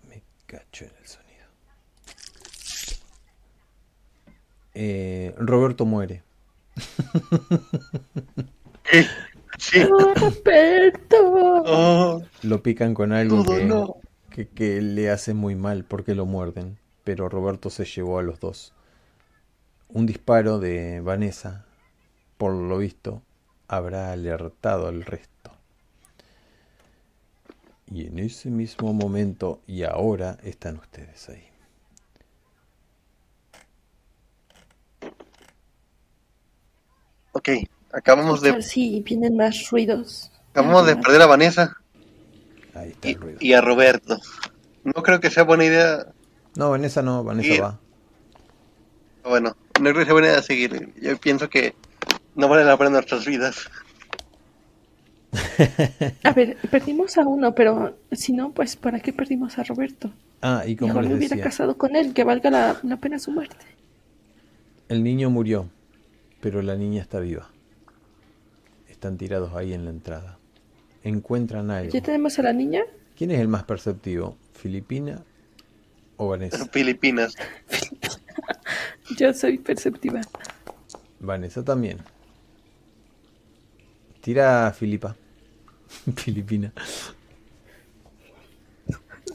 [0.09, 1.47] Me cacho en el sonido.
[4.73, 6.23] Eh, Roberto muere.
[8.83, 9.07] ¿Qué?
[9.57, 9.85] Sí.
[9.85, 11.17] Roberto.
[11.21, 13.99] Oh, Lo pican con algo que, no.
[14.31, 16.77] que, que le hace muy mal porque lo muerden.
[17.05, 18.73] Pero Roberto se llevó a los dos.
[19.89, 21.67] Un disparo de Vanessa,
[22.37, 23.23] por lo visto,
[23.69, 25.31] habrá alertado al resto.
[27.91, 31.45] Y en ese mismo momento y ahora están ustedes ahí.
[37.33, 37.49] Ok,
[37.93, 40.31] acabamos de, Sí, vienen más ruidos.
[40.51, 41.77] acabamos de perder a Vanessa
[42.75, 43.39] Ahí está y, el ruido.
[43.41, 44.19] y a Roberto.
[44.85, 46.07] No creo que sea buena idea.
[46.57, 47.81] No, Vanessa no, Vanessa va.
[49.25, 50.93] Bueno, no creo que sea buena idea seguir.
[51.01, 51.75] Yo pienso que
[52.35, 53.71] no vale la pena nuestras vidas.
[56.23, 60.13] A ver, perdimos a uno, pero si no, pues ¿para qué perdimos a Roberto?
[60.43, 62.97] Ah, y como Mejor les me hubiera decía, casado con él, que valga la, la
[62.99, 63.67] pena su muerte.
[64.89, 65.71] el niño murió,
[66.41, 67.55] pero la niña está viva.
[68.87, 70.41] Están tirados ahí en la entrada.
[71.03, 71.93] Encuentran algo.
[71.93, 72.83] ¿Ya tenemos a la niña?
[73.15, 74.39] ¿Quién es el más perceptivo?
[74.53, 75.27] ¿Filipina
[76.17, 76.67] o Vanessa?
[76.73, 77.35] Filipinas.
[79.09, 80.21] Yo soy perceptiva.
[81.21, 81.99] Vanessa también.
[84.25, 85.15] Tira a Filipa.
[86.17, 86.73] Filipina.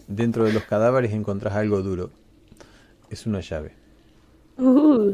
[0.08, 2.10] Dentro de los cadáveres encontrás algo duro.
[3.12, 3.74] Es una llave.
[4.58, 5.14] Uh,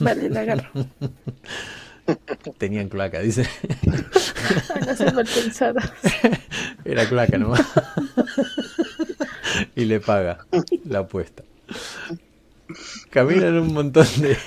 [0.00, 0.70] vale, la agarro.
[2.56, 3.46] Tenían cloaca, dice.
[4.74, 5.82] Ay, no soy mal pensada.
[6.86, 7.70] Era cloaca nomás.
[9.76, 10.46] y le paga
[10.86, 11.42] la apuesta.
[13.10, 14.38] Caminan un montón de...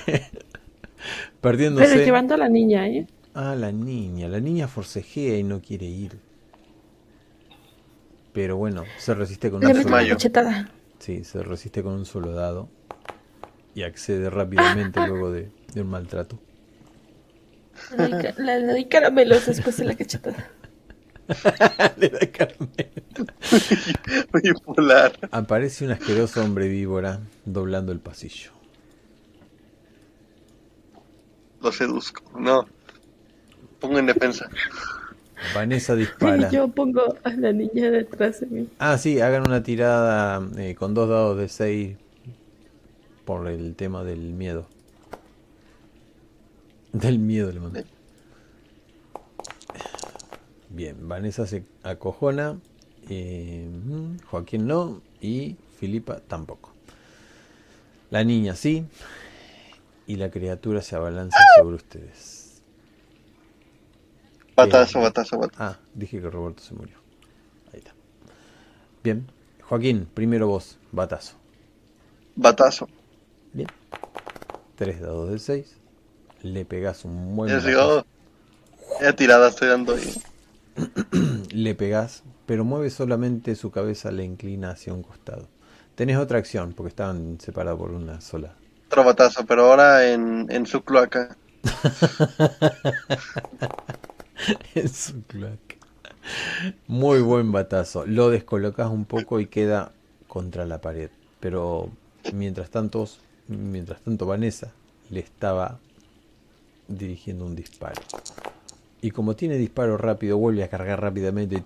[1.40, 1.86] Perdiéndose.
[1.86, 3.06] Pero llevando a la niña, ¿eh?
[3.34, 4.28] Ah, la niña.
[4.28, 6.18] La niña forcejea y no quiere ir.
[8.32, 10.70] Pero bueno, se resiste con Le un solo cachetada.
[10.98, 12.68] Sí, se resiste con un solo dado.
[13.74, 16.38] Y accede rápidamente luego de, de un maltrato.
[17.96, 20.50] Le doy, ca- le- doy caramelos después de la cachetada.
[21.96, 22.18] Le da.
[24.42, 25.18] Bipolar.
[25.30, 28.50] Aparece un asqueroso hombre víbora doblando el pasillo.
[31.62, 32.22] Lo seduzco.
[32.38, 32.66] No.
[33.82, 34.48] Pongo en defensa.
[35.54, 36.48] Vanessa dispara.
[36.48, 38.68] Y yo pongo a la niña detrás de mí.
[38.78, 41.96] Ah, sí, hagan una tirada eh, con dos dados de 6
[43.24, 44.66] por el tema del miedo.
[46.92, 47.84] Del miedo le mandé.
[50.68, 52.58] Bien, Vanessa se acojona,
[53.10, 56.72] eh, mm, Joaquín no y Filipa tampoco.
[58.10, 58.86] La niña sí
[60.06, 62.51] y la criatura se abalanza sobre ustedes.
[64.56, 65.62] Batazo, batazo, batazo.
[65.62, 66.96] Ah, dije que Roberto se murió.
[67.72, 67.92] Ahí está.
[69.02, 69.26] Bien.
[69.62, 71.36] Joaquín, primero vos, batazo.
[72.36, 72.88] Batazo.
[73.52, 73.68] Bien.
[74.76, 75.76] Tres dados de 6.
[76.42, 78.04] Le pegás un buen llegó.
[79.00, 80.22] Ya tirada estoy dando ahí.
[81.52, 85.48] Le pegás, pero mueve solamente su cabeza, le inclina hacia un costado.
[85.94, 88.54] Tenés otra acción, porque estaban separados por una sola.
[88.86, 91.36] Otro batazo, pero ahora en, en su cloaca.
[94.74, 95.76] en su cloaca.
[96.86, 98.06] Muy buen batazo.
[98.06, 99.92] Lo descolocas un poco y queda
[100.28, 101.10] contra la pared.
[101.40, 101.90] Pero
[102.32, 103.08] mientras tanto,
[103.48, 104.72] mientras tanto Vanessa
[105.10, 105.78] le estaba
[106.88, 108.00] dirigiendo un disparo.
[109.00, 111.62] Y como tiene disparo rápido, vuelve a cargar rápidamente.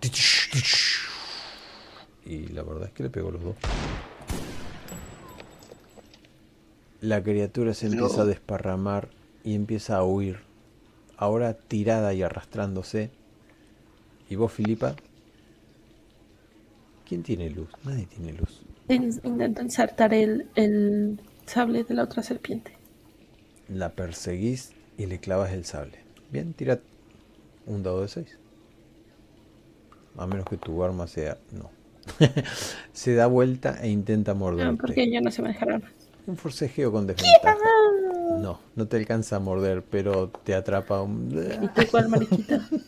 [2.24, 3.54] Y la verdad es que le pegó los dos.
[7.02, 9.10] La criatura se empieza a desparramar
[9.44, 10.40] y empieza a huir.
[11.16, 13.10] Ahora tirada y arrastrándose.
[14.28, 14.96] ¿Y vos, Filipa?
[17.08, 17.68] ¿Quién tiene luz?
[17.84, 18.62] Nadie tiene luz.
[18.88, 22.72] In- Intento ensartar el, el sable de la otra serpiente.
[23.68, 25.98] La perseguís y le clavas el sable.
[26.30, 26.80] Bien, tira
[27.66, 28.38] un dado de 6.
[30.18, 31.38] A menos que tu arma sea...
[31.52, 31.70] No.
[32.92, 34.76] se da vuelta e intenta No, morderte.
[34.76, 35.90] porque yo no sé manejar armas.
[36.26, 37.58] Un forcejeo con desventaja.
[38.36, 41.28] No, no te alcanza a morder, pero te atrapa un...
[41.62, 42.68] Y tú igual, mariquita.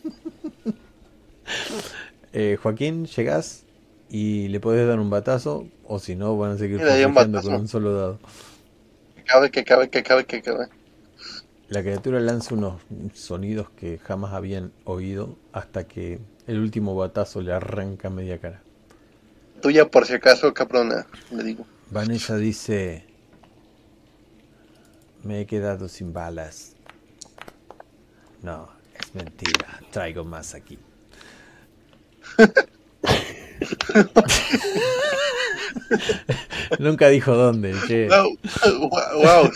[2.31, 3.63] Eh, Joaquín, llegás
[4.07, 7.49] y le podés dar un batazo, o si no, van a seguir batazo.
[7.49, 8.19] con un solo dado.
[9.15, 10.67] Que cabe, que cabe, que cabe, que cabe.
[11.69, 12.81] La criatura lanza unos
[13.13, 18.61] sonidos que jamás habían oído hasta que el último batazo le arranca media cara.
[19.61, 21.65] Tuya por si acaso, cabrona, le digo.
[21.91, 23.05] Vanessa dice,
[25.23, 26.73] me he quedado sin balas.
[28.41, 30.79] No, es mentira, traigo más aquí.
[36.79, 38.07] Nunca dijo dónde, che.
[38.07, 38.37] Wow,
[38.89, 39.51] wow.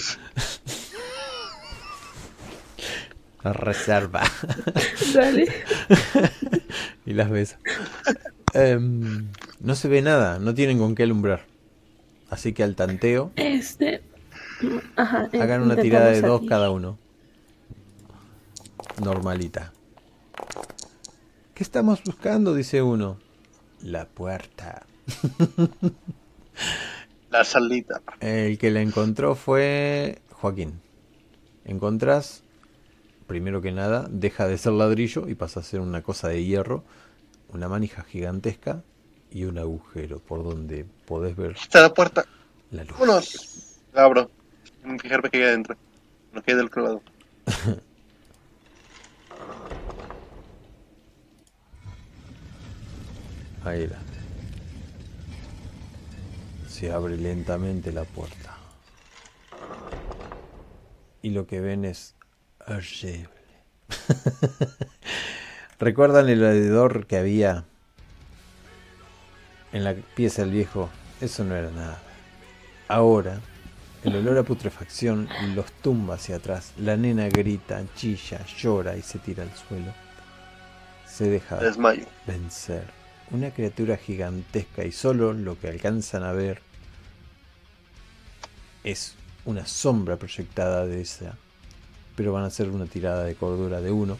[3.43, 4.23] Reserva.
[5.13, 5.47] Dale.
[7.05, 7.57] y las ves.
[8.53, 9.27] Em,
[9.59, 11.45] no se ve nada, no tienen con qué alumbrar.
[12.29, 14.01] Así que al tanteo, Este.
[14.95, 15.29] Ajá.
[15.33, 16.97] hagan una tirada de dos cada uno.
[19.03, 19.73] Normalita.
[21.53, 22.53] ¿Qué estamos buscando?
[22.53, 23.19] Dice uno.
[23.81, 24.85] La puerta.
[27.29, 28.01] La salita.
[28.19, 30.79] El que la encontró fue Joaquín.
[31.65, 32.43] Encontrás,
[33.27, 36.83] primero que nada, deja de ser ladrillo y pasa a ser una cosa de hierro,
[37.49, 38.83] una manija gigantesca
[39.31, 42.25] y un agujero por donde podés ver Está la puerta.
[42.71, 43.79] la luz.
[43.93, 44.29] La abro.
[44.99, 45.77] Fijarme que hay adentro.
[46.33, 47.01] No quede del clavado.
[53.63, 53.97] Ahí la.
[56.67, 58.57] Se abre lentamente la puerta.
[61.21, 62.15] Y lo que ven es
[62.67, 63.29] horrible.
[65.79, 67.63] ¿Recuerdan el hedor que había
[69.71, 70.89] en la pieza del viejo?
[71.21, 72.01] Eso no era nada.
[72.89, 73.39] Ahora,
[74.03, 76.73] el olor a putrefacción los tumba hacia atrás.
[76.77, 79.93] La nena grita, chilla, llora y se tira al suelo.
[81.07, 82.05] Se deja Desmayo.
[82.27, 82.83] vencer.
[83.31, 86.61] Una criatura gigantesca y solo lo que alcanzan a ver
[88.83, 89.15] es
[89.45, 91.37] una sombra proyectada de esa.
[92.15, 94.17] Pero van a hacer una tirada de cordura de uno.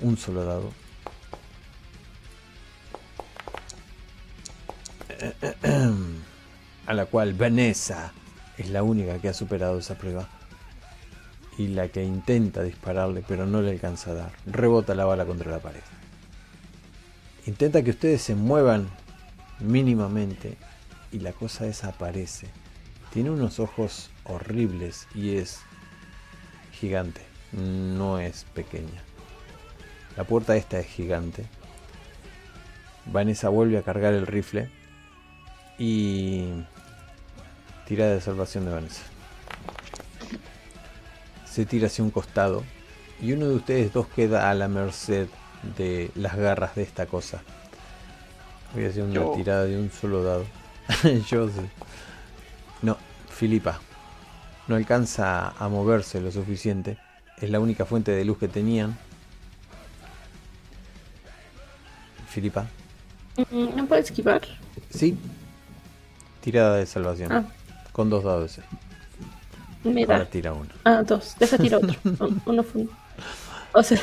[0.00, 0.72] Un solo dado.
[6.86, 8.12] A la cual Vanessa
[8.62, 10.28] es la única que ha superado esa prueba.
[11.58, 14.32] Y la que intenta dispararle pero no le alcanza a dar.
[14.46, 15.82] Rebota la bala contra la pared.
[17.46, 18.88] Intenta que ustedes se muevan
[19.58, 20.56] mínimamente
[21.10, 22.48] y la cosa desaparece.
[23.12, 25.60] Tiene unos ojos horribles y es
[26.72, 27.20] gigante,
[27.52, 29.02] no es pequeña.
[30.16, 31.44] La puerta esta es gigante.
[33.06, 34.70] Vanessa vuelve a cargar el rifle
[35.78, 36.48] y
[37.86, 39.02] tira de salvación de Vanessa.
[41.44, 42.62] Se tira hacia un costado
[43.20, 45.28] y uno de ustedes dos queda a la merced
[45.76, 47.42] de las garras de esta cosa.
[48.74, 49.32] Voy a hacer una Yo.
[49.36, 50.44] tirada de un solo dado.
[51.28, 51.62] Yo sé.
[52.80, 52.96] No,
[53.30, 53.80] Filipa.
[54.66, 56.98] No alcanza a moverse lo suficiente.
[57.38, 58.96] Es la única fuente de luz que tenían.
[62.28, 62.66] Filipa.
[63.50, 64.40] Mm, ¿No puedo esquivar?
[64.90, 65.18] Sí.
[66.40, 67.30] Tirada de salvación.
[67.30, 67.44] Ah,
[67.92, 68.58] Con dos dados.
[68.58, 68.62] eh.
[69.84, 70.24] me Ahora da.
[70.26, 70.70] tira uno.
[70.84, 71.34] Ah, dos.
[71.38, 71.94] Deja tiro otro.
[72.26, 72.90] Un- Uno fue un-
[73.72, 73.98] O sea,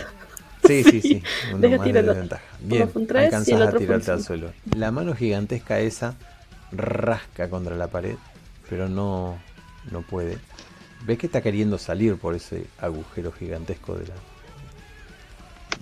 [0.65, 1.23] Sí, sí, sí.
[1.49, 2.21] Uno Deja más de tirar el otro.
[2.21, 2.43] desventaja.
[2.59, 4.51] Bien, fue un tres y el alcanzas a tirarte al suelo.
[4.75, 6.15] La mano gigantesca esa
[6.71, 8.15] rasca contra la pared,
[8.69, 9.37] pero no,
[9.91, 10.37] no puede.
[11.05, 14.13] Ves que está queriendo salir por ese agujero gigantesco de la...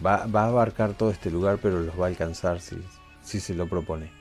[0.05, 2.77] Va, va a abarcar todo este lugar, pero los va a alcanzar si,
[3.23, 4.11] si se lo propone.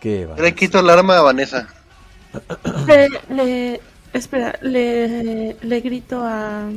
[0.00, 0.36] ¿Qué va?
[0.38, 1.68] Le quito el arma a Vanessa.
[2.86, 3.80] Le, le-
[4.12, 6.68] espera, le, le grito a,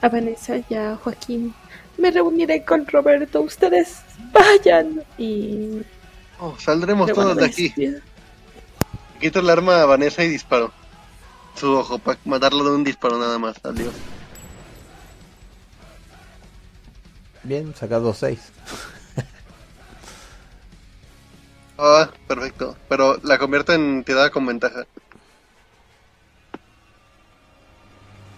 [0.00, 1.54] a Vanessa y a Joaquín.
[1.98, 3.40] Me reuniré con Roberto.
[3.42, 3.98] Ustedes
[4.32, 5.02] vayan.
[5.18, 5.82] Y
[6.38, 7.74] Oh, saldremos todos de aquí.
[9.20, 10.72] Quito el arma a Vanessa y disparo.
[11.54, 13.56] Su ojo, para matarlo de un disparo nada más.
[13.62, 13.92] Adiós.
[17.42, 18.38] Bien, saca dos seis.
[21.80, 22.76] Ah, perfecto.
[22.88, 24.86] Pero la convierte en tirada con ventaja.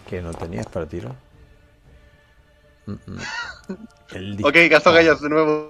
[0.08, 0.86] ¿Qué no tenías para?
[2.86, 3.30] Mm, mm.
[4.12, 5.68] El Ok, gasto gallas de nuevo.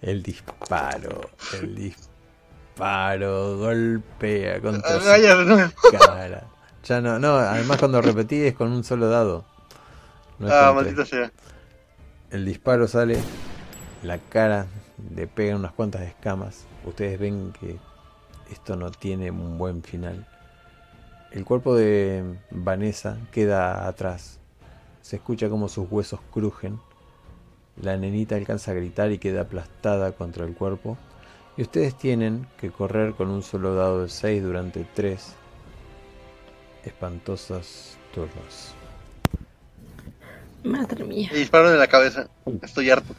[0.00, 5.72] El disparo, el disparo, golpea contra su Gallas de nuevo.
[5.90, 6.44] cara.
[6.84, 9.44] Ya no, no, además cuando repetí es con un solo dado.
[10.38, 11.30] No Ah, maldita sea.
[12.30, 13.18] El disparo sale,
[14.02, 14.66] la cara
[15.14, 16.64] le pega unas cuantas escamas.
[16.84, 17.76] Ustedes ven que
[18.50, 20.26] esto no tiene un buen final.
[21.30, 24.38] El cuerpo de Vanessa queda atrás.
[25.02, 26.80] Se escucha como sus huesos crujen.
[27.80, 30.98] La nenita alcanza a gritar y queda aplastada contra el cuerpo.
[31.56, 35.34] Y ustedes tienen que correr con un solo dado de 6 durante 3
[36.84, 38.74] espantosos turnos.
[40.64, 41.28] Madre mía.
[41.32, 42.28] Me dispararon en la cabeza.
[42.62, 43.14] Estoy harto.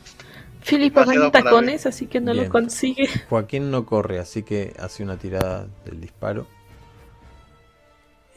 [0.61, 2.45] Filipa va en tacones, así que no Bien.
[2.45, 3.07] lo consigue.
[3.29, 6.47] Joaquín no corre, así que hace una tirada del disparo.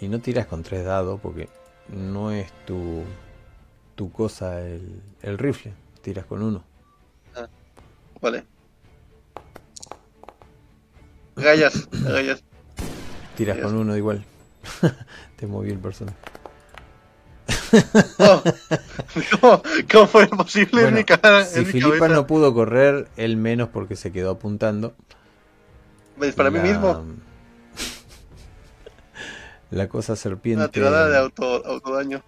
[0.00, 1.48] Y no tiras con tres dados porque
[1.88, 3.02] no es tu,
[3.94, 5.72] tu cosa el, el rifle.
[6.02, 6.64] Tiras con uno.
[8.20, 8.44] Vale.
[11.36, 12.42] Gallas, gallas.
[13.36, 14.24] Tiras con uno igual.
[15.36, 16.16] Te moví el personaje.
[19.40, 19.62] ¿Cómo,
[19.92, 21.44] cómo fue posible en mi cara?
[21.44, 22.14] si en mi Filipa cabeza?
[22.14, 24.94] no pudo correr, él menos porque se quedó apuntando.
[26.16, 27.04] Me disparé a mí La- mismo.
[29.70, 32.22] La cosa serpiente Una tirada de auto, autodaño.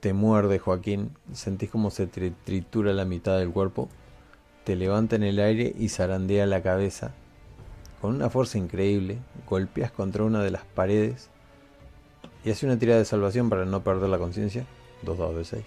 [0.00, 1.10] te muerde, Joaquín.
[1.32, 3.88] Sentís como se tri- tritura la mitad del cuerpo.
[4.64, 7.12] Te levanta en el aire y zarandea la cabeza.
[8.00, 9.18] Con una fuerza increíble,
[9.48, 11.30] golpeas contra una de las paredes
[12.48, 14.64] y hace una tirada de salvación para no perder la conciencia.
[15.02, 15.64] Dos dados de 6.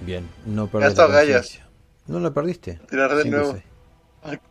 [0.00, 1.68] Bien, no Gastó la conciencia.
[2.08, 2.80] No la perdiste.
[2.90, 3.62] Tiraré de Cinco, nuevo.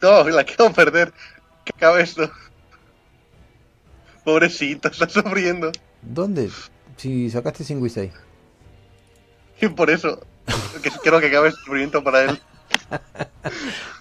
[0.02, 1.12] No, la quiero perder.
[1.66, 2.32] ¿Qué acaba esto?
[4.24, 5.74] Pobrecito, está sufriendo.
[6.02, 6.50] ¿Dónde?
[6.96, 8.14] Si sacaste 5 y 6.
[9.60, 10.26] Y por eso
[10.82, 12.40] que creo que acabe el sufrimiento para él.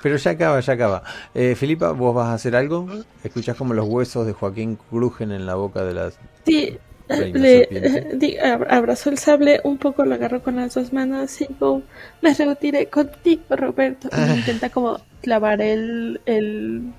[0.03, 1.03] Pero ya acaba, ya acaba.
[1.35, 2.89] Eh, Filipa, ¿vos vas a hacer algo?
[3.25, 6.19] Escuchás como los huesos de Joaquín crujen en la boca de las...
[6.45, 6.77] Sí,
[7.09, 7.67] le
[8.15, 11.83] di- ab- abrazó el sable, un poco lo agarró con las dos manos y digo,
[12.21, 14.09] me retiré contigo, Roberto.
[14.09, 14.35] Y Ah.
[14.37, 16.93] intenta como clavar el, el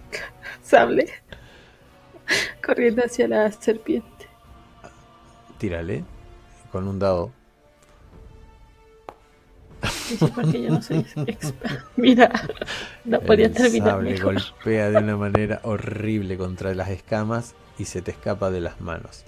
[0.61, 1.07] sable
[2.65, 4.07] corriendo hacia la serpiente.
[5.57, 6.03] Tírale
[6.71, 7.31] con un dado.
[10.09, 11.85] Dice, porque yo no soy experta.
[11.97, 12.31] Mira,
[13.05, 14.33] no podía El terminar sable mejor.
[14.35, 19.25] golpea de una manera horrible contra las escamas y se te escapa de las manos.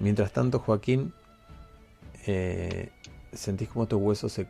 [0.00, 1.12] Mientras tanto, Joaquín,
[2.26, 2.90] eh,
[3.32, 4.46] sentís como tus huesos se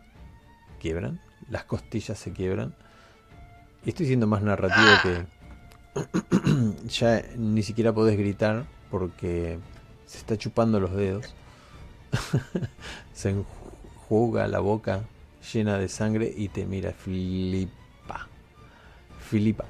[0.81, 2.75] quiebran, las costillas se quiebran.
[3.85, 5.27] Y estoy siendo más narrativo que
[6.89, 9.59] ya ni siquiera podés gritar porque
[10.07, 11.35] se está chupando los dedos.
[13.13, 15.03] se enjuga la boca
[15.53, 18.29] llena de sangre y te mira Filipa.
[19.21, 19.65] Filipa.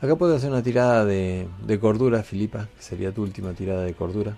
[0.00, 3.94] Acá puedes hacer una tirada de, de cordura, Filipa, que sería tu última tirada de
[3.94, 4.36] cordura.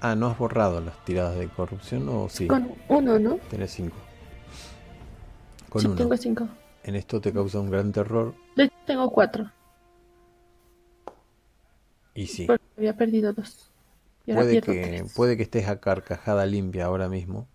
[0.00, 2.46] Ah, ¿no has borrado las tiradas de corrupción o sí?
[2.46, 3.36] Con uno, ¿no?
[3.50, 3.96] Tenés cinco.
[5.68, 5.96] Con sí, uno.
[5.96, 6.48] tengo cinco.
[6.84, 8.34] En esto te causa un gran terror.
[8.56, 9.50] De hecho, tengo cuatro.
[12.14, 13.70] Y sí, Porque había perdido dos.
[14.24, 17.48] Puede que, puede que estés a carcajada limpia ahora mismo.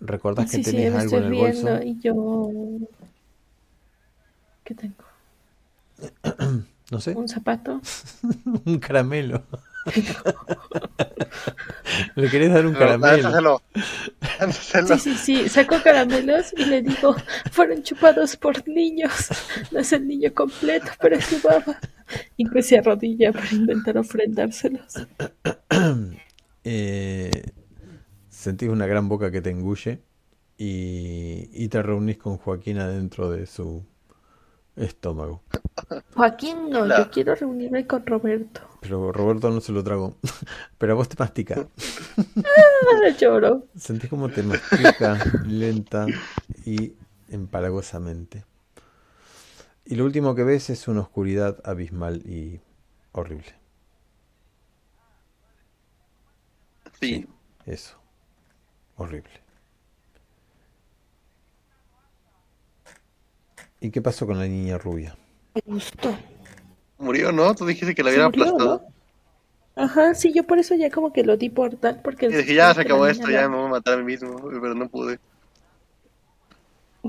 [0.00, 1.82] ¿Recordás que Sí, sí, algo estoy en el bolso?
[1.82, 2.60] y yo...
[4.64, 5.04] ¿Qué tengo?
[6.90, 7.80] No sé, ¿Un zapato?
[8.64, 9.44] un caramelo.
[12.16, 13.62] ¿Le querés dar un caramelo?
[14.50, 15.48] Sí, sí, sí.
[15.48, 17.14] Sacó caramelos y le digo,
[17.52, 19.12] fueron chupados por niños.
[19.70, 21.78] No es el niño completo, pero es su baba.
[22.36, 24.94] Y pues se arrodilla para intentar ofrendárselos.
[26.62, 27.30] Eh,
[28.40, 30.00] sentís una gran boca que te engulle
[30.56, 33.84] y, y te reunís con Joaquín adentro de su
[34.76, 35.42] estómago.
[36.14, 36.98] Joaquín, no, Hola.
[36.98, 38.62] yo quiero reunirme con Roberto.
[38.80, 40.16] Pero Roberto no se lo tragó.
[40.78, 41.66] Pero a vos te mastica.
[43.02, 43.66] Ah, lloro.
[43.76, 46.06] Sentís como te mastica lenta
[46.64, 46.92] y
[47.28, 48.44] empalagosamente.
[49.84, 52.60] Y lo último que ves es una oscuridad abismal y
[53.12, 53.54] horrible.
[57.00, 57.26] Sí.
[57.66, 57.99] Eso.
[59.00, 59.30] Horrible.
[63.80, 65.16] ¿Y qué pasó con la niña rubia?
[65.54, 66.14] Me gustó.
[66.98, 67.54] Murió, ¿no?
[67.54, 68.82] Tú dijiste que la Se hubiera murió, aplastado.
[69.74, 69.82] ¿no?
[69.82, 72.26] Ajá, sí, yo por eso ya como que lo di por tal, porque...
[72.26, 74.36] Y dije, ya se acabó esto, la- ya me voy a matar a mí mismo.
[74.36, 75.18] Pero no pude.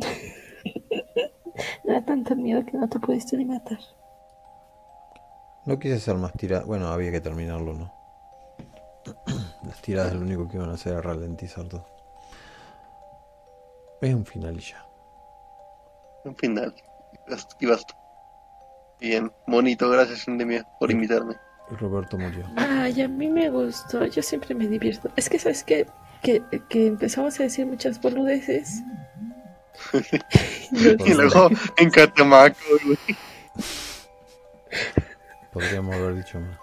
[1.84, 3.80] Me da tanto miedo que no te pudiste ni matar.
[5.66, 6.66] No quise hacer más tiradas.
[6.66, 7.94] Bueno, había que terminarlo, ¿no?
[9.64, 11.86] Las tiradas lo único que iban a hacer era ralentizar todo.
[14.02, 14.86] Es un final y ya.
[16.26, 16.74] Un final.
[17.60, 17.96] Y basta-.
[19.00, 21.36] Bien, bonito, gracias Endemia por invitarme.
[21.72, 22.46] Y Roberto murió.
[22.58, 25.10] Ay, a mí me gustó, yo siempre me divierto.
[25.16, 25.88] Es que, ¿sabes qué?
[26.22, 28.82] Que, que empezamos a decir muchas boludeces.
[30.74, 32.98] Y luego en Catemaco, güey.
[35.52, 36.58] Podríamos haber dicho más.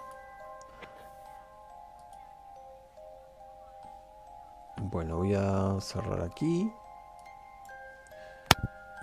[4.81, 6.71] Bueno, voy a cerrar aquí.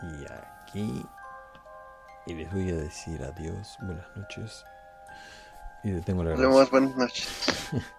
[0.02, 1.06] Y aquí.
[2.26, 4.64] Y les voy a decir adiós, buenas noches.
[5.84, 6.70] Y detengo la grabación.
[6.70, 7.28] buenas noches.